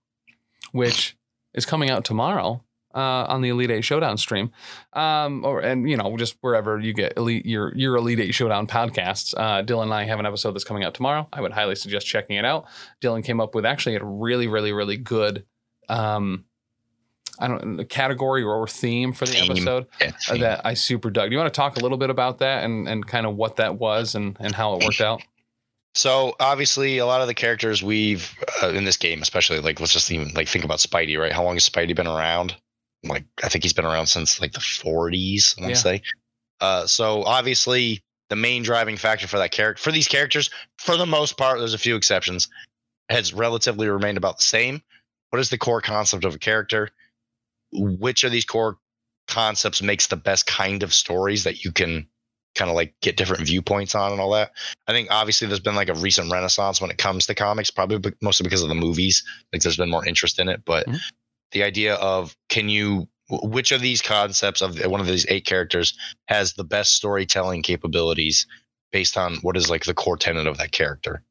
which 0.72 1.16
is 1.54 1.66
coming 1.66 1.90
out 1.90 2.04
tomorrow 2.04 2.64
uh, 2.94 3.26
on 3.28 3.42
the 3.42 3.50
Elite 3.50 3.72
Eight 3.72 3.84
Showdown 3.84 4.18
stream, 4.18 4.52
um, 4.94 5.46
or 5.46 5.60
and 5.62 5.90
you 5.90 5.98
know 5.98 6.16
just 6.18 6.38
wherever 6.42 6.80
you 6.80 6.94
get 6.94 7.14
elite 7.18 7.46
your 7.46 7.76
your 7.76 7.96
Elite 7.96 8.20
Eight 8.20 8.34
Showdown 8.34 8.68
podcasts. 8.68 9.34
Uh, 9.36 9.64
Dylan 9.64 9.84
and 9.84 9.94
I 9.94 10.06
have 10.06 10.20
an 10.20 10.26
episode 10.26 10.54
that's 10.54 10.64
coming 10.64 10.84
out 10.84 10.94
tomorrow. 10.94 11.28
I 11.34 11.42
would 11.42 11.52
highly 11.52 11.76
suggest 11.76 12.08
checking 12.08 12.38
it 12.38 12.46
out. 12.46 12.66
Dylan 13.02 13.24
came 13.24 13.40
up 13.40 13.56
with 13.56 13.66
actually 13.66 13.96
a 13.96 14.04
really, 14.04 14.48
really, 14.48 14.72
really 14.72 14.98
good. 14.98 15.46
Um, 15.90 16.46
I 17.40 17.48
don't 17.48 17.78
know, 17.78 17.84
category 17.86 18.44
or 18.44 18.68
theme 18.68 19.14
for 19.14 19.26
the 19.26 19.32
Theme. 19.32 19.52
episode 19.52 19.88
Yeah, 20.00 20.12
that 20.38 20.62
I 20.64 20.76
super 20.76 21.10
dug. 21.10 21.30
Do 21.30 21.34
you 21.34 21.40
want 21.40 21.52
to 21.52 21.58
talk 21.58 21.78
a 21.78 21.80
little 21.80 21.98
bit 21.98 22.12
about 22.12 22.40
that 22.40 22.64
and, 22.64 22.88
and 22.88 23.06
kind 23.06 23.26
of 23.26 23.36
what 23.36 23.56
that 23.56 23.80
was 23.80 24.14
and, 24.14 24.38
and 24.40 24.54
how 24.54 24.76
it 24.76 24.84
worked 24.84 25.02
out? 25.02 25.22
So 25.94 26.36
obviously, 26.40 27.00
a 27.00 27.06
lot 27.06 27.22
of 27.22 27.28
the 27.28 27.34
characters 27.34 27.84
we've 27.84 28.34
uh, 28.64 28.70
in 28.70 28.86
this 28.86 28.98
game, 28.98 29.22
especially 29.22 29.60
like 29.60 29.80
let's 29.80 29.92
just 29.92 30.12
even 30.12 30.32
like 30.34 30.48
think 30.48 30.64
about 30.64 30.80
Spidey, 30.80 31.20
right? 31.20 31.34
How 31.34 31.44
long 31.44 31.56
has 31.56 31.68
Spidey 31.68 31.96
been 31.96 32.08
around? 32.08 32.56
Like 33.04 33.26
I 33.44 33.50
think 33.50 33.64
he's 33.64 33.74
been 33.74 33.86
around 33.86 34.08
since 34.08 34.40
like 34.40 34.54
the 34.54 34.60
40s. 34.60 35.58
I 35.58 35.62
want 35.62 35.72
Yeah. 35.72 35.78
say. 35.78 36.02
Uh, 36.60 36.86
so 36.86 37.24
obviously, 37.24 38.04
the 38.30 38.36
main 38.36 38.64
driving 38.64 38.96
factor 38.98 39.28
for 39.28 39.38
that 39.40 39.52
character 39.52 39.82
for 39.82 39.92
these 39.92 40.08
characters, 40.08 40.50
for 40.78 40.96
the 40.98 41.06
most 41.06 41.38
part, 41.38 41.58
there's 41.60 41.74
a 41.74 41.80
few 41.80 41.96
exceptions, 41.96 42.48
has 43.10 43.34
relatively 43.34 43.88
remained 43.88 44.18
about 44.18 44.38
the 44.38 44.44
same. 44.44 44.82
What 45.32 45.40
is 45.40 45.50
the 45.50 45.58
core 45.58 45.82
concept 45.82 46.24
of 46.26 46.36
a 46.36 46.40
character? 46.40 46.90
Which 47.74 48.24
of 48.24 48.32
these 48.32 48.46
core 48.46 48.78
concepts 49.28 49.82
makes 49.82 50.08
the 50.08 50.16
best 50.18 50.46
kind 50.46 50.84
of 50.84 50.94
stories 50.94 51.44
that 51.46 51.64
you 51.64 51.72
can 51.72 52.08
kind 52.54 52.70
of 52.70 52.76
like 52.76 52.94
get 53.02 53.16
different 53.16 53.46
viewpoints 53.48 53.96
on 53.96 54.12
and 54.12 54.22
all 54.22 54.32
that? 54.32 54.52
I 54.88 54.92
think 54.92 55.08
obviously 55.10 55.48
there's 55.48 55.60
been 55.62 55.76
like 55.76 55.90
a 55.90 55.96
recent 55.96 56.32
renaissance 56.32 56.80
when 56.82 56.92
it 56.92 56.98
comes 56.98 57.26
to 57.26 57.36
comics, 57.36 57.72
probably 57.72 58.14
mostly 58.22 58.44
because 58.44 58.62
of 58.62 58.70
the 58.70 58.76
movies. 58.76 59.24
Like 59.52 59.62
there's 59.62 59.78
been 59.78 59.90
more 59.90 60.06
interest 60.06 60.38
in 60.38 60.50
it, 60.50 60.64
but 60.66 60.86
Mhm. 60.88 61.00
The 61.52 61.64
idea 61.64 61.96
of 61.96 62.36
can 62.50 62.70
you 62.70 63.08
which 63.30 63.72
of 63.72 63.82
these 63.82 64.02
concepts 64.02 64.62
of 64.62 64.78
one 64.86 65.00
of 65.00 65.08
these 65.08 65.26
eight 65.30 65.46
characters 65.46 65.98
has 66.26 66.54
the 66.54 66.64
best 66.64 66.94
storytelling 66.94 67.62
capabilities 67.62 68.46
based 68.92 69.18
on 69.18 69.36
what 69.38 69.56
is 69.56 69.70
like 69.70 69.86
the 69.86 69.94
core 69.94 70.18
tenet 70.18 70.48
of 70.48 70.58
that 70.58 70.72
character? 70.72 71.24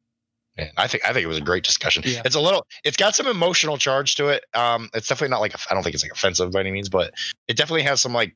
And 0.57 0.71
I 0.77 0.87
think 0.87 1.05
I 1.07 1.13
think 1.13 1.25
it 1.25 1.29
was 1.29 1.39
a 1.39 1.43
great 1.43 1.65
discussion. 1.65 2.03
Yeah. 2.07 2.23
It's 2.25 2.35
a 2.35 2.41
little, 2.41 2.67
it's 2.85 2.97
got 2.97 3.15
some 3.15 3.27
emotional 3.27 3.77
charge 3.77 4.15
to 4.17 4.29
it. 4.29 4.45
Um, 4.55 4.89
it's 4.95 5.09
definitely 5.09 5.31
not 5.31 5.41
like 5.41 5.55
I 5.71 5.75
don't 5.75 5.83
think 5.83 5.95
it's 5.95 6.03
like 6.03 6.13
offensive 6.13 6.53
by 6.53 6.61
any 6.61 6.71
means, 6.71 6.89
but 6.89 7.13
it 7.49 7.57
definitely 7.57 7.83
has 7.83 8.01
some 8.01 8.15
like 8.15 8.35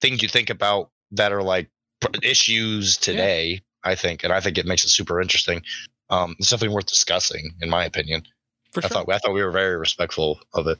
things 0.00 0.22
you 0.22 0.28
think 0.28 0.50
about 0.50 0.90
that 1.12 1.32
are 1.32 1.42
like 1.42 1.70
issues 2.22 2.96
today. 2.96 3.60
I 3.86 3.94
think, 3.94 4.24
and 4.24 4.32
I 4.32 4.40
think 4.40 4.56
it 4.56 4.64
makes 4.64 4.84
it 4.84 4.88
super 4.88 5.20
interesting. 5.20 5.62
Um, 6.08 6.34
it's 6.38 6.48
definitely 6.48 6.74
worth 6.74 6.86
discussing, 6.86 7.54
in 7.60 7.68
my 7.68 7.84
opinion. 7.84 8.22
For 8.72 8.84
I 8.84 8.88
thought 8.88 9.08
I 9.10 9.18
thought 9.18 9.34
we 9.34 9.42
were 9.42 9.50
very 9.50 9.76
respectful 9.76 10.40
of 10.54 10.66
it. 10.66 10.78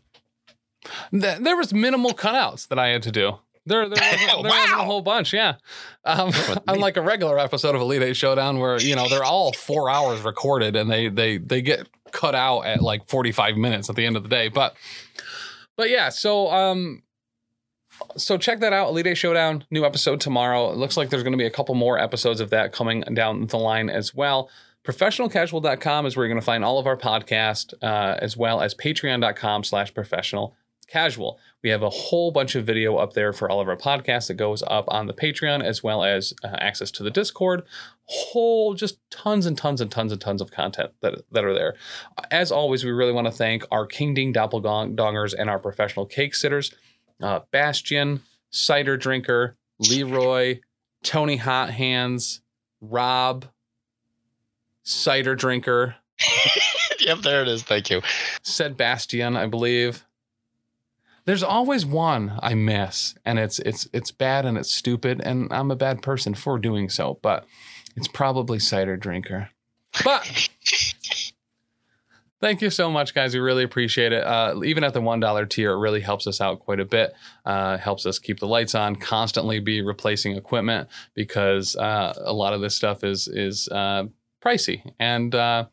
Th- 1.10 1.38
there 1.38 1.56
was 1.56 1.72
minimal 1.72 2.12
cutouts 2.12 2.68
that 2.68 2.78
I 2.78 2.88
had 2.88 3.02
to 3.04 3.12
do. 3.12 3.38
There, 3.66 3.88
there, 3.88 3.98
wasn't, 4.00 4.42
there 4.42 4.50
wasn't 4.50 4.80
a 4.80 4.84
whole 4.84 5.02
bunch. 5.02 5.32
Yeah, 5.32 5.54
um, 6.04 6.32
unlike 6.68 6.96
a 6.96 7.02
regular 7.02 7.38
episode 7.38 7.74
of 7.74 7.80
Elite 7.80 8.02
Eight 8.02 8.16
Showdown, 8.16 8.58
where 8.58 8.80
you 8.80 8.94
know 8.94 9.08
they're 9.08 9.24
all 9.24 9.52
four 9.52 9.88
hours 9.88 10.20
recorded 10.20 10.76
and 10.76 10.90
they 10.90 11.08
they 11.08 11.38
they 11.38 11.62
get 11.62 11.88
cut 12.12 12.34
out 12.34 12.62
at 12.62 12.82
like 12.82 13.08
forty 13.08 13.32
five 13.32 13.56
minutes 13.56 13.88
at 13.88 13.96
the 13.96 14.04
end 14.04 14.16
of 14.16 14.22
the 14.22 14.28
day. 14.28 14.48
But 14.48 14.76
but 15.76 15.88
yeah, 15.88 16.10
so 16.10 16.50
um, 16.50 17.02
so 18.16 18.36
check 18.36 18.60
that 18.60 18.72
out. 18.72 18.88
Elite 18.88 19.06
Eight 19.06 19.14
Showdown, 19.16 19.64
new 19.70 19.84
episode 19.84 20.20
tomorrow. 20.20 20.70
It 20.70 20.76
looks 20.76 20.96
like 20.96 21.10
there's 21.10 21.22
going 21.22 21.32
to 21.32 21.38
be 21.38 21.46
a 21.46 21.50
couple 21.50 21.74
more 21.74 21.98
episodes 21.98 22.40
of 22.40 22.50
that 22.50 22.72
coming 22.72 23.00
down 23.14 23.46
the 23.46 23.58
line 23.58 23.88
as 23.88 24.14
well. 24.14 24.50
Professionalcasual.com 24.84 26.04
is 26.04 26.14
where 26.14 26.26
you're 26.26 26.34
going 26.34 26.40
to 26.40 26.44
find 26.44 26.62
all 26.62 26.78
of 26.78 26.86
our 26.86 26.96
podcast, 26.96 27.72
uh, 27.82 28.18
as 28.18 28.36
well 28.36 28.60
as 28.60 28.74
patreon.com 28.74 29.64
slash 29.64 29.94
professional 29.94 30.54
casual. 30.84 31.38
We 31.62 31.70
have 31.70 31.82
a 31.82 31.90
whole 31.90 32.30
bunch 32.30 32.54
of 32.54 32.64
video 32.66 32.96
up 32.96 33.12
there 33.14 33.32
for 33.32 33.48
all 33.50 33.60
of 33.60 33.68
our 33.68 33.76
podcasts 33.76 34.28
that 34.28 34.34
goes 34.34 34.62
up 34.66 34.84
on 34.88 35.06
the 35.06 35.12
Patreon, 35.14 35.62
as 35.64 35.82
well 35.82 36.04
as 36.04 36.34
uh, 36.42 36.48
access 36.58 36.90
to 36.92 37.02
the 37.02 37.10
Discord. 37.10 37.62
Whole, 38.06 38.74
just 38.74 38.98
tons 39.10 39.46
and 39.46 39.56
tons 39.56 39.80
and 39.80 39.90
tons 39.90 40.12
and 40.12 40.20
tons 40.20 40.40
of 40.40 40.50
content 40.50 40.92
that, 41.00 41.22
that 41.30 41.44
are 41.44 41.54
there. 41.54 41.74
As 42.30 42.52
always, 42.52 42.84
we 42.84 42.90
really 42.90 43.12
want 43.12 43.26
to 43.26 43.32
thank 43.32 43.64
our 43.70 43.86
King 43.86 44.14
Ding 44.14 44.32
doppelgongers 44.32 45.34
and 45.36 45.48
our 45.48 45.58
professional 45.58 46.06
cake 46.06 46.34
sitters. 46.34 46.74
uh, 47.22 47.40
Bastion, 47.50 48.22
Cider 48.50 48.96
Drinker, 48.96 49.56
Leroy, 49.78 50.60
Tony 51.02 51.36
Hot 51.36 51.70
Hands, 51.70 52.40
Rob, 52.80 53.46
Cider 54.82 55.34
Drinker, 55.34 55.96
yep, 57.00 57.18
there 57.18 57.42
it 57.42 57.48
is. 57.48 57.62
Thank 57.62 57.90
you. 57.90 58.02
said 58.42 58.76
Bastion, 58.76 59.36
I 59.36 59.46
believe. 59.46 60.04
There's 61.26 61.42
always 61.42 61.86
one 61.86 62.38
I 62.42 62.54
miss, 62.54 63.14
and 63.24 63.38
it's 63.38 63.58
it's 63.60 63.88
it's 63.92 64.10
bad 64.10 64.44
and 64.44 64.58
it's 64.58 64.74
stupid, 64.74 65.20
and 65.24 65.50
I'm 65.52 65.70
a 65.70 65.76
bad 65.76 66.02
person 66.02 66.34
for 66.34 66.58
doing 66.58 66.88
so, 66.90 67.18
but 67.22 67.46
it's 67.96 68.08
probably 68.08 68.58
cider 68.58 68.96
drinker. 68.96 69.48
But 70.04 70.50
thank 72.40 72.60
you 72.60 72.68
so 72.68 72.90
much, 72.90 73.14
guys. 73.14 73.32
We 73.32 73.40
really 73.40 73.64
appreciate 73.64 74.12
it. 74.12 74.22
Uh, 74.22 74.60
even 74.64 74.84
at 74.84 74.92
the 74.92 75.00
one 75.00 75.20
dollar 75.20 75.46
tier, 75.46 75.72
it 75.72 75.78
really 75.78 76.02
helps 76.02 76.26
us 76.26 76.42
out 76.42 76.60
quite 76.60 76.80
a 76.80 76.84
bit. 76.84 77.14
Uh, 77.46 77.78
helps 77.78 78.04
us 78.04 78.18
keep 78.18 78.38
the 78.38 78.46
lights 78.46 78.74
on, 78.74 78.96
constantly 78.96 79.60
be 79.60 79.80
replacing 79.80 80.36
equipment 80.36 80.88
because 81.14 81.74
uh, 81.76 82.12
a 82.18 82.32
lot 82.34 82.52
of 82.52 82.60
this 82.60 82.76
stuff 82.76 83.02
is 83.02 83.28
is 83.28 83.66
uh, 83.68 84.04
pricey 84.44 84.92
and 84.98 85.34
uh, 85.34 85.64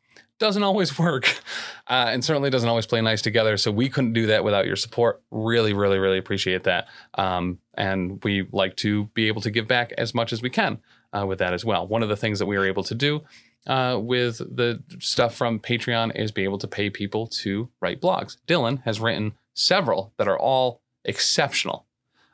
doesn't 0.42 0.64
always 0.64 1.00
work, 1.00 1.40
uh, 1.88 2.08
and 2.10 2.26
certainly 2.26 2.50
doesn't 2.50 2.68
always 2.68 2.86
play 2.86 3.00
nice 3.00 3.22
together. 3.22 3.56
So 3.56 3.72
we 3.72 3.88
couldn't 3.88 4.12
do 4.12 4.26
that 4.28 4.44
without 4.44 4.66
your 4.66 4.76
support. 4.76 5.22
Really, 5.32 5.72
really, 5.72 6.00
really 6.00 6.18
appreciate 6.18 6.66
that. 6.66 6.90
Um, 7.14 7.60
and 7.76 8.22
we 8.26 8.48
like 8.52 8.76
to 8.78 9.06
be 9.14 9.28
able 9.28 9.42
to 9.44 9.52
give 9.52 9.68
back 9.68 9.94
as 9.98 10.14
much 10.14 10.34
as 10.34 10.42
we 10.42 10.50
can 10.50 10.80
uh, 11.14 11.26
with 11.26 11.40
that 11.40 11.54
as 11.54 11.64
well. 11.64 11.88
One 11.88 12.04
of 12.04 12.10
the 12.10 12.18
things 12.18 12.40
that 12.40 12.48
we 12.48 12.58
are 12.58 12.66
able 12.66 12.84
to 12.84 12.96
do 12.96 13.22
uh, 13.68 13.98
with 14.02 14.40
the 14.40 14.84
stuff 15.00 15.36
from 15.36 15.60
Patreon 15.60 16.20
is 16.20 16.32
be 16.32 16.44
able 16.44 16.58
to 16.58 16.68
pay 16.68 16.90
people 16.90 17.28
to 17.28 17.70
write 17.80 18.02
blogs. 18.02 18.38
Dylan 18.48 18.84
has 18.84 19.00
written 19.00 19.34
several 19.54 20.12
that 20.18 20.28
are 20.28 20.40
all 20.40 20.82
exceptional. 21.06 21.86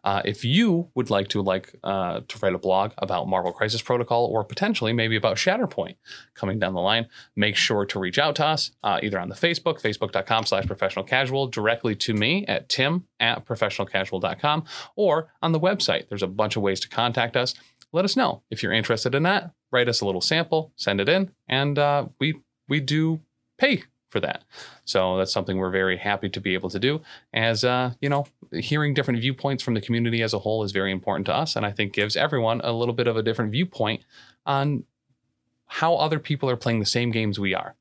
Uh, 0.08 0.22
if 0.24 0.46
you 0.46 0.90
would 0.96 1.10
like 1.10 1.28
to 1.28 1.42
like 1.42 1.76
uh, 1.84 2.22
to 2.30 2.40
write 2.40 2.54
a 2.54 2.58
blog 2.58 2.94
about 2.98 3.28
Marvel 3.28 3.52
Crisis 3.52 3.82
Protocol 3.82 4.28
or 4.28 4.42
potentially 4.46 4.94
maybe 4.94 5.18
about 5.18 5.36
Shatterpoint 5.36 5.98
coming 6.34 6.60
down 6.60 6.74
the 6.74 6.80
line, 6.80 7.08
make 7.36 7.58
sure 7.58 7.86
to 7.86 8.00
reach 8.00 8.18
out 8.18 8.38
to 8.38 8.46
us 8.46 8.72
uh, 8.84 9.02
either 9.04 9.20
on 9.20 9.28
the 9.28 9.36
Facebook, 9.36 9.82
facebook.com 9.82 10.46
slash 10.46 10.66
professional 10.66 11.04
casual, 11.04 11.48
directly 11.48 11.94
to 11.96 12.14
me 12.14 12.46
at 12.46 12.70
tim 12.70 13.04
at 13.20 13.46
professionalcasual.com, 13.46 14.64
or 14.96 15.28
on 15.42 15.52
the 15.52 15.60
website. 15.60 16.08
There's 16.08 16.24
a 16.24 16.28
bunch 16.28 16.56
of 16.56 16.62
ways 16.62 16.80
to 16.80 16.88
contact 16.88 17.36
us. 17.36 17.54
Let 17.92 18.06
us 18.06 18.16
know 18.16 18.44
if 18.50 18.64
you're 18.64 18.72
interested 18.72 19.14
in 19.14 19.24
that. 19.24 19.52
Write 19.74 19.90
us 19.90 20.00
a 20.00 20.06
little 20.06 20.22
sample, 20.22 20.72
send 20.78 21.02
it 21.02 21.10
in, 21.10 21.32
and 21.50 21.78
uh, 21.78 22.06
we 22.18 22.40
we 22.70 22.80
do 22.80 23.20
pay 23.58 23.84
for 24.10 24.20
that. 24.22 24.44
So 24.86 25.18
that's 25.18 25.34
something 25.34 25.58
we're 25.58 25.72
very 25.72 25.98
happy 25.98 26.30
to 26.30 26.40
be 26.40 26.54
able 26.54 26.70
to 26.70 26.80
do. 26.80 27.02
As 27.34 27.64
uh, 27.64 27.94
you 28.02 28.10
know, 28.10 28.28
hearing 28.52 28.94
different 28.94 29.20
viewpoints 29.20 29.64
from 29.64 29.74
the 29.74 29.82
community 29.82 30.22
as 30.22 30.34
a 30.34 30.40
whole 30.40 30.64
is 30.64 30.72
very 30.72 30.92
important 30.92 31.26
to 31.28 31.36
us, 31.36 31.56
and 31.56 31.66
I 31.66 31.72
think 31.72 31.94
gives 31.94 32.16
everyone 32.16 32.62
a 32.64 32.72
little 32.72 32.94
bit 32.94 33.08
of 33.08 33.18
a 33.18 33.24
different 33.24 33.52
viewpoint 33.52 34.04
on 34.46 34.84
how 35.68 35.96
other 35.96 36.20
people 36.20 36.50
are 36.50 36.58
playing 36.58 36.80
the 36.80 36.86
same 36.86 37.12
games 37.12 37.40
we 37.40 37.54
are. 37.54 37.76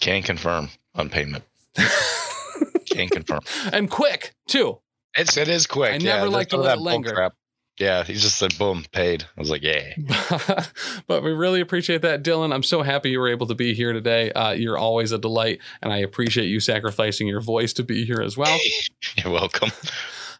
Can 0.00 0.22
confirm 0.22 0.68
on 0.94 1.08
payment. 1.08 1.44
Can 2.86 3.08
confirm. 3.08 3.40
and 3.72 3.90
quick 3.90 4.34
too. 4.46 4.78
It's 5.16 5.36
it 5.36 5.48
is 5.48 5.66
quick. 5.66 5.92
I 5.92 5.96
yeah, 5.96 6.16
never 6.16 6.28
like 6.28 6.48
to 6.48 6.56
let 6.56 6.78
it 6.78 6.80
linger. 6.80 7.12
crap. 7.12 7.34
Yeah, 7.78 8.04
he 8.04 8.12
just 8.12 8.38
said 8.38 8.56
boom, 8.56 8.84
paid. 8.92 9.24
I 9.36 9.40
was 9.40 9.50
like, 9.50 9.62
yeah. 9.62 9.94
but 11.08 11.24
we 11.24 11.32
really 11.32 11.60
appreciate 11.60 12.02
that, 12.02 12.22
Dylan. 12.22 12.54
I'm 12.54 12.62
so 12.62 12.82
happy 12.82 13.10
you 13.10 13.18
were 13.18 13.28
able 13.28 13.48
to 13.48 13.54
be 13.54 13.74
here 13.74 13.92
today. 13.92 14.30
Uh, 14.30 14.52
you're 14.52 14.78
always 14.78 15.10
a 15.10 15.18
delight, 15.18 15.60
and 15.82 15.92
I 15.92 15.98
appreciate 15.98 16.46
you 16.46 16.60
sacrificing 16.60 17.26
your 17.26 17.40
voice 17.40 17.72
to 17.74 17.82
be 17.82 18.04
here 18.04 18.20
as 18.22 18.36
well. 18.36 18.56
You're 19.16 19.32
welcome. 19.32 19.70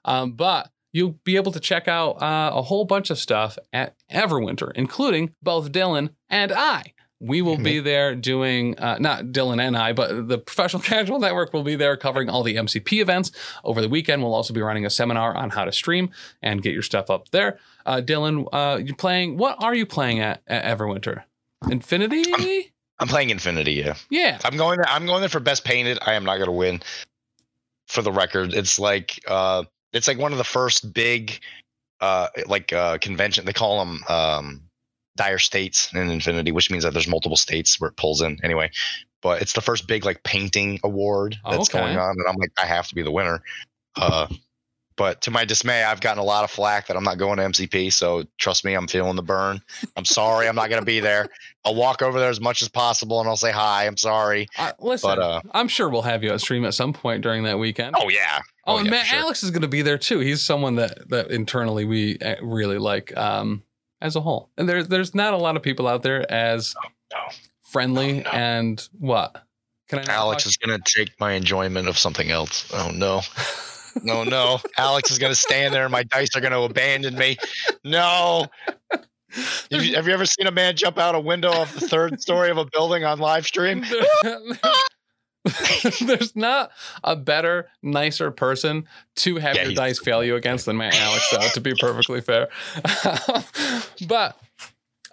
Um, 0.05 0.33
but 0.33 0.71
you'll 0.93 1.19
be 1.25 1.37
able 1.37 1.53
to 1.53 1.61
check 1.61 1.89
out 1.89 2.23
uh, 2.23 2.53
a 2.55 2.63
whole 2.63 2.85
bunch 2.85 3.11
of 3.11 3.19
stuff 3.19 3.59
at 3.73 3.95
Everwinter, 4.11 4.71
including 4.75 5.35
both 5.43 5.73
Dylan 5.73 6.11
and 6.31 6.53
I. 6.53 6.95
We 7.25 7.43
will 7.43 7.57
be 7.57 7.81
there 7.81 8.15
doing, 8.15 8.79
uh, 8.79 8.99
not 9.01 9.27
Dylan 9.27 9.61
and 9.61 9.77
I, 9.77 9.93
but 9.93 10.29
the 10.29 10.39
Professional 10.39 10.83
Casual 10.93 11.19
Network 11.19 11.53
will 11.53 11.63
be 11.63 11.75
there 11.77 11.97
covering 11.97 12.29
all 12.29 12.43
the 12.43 12.57
MCP 12.57 13.01
events. 13.01 13.31
Over 13.65 13.81
the 13.81 13.89
weekend, 13.89 14.23
we'll 14.23 14.35
also 14.35 14.53
be 14.53 14.61
running 14.61 14.85
a 14.85 14.91
seminar 14.91 15.35
on 15.35 15.51
how 15.51 15.65
to 15.65 15.73
stream 15.73 16.11
and 16.43 16.63
get 16.63 16.73
your 16.73 16.83
stuff 16.83 17.11
up 17.11 17.31
there. 17.31 17.59
Uh, 17.87 18.03
Dylan, 18.05 18.47
uh, 18.53 18.77
you're 18.77 18.97
playing, 18.97 19.37
what 19.37 19.57
are 19.63 19.75
you 19.75 19.87
playing 19.87 20.21
at, 20.21 20.43
at 20.47 20.65
Everwinter? 20.65 21.25
Infinity? 21.71 22.73
I'm 22.99 23.09
playing 23.09 23.31
Infinity. 23.31 23.73
Yeah, 23.73 23.95
Yeah. 24.11 24.39
I'm 24.45 24.57
going 24.57 24.77
there. 24.77 24.89
I'm 24.89 25.07
going 25.07 25.21
there 25.21 25.29
for 25.29 25.41
best 25.41 25.65
painted. 25.65 25.99
I 26.03 26.15
am 26.15 26.25
not 26.25 26.37
going 26.37 26.47
to 26.47 26.53
win. 26.53 26.83
For 27.87 28.01
the 28.03 28.13
record, 28.13 28.55
it's 28.55 28.79
like 28.79 29.21
uh, 29.29 29.65
it's 29.93 30.09
like 30.09 30.19
one 30.19 30.33
of 30.33 30.39
the 30.39 30.45
first 30.45 30.95
big, 30.95 31.39
uh, 32.01 32.29
like 32.47 32.73
uh, 32.73 32.97
convention. 32.99 33.45
They 33.45 33.53
call 33.53 33.79
them 33.79 34.03
um, 34.09 34.63
dire 35.17 35.39
states 35.39 35.93
in 35.95 36.11
Infinity, 36.11 36.53
which 36.53 36.71
means 36.71 36.85
that 36.85 36.93
there's 36.93 37.09
multiple 37.09 37.37
states 37.37 37.81
where 37.81 37.91
it 37.91 37.97
pulls 37.97 38.21
in. 38.21 38.39
Anyway, 38.43 38.71
but 39.23 39.41
it's 39.43 39.53
the 39.53 39.61
first 39.61 39.87
big 39.87 40.05
like 40.05 40.23
painting 40.25 40.81
award 40.85 41.37
that's 41.49 41.69
Okay. 41.71 41.79
going 41.81 41.97
on, 41.97 42.11
and 42.19 42.27
I'm 42.29 42.37
like, 42.37 42.51
I 42.59 42.67
have 42.67 42.89
to 42.89 42.95
be 42.95 43.03
the 43.03 43.11
winner. 43.13 43.43
Uh, 43.97 44.27
but 44.97 45.21
to 45.23 45.31
my 45.33 45.45
dismay, 45.45 45.83
I've 45.83 46.01
gotten 46.01 46.21
a 46.21 46.25
lot 46.25 46.45
of 46.45 46.51
flack 46.53 46.87
that 46.87 46.97
I'm 46.97 47.03
not 47.03 47.19
going 47.19 47.39
to 47.39 47.43
MCP. 47.45 47.93
So 47.93 48.25
trust 48.39 48.65
me, 48.65 48.75
I'm 48.75 48.87
feeling 48.87 49.17
the 49.17 49.23
burn. 49.23 49.61
I'm 49.97 50.05
sorry, 50.05 50.47
I'm 50.47 50.55
not 50.55 50.69
going 50.69 50.81
to 50.81 50.87
be 50.87 51.01
there. 51.01 51.27
I'll 51.65 51.75
walk 51.75 52.01
over 52.01 52.21
there 52.21 52.29
as 52.31 52.41
much 52.41 52.63
as 52.63 52.69
possible 52.69 53.19
and 53.19 53.29
I'll 53.29 53.37
say 53.37 53.51
hi. 53.51 53.87
I'm 53.87 53.97
sorry. 53.97 54.47
Uh, 54.57 54.71
listen, 54.79 55.11
But, 55.11 55.19
uh, 55.19 55.41
I'm 55.51 55.67
sure 55.67 55.89
we'll 55.89 56.03
have 56.03 56.23
you 56.23 56.33
at 56.33 56.41
stream 56.41 56.65
at 56.65 56.75
some 56.75 56.93
point 56.93 57.23
during 57.23 57.43
that 57.43 57.59
weekend. 57.59 57.97
Oh 57.99 58.09
yeah. 58.09 58.39
Oh, 58.69 58.77
and 58.77 58.87
yeah, 58.87 58.91
Matt 58.93 59.07
sure. 59.07 59.19
Alex 59.19 59.43
is 59.43 59.51
going 59.51 59.63
to 59.63 59.69
be 59.69 59.83
there 59.83 59.99
too. 59.99 60.21
He's 60.21 60.43
someone 60.43 60.77
that 60.77 61.09
that 61.09 61.31
internally 61.33 61.85
we 61.85 62.17
uh, 62.21 62.37
really 62.41 62.79
like 62.79 63.17
um, 63.17 63.65
as 64.05 64.15
a 64.15 64.21
whole. 64.21 64.51
And 64.57 64.69
there's 64.69 64.87
there's 64.87 65.15
not 65.15 65.35
a 65.35 65.37
lot 65.39 65.57
of 65.57 65.63
people 65.63 65.89
out 65.89 66.03
there 66.05 66.31
as 66.31 66.75
no. 67.13 67.19
friendly 67.63 68.21
Oh, 68.21 68.31
no. 68.31 68.31
and 68.39 68.89
what? 68.99 69.43
Can 69.89 69.99
I? 69.99 70.05
Alex 70.13 70.47
is 70.47 70.57
gonna 70.57 70.79
take 70.85 71.19
my 71.19 71.33
enjoyment 71.33 71.89
of 71.89 71.99
something 71.99 72.31
else. 72.31 72.71
Oh 72.73 72.91
no. 72.95 73.23
No, 74.03 74.25
no. 74.25 74.59
Alex 74.77 75.11
is 75.11 75.19
gonna 75.19 75.35
stand 75.35 75.73
there 75.75 75.85
and 75.85 75.93
my 75.93 76.03
dice 76.05 76.37
are 76.37 76.41
gonna 76.41 76.61
abandon 76.61 77.17
me. 77.17 77.37
No. 77.85 78.47
Have 78.91 79.83
you, 79.85 79.97
have 79.97 80.07
you 80.07 80.13
ever 80.15 80.27
seen 80.27 80.47
a 80.47 80.53
man 80.53 80.77
jump 80.77 80.97
out 80.97 81.15
a 81.17 81.21
window 81.21 81.51
of 81.53 81.73
the 81.75 81.89
third 81.89 82.21
story 82.21 82.51
of 82.51 82.57
a 82.59 82.67
building 82.67 83.05
on 83.05 83.19
live 83.19 83.45
stream? 83.47 83.85
There's 86.01 86.35
not 86.35 86.71
a 87.03 87.17
better, 87.17 87.69
nicer 87.83 88.31
person 88.31 88.87
to 89.17 89.37
have 89.37 89.57
Yeah, 89.57 89.65
your 89.65 89.75
dice 89.75 89.99
fail 89.99 90.25
you 90.25 90.37
against 90.37 90.67
than 90.67 90.77
Matt 90.77 90.95
Alex, 90.95 91.31
though, 91.31 91.49
to 91.49 91.61
be 91.61 91.75
perfectly 91.79 92.21
fair. 92.21 92.49
but 94.09 94.39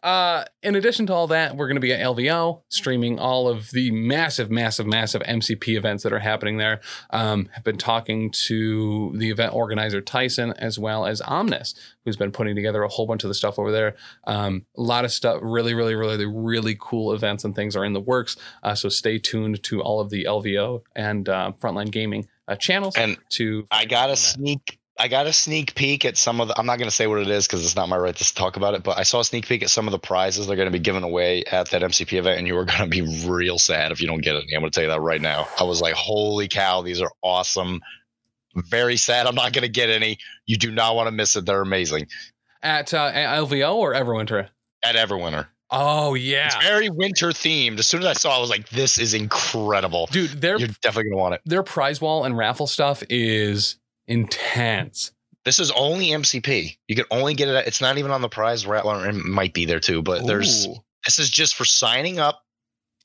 uh, 0.03 0.45
in 0.63 0.75
addition 0.75 1.05
to 1.07 1.13
all 1.13 1.27
that, 1.27 1.55
we're 1.55 1.67
going 1.67 1.75
to 1.75 1.81
be 1.81 1.93
at 1.93 1.99
LVO 1.99 2.61
streaming 2.69 3.19
all 3.19 3.47
of 3.47 3.69
the 3.71 3.91
massive, 3.91 4.49
massive, 4.49 4.87
massive 4.87 5.21
MCP 5.21 5.77
events 5.77 6.03
that 6.03 6.11
are 6.11 6.19
happening 6.19 6.57
there. 6.57 6.81
Um, 7.11 7.49
have 7.53 7.63
been 7.63 7.77
talking 7.77 8.31
to 8.47 9.13
the 9.15 9.29
event 9.29 9.53
organizer 9.53 10.01
Tyson 10.01 10.53
as 10.53 10.79
well 10.79 11.05
as 11.05 11.21
Omnis, 11.21 11.75
who's 12.03 12.17
been 12.17 12.31
putting 12.31 12.55
together 12.55 12.81
a 12.81 12.87
whole 12.87 13.05
bunch 13.05 13.23
of 13.23 13.27
the 13.27 13.35
stuff 13.35 13.59
over 13.59 13.71
there. 13.71 13.95
Um, 14.25 14.65
a 14.75 14.81
lot 14.81 15.05
of 15.05 15.11
stuff, 15.11 15.39
really, 15.43 15.75
really, 15.75 15.93
really, 15.93 16.25
really 16.25 16.75
cool 16.79 17.13
events 17.13 17.43
and 17.43 17.55
things 17.55 17.75
are 17.75 17.85
in 17.85 17.93
the 17.93 18.01
works. 18.01 18.37
Uh, 18.63 18.73
so 18.73 18.89
stay 18.89 19.19
tuned 19.19 19.61
to 19.63 19.81
all 19.81 19.99
of 19.99 20.09
the 20.09 20.23
LVO 20.23 20.81
and 20.95 21.29
uh, 21.29 21.51
Frontline 21.61 21.91
Gaming 21.91 22.27
uh, 22.47 22.55
channels 22.55 22.95
And 22.95 23.17
to. 23.29 23.67
I 23.69 23.85
got 23.85 24.09
a 24.09 24.15
sneak. 24.15 24.79
I 25.01 25.07
got 25.07 25.25
a 25.25 25.33
sneak 25.33 25.73
peek 25.73 26.05
at 26.05 26.15
some 26.15 26.39
of 26.39 26.47
the. 26.47 26.59
I'm 26.59 26.67
not 26.67 26.77
going 26.77 26.87
to 26.89 26.95
say 26.95 27.07
what 27.07 27.17
it 27.19 27.27
is 27.27 27.47
because 27.47 27.65
it's 27.65 27.75
not 27.75 27.89
my 27.89 27.97
right 27.97 28.15
to 28.15 28.35
talk 28.35 28.55
about 28.55 28.75
it. 28.75 28.83
But 28.83 28.99
I 28.99 29.03
saw 29.03 29.19
a 29.21 29.25
sneak 29.25 29.47
peek 29.47 29.63
at 29.63 29.71
some 29.71 29.87
of 29.87 29.91
the 29.91 29.97
prizes 29.97 30.45
they're 30.45 30.55
going 30.55 30.67
to 30.67 30.71
be 30.71 30.77
giving 30.77 31.01
away 31.01 31.43
at 31.45 31.71
that 31.71 31.81
MCP 31.81 32.19
event, 32.19 32.37
and 32.37 32.47
you 32.47 32.55
are 32.57 32.65
going 32.65 32.81
to 32.81 32.87
be 32.87 33.01
real 33.27 33.57
sad 33.57 33.91
if 33.91 33.99
you 33.99 34.05
don't 34.07 34.21
get 34.21 34.35
any. 34.35 34.53
I'm 34.55 34.61
going 34.61 34.69
to 34.71 34.75
tell 34.75 34.83
you 34.83 34.91
that 34.91 35.01
right 35.01 35.19
now. 35.19 35.47
I 35.59 35.63
was 35.63 35.81
like, 35.81 35.95
"Holy 35.95 36.47
cow, 36.47 36.83
these 36.83 37.01
are 37.01 37.11
awesome!" 37.23 37.81
Very 38.69 38.95
sad. 38.95 39.25
I'm 39.25 39.33
not 39.33 39.53
going 39.53 39.63
to 39.63 39.69
get 39.69 39.89
any. 39.89 40.17
You 40.45 40.57
do 40.57 40.71
not 40.71 40.95
want 40.95 41.07
to 41.07 41.11
miss 41.11 41.35
it. 41.35 41.45
They're 41.47 41.61
amazing 41.61 42.05
At, 42.61 42.93
uh, 42.93 43.05
at 43.13 43.39
LVO 43.39 43.73
or 43.75 43.93
Everwinter? 43.93 44.49
at 44.83 44.95
Everwinter. 44.95 45.47
Oh, 45.71 46.15
yeah. 46.15 46.47
It's 46.47 46.55
very 46.57 46.89
winter 46.89 47.29
themed. 47.29 47.79
As 47.79 47.87
soon 47.87 48.01
as 48.01 48.05
I 48.07 48.13
saw, 48.13 48.33
it, 48.33 48.37
I 48.37 48.41
was 48.41 48.49
like, 48.51 48.69
"This 48.69 48.99
is 48.99 49.13
incredible." 49.15 50.07
Dude, 50.11 50.29
their 50.41 50.59
You're 50.59 50.67
definitely 50.67 51.05
going 51.05 51.13
to 51.13 51.17
want 51.17 51.33
it. 51.35 51.41
their 51.45 51.63
prize 51.63 51.99
wall 52.01 52.23
and 52.25 52.37
raffle 52.37 52.67
stuff 52.67 53.01
is 53.09 53.77
intense. 54.07 55.11
This 55.43 55.59
is 55.59 55.71
only 55.71 56.07
MCP. 56.07 56.77
You 56.87 56.95
can 56.95 57.05
only 57.09 57.33
get 57.33 57.47
it. 57.47 57.55
At, 57.55 57.67
it's 57.67 57.81
not 57.81 57.97
even 57.97 58.11
on 58.11 58.21
the 58.21 58.29
prize 58.29 58.65
rattler. 58.65 59.07
It 59.09 59.13
might 59.13 59.53
be 59.53 59.65
there 59.65 59.79
too, 59.79 60.01
but 60.01 60.25
there's 60.25 60.67
this 61.05 61.19
is 61.19 61.29
just 61.29 61.55
for 61.55 61.65
signing 61.65 62.19
up 62.19 62.43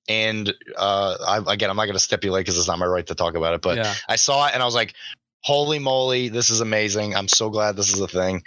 and 0.09 0.55
uh 0.77 1.16
I, 1.27 1.52
again 1.52 1.68
i'm 1.68 1.74
not 1.74 1.86
going 1.86 1.97
to 1.97 1.98
stipulate 1.98 2.44
because 2.44 2.56
it's 2.56 2.68
not 2.68 2.78
my 2.78 2.86
right 2.86 3.05
to 3.09 3.14
talk 3.16 3.35
about 3.35 3.55
it 3.55 3.60
but 3.60 3.77
yeah. 3.77 3.93
i 4.09 4.14
saw 4.14 4.47
it 4.47 4.55
and 4.55 4.62
i 4.62 4.64
was 4.64 4.73
like 4.77 4.94
holy 5.40 5.81
moly 5.81 6.28
this 6.28 6.48
is 6.48 6.60
amazing 6.60 7.16
i'm 7.16 7.27
so 7.27 7.51
glad 7.51 7.74
this 7.74 7.93
is 7.93 7.98
a 7.98 8.06
thing 8.06 8.40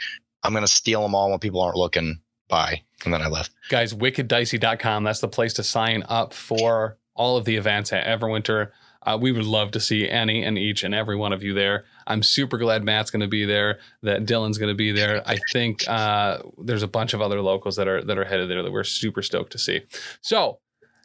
i'm 0.43 0.53
going 0.53 0.63
to 0.63 0.71
steal 0.71 1.01
them 1.01 1.13
all 1.13 1.29
when 1.29 1.37
people 1.37 1.59
aren't 1.59 1.75
looking 1.75 2.17
bye 2.47 2.81
and 3.03 3.13
then 3.13 3.21
i 3.21 3.27
left 3.27 3.51
Guys, 3.69 3.93
wickeddicey.com. 3.93 5.03
That's 5.03 5.21
the 5.21 5.27
place 5.27 5.53
to 5.53 5.63
sign 5.63 6.03
up 6.09 6.33
for 6.33 6.97
all 7.15 7.37
of 7.37 7.45
the 7.45 7.55
events 7.55 7.93
at 7.93 8.05
Everwinter. 8.05 8.71
Uh, 9.05 9.17
we 9.19 9.31
would 9.31 9.45
love 9.45 9.71
to 9.71 9.79
see 9.79 10.09
any 10.09 10.43
and 10.43 10.57
each 10.57 10.83
and 10.83 10.93
every 10.93 11.15
one 11.15 11.31
of 11.31 11.43
you 11.43 11.53
there. 11.53 11.85
I'm 12.09 12.23
super 12.23 12.57
glad 12.57 12.83
Matt's 12.83 13.11
going 13.11 13.21
to 13.21 13.27
be 13.27 13.45
there, 13.45 13.79
that 14.01 14.25
Dylan's 14.25 14.57
going 14.57 14.71
to 14.71 14.75
be 14.75 14.91
there. 14.91 15.21
I 15.25 15.37
think 15.53 15.87
uh, 15.87 16.39
there's 16.57 16.83
a 16.83 16.87
bunch 16.87 17.13
of 17.13 17.21
other 17.21 17.41
locals 17.41 17.75
that 17.75 17.87
are 17.87 18.03
that 18.03 18.17
are 18.17 18.25
headed 18.25 18.49
there 18.49 18.63
that 18.63 18.71
we're 18.71 18.83
super 18.83 19.21
stoked 19.21 19.51
to 19.53 19.57
see. 19.57 19.81
So, 20.21 20.59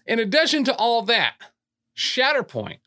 in 0.07 0.19
addition 0.19 0.65
to 0.65 0.75
all 0.75 1.03
that, 1.03 1.35
Shatterpoint. 1.97 2.79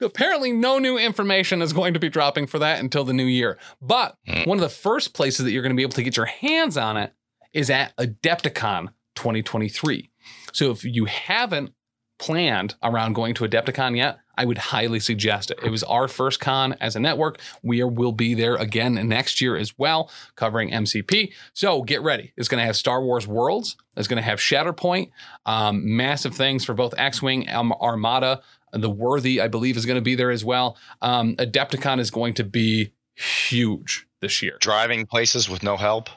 Apparently, 0.00 0.50
no 0.50 0.78
new 0.78 0.98
information 0.98 1.62
is 1.62 1.72
going 1.72 1.94
to 1.94 2.00
be 2.00 2.08
dropping 2.08 2.46
for 2.46 2.58
that 2.58 2.80
until 2.80 3.04
the 3.04 3.12
new 3.12 3.24
year. 3.24 3.58
But 3.80 4.16
one 4.44 4.58
of 4.58 4.62
the 4.62 4.68
first 4.68 5.14
places 5.14 5.44
that 5.44 5.52
you're 5.52 5.62
going 5.62 5.74
to 5.74 5.76
be 5.76 5.82
able 5.82 5.92
to 5.92 6.02
get 6.02 6.16
your 6.16 6.26
hands 6.26 6.76
on 6.76 6.96
it 6.96 7.12
is 7.52 7.70
at 7.70 7.96
Adepticon 7.96 8.88
2023. 9.14 10.10
So 10.52 10.70
if 10.70 10.84
you 10.84 11.04
haven't 11.04 11.72
planned 12.18 12.74
around 12.82 13.14
going 13.14 13.34
to 13.34 13.44
Adepticon 13.44 13.96
yet, 13.96 14.18
I 14.40 14.46
would 14.46 14.56
highly 14.56 15.00
suggest 15.00 15.50
it. 15.50 15.58
It 15.62 15.68
was 15.68 15.82
our 15.82 16.08
first 16.08 16.40
con 16.40 16.74
as 16.80 16.96
a 16.96 17.00
network. 17.00 17.40
We 17.62 17.82
are, 17.82 17.86
will 17.86 18.12
be 18.12 18.32
there 18.32 18.54
again 18.54 18.94
next 19.06 19.42
year 19.42 19.54
as 19.54 19.78
well, 19.78 20.10
covering 20.34 20.70
MCP. 20.70 21.34
So 21.52 21.82
get 21.82 22.00
ready. 22.00 22.32
It's 22.38 22.48
going 22.48 22.60
to 22.62 22.64
have 22.64 22.74
Star 22.76 23.04
Wars 23.04 23.26
Worlds. 23.28 23.76
It's 23.98 24.08
going 24.08 24.16
to 24.16 24.22
have 24.22 24.38
Shatterpoint. 24.38 25.10
Um, 25.44 25.94
massive 25.94 26.34
things 26.34 26.64
for 26.64 26.72
both 26.72 26.94
X-wing, 26.96 27.50
um, 27.50 27.70
Armada. 27.82 28.40
The 28.72 28.88
Worthy, 28.88 29.42
I 29.42 29.48
believe, 29.48 29.76
is 29.76 29.84
going 29.84 29.98
to 29.98 30.02
be 30.02 30.14
there 30.14 30.30
as 30.30 30.42
well. 30.42 30.78
Um, 31.02 31.36
Adepticon 31.36 31.98
is 31.98 32.10
going 32.10 32.32
to 32.34 32.44
be 32.44 32.92
huge 33.16 34.06
this 34.22 34.40
year. 34.40 34.56
Driving 34.60 35.04
places 35.04 35.50
with 35.50 35.62
no 35.62 35.76
help. 35.76 36.08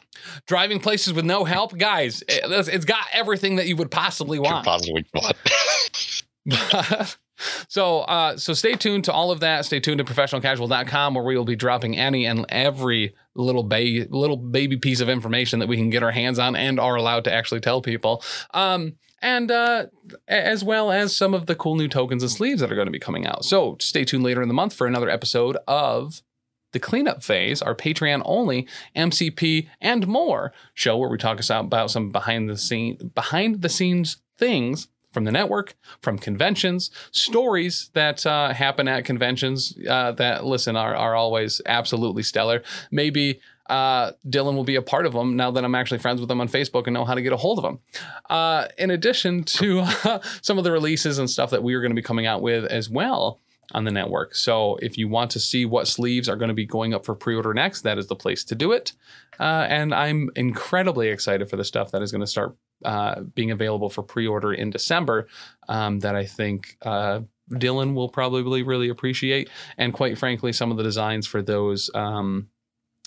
Driving 0.47 0.79
places 0.79 1.11
with 1.11 1.25
no 1.25 1.43
help, 1.43 1.77
guys. 1.77 2.23
it- 2.29 2.43
it's 2.69 2.85
got 2.85 3.03
everything 3.11 3.57
that 3.57 3.67
you 3.67 3.75
would 3.75 3.91
possibly 3.91 4.37
Could 4.37 4.45
want. 4.45 4.65
possibly 4.65 5.05
what? 5.11 5.35
so 7.67 7.99
uh 8.01 8.37
so 8.37 8.53
stay 8.53 8.73
tuned 8.73 9.03
to 9.05 9.13
all 9.13 9.31
of 9.31 9.39
that. 9.41 9.65
Stay 9.65 9.79
tuned 9.79 9.99
to 9.99 10.03
professionalcasual.com 10.03 11.13
where 11.13 11.23
we 11.23 11.37
will 11.37 11.45
be 11.45 11.55
dropping 11.55 11.97
any 11.97 12.25
and 12.25 12.45
every 12.49 13.15
little 13.35 13.63
baby 13.63 14.07
little 14.09 14.37
baby 14.37 14.77
piece 14.77 14.99
of 15.01 15.09
information 15.09 15.59
that 15.59 15.67
we 15.67 15.77
can 15.77 15.89
get 15.89 16.03
our 16.03 16.11
hands 16.11 16.39
on 16.39 16.55
and 16.55 16.79
are 16.79 16.95
allowed 16.95 17.23
to 17.25 17.33
actually 17.33 17.61
tell 17.61 17.81
people. 17.81 18.23
Um 18.53 18.95
and 19.21 19.51
uh 19.51 19.87
as 20.27 20.63
well 20.63 20.91
as 20.91 21.15
some 21.15 21.33
of 21.33 21.45
the 21.45 21.55
cool 21.55 21.75
new 21.75 21.87
tokens 21.87 22.23
and 22.23 22.31
sleeves 22.31 22.61
that 22.61 22.71
are 22.71 22.75
going 22.75 22.87
to 22.87 22.91
be 22.91 22.99
coming 22.99 23.25
out. 23.25 23.45
So 23.45 23.77
stay 23.79 24.05
tuned 24.05 24.23
later 24.23 24.41
in 24.41 24.47
the 24.47 24.53
month 24.53 24.73
for 24.73 24.87
another 24.87 25.09
episode 25.09 25.57
of 25.67 26.21
the 26.73 26.79
cleanup 26.79 27.23
phase, 27.23 27.61
our 27.61 27.75
Patreon 27.75 28.23
only 28.25 28.67
MCP 28.95 29.69
and 29.79 30.07
more 30.07 30.51
show 30.73 30.97
where 30.97 31.09
we 31.09 31.17
talk 31.17 31.39
about 31.49 31.91
some 31.91 32.11
behind 32.11 32.49
the 32.49 32.57
scene 32.57 33.11
behind 33.15 33.61
the 33.61 33.69
scenes 33.69 34.17
things 34.37 34.87
from 35.13 35.23
the 35.23 35.31
network, 35.31 35.75
from 36.01 36.17
conventions, 36.17 36.91
stories 37.11 37.89
that 37.93 38.25
uh, 38.25 38.53
happen 38.53 38.87
at 38.87 39.05
conventions 39.05 39.77
uh, 39.89 40.11
that 40.13 40.45
listen 40.45 40.75
are 40.75 40.95
are 40.95 41.15
always 41.15 41.61
absolutely 41.65 42.23
stellar. 42.23 42.63
Maybe 42.91 43.39
uh, 43.67 44.11
Dylan 44.27 44.55
will 44.55 44.63
be 44.63 44.75
a 44.75 44.81
part 44.81 45.05
of 45.05 45.13
them 45.13 45.35
now 45.35 45.51
that 45.51 45.63
I'm 45.63 45.75
actually 45.75 45.99
friends 45.99 46.19
with 46.19 46.27
them 46.27 46.41
on 46.41 46.49
Facebook 46.49 46.85
and 46.85 46.93
know 46.93 47.05
how 47.05 47.13
to 47.13 47.21
get 47.21 47.31
a 47.31 47.37
hold 47.37 47.59
of 47.59 47.63
them. 47.63 47.79
Uh, 48.29 48.67
in 48.77 48.91
addition 48.91 49.43
to 49.43 49.85
some 50.41 50.57
of 50.57 50.63
the 50.63 50.71
releases 50.71 51.17
and 51.17 51.29
stuff 51.29 51.51
that 51.51 51.63
we 51.63 51.73
are 51.73 51.81
going 51.81 51.91
to 51.91 51.95
be 51.95 52.01
coming 52.01 52.25
out 52.25 52.41
with 52.41 52.65
as 52.65 52.89
well 52.89 53.39
on 53.71 53.85
the 53.85 53.91
network. 53.91 54.35
So 54.35 54.77
if 54.81 54.97
you 54.97 55.07
want 55.07 55.31
to 55.31 55.39
see 55.39 55.65
what 55.65 55.87
sleeves 55.87 56.27
are 56.27 56.35
going 56.35 56.49
to 56.49 56.53
be 56.53 56.65
going 56.65 56.93
up 56.93 57.05
for 57.05 57.15
pre-order 57.15 57.53
next, 57.53 57.81
that 57.81 57.97
is 57.97 58.07
the 58.07 58.15
place 58.15 58.43
to 58.45 58.55
do 58.55 58.71
it. 58.71 58.93
Uh, 59.39 59.65
and 59.67 59.93
I'm 59.93 60.29
incredibly 60.35 61.07
excited 61.07 61.49
for 61.49 61.55
the 61.55 61.63
stuff 61.63 61.91
that 61.91 62.01
is 62.01 62.11
going 62.11 62.21
to 62.21 62.27
start 62.27 62.55
uh, 62.83 63.21
being 63.21 63.51
available 63.51 63.89
for 63.89 64.03
pre-order 64.03 64.53
in 64.53 64.69
December. 64.69 65.27
Um, 65.67 65.99
that 65.99 66.15
I 66.15 66.25
think 66.25 66.77
uh, 66.81 67.21
Dylan 67.51 67.93
will 67.93 68.09
probably 68.09 68.63
really 68.63 68.89
appreciate, 68.89 69.49
and 69.77 69.93
quite 69.93 70.17
frankly, 70.17 70.53
some 70.53 70.71
of 70.71 70.77
the 70.77 70.83
designs 70.83 71.27
for 71.27 71.41
those. 71.41 71.89
Um, 71.93 72.49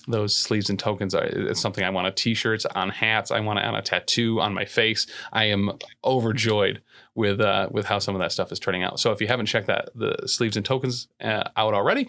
those 0.09 0.37
sleeves 0.37 0.71
and 0.71 0.79
tokens 0.79 1.15
are 1.15 1.25
it's 1.25 1.61
something 1.61 1.83
I 1.83 1.91
want 1.91 2.07
on 2.07 2.15
t-shirts, 2.15 2.65
on 2.65 2.91
hats. 2.91 3.31
I 3.31 3.41
want 3.41 3.59
it 3.59 3.65
on 3.65 3.75
a 3.75 3.83
tattoo 3.83 4.41
on 4.41 4.55
my 4.55 4.65
face. 4.65 5.07
I 5.33 5.47
am 5.47 5.79
overjoyed 6.05 6.81
with 7.15 7.41
uh, 7.41 7.69
with 7.73 7.87
how 7.87 7.99
some 7.99 8.15
of 8.15 8.21
that 8.21 8.33
stuff 8.33 8.53
is 8.53 8.61
turning 8.61 8.85
out. 8.85 9.01
So 9.01 9.11
if 9.11 9.21
you 9.21 9.27
haven't 9.27 9.47
checked 9.47 9.67
that 9.67 9.91
the 9.95 10.17
sleeves 10.27 10.57
and 10.57 10.65
tokens 10.65 11.09
uh, 11.21 11.45
out 11.57 11.75
already, 11.75 12.09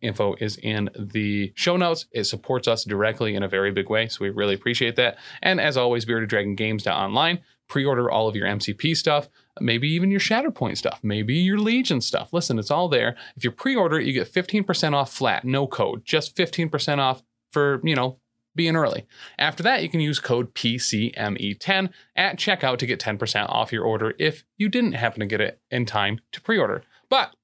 info 0.00 0.34
is 0.40 0.56
in 0.56 0.90
the 0.96 1.52
show 1.54 1.76
notes. 1.76 2.06
It 2.12 2.24
supports 2.24 2.68
us 2.68 2.84
directly 2.84 3.34
in 3.34 3.42
a 3.42 3.48
very 3.48 3.70
big 3.70 3.90
way, 3.90 4.08
so 4.08 4.18
we 4.20 4.30
really 4.30 4.54
appreciate 4.54 4.96
that. 4.96 5.18
And 5.42 5.60
as 5.60 5.76
always, 5.76 6.04
Bearded 6.04 6.28
Dragon 6.28 6.54
Games 6.54 6.86
online. 6.86 7.40
Pre-order 7.68 8.10
all 8.10 8.28
of 8.28 8.36
your 8.36 8.46
MCP 8.46 8.94
stuff, 8.94 9.30
maybe 9.58 9.88
even 9.88 10.10
your 10.10 10.20
Shatterpoint 10.20 10.76
stuff, 10.76 11.00
maybe 11.02 11.34
your 11.36 11.58
Legion 11.58 12.02
stuff. 12.02 12.30
Listen, 12.32 12.58
it's 12.58 12.70
all 12.70 12.86
there. 12.88 13.16
If 13.34 13.44
you 13.44 13.50
pre-order, 13.50 13.98
it, 13.98 14.06
you 14.06 14.12
get 14.12 14.30
15% 14.30 14.92
off 14.92 15.10
flat, 15.10 15.44
no 15.44 15.66
code, 15.66 16.04
just 16.04 16.36
15% 16.36 16.98
off 16.98 17.22
for, 17.50 17.80
you 17.82 17.94
know, 17.94 18.18
being 18.54 18.76
early. 18.76 19.06
After 19.38 19.62
that, 19.62 19.82
you 19.82 19.88
can 19.88 20.00
use 20.00 20.20
code 20.20 20.54
PCME10 20.54 21.90
at 22.16 22.38
checkout 22.38 22.78
to 22.78 22.86
get 22.86 23.00
10% 23.00 23.48
off 23.48 23.72
your 23.72 23.84
order 23.84 24.14
if 24.18 24.44
you 24.56 24.68
didn't 24.68 24.92
happen 24.92 25.20
to 25.20 25.26
get 25.26 25.40
it 25.40 25.60
in 25.70 25.86
time 25.86 26.20
to 26.32 26.40
pre 26.40 26.58
order. 26.58 26.82
But, 27.08 27.34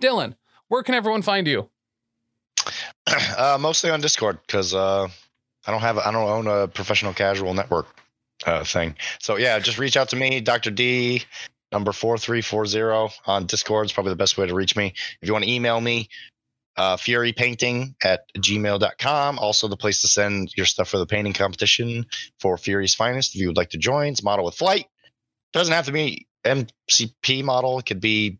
Dylan, 0.00 0.34
where 0.68 0.82
can 0.82 0.94
everyone 0.94 1.22
find 1.22 1.46
you? 1.46 1.68
uh, 3.36 3.58
mostly 3.60 3.90
on 3.90 4.00
Discord 4.00 4.38
because 4.46 4.74
uh, 4.74 5.08
I 5.66 5.70
don't 5.70 5.80
have 5.80 5.98
I 5.98 6.10
don't 6.10 6.28
own 6.28 6.46
a 6.46 6.68
professional 6.68 7.12
casual 7.12 7.54
network 7.54 7.86
uh, 8.46 8.64
thing. 8.64 8.96
So 9.20 9.36
yeah, 9.36 9.58
just 9.58 9.78
reach 9.78 9.96
out 9.96 10.10
to 10.10 10.16
me, 10.16 10.40
Dr. 10.40 10.70
D, 10.70 11.24
number 11.72 11.92
four 11.92 12.18
three 12.18 12.40
four 12.40 12.66
zero 12.66 13.10
on 13.26 13.46
Discord 13.46 13.86
is 13.86 13.92
probably 13.92 14.12
the 14.12 14.16
best 14.16 14.38
way 14.38 14.46
to 14.46 14.54
reach 14.54 14.76
me. 14.76 14.94
If 15.20 15.28
you 15.28 15.32
want 15.32 15.44
to 15.44 15.50
email 15.50 15.80
me, 15.80 16.08
uh, 16.78 16.96
furypainting 16.96 17.94
at 18.04 18.32
gmail.com. 18.36 19.38
Also, 19.40 19.66
the 19.66 19.76
place 19.76 20.00
to 20.02 20.08
send 20.08 20.56
your 20.56 20.64
stuff 20.64 20.88
for 20.88 20.98
the 20.98 21.06
painting 21.06 21.32
competition 21.32 22.06
for 22.38 22.56
Fury's 22.56 22.94
Finest. 22.94 23.34
If 23.34 23.40
you 23.40 23.48
would 23.48 23.56
like 23.56 23.70
to 23.70 23.78
join, 23.78 24.12
it's 24.12 24.22
Model 24.22 24.44
with 24.44 24.54
Flight. 24.54 24.86
Doesn't 25.52 25.74
have 25.74 25.86
to 25.86 25.92
be 25.92 26.28
MCP 26.44 27.42
model. 27.42 27.80
It 27.80 27.86
could 27.86 28.00
be, 28.00 28.38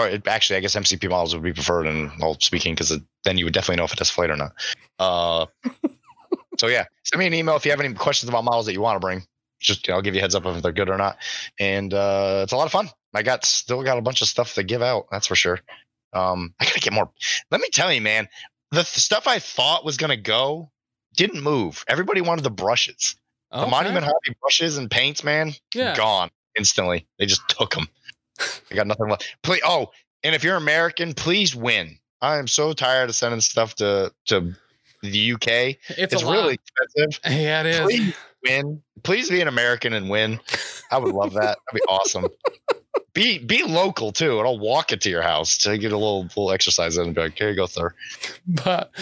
or 0.00 0.08
it, 0.08 0.26
actually, 0.26 0.56
I 0.56 0.60
guess 0.60 0.74
MCP 0.74 1.08
models 1.08 1.34
would 1.34 1.42
be 1.42 1.52
preferred 1.52 1.86
in 1.86 2.10
all 2.22 2.34
speaking 2.40 2.74
because 2.74 2.96
then 3.24 3.38
you 3.38 3.44
would 3.44 3.54
definitely 3.54 3.76
know 3.76 3.84
if 3.84 3.92
it 3.92 3.98
has 3.98 4.10
flight 4.10 4.30
or 4.30 4.36
not. 4.36 4.52
Uh, 4.98 5.46
so 6.58 6.66
yeah, 6.66 6.84
send 7.04 7.18
me 7.20 7.26
an 7.26 7.34
email 7.34 7.56
if 7.56 7.64
you 7.64 7.70
have 7.70 7.80
any 7.80 7.92
questions 7.94 8.28
about 8.28 8.44
models 8.44 8.66
that 8.66 8.72
you 8.72 8.80
want 8.80 8.96
to 8.96 9.00
bring. 9.00 9.22
Just 9.60 9.88
I'll 9.90 10.02
give 10.02 10.14
you 10.14 10.20
a 10.20 10.22
heads 10.22 10.34
up 10.34 10.46
if 10.46 10.62
they're 10.62 10.72
good 10.72 10.88
or 10.88 10.96
not. 10.96 11.18
And 11.58 11.92
uh, 11.92 12.40
it's 12.42 12.52
a 12.52 12.56
lot 12.56 12.64
of 12.66 12.72
fun. 12.72 12.88
I 13.14 13.22
got 13.22 13.44
still 13.44 13.82
got 13.82 13.98
a 13.98 14.02
bunch 14.02 14.22
of 14.22 14.28
stuff 14.28 14.54
to 14.54 14.62
give 14.62 14.80
out. 14.82 15.06
That's 15.10 15.26
for 15.26 15.34
sure. 15.34 15.58
Um, 16.12 16.54
I 16.60 16.64
gotta 16.64 16.80
get 16.80 16.92
more. 16.92 17.10
Let 17.50 17.60
me 17.60 17.68
tell 17.70 17.92
you, 17.92 18.00
man, 18.00 18.28
the 18.70 18.76
th- 18.76 18.86
stuff 18.86 19.26
I 19.26 19.38
thought 19.38 19.84
was 19.84 19.96
gonna 19.96 20.16
go 20.16 20.70
didn't 21.14 21.42
move. 21.42 21.84
Everybody 21.88 22.20
wanted 22.20 22.42
the 22.42 22.50
brushes, 22.50 23.16
the 23.50 23.62
Okay. 23.62 23.70
Monument 23.70 24.04
Hobby 24.04 24.36
brushes 24.40 24.76
and 24.78 24.90
paints, 24.90 25.22
man, 25.24 25.52
Yeah. 25.74 25.94
gone 25.96 26.30
instantly. 26.56 27.06
They 27.18 27.26
just 27.26 27.46
took 27.48 27.74
them. 27.74 27.88
They 28.68 28.76
got 28.76 28.86
nothing 28.86 29.08
left. 29.08 29.36
Please, 29.42 29.62
oh, 29.64 29.90
and 30.22 30.34
if 30.34 30.44
you're 30.44 30.56
American, 30.56 31.14
please 31.14 31.54
win. 31.54 31.98
I 32.22 32.36
am 32.38 32.46
so 32.46 32.72
tired 32.72 33.08
of 33.08 33.16
sending 33.16 33.40
stuff 33.40 33.74
to 33.76 34.12
to 34.26 34.54
the 35.02 35.32
UK. 35.32 35.48
It's, 35.48 35.80
It's, 35.98 36.22
a 36.22 36.26
lot. 36.26 36.32
really 36.32 36.54
expensive. 36.54 37.20
Yeah, 37.30 37.60
it 37.60 37.66
is. 37.66 37.80
Please 37.80 38.14
win. 38.46 38.82
Please 39.02 39.30
be 39.30 39.40
an 39.40 39.48
American 39.48 39.92
and 39.94 40.10
win. 40.10 40.38
I 40.90 40.98
would 40.98 41.14
love 41.14 41.32
that. 41.34 41.40
That'd 41.42 41.74
be 41.74 41.80
awesome. 41.88 42.26
Be 43.12 43.38
be 43.38 43.64
local 43.64 44.12
too, 44.12 44.38
and 44.38 44.46
I'll 44.46 44.58
walk 44.58 44.92
it 44.92 45.00
to 45.02 45.10
your 45.10 45.22
house 45.22 45.56
to 45.58 45.76
get 45.78 45.90
a 45.92 45.96
little 45.96 46.22
little 46.24 46.52
exercise 46.52 46.96
in 46.96 47.06
and 47.06 47.14
be 47.14 47.22
like, 47.22 47.36
here 47.36 47.50
you 47.50 47.56
go, 47.56 47.66
sir. 47.66 47.92
But 48.64 48.92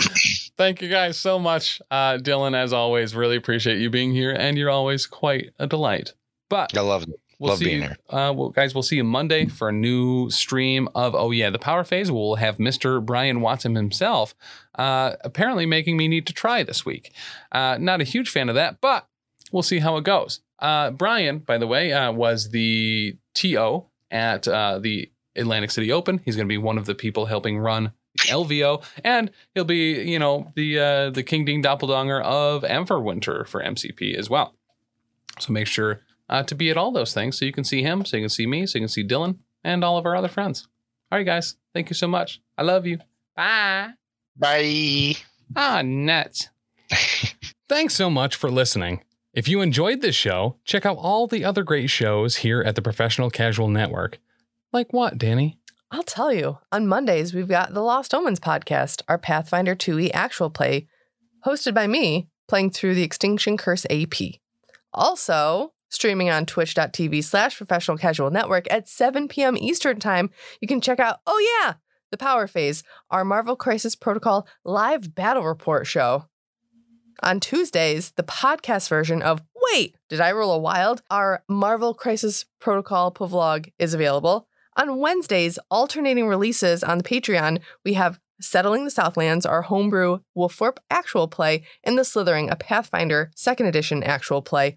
thank 0.56 0.80
you 0.80 0.88
guys 0.88 1.18
so 1.18 1.38
much. 1.38 1.80
Uh, 1.90 2.16
Dylan, 2.18 2.54
as 2.54 2.72
always, 2.72 3.14
really 3.14 3.36
appreciate 3.36 3.78
you 3.78 3.90
being 3.90 4.12
here, 4.12 4.32
and 4.32 4.56
you're 4.56 4.70
always 4.70 5.06
quite 5.06 5.50
a 5.58 5.66
delight. 5.66 6.14
But 6.48 6.76
I 6.76 6.80
love 6.80 7.02
it. 7.02 7.20
We'll 7.38 7.50
Love 7.50 7.58
see 7.58 7.66
being 7.66 7.82
you, 7.82 7.88
here. 7.88 7.96
Uh, 8.10 8.32
well, 8.32 8.48
guys, 8.48 8.74
we'll 8.74 8.82
see 8.82 8.96
you 8.96 9.04
Monday 9.04 9.46
for 9.46 9.68
a 9.68 9.72
new 9.72 10.28
stream 10.28 10.88
of 10.94 11.14
Oh 11.14 11.30
Yeah, 11.30 11.50
the 11.50 11.58
Power 11.58 11.84
Phase. 11.84 12.10
We'll 12.10 12.34
have 12.34 12.56
Mr. 12.56 13.04
Brian 13.04 13.40
Watson 13.40 13.76
himself 13.76 14.34
uh, 14.74 15.12
apparently 15.20 15.64
making 15.64 15.96
me 15.96 16.08
need 16.08 16.26
to 16.26 16.32
try 16.32 16.64
this 16.64 16.84
week. 16.84 17.12
Uh, 17.52 17.78
not 17.78 18.00
a 18.00 18.04
huge 18.04 18.28
fan 18.30 18.48
of 18.48 18.56
that, 18.56 18.80
but 18.80 19.06
we'll 19.52 19.62
see 19.62 19.78
how 19.78 19.96
it 19.96 20.04
goes. 20.04 20.40
Uh, 20.58 20.90
Brian, 20.90 21.38
by 21.38 21.58
the 21.58 21.66
way, 21.66 21.92
uh, 21.92 22.10
was 22.10 22.50
the 22.50 23.16
TO 23.34 23.84
at 24.10 24.48
uh, 24.48 24.80
the 24.80 25.10
Atlantic 25.36 25.70
City 25.70 25.92
Open. 25.92 26.20
He's 26.24 26.34
going 26.34 26.46
to 26.46 26.52
be 26.52 26.58
one 26.58 26.78
of 26.78 26.86
the 26.86 26.94
people 26.94 27.26
helping 27.26 27.58
run 27.58 27.92
LVO, 28.18 28.82
and 29.04 29.30
he'll 29.54 29.64
be, 29.64 30.02
you 30.02 30.18
know, 30.18 30.50
the 30.56 30.78
uh, 30.78 31.10
the 31.10 31.22
King 31.22 31.44
Ding 31.44 31.62
Doppeldonger 31.62 32.20
of 32.22 32.62
Everwinter 32.62 33.46
for 33.46 33.62
MCP 33.62 34.16
as 34.16 34.28
well. 34.28 34.54
So 35.38 35.52
make 35.52 35.68
sure 35.68 36.00
uh, 36.28 36.42
to 36.44 36.54
be 36.54 36.70
at 36.70 36.76
all 36.76 36.92
those 36.92 37.14
things 37.14 37.38
so 37.38 37.44
you 37.44 37.52
can 37.52 37.64
see 37.64 37.82
him, 37.82 38.04
so 38.04 38.16
you 38.16 38.22
can 38.22 38.30
see 38.30 38.46
me, 38.46 38.66
so 38.66 38.78
you 38.78 38.82
can 38.82 38.88
see 38.88 39.06
Dylan 39.06 39.38
and 39.64 39.84
all 39.84 39.98
of 39.98 40.06
our 40.06 40.16
other 40.16 40.28
friends. 40.28 40.68
All 41.10 41.18
right, 41.18 41.24
guys. 41.24 41.56
Thank 41.72 41.90
you 41.90 41.94
so 41.94 42.06
much. 42.06 42.40
I 42.56 42.62
love 42.62 42.86
you. 42.86 42.98
Bye. 43.34 43.90
Bye. 44.36 45.14
Ah, 45.56 45.82
nuts. 45.82 46.48
Thanks 47.68 47.94
so 47.94 48.10
much 48.10 48.36
for 48.36 48.50
listening. 48.50 49.02
If 49.34 49.48
you 49.48 49.60
enjoyed 49.60 50.00
this 50.00 50.16
show, 50.16 50.56
check 50.64 50.84
out 50.84 50.96
all 50.98 51.26
the 51.26 51.44
other 51.44 51.62
great 51.62 51.90
shows 51.90 52.36
here 52.36 52.62
at 52.62 52.74
the 52.74 52.82
Professional 52.82 53.30
Casual 53.30 53.68
Network. 53.68 54.18
Like 54.72 54.92
what, 54.92 55.18
Danny? 55.18 55.58
I'll 55.90 56.02
tell 56.02 56.32
you. 56.32 56.58
On 56.72 56.86
Mondays, 56.86 57.32
we've 57.32 57.48
got 57.48 57.72
the 57.72 57.80
Lost 57.80 58.12
Omens 58.14 58.40
podcast, 58.40 59.02
our 59.08 59.18
Pathfinder 59.18 59.74
2e 59.74 60.10
actual 60.12 60.50
play, 60.50 60.88
hosted 61.46 61.72
by 61.72 61.86
me, 61.86 62.28
playing 62.46 62.70
through 62.70 62.94
the 62.94 63.02
Extinction 63.02 63.56
Curse 63.56 63.86
AP. 63.90 64.40
Also, 64.92 65.72
streaming 65.88 66.30
on 66.30 66.46
twitch.tv 66.46 67.22
slash 67.24 67.56
professional 67.56 67.96
casual 67.96 68.30
network 68.30 68.66
at 68.70 68.88
7 68.88 69.28
p.m. 69.28 69.56
Eastern 69.56 69.98
Time, 70.00 70.30
you 70.60 70.68
can 70.68 70.80
check 70.80 71.00
out, 71.00 71.20
oh 71.26 71.62
yeah, 71.64 71.74
the 72.10 72.16
Power 72.16 72.46
Phase, 72.46 72.82
our 73.10 73.24
Marvel 73.24 73.56
Crisis 73.56 73.94
Protocol 73.94 74.46
live 74.64 75.14
battle 75.14 75.44
report 75.44 75.86
show. 75.86 76.26
On 77.22 77.40
Tuesdays, 77.40 78.12
the 78.12 78.22
podcast 78.22 78.88
version 78.88 79.22
of 79.22 79.42
Wait, 79.72 79.96
Did 80.08 80.20
I 80.20 80.32
Roll 80.32 80.52
a 80.52 80.58
Wild? 80.58 81.02
Our 81.10 81.42
Marvel 81.48 81.92
Crisis 81.92 82.46
Protocol 82.60 83.12
vlog 83.12 83.72
is 83.78 83.92
available. 83.92 84.46
On 84.76 84.98
Wednesdays, 84.98 85.58
alternating 85.70 86.28
releases 86.28 86.84
on 86.84 86.98
the 86.98 87.04
Patreon, 87.04 87.60
we 87.84 87.94
have 87.94 88.20
Settling 88.40 88.84
the 88.84 88.90
Southlands, 88.90 89.44
our 89.44 89.62
homebrew 89.62 90.20
Wolfthorpe 90.36 90.78
actual 90.90 91.26
play, 91.26 91.64
and 91.82 91.98
The 91.98 92.04
Slithering, 92.04 92.50
a 92.50 92.56
Pathfinder 92.56 93.32
second 93.34 93.66
edition 93.66 94.04
actual 94.04 94.42
play. 94.42 94.76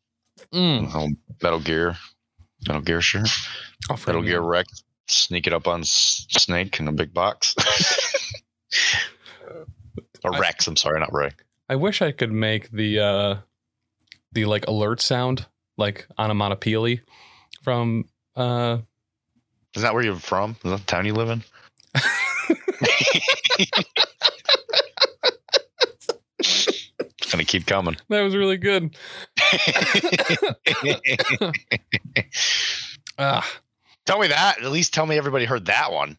Mm. 0.53 0.91
Oh, 0.93 1.09
Metal 1.41 1.59
Gear. 1.59 1.95
Metal 2.67 2.81
Gear 2.81 3.01
sure. 3.01 3.23
I'll 3.89 3.97
Metal. 3.97 4.21
Gear 4.21 4.41
Wreck. 4.41 4.67
Sneak 5.07 5.47
it 5.47 5.53
up 5.53 5.67
on 5.67 5.83
Snake 5.83 6.79
in 6.79 6.87
a 6.87 6.91
big 6.91 7.13
box. 7.13 7.55
or 10.23 10.31
Rex, 10.31 10.67
I'm 10.67 10.75
sorry, 10.75 10.99
not 10.99 11.13
Ray. 11.13 11.31
I 11.69 11.75
wish 11.75 12.01
I 12.01 12.11
could 12.11 12.31
make 12.31 12.71
the 12.71 12.99
uh 12.99 13.35
the 14.31 14.45
like 14.45 14.67
alert 14.67 15.01
sound 15.01 15.45
like 15.77 16.07
onomatopoeia 16.17 16.99
from 17.63 18.05
uh 18.35 18.77
Is 19.75 19.81
that 19.81 19.93
where 19.93 20.03
you're 20.03 20.15
from? 20.15 20.51
Is 20.63 20.71
that 20.71 20.79
the 20.79 20.85
town 20.85 21.05
you 21.05 21.13
live 21.13 21.29
in? 21.29 21.43
Gonna 27.31 27.45
keep 27.45 27.65
coming. 27.65 27.95
that 28.09 28.21
was 28.21 28.35
really 28.35 28.57
good. 28.57 28.95
Ah. 33.17 33.47
tell 34.05 34.19
me 34.19 34.27
that. 34.27 34.61
At 34.63 34.71
least 34.71 34.93
tell 34.93 35.05
me 35.05 35.17
everybody 35.17 35.45
heard 35.45 35.65
that 35.65 35.91
one. 35.91 36.17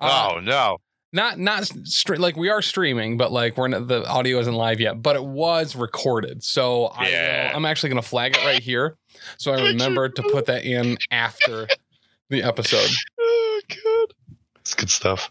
Uh, 0.00 0.32
oh 0.36 0.40
no. 0.40 0.78
not 1.12 1.38
not 1.38 1.70
like 2.18 2.36
we 2.36 2.48
are 2.48 2.62
streaming, 2.62 3.18
but 3.18 3.30
like 3.30 3.56
we're 3.56 3.68
not, 3.68 3.86
the 3.86 4.04
audio 4.08 4.38
isn't 4.40 4.54
live 4.54 4.80
yet, 4.80 5.02
but 5.02 5.16
it 5.16 5.24
was 5.24 5.76
recorded. 5.76 6.42
So 6.42 6.86
I 6.86 7.08
Yeah. 7.08 7.50
will, 7.50 7.56
I'm 7.58 7.64
actually 7.66 7.90
gonna 7.90 8.02
flag 8.02 8.36
it 8.36 8.44
right 8.44 8.62
here, 8.62 8.96
so 9.36 9.52
I 9.52 9.62
remember 9.68 10.08
to 10.08 10.22
put 10.22 10.46
that 10.46 10.64
in 10.64 10.96
after 11.10 11.68
the 12.30 12.42
episode. 12.42 12.88
Oh 13.22 13.60
god. 13.68 14.14
It's 14.60 14.74
good 14.74 14.90
stuff. 14.90 15.30